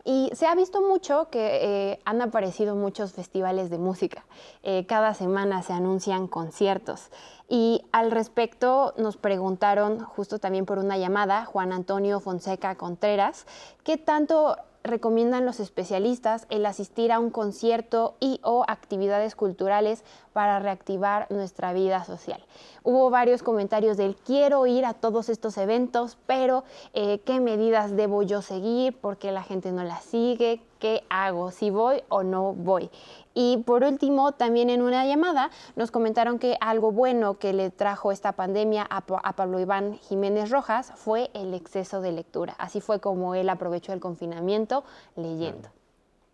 Y 0.07 0.29
se 0.33 0.45
ha 0.45 0.53
visto 0.53 0.81
mucho 0.81 1.29
que 1.31 1.59
eh, 1.63 1.99
han 2.05 2.21
aparecido 2.21 2.75
muchos 2.75 3.13
festivales 3.13 3.71
de 3.71 3.79
música. 3.79 4.23
Eh, 4.61 4.85
cada 4.85 5.15
semana 5.15 5.63
se 5.63 5.73
anuncian 5.73 6.27
conciertos. 6.27 7.09
Y 7.47 7.83
al 7.91 8.11
respecto 8.11 8.93
nos 8.97 9.17
preguntaron, 9.17 9.99
justo 9.99 10.39
también 10.39 10.65
por 10.65 10.79
una 10.79 10.97
llamada, 10.97 11.45
Juan 11.45 11.73
Antonio 11.73 12.19
Fonseca 12.19 12.75
Contreras, 12.75 13.45
qué 13.83 13.97
tanto 13.97 14.57
recomiendan 14.85 15.45
los 15.45 15.59
especialistas 15.59 16.45
el 16.49 16.65
asistir 16.65 17.11
a 17.11 17.19
un 17.19 17.31
concierto 17.31 18.15
y 18.19 18.39
o 18.43 18.63
actividades 18.67 19.35
culturales 19.35 20.03
para 20.31 20.59
reactivar 20.59 21.27
nuestra 21.29 21.73
vida 21.73 22.03
social. 22.03 22.43
Hubo 22.83 23.09
varios 23.09 23.41
comentarios 23.41 23.97
del 23.97 24.15
quiero 24.15 24.65
ir 24.67 24.85
a 24.85 24.93
todos 24.93 25.29
estos 25.29 25.57
eventos, 25.57 26.17
pero 26.27 26.63
eh, 26.93 27.19
¿qué 27.25 27.39
medidas 27.39 27.95
debo 27.95 28.21
yo 28.21 28.41
seguir? 28.41 28.95
porque 29.01 29.31
la 29.31 29.43
gente 29.43 29.71
no 29.71 29.83
las 29.83 30.03
sigue? 30.03 30.61
¿Qué 30.85 31.03
hago? 31.09 31.49
¿Si 31.49 31.71
voy 31.71 32.03
o 32.09 32.21
no 32.21 32.53
voy? 32.53 32.91
Y 33.33 33.57
por 33.65 33.83
último, 33.83 34.33
también 34.33 34.69
en 34.69 34.83
una 34.83 35.03
llamada 35.07 35.49
nos 35.75 35.89
comentaron 35.89 36.37
que 36.37 36.57
algo 36.61 36.91
bueno 36.91 37.39
que 37.39 37.53
le 37.53 37.71
trajo 37.71 38.11
esta 38.11 38.33
pandemia 38.33 38.85
a, 38.87 39.01
Pablo 39.01 39.59
Iván 39.59 39.97
Jiménez 39.97 40.51
Rojas 40.51 40.93
fue 40.93 41.31
el 41.33 41.55
exceso 41.55 42.01
de 42.01 42.11
lectura. 42.11 42.53
Así 42.59 42.81
fue 42.81 42.99
como 42.99 43.33
él 43.33 43.49
aprovechó 43.49 43.93
el 43.93 43.99
confinamiento 43.99 44.83
leyendo. 45.15 45.69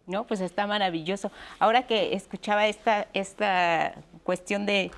No, 0.05 0.27
pues 0.27 0.41
está 0.41 0.67
maravilloso. 0.67 1.31
Ahora 1.57 1.87
que 1.87 2.13
escuchaba 2.13 2.67
esta, 2.67 3.07
esta 3.13 3.93
cuestión 4.25 4.65
de 4.65 4.91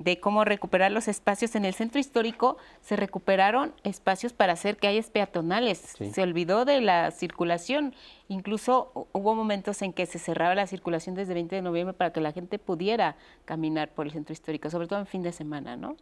de 0.00 0.18
cómo 0.18 0.46
recuperar 0.46 0.90
los 0.90 1.08
espacios 1.08 1.54
en 1.54 1.66
el 1.66 1.74
centro 1.74 2.00
histórico, 2.00 2.56
se 2.80 2.96
recuperaron 2.96 3.74
espacios 3.84 4.32
para 4.32 4.54
hacer 4.54 4.78
calles 4.78 5.10
peatonales. 5.10 5.78
Se 5.78 6.22
olvidó 6.22 6.64
de 6.64 6.80
la 6.80 7.10
circulación. 7.10 7.94
Incluso 8.28 9.08
hubo 9.12 9.34
momentos 9.34 9.82
en 9.82 9.92
que 9.92 10.06
se 10.06 10.18
cerraba 10.18 10.54
la 10.54 10.66
circulación 10.66 11.14
desde 11.14 11.34
20 11.34 11.54
de 11.54 11.62
noviembre 11.62 11.92
para 11.92 12.14
que 12.14 12.22
la 12.22 12.32
gente 12.32 12.58
pudiera 12.58 13.16
caminar 13.44 13.90
por 13.90 14.06
el 14.06 14.12
centro 14.12 14.32
histórico, 14.32 14.70
sobre 14.70 14.86
todo 14.86 15.00
en 15.00 15.06
fin 15.06 15.22
de 15.22 15.32
semana, 15.32 15.76
¿no? 15.76 15.96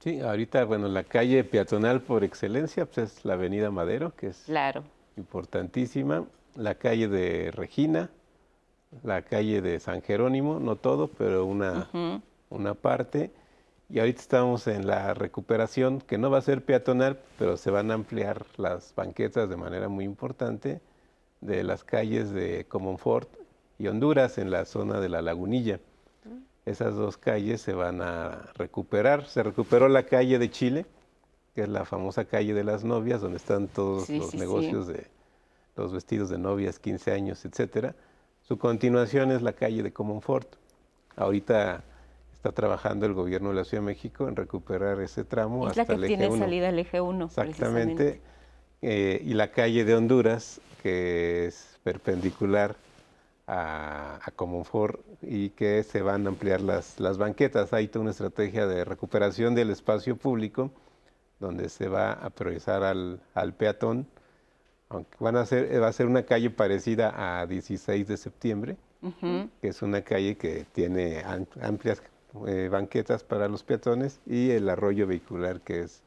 Sí, 0.00 0.20
ahorita, 0.20 0.64
bueno, 0.64 0.88
la 0.88 1.04
calle 1.04 1.44
peatonal 1.44 2.00
por 2.00 2.24
excelencia 2.24 2.86
pues 2.86 3.18
es 3.18 3.24
la 3.24 3.34
Avenida 3.34 3.70
Madero, 3.70 4.16
que 4.16 4.28
es 4.28 4.42
claro. 4.46 4.82
importantísima, 5.16 6.24
la 6.56 6.74
calle 6.74 7.06
de 7.06 7.52
Regina, 7.52 8.10
la 9.04 9.22
calle 9.22 9.62
de 9.62 9.78
San 9.78 10.02
Jerónimo, 10.02 10.58
no 10.58 10.74
todo, 10.74 11.06
pero 11.06 11.46
una 11.46 11.88
una 12.50 12.74
parte, 12.74 13.30
y 13.90 14.00
ahorita 14.00 14.20
estamos 14.20 14.66
en 14.66 14.86
la 14.86 15.14
recuperación, 15.14 16.00
que 16.00 16.18
no 16.18 16.30
va 16.30 16.38
a 16.38 16.42
ser 16.42 16.64
peatonal, 16.64 17.18
pero 17.38 17.56
se 17.56 17.70
van 17.70 17.90
a 17.90 17.94
ampliar 17.94 18.44
las 18.56 18.94
banquetas 18.94 19.48
de 19.48 19.56
manera 19.56 19.88
muy 19.88 20.04
importante 20.04 20.80
de 21.40 21.64
las 21.64 21.84
calles 21.84 22.30
de 22.30 22.66
Comonfort 22.68 23.28
y 23.78 23.86
Honduras 23.86 24.38
en 24.38 24.50
la 24.50 24.64
zona 24.66 25.00
de 25.00 25.08
la 25.08 25.22
Lagunilla. 25.22 25.80
Esas 26.66 26.96
dos 26.96 27.16
calles 27.16 27.62
se 27.62 27.72
van 27.72 28.02
a 28.02 28.50
recuperar. 28.56 29.24
Se 29.24 29.42
recuperó 29.42 29.88
la 29.88 30.02
calle 30.02 30.38
de 30.38 30.50
Chile, 30.50 30.84
que 31.54 31.62
es 31.62 31.68
la 31.68 31.86
famosa 31.86 32.26
calle 32.26 32.52
de 32.52 32.64
las 32.64 32.84
novias, 32.84 33.22
donde 33.22 33.38
están 33.38 33.68
todos 33.68 34.10
los 34.10 34.34
negocios 34.34 34.86
de 34.86 35.06
los 35.76 35.92
vestidos 35.94 36.28
de 36.28 36.36
novias, 36.36 36.78
15 36.78 37.12
años, 37.12 37.44
etcétera. 37.46 37.94
Su 38.42 38.58
continuación 38.58 39.30
es 39.30 39.40
la 39.40 39.54
calle 39.54 39.82
de 39.82 39.92
Comonfort. 39.92 40.56
Ahorita 41.16 41.84
está 42.38 42.52
trabajando 42.52 43.04
el 43.04 43.14
gobierno 43.14 43.48
de 43.48 43.56
la 43.56 43.64
Ciudad 43.64 43.82
de 43.82 43.86
México 43.86 44.28
en 44.28 44.36
recuperar 44.36 45.00
ese 45.00 45.24
tramo 45.24 45.68
es 45.68 45.76
hasta 45.76 45.82
la 45.82 45.86
que 45.86 45.94
el 45.94 46.04
eje 46.04 46.16
tiene 46.28 46.38
salida 46.38 46.68
el 46.68 46.78
eje 46.78 47.00
1. 47.00 47.24
Exactamente. 47.24 48.20
Eh, 48.80 49.20
y 49.24 49.34
la 49.34 49.50
calle 49.50 49.84
de 49.84 49.96
Honduras, 49.96 50.60
que 50.80 51.46
es 51.46 51.80
perpendicular 51.82 52.76
a, 53.48 54.20
a 54.22 54.30
Comonfort 54.30 55.00
y 55.20 55.50
que 55.50 55.82
se 55.82 56.00
van 56.00 56.26
a 56.26 56.28
ampliar 56.28 56.60
las, 56.60 57.00
las 57.00 57.18
banquetas. 57.18 57.72
Hay 57.72 57.88
toda 57.88 58.02
una 58.02 58.12
estrategia 58.12 58.68
de 58.68 58.84
recuperación 58.84 59.56
del 59.56 59.70
espacio 59.70 60.16
público 60.16 60.70
donde 61.40 61.68
se 61.68 61.88
va 61.88 62.12
a 62.12 62.30
priorizar 62.30 62.84
al, 62.84 63.20
al 63.34 63.52
peatón, 63.52 64.06
aunque 64.90 65.16
van 65.18 65.36
a 65.36 65.44
ser, 65.44 65.82
va 65.82 65.88
a 65.88 65.92
ser 65.92 66.06
una 66.06 66.22
calle 66.22 66.50
parecida 66.50 67.40
a 67.40 67.46
16 67.46 68.06
de 68.06 68.16
septiembre, 68.16 68.76
que 69.60 69.68
es 69.68 69.82
una 69.82 70.02
calle 70.02 70.36
que 70.36 70.66
tiene 70.72 71.22
amplias 71.60 72.02
eh, 72.46 72.68
banquetas 72.70 73.24
para 73.24 73.48
los 73.48 73.62
peatones 73.62 74.20
y 74.26 74.50
el 74.50 74.68
arroyo 74.68 75.06
vehicular 75.06 75.60
que 75.60 75.80
es 75.80 76.02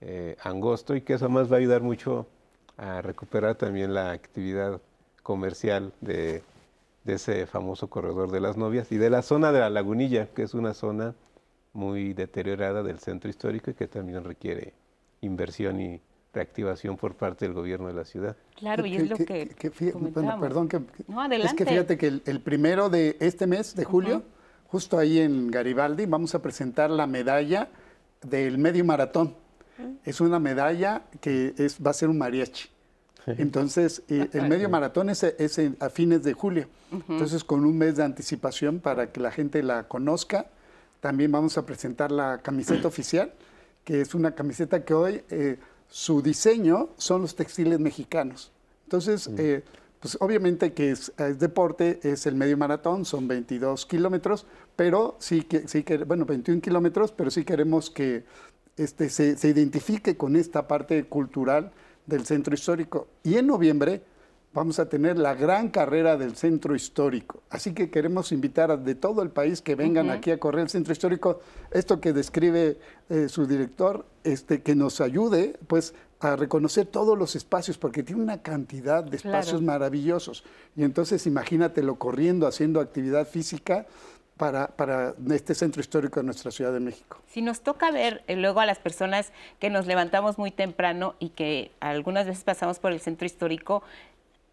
eh, 0.00 0.36
angosto 0.42 0.94
y 0.94 1.00
que 1.00 1.14
eso 1.14 1.28
más 1.28 1.50
va 1.50 1.56
a 1.56 1.58
ayudar 1.58 1.82
mucho 1.82 2.26
a 2.76 3.00
recuperar 3.00 3.54
también 3.54 3.94
la 3.94 4.10
actividad 4.10 4.80
comercial 5.22 5.92
de, 6.00 6.42
ese 7.06 7.46
famoso 7.46 7.88
corredor 7.88 8.30
de 8.30 8.40
las 8.40 8.56
novias 8.56 8.92
y 8.92 8.96
de 8.96 9.10
la 9.10 9.22
zona 9.22 9.52
de 9.52 9.60
la 9.60 9.70
lagunilla, 9.70 10.28
que 10.34 10.42
es 10.42 10.54
una 10.54 10.74
zona 10.74 11.14
muy 11.72 12.12
deteriorada 12.12 12.82
del 12.82 12.98
centro 12.98 13.30
histórico 13.30 13.70
y 13.70 13.74
que 13.74 13.86
también 13.86 14.24
requiere 14.24 14.74
inversión 15.20 15.80
y 15.80 16.00
reactivación 16.34 16.96
por 16.96 17.14
parte 17.14 17.46
del 17.46 17.54
gobierno 17.54 17.86
de 17.88 17.94
la 17.94 18.04
ciudad. 18.04 18.36
Claro, 18.56 18.84
y 18.84 18.96
es 18.96 19.08
lo 19.08 19.16
que, 19.16 19.50
bueno, 19.94 20.40
perdón 20.40 20.68
que 20.68 20.80
es 21.30 21.54
que 21.54 21.64
fíjate 21.64 21.96
que 21.96 22.20
el, 22.24 22.40
primero 22.40 22.90
de 22.90 23.16
este 23.20 23.46
mes 23.46 23.74
de 23.74 23.84
julio 23.84 24.22
justo 24.68 24.98
ahí 24.98 25.20
en 25.20 25.50
Garibaldi, 25.50 26.06
vamos 26.06 26.34
a 26.34 26.42
presentar 26.42 26.90
la 26.90 27.06
medalla 27.06 27.68
del 28.22 28.58
medio 28.58 28.84
maratón 28.84 29.34
Es 30.04 30.20
una 30.20 30.38
medalla 30.38 31.02
que 31.20 31.54
es, 31.58 31.78
va 31.84 31.90
a 31.90 31.94
ser 31.94 32.08
un 32.08 32.18
mariachi. 32.18 32.68
Entonces, 33.26 34.02
el 34.08 34.48
medio 34.48 34.68
maratón 34.68 35.10
es, 35.10 35.24
a 35.80 35.90
fines 35.90 36.22
de 36.22 36.32
julio. 36.32 36.68
Entonces, 37.08 37.42
con 37.42 37.64
un 37.64 37.76
mes 37.76 37.96
de 37.96 38.04
anticipación 38.04 38.78
para 38.78 39.10
que 39.10 39.20
la 39.20 39.30
gente 39.30 39.62
la 39.62 39.88
conozca. 39.88 40.46
También 41.00 41.30
vamos 41.30 41.58
a 41.58 41.66
presentar 41.66 42.10
la 42.10 42.38
camiseta 42.38 42.88
oficial, 42.88 43.32
que 43.84 44.00
es 44.00 44.14
una 44.14 44.34
camiseta 44.34 44.84
que 44.84 44.94
hoy 44.94 45.22
eh, 45.30 45.58
su 45.88 46.22
diseño 46.22 46.88
son 46.96 47.22
los 47.22 47.36
textiles 47.36 47.78
mexicanos. 47.78 48.50
Entonces, 48.84 49.28
eh, 49.36 49.62
pues 50.00 50.16
obviamente 50.20 50.72
que 50.72 50.90
es, 50.90 51.12
deporte, 51.38 52.00
es 52.02 52.26
el 52.26 52.34
medio 52.34 52.56
maratón, 52.56 53.04
son 53.04 53.28
22 53.28 53.86
kilómetros, 53.86 54.46
pero 54.76 55.16
sí 55.18 55.42
que, 55.42 55.66
sí 55.68 55.82
que, 55.82 55.98
bueno, 55.98 56.24
21 56.24 56.60
kilómetros, 56.60 57.12
pero 57.12 57.30
sí 57.30 57.44
queremos 57.44 57.90
que 57.90 58.24
este, 58.76 59.08
se, 59.08 59.36
se 59.36 59.48
identifique 59.48 60.16
con 60.16 60.36
esta 60.36 60.68
parte 60.68 61.04
cultural 61.04 61.72
del 62.06 62.24
centro 62.24 62.54
histórico. 62.54 63.08
Y 63.22 63.36
en 63.36 63.46
noviembre 63.46 64.02
vamos 64.56 64.78
a 64.78 64.88
tener 64.88 65.18
la 65.18 65.34
gran 65.34 65.68
carrera 65.68 66.16
del 66.16 66.34
centro 66.34 66.74
histórico. 66.74 67.42
Así 67.50 67.74
que 67.74 67.90
queremos 67.90 68.32
invitar 68.32 68.70
a 68.70 68.78
de 68.78 68.94
todo 68.94 69.22
el 69.22 69.28
país 69.28 69.60
que 69.60 69.74
vengan 69.74 70.08
aquí 70.08 70.30
a 70.30 70.38
correr 70.38 70.62
el 70.62 70.70
centro 70.70 70.94
histórico. 70.94 71.40
Esto 71.70 72.00
que 72.00 72.14
describe 72.14 72.78
eh, 73.10 73.28
su 73.28 73.46
director, 73.46 74.06
este, 74.24 74.62
que 74.62 74.74
nos 74.74 75.02
ayude 75.02 75.58
pues 75.66 75.94
a 76.20 76.36
reconocer 76.36 76.86
todos 76.86 77.16
los 77.18 77.36
espacios, 77.36 77.78
porque 77.78 78.02
tiene 78.02 78.22
una 78.22 78.42
cantidad 78.42 79.04
de 79.04 79.16
espacios 79.16 79.62
maravillosos. 79.62 80.44
Y 80.74 80.84
entonces 80.84 81.26
imagínatelo 81.26 81.96
corriendo, 81.96 82.46
haciendo 82.46 82.80
actividad 82.80 83.26
física, 83.26 83.86
para, 84.36 84.68
para, 84.68 85.14
este 85.30 85.54
centro 85.54 85.80
histórico 85.80 86.20
de 86.20 86.26
nuestra 86.26 86.50
Ciudad 86.50 86.72
de 86.72 86.80
México. 86.80 87.22
Si 87.26 87.40
nos 87.40 87.60
toca 87.60 87.90
ver 87.90 88.22
eh, 88.26 88.36
luego 88.36 88.60
a 88.60 88.66
las 88.66 88.78
personas 88.78 89.32
que 89.58 89.70
nos 89.70 89.86
levantamos 89.86 90.36
muy 90.36 90.50
temprano 90.50 91.14
y 91.18 91.30
que 91.30 91.70
algunas 91.80 92.26
veces 92.26 92.44
pasamos 92.44 92.78
por 92.78 92.92
el 92.92 93.00
centro 93.00 93.24
histórico, 93.24 93.82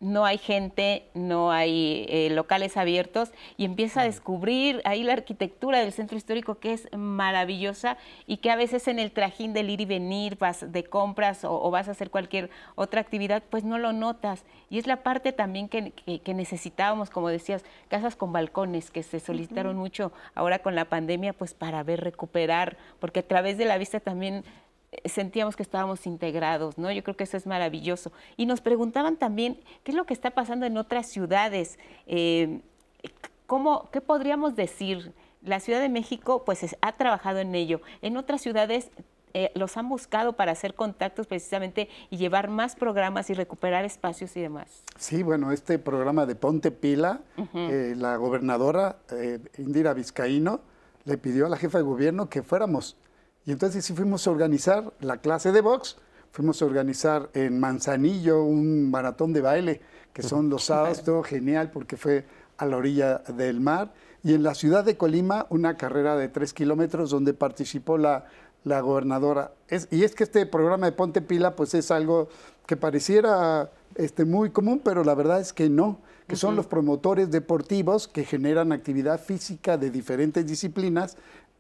no 0.04 0.26
hay 0.26 0.38
gente, 0.38 1.06
no 1.14 1.52
hay 1.52 2.06
eh, 2.10 2.30
locales 2.30 2.76
abiertos 2.76 3.32
y 3.56 3.64
empieza 3.64 4.02
a 4.02 4.04
descubrir 4.04 4.82
ahí 4.84 5.02
la 5.02 5.14
arquitectura 5.14 5.80
del 5.80 5.94
centro 5.94 6.18
histórico 6.18 6.60
que 6.60 6.74
es 6.74 6.90
maravillosa 6.96 7.98
y 8.28 8.38
que 8.38 8.52
a 8.52 8.58
veces 8.58 8.90
en 8.90 9.00
el 9.00 9.14
trajín 9.14 9.54
del 9.54 9.70
ir 9.70 9.80
y 9.80 9.86
venir, 9.86 10.38
vas 10.38 10.72
de 10.72 10.84
compras 10.84 11.46
o, 11.46 11.72
vas 11.72 11.88
a 11.88 11.92
hacer 11.92 12.10
cualquier 12.10 12.50
otra 12.76 13.00
actividad, 13.00 13.44
pues 13.50 13.64
no 13.64 13.78
lo 13.78 13.94
notas. 13.94 14.44
Y 14.70 14.78
es 14.78 14.88
la 14.88 15.04
parte 15.04 15.32
también 15.32 15.70
que, 15.70 15.94
necesitábamos, 16.34 17.10
como 17.10 17.30
decías, 17.30 17.64
casas 17.88 18.18
con 18.18 18.34
balcones 18.34 18.92
que 18.92 19.04
se 19.04 19.22
solicitaron 19.22 19.78
mucho 19.78 20.12
ahora 20.36 20.60
con 20.60 20.76
la 20.76 20.86
pandemia, 20.86 21.32
pues 21.32 21.54
para 21.54 21.82
ver 21.84 22.02
recuperar, 22.02 22.78
porque 23.00 23.22
a 23.22 23.28
través 23.28 23.58
de 23.58 23.66
la 23.66 23.78
vista 23.78 24.02
también 24.02 24.44
sentíamos 25.06 25.56
que 25.56 25.64
estábamos 25.64 26.06
integrados, 26.06 26.78
¿no? 26.78 26.92
Yo 26.92 27.04
creo 27.04 27.16
que 27.16 27.24
eso 27.24 27.38
es 27.38 27.46
maravilloso. 27.46 28.12
Y 28.38 28.46
nos 28.46 28.62
preguntaban 28.62 29.18
también 29.18 29.60
qué 29.84 29.92
es 29.92 29.98
lo 29.98 30.06
que 30.06 30.14
está 30.14 30.32
pasando 30.32 30.66
en 30.66 30.78
otras 30.78 31.08
ciudades, 31.08 31.80
eh, 32.08 32.62
¿cómo, 33.48 33.90
¿qué 33.92 34.02
podríamos 34.02 34.56
decir? 34.56 35.14
La 35.42 35.60
Ciudad 35.60 35.82
de 35.82 35.90
México 35.90 36.44
pues 36.46 36.76
ha 36.82 36.92
trabajado 36.94 37.40
en 37.40 37.54
ello. 37.56 37.82
En 38.02 38.18
otras 38.18 38.42
ciudades 38.42 38.90
eh, 39.34 39.52
los 39.56 39.76
han 39.78 39.90
buscado 39.90 40.34
para 40.34 40.52
hacer 40.52 40.74
contactos 40.76 41.28
precisamente 41.28 41.90
y 42.10 42.18
llevar 42.18 42.50
más 42.50 42.76
programas 42.76 43.30
y 43.30 43.34
recuperar 43.34 43.84
espacios 43.84 44.38
y 44.38 44.42
demás. 44.42 44.84
Sí, 44.98 45.24
bueno, 45.24 45.52
este 45.52 45.80
programa 45.80 46.26
de 46.26 46.36
Ponte 46.36 46.72
Pila, 46.72 47.22
eh, 47.54 47.96
la 47.98 48.16
gobernadora 48.16 48.98
Indira 49.58 49.94
Vizcaíno 49.94 50.62
le 51.06 51.18
pidió 51.18 51.48
a 51.48 51.50
la 51.50 51.58
jefa 51.58 51.80
de 51.80 51.84
gobierno 51.84 52.30
que 52.30 52.44
fuéramos 52.44 52.96
y 53.46 53.52
entonces 53.52 53.84
sí 53.86 53.94
fuimos 53.94 54.26
a 54.28 54.32
organizar 54.32 54.94
la 55.02 55.18
clase 55.18 55.52
de 55.52 55.62
box, 55.62 55.98
fuimos 56.32 56.62
a 56.62 56.66
organizar 56.66 57.30
en 57.34 57.60
Manzanillo 57.60 58.44
un 58.44 58.90
maratón 58.90 59.34
de 59.34 59.42
baile, 59.42 59.82
que 60.14 60.24
son 60.24 60.50
los 60.50 60.64
sábados, 60.64 61.04
todo 61.04 61.24
genial 61.24 61.72
porque 61.72 61.98
fue 61.98 62.26
a 62.58 62.66
la 62.66 62.78
orilla 62.78 63.18
del 63.20 63.60
mar. 63.60 63.94
Y 64.24 64.34
en 64.34 64.44
la 64.44 64.56
ciudad 64.56 64.86
de 64.86 64.96
Colima 64.96 65.48
una 65.50 65.76
carrera 65.76 66.16
de 66.16 66.30
tres 66.30 66.54
kilómetros 66.54 67.10
donde 67.10 67.34
participó 67.34 67.98
la, 67.98 68.26
la 68.64 68.80
gobernadora. 68.80 69.52
y 69.92 70.04
es 70.04 70.16
que 70.16 70.24
este 70.24 70.46
programa 70.46 70.86
de 70.86 70.94
Ponte 70.94 71.22
Pila 71.22 71.56
pues 71.56 71.74
es 71.74 71.92
algo 71.92 72.30
que 72.66 72.78
pareciera 72.78 73.72
este, 73.96 74.26
muy 74.26 74.52
común, 74.52 74.82
pero 74.84 75.04
la 75.04 75.16
verdad 75.16 75.42
es 75.42 75.52
que 75.52 75.70
no, 75.70 76.00
que 76.28 76.36
son 76.36 76.56
los 76.56 76.66
promotores 76.68 77.30
deportivos 77.30 78.08
que 78.08 78.24
generan 78.24 78.72
actividad 78.72 79.20
física 79.20 79.78
de 79.78 79.92
diferentes 79.92 80.46
disciplinas 80.46 81.18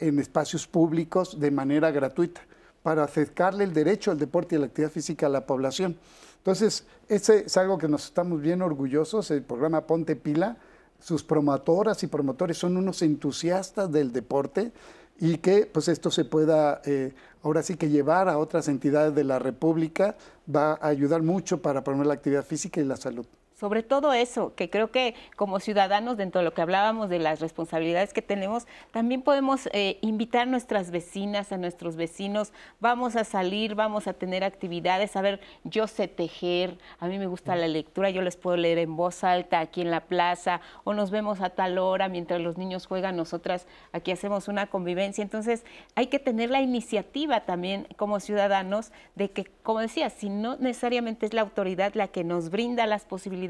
en 0.07 0.19
espacios 0.19 0.67
públicos 0.67 1.39
de 1.39 1.51
manera 1.51 1.91
gratuita 1.91 2.41
para 2.81 3.03
acercarle 3.03 3.63
el 3.63 3.73
derecho 3.73 4.11
al 4.11 4.19
deporte 4.19 4.55
y 4.55 4.57
a 4.57 4.59
la 4.59 4.65
actividad 4.65 4.91
física 4.91 5.27
a 5.27 5.29
la 5.29 5.45
población. 5.45 5.97
Entonces, 6.37 6.85
ese 7.07 7.45
es 7.45 7.55
algo 7.55 7.77
que 7.77 7.87
nos 7.87 8.05
estamos 8.05 8.41
bien 8.41 8.61
orgullosos, 8.61 9.31
el 9.31 9.43
programa 9.43 9.87
Ponte 9.87 10.17
Pila, 10.17 10.57
sus 10.99 11.23
promotoras 11.23 12.03
y 12.03 12.07
promotores 12.07 12.57
son 12.57 12.75
unos 12.77 13.01
entusiastas 13.01 13.91
del 13.91 14.11
deporte 14.11 14.71
y 15.19 15.37
que 15.37 15.65
pues 15.65 15.87
esto 15.87 16.11
se 16.11 16.25
pueda 16.25 16.81
eh, 16.85 17.13
ahora 17.43 17.61
sí 17.61 17.75
que 17.75 17.89
llevar 17.89 18.27
a 18.29 18.37
otras 18.37 18.67
entidades 18.67 19.13
de 19.13 19.23
la 19.23 19.39
República 19.39 20.15
va 20.53 20.73
a 20.73 20.87
ayudar 20.87 21.21
mucho 21.21 21.61
para 21.61 21.83
promover 21.83 22.07
la 22.07 22.13
actividad 22.15 22.45
física 22.45 22.81
y 22.81 22.85
la 22.85 22.97
salud 22.97 23.25
sobre 23.53 23.83
todo 23.83 24.13
eso, 24.13 24.53
que 24.55 24.69
creo 24.69 24.91
que 24.91 25.15
como 25.35 25.59
ciudadanos, 25.59 26.17
dentro 26.17 26.39
de 26.39 26.45
lo 26.45 26.53
que 26.53 26.61
hablábamos 26.61 27.09
de 27.09 27.19
las 27.19 27.39
responsabilidades 27.39 28.13
que 28.13 28.21
tenemos, 28.21 28.67
también 28.91 29.21
podemos 29.21 29.69
eh, 29.73 29.97
invitar 30.01 30.43
a 30.43 30.45
nuestras 30.45 30.91
vecinas, 30.91 31.51
a 31.51 31.57
nuestros 31.57 31.95
vecinos, 31.95 32.51
vamos 32.79 33.15
a 33.15 33.23
salir, 33.23 33.75
vamos 33.75 34.07
a 34.07 34.13
tener 34.13 34.43
actividades, 34.43 35.15
a 35.15 35.21
ver, 35.21 35.39
yo 35.63 35.87
sé 35.87 36.07
tejer, 36.07 36.77
a 36.99 37.07
mí 37.07 37.19
me 37.19 37.27
gusta 37.27 37.55
la 37.55 37.67
lectura, 37.67 38.09
yo 38.09 38.21
les 38.21 38.37
puedo 38.37 38.57
leer 38.57 38.79
en 38.79 38.95
voz 38.95 39.23
alta 39.23 39.59
aquí 39.59 39.81
en 39.81 39.91
la 39.91 40.01
plaza, 40.01 40.61
o 40.83 40.93
nos 40.93 41.11
vemos 41.11 41.41
a 41.41 41.51
tal 41.51 41.77
hora 41.77 42.09
mientras 42.09 42.41
los 42.41 42.57
niños 42.57 42.87
juegan, 42.87 43.15
nosotras 43.15 43.67
aquí 43.91 44.11
hacemos 44.11 44.47
una 44.47 44.67
convivencia, 44.67 45.21
entonces 45.21 45.63
hay 45.95 46.07
que 46.07 46.19
tener 46.19 46.49
la 46.49 46.61
iniciativa 46.61 47.41
también 47.41 47.87
como 47.97 48.19
ciudadanos 48.19 48.91
de 49.15 49.29
que, 49.29 49.45
como 49.63 49.79
decía, 49.79 50.09
si 50.09 50.29
no 50.29 50.57
necesariamente 50.57 51.25
es 51.25 51.33
la 51.33 51.41
autoridad 51.41 51.93
la 51.93 52.07
que 52.07 52.23
nos 52.23 52.49
brinda 52.49 52.87
las 52.87 53.05
posibilidades, 53.05 53.42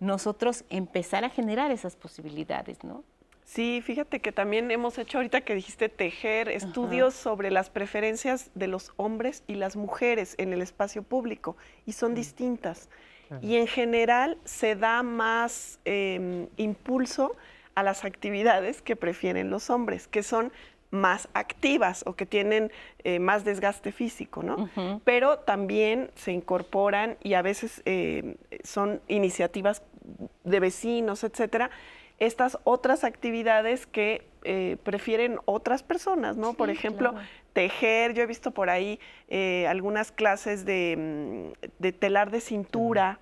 nosotros 0.00 0.64
empezar 0.70 1.24
a 1.24 1.30
generar 1.30 1.70
esas 1.70 1.96
posibilidades, 1.96 2.84
¿no? 2.84 3.04
Sí, 3.44 3.82
fíjate 3.84 4.20
que 4.20 4.32
también 4.32 4.70
hemos 4.70 4.96
hecho 4.98 5.18
ahorita 5.18 5.42
que 5.42 5.54
dijiste 5.54 5.88
tejer 5.88 6.48
estudios 6.48 7.12
sobre 7.12 7.50
las 7.50 7.70
preferencias 7.70 8.50
de 8.54 8.66
los 8.66 8.92
hombres 8.96 9.42
y 9.46 9.56
las 9.56 9.76
mujeres 9.76 10.36
en 10.38 10.52
el 10.52 10.62
espacio 10.62 11.02
público 11.02 11.56
y 11.84 11.92
son 11.92 12.14
distintas. 12.14 12.88
Y 13.40 13.56
en 13.56 13.66
general 13.66 14.38
se 14.44 14.76
da 14.76 15.02
más 15.02 15.80
em, 15.84 16.48
impulso 16.56 17.34
a 17.74 17.82
las 17.82 18.04
actividades 18.04 18.82
que 18.82 18.96
prefieren 18.96 19.48
los 19.48 19.70
hombres, 19.70 20.06
que 20.06 20.22
son 20.22 20.52
más 20.92 21.28
activas 21.32 22.04
o 22.06 22.12
que 22.12 22.26
tienen 22.26 22.70
eh, 23.02 23.18
más 23.18 23.44
desgaste 23.44 23.90
físico, 23.92 24.42
¿no? 24.42 24.68
Pero 25.04 25.38
también 25.38 26.10
se 26.14 26.32
incorporan 26.32 27.16
y 27.22 27.34
a 27.34 27.42
veces 27.42 27.82
eh, 27.86 28.36
son 28.62 29.00
iniciativas 29.08 29.82
de 30.44 30.60
vecinos, 30.60 31.24
etcétera, 31.24 31.70
estas 32.18 32.58
otras 32.64 33.04
actividades 33.04 33.86
que 33.86 34.26
eh, 34.44 34.76
prefieren 34.84 35.38
otras 35.46 35.82
personas, 35.82 36.36
¿no? 36.36 36.52
por 36.52 36.68
ejemplo, 36.68 37.14
tejer, 37.54 38.12
yo 38.12 38.22
he 38.22 38.26
visto 38.26 38.50
por 38.50 38.68
ahí 38.68 39.00
algunas 39.66 40.12
clases 40.12 40.66
de, 40.66 40.96
mm, 40.98 41.68
de, 41.78 41.92
telar 41.92 42.30
de 42.30 42.40
cintura 42.40 43.18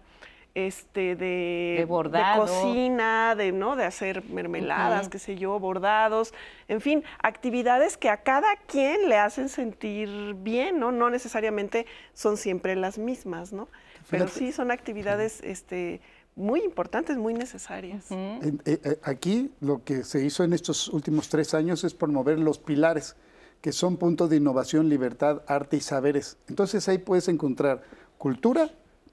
este 0.55 1.17
de, 1.17 1.87
cocina, 1.89 3.35
de 3.37 3.53
no, 3.53 3.77
de 3.77 3.85
hacer 3.85 4.25
mermeladas, 4.25 5.09
qué 5.09 5.19
sé 5.19 5.37
yo, 5.37 5.59
bordados, 5.59 6.35
en 6.69 6.81
fin, 6.81 7.05
actividades 7.23 7.97
que 7.97 8.09
a 8.09 8.19
cada 8.19 8.57
quien 8.67 9.09
le 9.09 9.17
hacen 9.17 9.49
sentir 9.49 10.35
bien, 10.39 10.81
¿no? 10.81 10.93
No 10.93 11.11
necesariamente 11.11 11.87
son 12.15 12.37
siempre 12.37 12.75
las 12.77 12.99
mismas, 12.99 13.53
¿no? 13.53 13.69
Pero 14.09 14.29
sí 14.29 14.51
son 14.53 14.71
actividades 14.71 15.41
este 15.45 16.01
muy 16.37 16.61
importantes, 16.61 17.17
muy 17.17 17.35
necesarias. 17.35 18.07
Eh, 18.11 18.57
eh, 18.65 18.99
aquí 19.03 19.51
lo 19.61 19.85
que 19.85 20.05
se 20.05 20.25
hizo 20.25 20.43
en 20.43 20.53
estos 20.53 20.89
últimos 20.89 21.29
tres 21.29 21.55
años 21.55 21.85
es 21.85 21.95
promover 21.95 22.39
los 22.39 22.59
pilares, 22.59 23.17
que 23.61 23.73
son 23.73 23.97
puntos 23.99 24.31
de 24.31 24.37
innovación, 24.37 24.89
libertad, 24.89 25.43
arte 25.47 25.77
y 25.77 25.81
saberes. 25.81 26.39
Entonces 26.49 26.89
ahí 26.89 26.99
puedes 26.99 27.29
encontrar 27.29 27.83
cultura, 28.17 28.71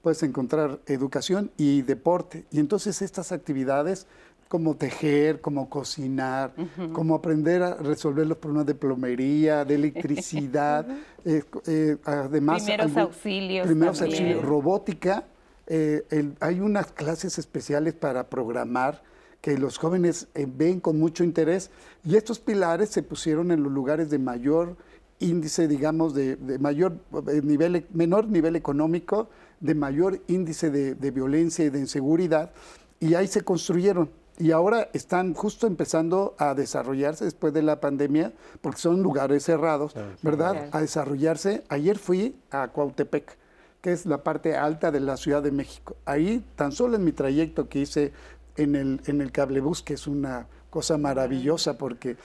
puedes 0.08 0.22
encontrar 0.22 0.78
educación 0.86 1.50
y 1.58 1.82
deporte. 1.82 2.46
Y 2.50 2.60
entonces 2.60 3.02
estas 3.02 3.30
actividades 3.30 4.06
como 4.48 4.74
tejer, 4.74 5.42
como 5.42 5.68
cocinar, 5.68 6.54
como 6.94 7.14
aprender 7.14 7.62
a 7.62 7.74
resolver 7.74 8.26
los 8.26 8.38
problemas 8.38 8.64
de 8.64 8.74
plomería, 8.74 9.66
de 9.66 9.74
electricidad, 9.74 10.86
eh, 11.26 11.42
eh, 11.66 11.98
además... 12.06 12.62
Primeros 12.62 12.96
auxilios. 12.96 13.66
Primeros 13.66 14.00
auxilios, 14.00 14.42
robótica. 14.42 15.24
Eh, 15.66 16.02
hay 16.40 16.60
unas 16.60 16.90
clases 16.90 17.38
especiales 17.38 17.92
para 17.92 18.30
programar 18.30 19.02
que 19.42 19.58
los 19.58 19.76
jóvenes 19.76 20.28
ven 20.34 20.80
con 20.80 20.98
mucho 20.98 21.22
interés 21.22 21.70
y 22.02 22.16
estos 22.16 22.38
pilares 22.38 22.88
se 22.88 23.02
pusieron 23.02 23.50
en 23.50 23.62
los 23.62 23.70
lugares 23.70 24.08
de 24.08 24.18
mayor 24.18 24.74
índice, 25.20 25.68
digamos, 25.68 26.14
de, 26.14 26.36
mayor 26.60 26.98
eh, 27.30 27.40
nivel, 27.42 27.86
menor 27.92 28.28
nivel 28.28 28.56
económico, 28.56 29.28
de 29.60 29.74
mayor 29.74 30.20
índice 30.28 30.70
de, 30.70 31.10
violencia 31.10 31.64
y 31.64 31.70
de 31.70 31.78
inseguridad, 31.78 32.52
y 33.00 33.14
ahí 33.14 33.26
se 33.26 33.42
construyeron. 33.42 34.10
Y 34.38 34.52
ahora 34.52 34.88
están 34.92 35.34
justo 35.34 35.66
empezando 35.66 36.36
a 36.38 36.54
desarrollarse 36.54 37.24
después 37.24 37.52
de 37.52 37.62
la 37.62 37.80
pandemia, 37.80 38.32
porque 38.60 38.78
son 38.78 39.02
lugares 39.02 39.44
cerrados, 39.44 39.94
¿verdad? 40.22 40.68
A 40.70 40.80
desarrollarse. 40.80 41.64
Ayer 41.68 41.98
fui 41.98 42.36
a 42.52 42.68
Cuautepec, 42.68 43.36
que 43.80 43.92
es 43.92 44.06
la 44.06 44.22
parte 44.22 44.56
alta 44.56 44.92
de 44.92 45.00
la 45.00 45.16
Ciudad 45.16 45.42
de 45.42 45.50
México. 45.50 45.96
Ahí, 46.04 46.44
tan 46.54 46.70
solo 46.70 46.96
en 46.96 47.04
mi 47.04 47.10
trayecto 47.10 47.68
que 47.68 47.80
hice 47.80 48.12
en 48.56 48.76
el, 48.76 49.00
en 49.06 49.20
el 49.20 49.32
cablebús, 49.32 49.82
que 49.82 49.94
es 49.94 50.06
una 50.06 50.46
cosa 50.70 50.98
maravillosa 50.98 51.76
porque 51.76 52.16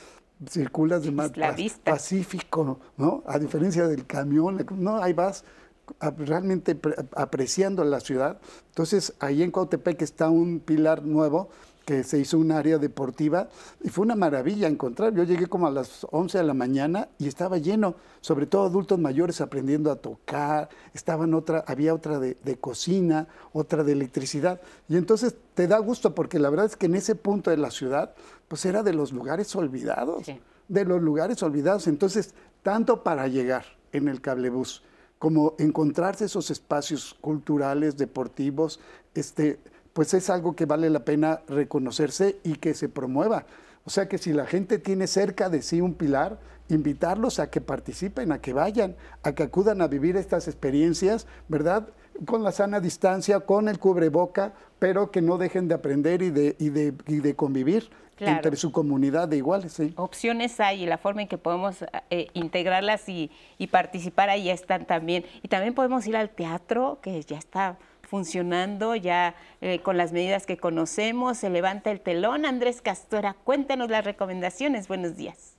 circulas 0.50 1.04
de 1.04 1.12
más 1.12 1.32
pacífico, 1.84 2.80
¿no? 2.98 3.24
A 3.26 3.40
diferencia 3.40 3.88
del 3.88 4.06
camión, 4.06 4.66
no, 4.78 5.02
ahí 5.02 5.14
vas 5.14 5.44
realmente 6.18 6.78
apreciando 7.16 7.84
la 7.84 8.00
ciudad. 8.00 8.40
Entonces, 8.70 9.14
ahí 9.20 9.44
en 9.44 9.52
Cuautepec 9.52 10.02
está 10.02 10.30
un 10.30 10.60
pilar 10.60 11.04
nuevo 11.04 11.50
que 11.86 12.04
se 12.04 12.18
hizo 12.18 12.38
un 12.38 12.52
área 12.52 12.78
deportiva 12.78 13.50
y 13.84 13.90
fue 13.90 14.06
una 14.06 14.16
maravilla 14.16 14.68
encontrar. 14.68 15.14
Yo 15.14 15.24
llegué 15.24 15.48
como 15.48 15.68
a 15.68 15.72
las 15.72 16.08
11 16.12 16.38
de 16.38 16.44
la 16.44 16.54
mañana 16.54 17.10
y 17.20 17.28
estaba 17.28 17.58
lleno, 17.58 17.96
sobre 18.22 18.46
todo 18.46 18.66
adultos 18.66 19.00
mayores 19.00 19.42
aprendiendo 19.42 19.92
a 19.92 19.98
tocar, 19.98 20.70
estaban 20.94 21.34
otra, 21.34 21.64
había 21.68 21.94
otra 21.94 22.20
de, 22.20 22.58
cocina, 22.60 23.28
otra 23.52 23.84
de 23.84 23.92
electricidad. 23.92 24.62
Y 24.88 24.96
entonces 24.96 25.36
te 25.54 25.68
da 25.68 25.78
gusto 25.80 26.16
porque 26.16 26.40
la 26.40 26.50
verdad 26.50 26.68
es 26.68 26.78
que 26.78 26.86
en 26.86 26.96
ese 26.96 27.16
punto 27.16 27.50
de 27.52 27.58
la 27.58 27.72
ciudad, 27.72 28.16
pues 28.48 28.66
era 28.66 28.84
de 28.84 28.94
los 28.94 29.12
lugares 29.12 29.54
olvidados, 29.56 30.26
de 30.68 30.86
los 30.86 31.02
lugares 31.02 31.44
olvidados. 31.44 31.88
Entonces, 31.88 32.34
tanto 32.62 33.04
para 33.04 33.28
llegar 33.28 33.66
en 33.92 34.08
el 34.08 34.22
cablebús 34.22 34.84
como 35.24 35.56
encontrarse 35.58 36.26
esos 36.26 36.52
espacios 36.52 37.16
culturales, 37.22 37.96
deportivos, 37.96 38.82
este, 39.16 39.58
pues 39.94 40.14
es 40.14 40.30
algo 40.30 40.54
que 40.54 40.66
vale 40.66 40.90
la 40.90 41.06
pena 41.06 41.40
reconocerse 41.48 42.36
y 42.44 42.56
que 42.56 42.74
se 42.74 42.90
promueva. 42.90 43.46
O 43.86 43.90
sea 43.90 44.10
que 44.10 44.18
si 44.18 44.34
la 44.34 44.46
gente 44.46 44.80
tiene 44.80 45.08
cerca 45.08 45.48
de 45.48 45.62
sí 45.62 45.80
un 45.80 45.94
pilar, 45.94 46.40
invitarlos 46.68 47.40
a 47.40 47.50
que 47.50 47.62
participen, 47.62 48.34
a 48.34 48.42
que 48.42 48.52
vayan, 48.52 48.98
a 49.24 49.32
que 49.34 49.44
acudan 49.44 49.82
a 49.82 49.88
vivir 49.88 50.18
estas 50.18 50.50
experiencias, 50.50 51.26
¿verdad? 51.48 51.88
Con 52.26 52.44
la 52.44 52.52
sana 52.52 52.82
distancia, 52.82 53.40
con 53.40 53.70
el 53.70 53.80
cubreboca, 53.80 54.52
pero 54.78 55.10
que 55.10 55.22
no 55.22 55.38
dejen 55.38 55.70
de 55.70 55.76
aprender 55.76 56.22
y 56.22 56.32
de, 56.32 56.58
y 56.60 56.68
de, 56.68 56.94
y 57.08 57.22
de 57.22 57.34
convivir. 57.34 57.90
Entre 58.28 58.56
su 58.56 58.72
comunidad 58.72 59.28
de 59.28 59.38
iguales. 59.38 59.74
¿sí? 59.74 59.94
Opciones 59.96 60.60
hay 60.60 60.84
y 60.84 60.86
la 60.86 60.98
forma 60.98 61.22
en 61.22 61.28
que 61.28 61.38
podemos 61.38 61.84
eh, 62.10 62.28
integrarlas 62.34 63.08
y, 63.10 63.32
y 63.58 63.68
participar 63.68 64.30
ahí 64.30 64.50
están 64.50 64.86
también. 64.86 65.26
Y 65.42 65.48
también 65.48 65.74
podemos 65.74 66.06
ir 66.08 66.16
al 66.16 66.30
teatro, 66.30 67.00
que 67.02 67.22
ya 67.22 67.38
está 67.38 67.78
funcionando 68.14 68.96
ya 68.96 69.34
eh, 69.62 69.80
con 69.80 69.98
las 69.98 70.12
medidas 70.12 70.46
que 70.46 70.58
conocemos. 70.58 71.40
Se 71.40 71.50
levanta 71.50 71.90
el 71.90 72.00
telón. 72.00 72.46
Andrés 72.46 72.82
Castora, 72.82 73.36
cuéntanos 73.44 73.90
las 73.90 74.06
recomendaciones. 74.06 74.88
Buenos 74.88 75.16
días. 75.16 75.58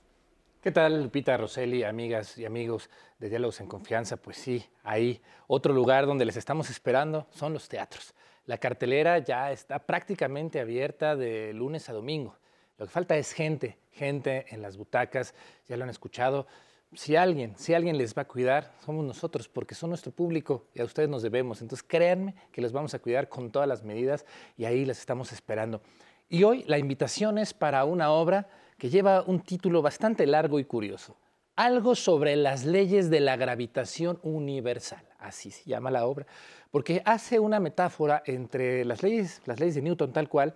¿Qué 0.61 0.71
tal, 0.71 1.03
Lupita 1.03 1.37
Roseli, 1.37 1.83
amigas 1.83 2.37
y 2.37 2.45
amigos 2.45 2.89
de 3.19 3.29
Diálogos 3.29 3.59
en 3.59 3.67
Confianza? 3.67 4.17
Pues 4.17 4.37
sí, 4.37 4.65
ahí 4.83 5.21
otro 5.47 5.73
lugar 5.73 6.05
donde 6.07 6.25
les 6.25 6.37
estamos 6.37 6.69
esperando 6.69 7.27
son 7.29 7.53
los 7.53 7.67
teatros. 7.67 8.15
La 8.45 8.57
cartelera 8.57 9.19
ya 9.19 9.51
está 9.51 9.79
prácticamente 9.79 10.59
abierta 10.59 11.15
de 11.15 11.53
lunes 11.53 11.89
a 11.89 11.93
domingo. 11.93 12.37
Lo 12.77 12.85
que 12.85 12.91
falta 12.91 13.17
es 13.17 13.31
gente, 13.31 13.77
gente 13.91 14.45
en 14.49 14.61
las 14.61 14.77
butacas, 14.77 15.33
ya 15.67 15.77
lo 15.77 15.83
han 15.83 15.89
escuchado 15.89 16.47
si 16.95 17.15
alguien, 17.15 17.53
si 17.57 17.73
alguien 17.73 17.97
les 17.97 18.15
va 18.15 18.23
a 18.23 18.27
cuidar, 18.27 18.73
somos 18.85 19.05
nosotros, 19.05 19.47
porque 19.47 19.75
son 19.75 19.89
nuestro 19.89 20.11
público 20.11 20.67
y 20.73 20.81
a 20.81 20.85
ustedes 20.85 21.09
nos 21.09 21.21
debemos. 21.21 21.61
Entonces 21.61 21.85
créanme 21.87 22.35
que 22.51 22.61
les 22.61 22.71
vamos 22.71 22.93
a 22.93 22.99
cuidar 22.99 23.27
con 23.29 23.51
todas 23.51 23.67
las 23.67 23.83
medidas 23.83 24.25
y 24.57 24.65
ahí 24.65 24.85
les 24.85 24.99
estamos 24.99 25.31
esperando. 25.31 25.81
Y 26.29 26.43
hoy 26.43 26.63
la 26.67 26.77
invitación 26.77 27.37
es 27.37 27.53
para 27.53 27.85
una 27.85 28.11
obra 28.11 28.47
que 28.77 28.89
lleva 28.89 29.23
un 29.23 29.41
título 29.41 29.81
bastante 29.81 30.25
largo 30.25 30.59
y 30.59 30.65
curioso. 30.65 31.17
Algo 31.55 31.95
sobre 31.95 32.35
las 32.35 32.65
leyes 32.65 33.09
de 33.09 33.21
la 33.21 33.37
gravitación 33.37 34.19
universal, 34.23 35.05
así 35.19 35.51
se 35.51 35.69
llama 35.69 35.89
la 35.89 36.05
obra, 36.05 36.25
porque 36.69 37.01
hace 37.05 37.39
una 37.39 37.61
metáfora 37.61 38.23
entre 38.25 38.83
las 38.83 39.03
leyes, 39.03 39.41
las 39.45 39.59
leyes 39.59 39.75
de 39.75 39.81
Newton 39.81 40.11
tal 40.11 40.27
cual, 40.27 40.55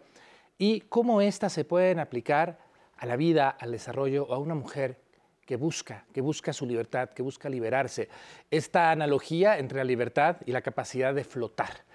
y 0.59 0.81
cómo 0.81 1.21
éstas 1.21 1.53
se 1.53 1.65
pueden 1.65 1.99
aplicar 1.99 2.59
a 2.97 3.05
la 3.07 3.15
vida, 3.15 3.49
al 3.49 3.71
desarrollo 3.71 4.25
o 4.25 4.33
a 4.35 4.37
una 4.37 4.53
mujer 4.53 4.99
que 5.45 5.55
busca, 5.55 6.05
que 6.13 6.21
busca 6.21 6.53
su 6.53 6.67
libertad, 6.67 7.09
que 7.09 7.23
busca 7.23 7.49
liberarse. 7.49 8.09
Esta 8.51 8.91
analogía 8.91 9.57
entre 9.57 9.79
la 9.79 9.85
libertad 9.85 10.35
y 10.45 10.51
la 10.51 10.61
capacidad 10.61 11.15
de 11.15 11.23
flotar. 11.23 11.85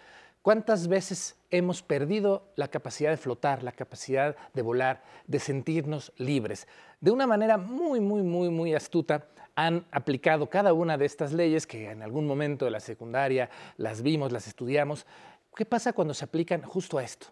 ¿Cuántas 0.43 0.89
veces 0.89 1.37
hemos 1.51 1.83
perdido 1.83 2.49
la 2.57 2.69
capacidad 2.69 3.11
de 3.11 3.17
flotar, 3.17 3.63
la 3.63 3.73
capacidad 3.73 4.35
de 4.55 4.63
volar, 4.63 5.03
de 5.27 5.39
sentirnos 5.39 6.13
libres? 6.17 6.67
De 7.01 7.11
una 7.11 7.27
manera 7.27 7.59
muy, 7.59 8.01
muy, 8.01 8.23
muy, 8.23 8.49
muy 8.49 8.75
astuta, 8.75 9.29
han 9.57 9.87
aplicado 9.91 10.49
cada 10.51 10.73
una 10.73 10.99
de 10.99 11.07
estas 11.07 11.33
leyes 11.33 11.67
que 11.67 11.91
en 11.91 12.03
algún 12.03 12.27
momento 12.27 12.65
de 12.65 12.71
la 12.71 12.81
secundaria 12.81 13.51
las 13.77 14.03
vimos, 14.03 14.33
las 14.33 14.49
estudiamos. 14.49 15.07
¿Qué 15.55 15.65
pasa 15.65 15.93
cuando 15.93 16.15
se 16.15 16.25
aplican 16.25 16.63
justo 16.63 16.99
a 16.99 17.05
esto? 17.05 17.29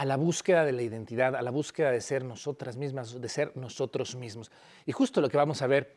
A 0.00 0.06
la 0.06 0.16
búsqueda 0.16 0.64
de 0.64 0.72
la 0.72 0.80
identidad, 0.80 1.36
a 1.36 1.42
la 1.42 1.50
búsqueda 1.50 1.90
de 1.90 2.00
ser 2.00 2.24
nosotras 2.24 2.78
mismas, 2.78 3.20
de 3.20 3.28
ser 3.28 3.54
nosotros 3.54 4.16
mismos. 4.16 4.50
Y 4.86 4.92
justo 4.92 5.20
lo 5.20 5.28
que 5.28 5.36
vamos 5.36 5.60
a 5.60 5.66
ver 5.66 5.94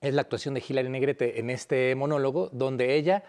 es 0.00 0.12
la 0.12 0.22
actuación 0.22 0.54
de 0.54 0.64
Hilary 0.68 0.88
Negrete 0.88 1.38
en 1.38 1.48
este 1.48 1.94
monólogo, 1.94 2.48
donde 2.50 2.96
ella 2.96 3.22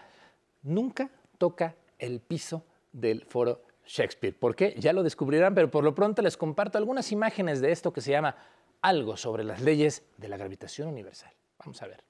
nunca 0.64 1.10
toca 1.38 1.76
el 2.00 2.18
piso 2.18 2.64
del 2.90 3.24
foro 3.24 3.62
Shakespeare. 3.86 4.36
¿Por 4.36 4.56
qué? 4.56 4.74
Ya 4.78 4.92
lo 4.92 5.04
descubrirán, 5.04 5.54
pero 5.54 5.70
por 5.70 5.84
lo 5.84 5.94
pronto 5.94 6.22
les 6.22 6.36
comparto 6.36 6.76
algunas 6.76 7.12
imágenes 7.12 7.60
de 7.60 7.70
esto 7.70 7.92
que 7.92 8.00
se 8.00 8.10
llama 8.10 8.34
Algo 8.82 9.16
sobre 9.16 9.44
las 9.44 9.60
leyes 9.60 10.02
de 10.16 10.26
la 10.26 10.36
gravitación 10.36 10.88
universal. 10.88 11.30
Vamos 11.60 11.80
a 11.82 11.86
ver. 11.86 12.02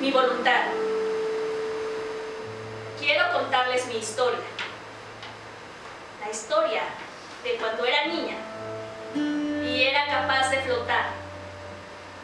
Mi 0.00 0.12
voluntad 0.12 0.66
quiero 2.98 3.32
contarles 3.32 3.86
mi 3.86 3.98
historia. 3.98 4.40
La 6.24 6.30
historia 6.30 6.82
de 7.44 7.54
cuando 7.56 7.84
era 7.84 8.06
niña 8.06 8.36
y 9.14 9.82
era 9.82 10.06
capaz 10.06 10.50
de 10.50 10.58
flotar. 10.58 11.06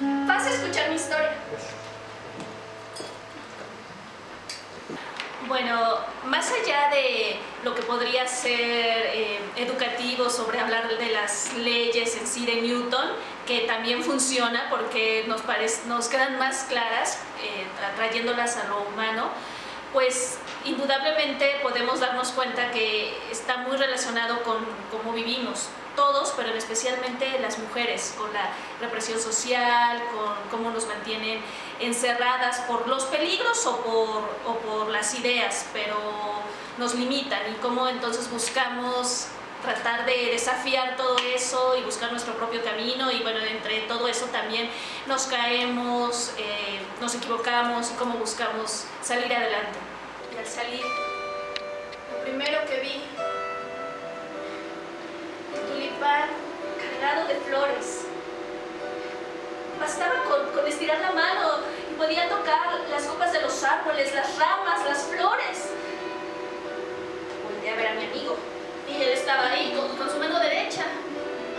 Vas 0.00 0.46
a 0.46 0.50
escuchar 0.50 0.88
mi 0.88 0.96
historia. 0.96 1.32
Bueno, 5.46 5.98
más 6.24 6.50
allá 6.50 6.88
de 6.90 7.36
lo 7.62 7.74
que 7.74 7.82
podría 7.82 8.26
ser 8.26 8.50
eh, 8.58 9.40
educativo 9.56 10.30
sobre 10.30 10.58
hablar 10.60 10.88
de 10.88 11.10
las 11.10 11.52
leyes 11.54 12.16
en 12.16 12.26
sí 12.26 12.46
de 12.46 12.62
Newton, 12.62 13.08
que 13.46 13.60
también 13.60 14.02
funciona 14.02 14.68
porque 14.70 15.24
nos, 15.26 16.08
quedan 16.08 16.38
más 16.38 16.64
claras 16.64 17.18
eh, 17.42 17.66
trayéndolas 17.96 18.56
a 18.56 18.68
lo 18.68 18.82
humano, 18.82 19.30
pues 19.92 20.38
indudablemente 20.64 21.60
podemos 21.62 22.00
darnos 22.00 22.28
cuenta 22.32 22.70
que 22.70 23.16
está 23.30 23.58
muy 23.58 23.76
relacionado 23.76 24.42
con 24.42 24.56
cómo 24.90 25.12
vivimos 25.12 25.68
todos, 25.94 26.32
pero 26.36 26.50
especialmente 26.54 27.38
las 27.40 27.58
mujeres, 27.58 28.14
con 28.16 28.32
la 28.32 28.50
represión 28.80 29.20
social, 29.20 30.02
con 30.14 30.34
cómo 30.50 30.70
nos 30.70 30.86
mantienen 30.86 31.40
encerradas 31.80 32.60
por 32.60 32.88
los 32.88 33.04
peligros 33.04 33.66
o 33.66 33.76
por, 33.82 34.22
o 34.46 34.58
por 34.58 34.88
las 34.88 35.14
ideas, 35.14 35.66
pero 35.72 35.96
nos 36.78 36.94
limitan. 36.94 37.40
Y 37.52 37.54
cómo 37.56 37.88
entonces 37.88 38.30
buscamos 38.30 39.26
tratar 39.62 40.04
de 40.04 40.32
desafiar 40.32 40.96
todo 40.96 41.16
eso 41.18 41.76
y 41.76 41.82
buscar 41.82 42.10
nuestro 42.10 42.34
propio 42.34 42.62
camino 42.62 43.10
y 43.10 43.22
bueno, 43.22 43.38
entre 43.40 43.82
todo 43.82 44.08
eso 44.08 44.26
también 44.26 44.68
nos 45.06 45.26
caemos, 45.26 46.32
eh, 46.36 46.80
nos 47.00 47.14
equivocamos 47.14 47.90
y 47.92 47.94
cómo 47.94 48.18
buscamos 48.18 48.84
salir 49.02 49.32
adelante 49.32 49.78
y 50.34 50.38
al 50.38 50.46
salir, 50.46 50.84
lo 52.12 52.24
primero 52.24 52.58
que 52.66 52.80
vi, 52.80 53.02
un 55.54 55.72
tulipán 55.72 56.28
cargado 56.80 57.28
de 57.28 57.34
flores. 57.36 58.06
Bastaba 59.78 60.14
con, 60.24 60.66
estirar 60.66 61.00
la 61.00 61.12
mano 61.12 61.58
y 61.90 61.94
podía 61.94 62.28
tocar 62.28 62.80
las 62.90 63.04
copas 63.04 63.32
de 63.32 63.42
los 63.42 63.62
árboles, 63.64 64.14
las 64.14 64.38
ramas, 64.38 64.84
las 64.84 65.02
flores. 65.04 65.70
Volté 67.44 67.70
a 67.70 67.76
ver 67.76 67.86
a 67.88 67.94
mi 67.94 68.04
amigo 68.06 68.51
y 68.98 69.02
él 69.02 69.10
estaba 69.10 69.48
ahí 69.48 69.74
con, 69.74 70.08
su 70.10 70.18
mano 70.18 70.38
derecha, 70.38 70.84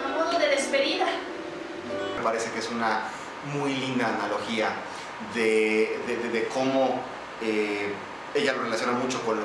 a 0.04 0.10
modo 0.10 0.38
de 0.38 0.48
despedida. 0.50 1.06
Me 2.18 2.24
parece 2.24 2.52
que 2.52 2.60
es 2.60 2.70
una 2.70 3.04
muy 3.54 3.74
linda 3.74 4.08
analogía 4.08 4.70
de, 5.34 6.48
cómo 6.54 7.02
eh, 7.42 7.94
ella 8.34 8.54
lo 8.54 8.64
relaciona 8.64 8.94
mucho 8.94 9.22
con, 9.24 9.38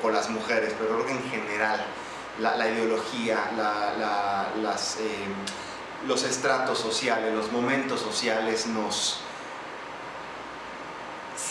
con, 0.00 0.12
las 0.12 0.30
mujeres, 0.30 0.74
pero 0.78 0.94
creo 0.94 1.06
que 1.06 1.12
en 1.12 1.30
general 1.30 1.84
la, 2.40 2.68
ideología, 2.68 3.50
las, 4.62 4.96
eh, 4.96 5.26
los 6.06 6.24
estratos 6.24 6.78
sociales, 6.78 7.34
los 7.34 7.52
momentos 7.52 8.00
sociales 8.00 8.66
nos 8.66 9.20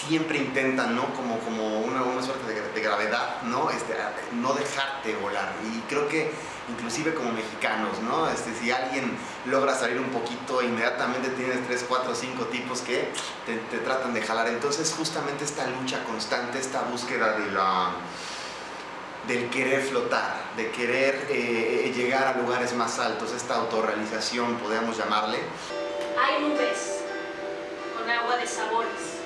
siempre 0.08 0.38
intentan, 0.38 0.96
¿no? 0.96 1.14
Como, 1.14 1.40
como 1.40 1.82
una, 1.82 2.04
una 2.04 2.22
suerte 2.22 2.54
de, 2.54 2.82
gravedad, 2.82 3.42
¿no? 3.44 3.70
Este, 3.70 3.96
no 4.34 4.54
dejarte 4.54 5.16
volar. 5.16 5.54
Y 5.66 5.80
creo 5.82 6.08
que 6.08 6.32
inclusive 6.70 7.14
como 7.14 7.32
mexicanos, 7.32 8.00
¿no? 8.02 8.30
Este, 8.30 8.54
si 8.54 8.72
alguien 8.72 9.18
logra 9.46 9.76
salir 9.76 10.00
un 10.00 10.10
poquito, 10.10 10.62
inmediatamente 10.62 11.30
tienes 11.30 11.66
tres, 11.68 11.86
cuatro, 11.88 12.16
cinco 12.16 12.46
tipos 12.46 12.82
que 12.82 13.10
te, 13.46 13.78
tratan 13.80 14.14
de 14.14 14.22
jalar. 14.22 14.48
Entonces 14.48 14.94
justamente 14.98 15.44
esta 15.44 15.68
lucha 15.68 16.04
constante, 16.06 16.60
esta 16.60 16.82
búsqueda 16.84 17.38
del 19.28 19.50
querer 19.50 19.82
flotar, 19.82 20.42
de 20.58 20.72
querer 20.72 21.28
eh, 21.30 21.92
llegar 21.96 22.28
a 22.28 22.42
lugares 22.42 22.74
más 22.74 22.98
altos, 23.00 23.32
esta 23.34 23.56
autorrealización, 23.56 24.56
podríamos 24.58 24.98
llamarle. 24.98 25.40
Hay 26.20 26.42
nubes 26.44 27.04
con 27.98 28.10
agua 28.10 28.38
de 28.38 28.48
sabores 28.48 29.21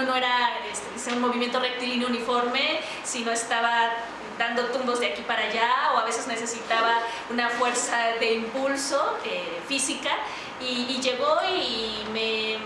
camino 0.00 0.12
no 0.12 0.16
era 0.16 0.50
este, 0.94 1.12
un 1.12 1.20
movimiento 1.20 1.60
rectilíneo 1.60 2.08
uniforme, 2.08 2.80
sino 3.04 3.30
estaba 3.30 3.90
dando 4.38 4.64
tumbos 4.66 5.00
de 5.00 5.08
aquí 5.08 5.22
para 5.22 5.42
allá 5.42 5.92
o 5.94 5.98
a 5.98 6.04
veces 6.04 6.26
necesitaba 6.26 6.98
una 7.30 7.48
fuerza 7.50 7.96
de 8.18 8.34
impulso 8.34 9.18
eh, 9.24 9.60
física 9.68 10.10
y, 10.60 10.86
y 10.88 11.00
llegó 11.00 11.36
y 11.54 12.04
me 12.12 12.58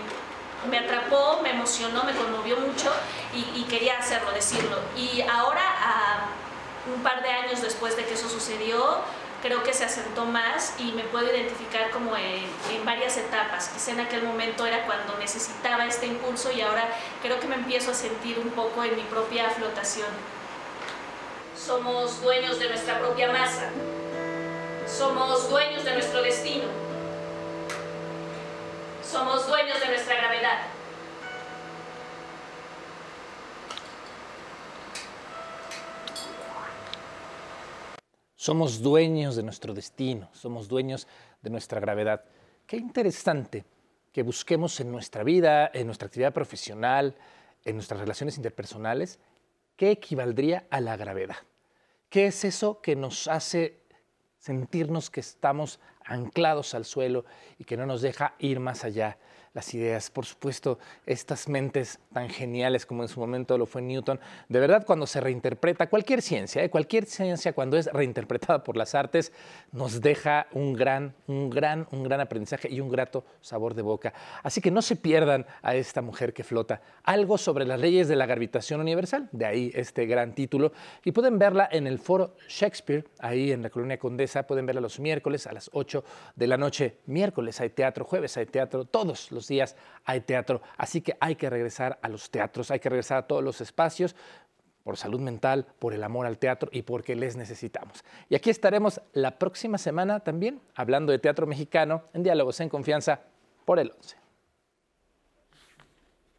me 0.69 0.79
atrapó, 0.79 1.41
me 1.43 1.51
emocionó, 1.51 2.03
me 2.03 2.13
conmovió 2.13 2.57
mucho 2.57 2.91
y, 3.33 3.63
quería 3.65 3.99
hacerlo, 3.99 4.31
decirlo. 4.31 4.79
Y 4.95 5.21
ahora, 5.21 5.61
un 6.93 7.03
par 7.03 7.21
de 7.21 7.29
años 7.29 7.61
después 7.61 7.95
de 7.95 8.05
que 8.05 8.13
eso 8.13 8.27
sucedió, 8.29 8.99
creo 9.41 9.63
que 9.63 9.73
se 9.73 9.85
asentó 9.85 10.25
más 10.25 10.73
y 10.79 10.91
me 10.91 11.03
puedo 11.03 11.25
identificar 11.25 11.89
como 11.91 12.15
en, 12.17 12.43
en, 12.71 12.85
varias 12.85 13.17
etapas. 13.17 13.69
Quizá 13.69 13.91
en 13.91 14.01
aquel 14.01 14.23
momento 14.23 14.65
era 14.65 14.85
cuando 14.85 15.17
necesitaba 15.17 15.85
este 15.85 16.07
impulso 16.07 16.51
y 16.51 16.61
ahora 16.61 16.87
creo 17.21 17.39
que 17.39 17.47
me 17.47 17.55
empiezo 17.55 17.91
a 17.91 17.93
sentir 17.93 18.39
un 18.39 18.49
poco 18.51 18.83
en 18.83 18.95
mi 18.95 19.03
propia 19.03 19.49
flotación. 19.49 20.09
Somos 21.57 22.21
dueños 22.21 22.59
de 22.59 22.69
nuestra 22.69 22.99
propia 22.99 23.31
masa. 23.31 23.69
Somos 24.87 25.49
dueños 25.49 25.83
de 25.83 25.93
nuestro 25.93 26.21
destino 26.21 26.85
somos 29.15 29.47
dueños 29.47 29.79
de 29.79 29.87
nuestra 29.87 30.15
gravedad. 30.15 30.74
Somos 38.35 38.81
dueños 38.81 39.35
de 39.35 39.43
nuestro 39.43 39.73
destino, 39.73 40.29
somos 40.33 40.67
dueños 40.67 41.07
de 41.41 41.49
nuestra 41.49 41.79
gravedad. 41.79 42.25
Qué 42.67 42.77
interesante 42.77 43.65
que 44.11 44.23
busquemos 44.23 44.79
en 44.79 44.91
nuestra 44.91 45.23
vida, 45.23 45.69
en 45.73 45.87
nuestra 45.87 46.07
actividad 46.07 46.33
profesional, 46.33 47.15
en 47.63 47.75
nuestras 47.75 47.99
relaciones 47.99 48.37
interpersonales, 48.37 49.19
qué 49.75 49.91
equivaldría 49.91 50.65
a 50.69 50.81
la 50.81 50.97
gravedad. 50.97 51.37
¿Qué 52.09 52.27
es 52.27 52.43
eso 52.43 52.81
que 52.81 52.95
nos 52.95 53.27
hace 53.27 53.79
sentirnos 54.37 55.09
que 55.09 55.21
estamos 55.21 55.79
anclados 56.03 56.75
al 56.75 56.85
suelo 56.85 57.25
y 57.57 57.63
que 57.63 57.77
no 57.77 57.85
nos 57.85 58.01
deja 58.01 58.35
ir 58.39 58.59
más 58.59 58.83
allá 58.83 59.17
las 59.55 59.73
ideas. 59.73 60.11
Por 60.11 60.25
supuesto, 60.25 60.77
estas 61.05 61.47
mentes 61.47 61.99
tan 62.13 62.29
geniales 62.29 62.85
como 62.85 63.01
en 63.03 63.09
su 63.09 63.19
momento 63.19 63.57
lo 63.57 63.65
fue 63.65 63.81
Newton, 63.81 64.19
de 64.49 64.59
verdad 64.59 64.85
cuando 64.85 65.07
se 65.07 65.21
reinterpreta 65.21 65.89
cualquier 65.89 66.21
ciencia, 66.21 66.63
¿eh? 66.63 66.69
cualquier 66.69 67.05
ciencia 67.05 67.53
cuando 67.53 67.77
es 67.77 67.87
reinterpretada 67.87 68.63
por 68.63 68.75
las 68.75 68.93
artes, 68.93 69.31
nos 69.71 70.01
deja 70.01 70.47
un 70.51 70.73
gran, 70.73 71.15
un 71.27 71.49
gran, 71.49 71.87
un 71.91 72.03
gran 72.03 72.19
aprendizaje 72.19 72.69
y 72.69 72.81
un 72.81 72.89
grato 72.89 73.23
sabor 73.41 73.73
de 73.73 73.81
boca. 73.81 74.13
Así 74.43 74.59
que 74.59 74.71
no 74.71 74.81
se 74.81 74.97
pierdan 74.97 75.45
a 75.61 75.75
esta 75.75 76.01
mujer 76.01 76.33
que 76.33 76.43
flota. 76.43 76.81
Algo 77.03 77.37
sobre 77.37 77.65
las 77.65 77.79
leyes 77.79 78.09
de 78.09 78.17
la 78.17 78.25
gravitación 78.25 78.81
universal, 78.81 79.29
de 79.31 79.45
ahí 79.45 79.71
este 79.73 80.05
gran 80.05 80.35
título, 80.35 80.73
y 81.03 81.13
pueden 81.13 81.39
verla 81.39 81.69
en 81.71 81.87
el 81.87 81.99
foro 81.99 82.35
Shakespeare, 82.49 83.05
ahí 83.19 83.53
en 83.53 83.63
la 83.63 83.69
colonia 83.69 83.97
Condesa, 83.97 84.43
pueden 84.43 84.65
verla 84.65 84.81
los 84.81 84.99
miércoles 84.99 85.47
a 85.47 85.53
las 85.53 85.69
8 85.71 86.03
de 86.35 86.47
la 86.47 86.57
noche. 86.57 86.97
Miércoles 87.05 87.61
hay 87.61 87.69
teatro, 87.69 88.03
jueves 88.03 88.35
hay 88.35 88.47
teatro, 88.47 88.83
todos 88.83 89.31
los 89.31 89.44
días 89.47 89.75
hay 90.03 90.21
teatro, 90.21 90.61
así 90.77 91.01
que 91.01 91.17
hay 91.19 91.35
que 91.35 91.49
regresar 91.49 91.99
a 92.01 92.09
los 92.09 92.29
teatros, 92.29 92.71
hay 92.71 92.79
que 92.79 92.89
regresar 92.89 93.17
a 93.17 93.27
todos 93.27 93.43
los 93.43 93.61
espacios 93.61 94.15
por 94.83 94.97
salud 94.97 95.19
mental, 95.19 95.65
por 95.79 95.93
el 95.93 96.03
amor 96.03 96.27
al 96.27 96.37
teatro 96.37 96.69
y 96.71 96.83
porque 96.83 97.15
les 97.15 97.35
necesitamos. 97.35 98.03
Y 98.29 98.35
aquí 98.35 98.51
estaremos 98.51 99.01
la 99.13 99.39
próxima 99.39 99.79
semana 99.79 100.19
también 100.19 100.61
hablando 100.75 101.11
de 101.11 101.17
teatro 101.17 101.47
mexicano 101.47 102.03
en 102.13 102.21
Diálogos 102.21 102.59
en 102.59 102.69
Confianza 102.69 103.21
por 103.65 103.79
el 103.79 103.91
11. 103.91 104.17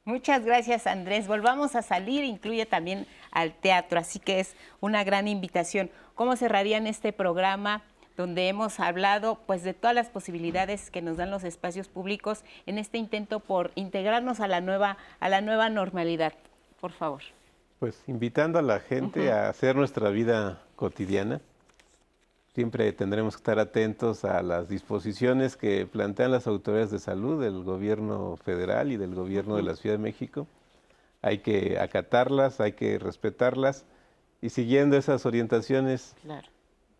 Muchas 0.04 0.44
gracias 0.44 0.86
Andrés. 0.86 1.26
Volvamos 1.26 1.74
a 1.74 1.82
salir, 1.82 2.22
incluye 2.22 2.64
también 2.64 3.08
al 3.32 3.52
teatro, 3.52 3.98
así 3.98 4.20
que 4.20 4.38
es 4.38 4.54
una 4.78 5.02
gran 5.02 5.26
invitación. 5.26 5.90
¿Cómo 6.14 6.36
cerrarían 6.36 6.86
este 6.86 7.12
programa? 7.12 7.82
Donde 8.16 8.48
hemos 8.48 8.80
hablado 8.80 9.38
pues 9.46 9.62
de 9.62 9.74
todas 9.74 9.94
las 9.94 10.08
posibilidades 10.08 10.90
que 10.90 11.02
nos 11.02 11.16
dan 11.16 11.30
los 11.30 11.44
espacios 11.44 11.88
públicos 11.88 12.44
en 12.64 12.78
este 12.78 12.98
intento 12.98 13.40
por 13.40 13.70
integrarnos 13.74 14.40
a 14.40 14.48
la 14.48 14.60
nueva 14.60 14.96
a 15.20 15.28
la 15.28 15.40
nueva 15.40 15.68
normalidad. 15.68 16.32
Por 16.80 16.92
favor. 16.92 17.22
Pues 17.78 18.02
invitando 18.06 18.58
a 18.58 18.62
la 18.62 18.80
gente 18.80 19.30
a 19.30 19.48
hacer 19.48 19.76
nuestra 19.76 20.08
vida 20.10 20.62
cotidiana. 20.76 21.40
Siempre 22.54 22.90
tendremos 22.92 23.34
que 23.34 23.40
estar 23.40 23.58
atentos 23.58 24.24
a 24.24 24.42
las 24.42 24.70
disposiciones 24.70 25.58
que 25.58 25.86
plantean 25.86 26.30
las 26.30 26.46
autoridades 26.46 26.90
de 26.90 26.98
salud 26.98 27.42
del 27.42 27.62
gobierno 27.64 28.38
federal 28.38 28.92
y 28.92 28.96
del 28.96 29.14
gobierno 29.14 29.56
de 29.56 29.62
la 29.62 29.76
Ciudad 29.76 29.96
de 29.96 30.02
México. 30.02 30.46
Hay 31.20 31.38
que 31.38 31.78
acatarlas, 31.78 32.60
hay 32.60 32.72
que 32.72 32.98
respetarlas 32.98 33.84
y 34.40 34.48
siguiendo 34.48 34.96
esas 34.96 35.26
orientaciones 35.26 36.14
claro 36.22 36.48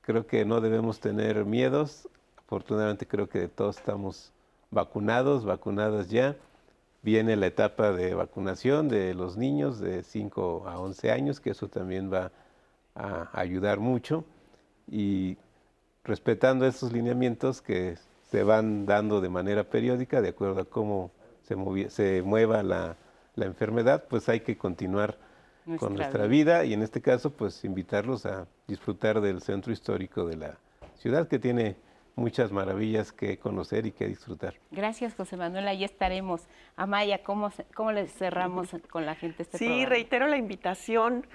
Creo 0.07 0.25
que 0.25 0.45
no 0.45 0.61
debemos 0.61 1.01
tener 1.01 1.45
miedos. 1.45 2.09
Afortunadamente 2.37 3.09
creo 3.09 3.29
que 3.29 3.49
todos 3.49 3.79
estamos 3.79 4.33
vacunados, 4.71 5.45
vacunadas 5.45 6.11
ya. 6.11 6.37
Viene 7.03 7.35
la 7.35 7.49
etapa 7.49 7.91
de 7.91 8.15
vacunación 8.15 8.89
de 8.89 9.15
los 9.15 9.37
niños 9.37 9.81
de 9.81 10.05
5 10.05 10.69
a 10.69 10.79
11 10.79 11.11
años, 11.11 11.41
que 11.41 11.51
eso 11.51 11.67
también 11.67 12.13
va 12.13 12.31
a 12.95 13.29
ayudar 13.33 13.81
mucho. 13.81 14.25
Y 14.89 15.39
respetando 16.05 16.67
esos 16.67 16.93
lineamientos 16.93 17.61
que 17.61 17.97
se 18.31 18.45
van 18.45 18.87
dando 18.87 19.21
de 19.21 19.29
manera 19.29 19.65
periódica, 19.65 20.23
de 20.23 20.29
acuerdo 20.29 20.61
a 20.61 20.65
cómo 20.67 21.11
se, 21.43 22.23
mueva 22.23 22.63
la 22.63 22.97
enfermedad, 23.35 24.05
pues 24.09 24.29
hay 24.29 24.39
que 24.39 24.57
continuar 24.57 25.19
con 25.79 25.95
nuestra 25.95 26.27
vida. 26.27 26.65
y 26.65 26.73
en 26.73 26.83
este 26.83 27.01
caso 27.01 27.31
pues 27.31 27.65
invitarlos 27.65 28.27
a 28.27 28.47
disfrutar 28.67 29.21
del 29.21 29.43
centro 29.43 29.73
histórico 29.73 30.27
de 30.27 30.37
la 30.37 30.59
ciudad 30.95 31.29
que 31.29 31.39
tiene 31.39 31.77
muchas 32.15 32.51
maravillas 32.51 33.13
que 33.13 33.39
conocer 33.39 33.87
y 33.87 33.93
que 33.93 34.07
disfrutar. 34.07 34.55
Gracias, 34.71 35.15
José 35.15 35.37
Manuel. 35.37 35.69
Ahí 35.69 35.85
estaremos. 35.85 36.49
Amaya, 36.75 37.23
¿cómo, 37.23 37.53
cómo 37.75 37.93
le 37.93 38.07
cerramos 38.09 38.71
con 38.91 39.05
la 39.05 39.15
gente 39.15 39.43
este 39.43 39.59
Sí, 39.59 39.85
reitero 39.85 40.27
la 40.27 40.39
invitación 40.39 41.27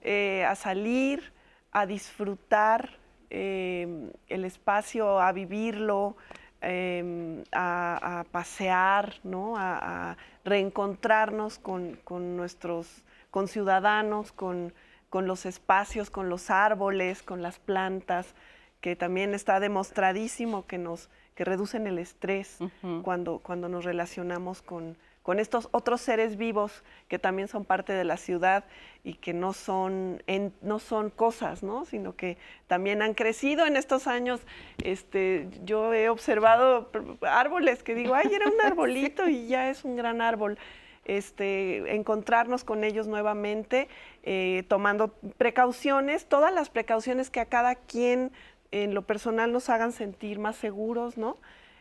eh, 0.00 0.44
a 0.44 0.54
salir, 0.54 1.32
a 1.72 1.84
disfrutar 1.84 2.98
eh, 3.28 4.10
el 4.28 4.44
espacio, 4.46 5.20
a 5.20 5.30
vivirlo, 5.32 6.16
eh, 6.62 7.44
a, 7.52 8.24
pasear, 8.32 9.14
¿no? 9.22 9.56
a, 9.56 10.16
reencontrarnos 10.42 11.58
con, 11.58 11.96
con 12.02 12.36
nuestros 12.36 13.04
con 13.30 13.48
ciudadanos, 13.48 14.32
con, 14.32 14.72
los 15.12 15.46
espacios, 15.46 16.10
con 16.10 16.28
los 16.28 16.50
árboles, 16.50 17.22
con 17.22 17.42
las 17.42 17.58
plantas, 17.58 18.34
que 18.80 18.96
también 18.96 19.34
está 19.34 19.60
demostradísimo 19.60 20.66
que 20.66 20.78
nos 20.78 21.08
que 21.34 21.44
reducen 21.44 21.86
el 21.86 21.98
estrés 21.98 22.58
cuando, 23.02 23.38
cuando 23.38 23.70
nos 23.70 23.86
relacionamos 23.86 24.60
con, 24.60 24.98
con 25.22 25.38
estos 25.38 25.68
otros 25.72 26.00
seres 26.00 26.36
vivos 26.36 26.82
que 27.08 27.18
también 27.18 27.48
son 27.48 27.64
parte 27.64 27.92
de 27.92 28.04
la 28.04 28.16
ciudad 28.16 28.64
y 29.04 29.14
que 29.14 29.32
no 29.32 29.52
son, 29.52 30.22
no 30.62 30.78
son 30.78 31.10
cosas, 31.10 31.62
¿no? 31.62 31.84
sino 31.84 32.16
que 32.16 32.38
también 32.66 33.02
han 33.02 33.14
crecido 33.14 33.66
en 33.66 33.76
estos 33.76 34.06
años. 34.06 34.40
Este, 34.82 35.48
yo 35.64 35.92
he 35.92 36.08
observado 36.08 36.90
árboles 37.22 37.82
que 37.82 37.94
digo, 37.94 38.14
ay, 38.14 38.30
era 38.34 38.48
un 38.48 38.60
arbolito 38.64 39.28
y 39.28 39.46
ya 39.46 39.70
es 39.70 39.84
un 39.84 39.96
gran 39.96 40.20
árbol. 40.20 40.58
Este, 41.04 41.94
encontrarnos 41.94 42.62
con 42.62 42.84
ellos 42.84 43.06
nuevamente, 43.06 43.88
eh, 44.22 44.64
tomando 44.68 45.08
precauciones, 45.38 46.26
todas 46.26 46.52
las 46.52 46.68
precauciones 46.68 47.30
que 47.30 47.40
a 47.40 47.46
cada 47.46 47.74
quien 47.74 48.32
en 48.70 48.94
lo 48.94 49.02
personal 49.02 49.50
nos 49.50 49.70
hagan 49.70 49.92
sentir 49.92 50.38
más 50.38 50.56
seguros, 50.56 51.16
¿no? 51.16 51.38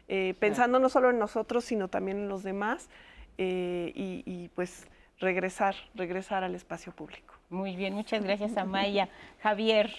Eh, 0.08 0.36
pensando 0.40 0.80
no 0.80 0.90
solo 0.90 1.12
en 1.12 1.20
nosotros, 1.20 1.66
sino 1.66 1.88
también 1.88 2.18
en 2.18 2.30
los 2.30 2.44
demás, 2.44 2.90
eh, 3.38 3.92
y, 3.94 4.50
pues 4.56 4.88
regresar, 5.20 5.76
regresar 5.94 6.44
al 6.44 6.56
espacio 6.56 6.92
público. 6.94 7.36
Muy 7.50 7.76
bien, 7.76 7.94
muchas 7.94 8.24
gracias 8.24 8.58
Amaya. 8.58 9.10
Javier. 9.44 9.92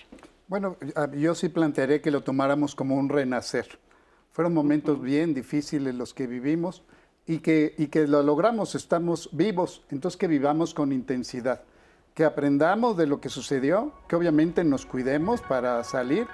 Bueno, 0.49 0.77
yo 1.17 1.35
sí 1.35 1.49
plantearé 1.49 2.01
que 2.01 2.11
lo 2.11 2.23
tomáramos 2.23 2.75
como 2.75 2.97
un 2.97 3.09
renacer. 3.09 3.79
Fueron 4.31 4.53
momentos 4.53 5.01
bien 5.01 5.33
difíciles 5.33 5.95
los 5.95 6.13
que 6.13 6.27
vivimos 6.27 6.83
y 7.27 7.39
que, 7.39 7.75
y 7.79 7.87
que 7.87 8.07
lo 8.07 8.23
logramos, 8.23 8.75
estamos 8.75 9.29
vivos, 9.33 9.83
entonces 9.91 10.19
que 10.19 10.27
vivamos 10.27 10.75
con 10.75 10.93
intensidad, 10.93 11.63
que 12.15 12.25
aprendamos 12.25 12.97
de 12.97 13.07
lo 13.07 13.21
que 13.21 13.29
sucedió, 13.29 13.93
que 14.09 14.17
obviamente 14.17 14.65
nos 14.65 14.85
cuidemos 14.87 15.41
para 15.41 15.83
salir, 15.85 16.27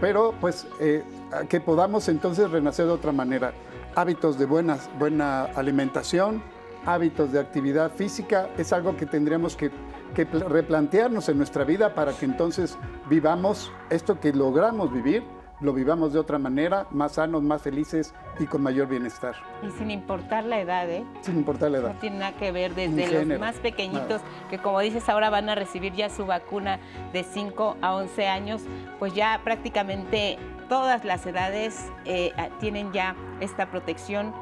pero 0.00 0.34
pues 0.40 0.66
eh, 0.80 1.02
que 1.48 1.60
podamos 1.60 2.08
entonces 2.08 2.50
renacer 2.50 2.86
de 2.86 2.92
otra 2.92 3.12
manera. 3.12 3.52
Hábitos 3.96 4.38
de 4.38 4.46
buena, 4.46 4.78
buena 4.98 5.44
alimentación, 5.44 6.42
hábitos 6.86 7.32
de 7.32 7.40
actividad 7.40 7.92
física, 7.92 8.48
es 8.58 8.72
algo 8.72 8.96
que 8.96 9.06
tendríamos 9.06 9.56
que 9.56 9.70
replantearnos 10.14 11.28
en 11.28 11.38
nuestra 11.38 11.64
vida 11.64 11.94
para 11.94 12.12
que 12.12 12.24
entonces 12.24 12.78
vivamos 13.10 13.72
esto 13.90 14.20
que 14.20 14.32
logramos 14.32 14.92
vivir 14.92 15.24
lo 15.60 15.72
vivamos 15.72 16.12
de 16.12 16.18
otra 16.18 16.38
manera, 16.38 16.86
más 16.90 17.12
sanos, 17.12 17.42
más 17.42 17.62
felices 17.62 18.14
y 18.38 18.46
con 18.46 18.62
mayor 18.62 18.88
bienestar. 18.88 19.34
Y 19.62 19.70
sin 19.78 19.90
importar 19.90 20.44
la 20.44 20.60
edad, 20.60 20.88
¿eh? 20.90 21.04
Sin 21.22 21.36
importar 21.36 21.70
la 21.70 21.78
edad. 21.78 21.94
No 21.94 22.00
tiene 22.00 22.18
nada 22.18 22.36
que 22.36 22.52
ver 22.52 22.74
desde 22.74 23.24
los 23.24 23.38
más 23.38 23.56
pequeñitos, 23.56 24.20
que 24.50 24.58
como 24.58 24.80
dices 24.80 25.08
ahora 25.08 25.30
van 25.30 25.48
a 25.48 25.54
recibir 25.54 25.94
ya 25.94 26.10
su 26.10 26.26
vacuna 26.26 26.78
de 27.12 27.22
5 27.22 27.76
a 27.80 27.94
11 27.94 28.26
años, 28.26 28.62
pues 28.98 29.14
ya 29.14 29.40
prácticamente 29.44 30.38
todas 30.68 31.04
las 31.04 31.24
edades 31.26 31.90
eh, 32.04 32.32
tienen 32.60 32.92
ya 32.92 33.14
esta 33.40 33.70
protección 33.70 34.32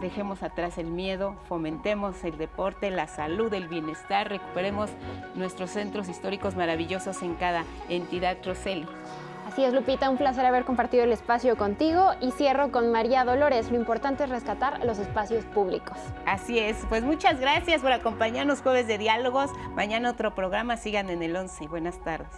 dejemos 0.00 0.42
atrás 0.42 0.78
el 0.78 0.86
miedo, 0.86 1.34
fomentemos 1.48 2.22
el 2.24 2.38
deporte, 2.38 2.90
la 2.90 3.08
salud, 3.08 3.52
el 3.52 3.68
bienestar, 3.68 4.28
recuperemos 4.28 4.90
nuestros 5.34 5.70
centros 5.70 6.08
históricos 6.08 6.56
maravillosos 6.56 7.22
en 7.22 7.34
cada 7.34 7.64
entidad 7.88 8.36
Roseli. 8.44 8.86
Así 9.58 9.64
es, 9.64 9.74
Lupita, 9.74 10.08
un 10.08 10.16
placer 10.16 10.46
haber 10.46 10.64
compartido 10.64 11.02
el 11.02 11.10
espacio 11.10 11.56
contigo 11.56 12.12
y 12.20 12.30
cierro 12.30 12.70
con 12.70 12.92
María 12.92 13.24
Dolores. 13.24 13.72
Lo 13.72 13.76
importante 13.76 14.22
es 14.22 14.30
rescatar 14.30 14.84
los 14.84 15.00
espacios 15.00 15.44
públicos. 15.46 15.98
Así 16.26 16.60
es, 16.60 16.76
pues 16.88 17.02
muchas 17.02 17.40
gracias 17.40 17.82
por 17.82 17.90
acompañarnos 17.90 18.62
jueves 18.62 18.86
de 18.86 18.98
diálogos. 18.98 19.50
Mañana 19.74 20.10
otro 20.10 20.32
programa, 20.32 20.76
sigan 20.76 21.10
en 21.10 21.24
el 21.24 21.34
11. 21.34 21.66
Buenas 21.66 21.98
tardes. 22.04 22.28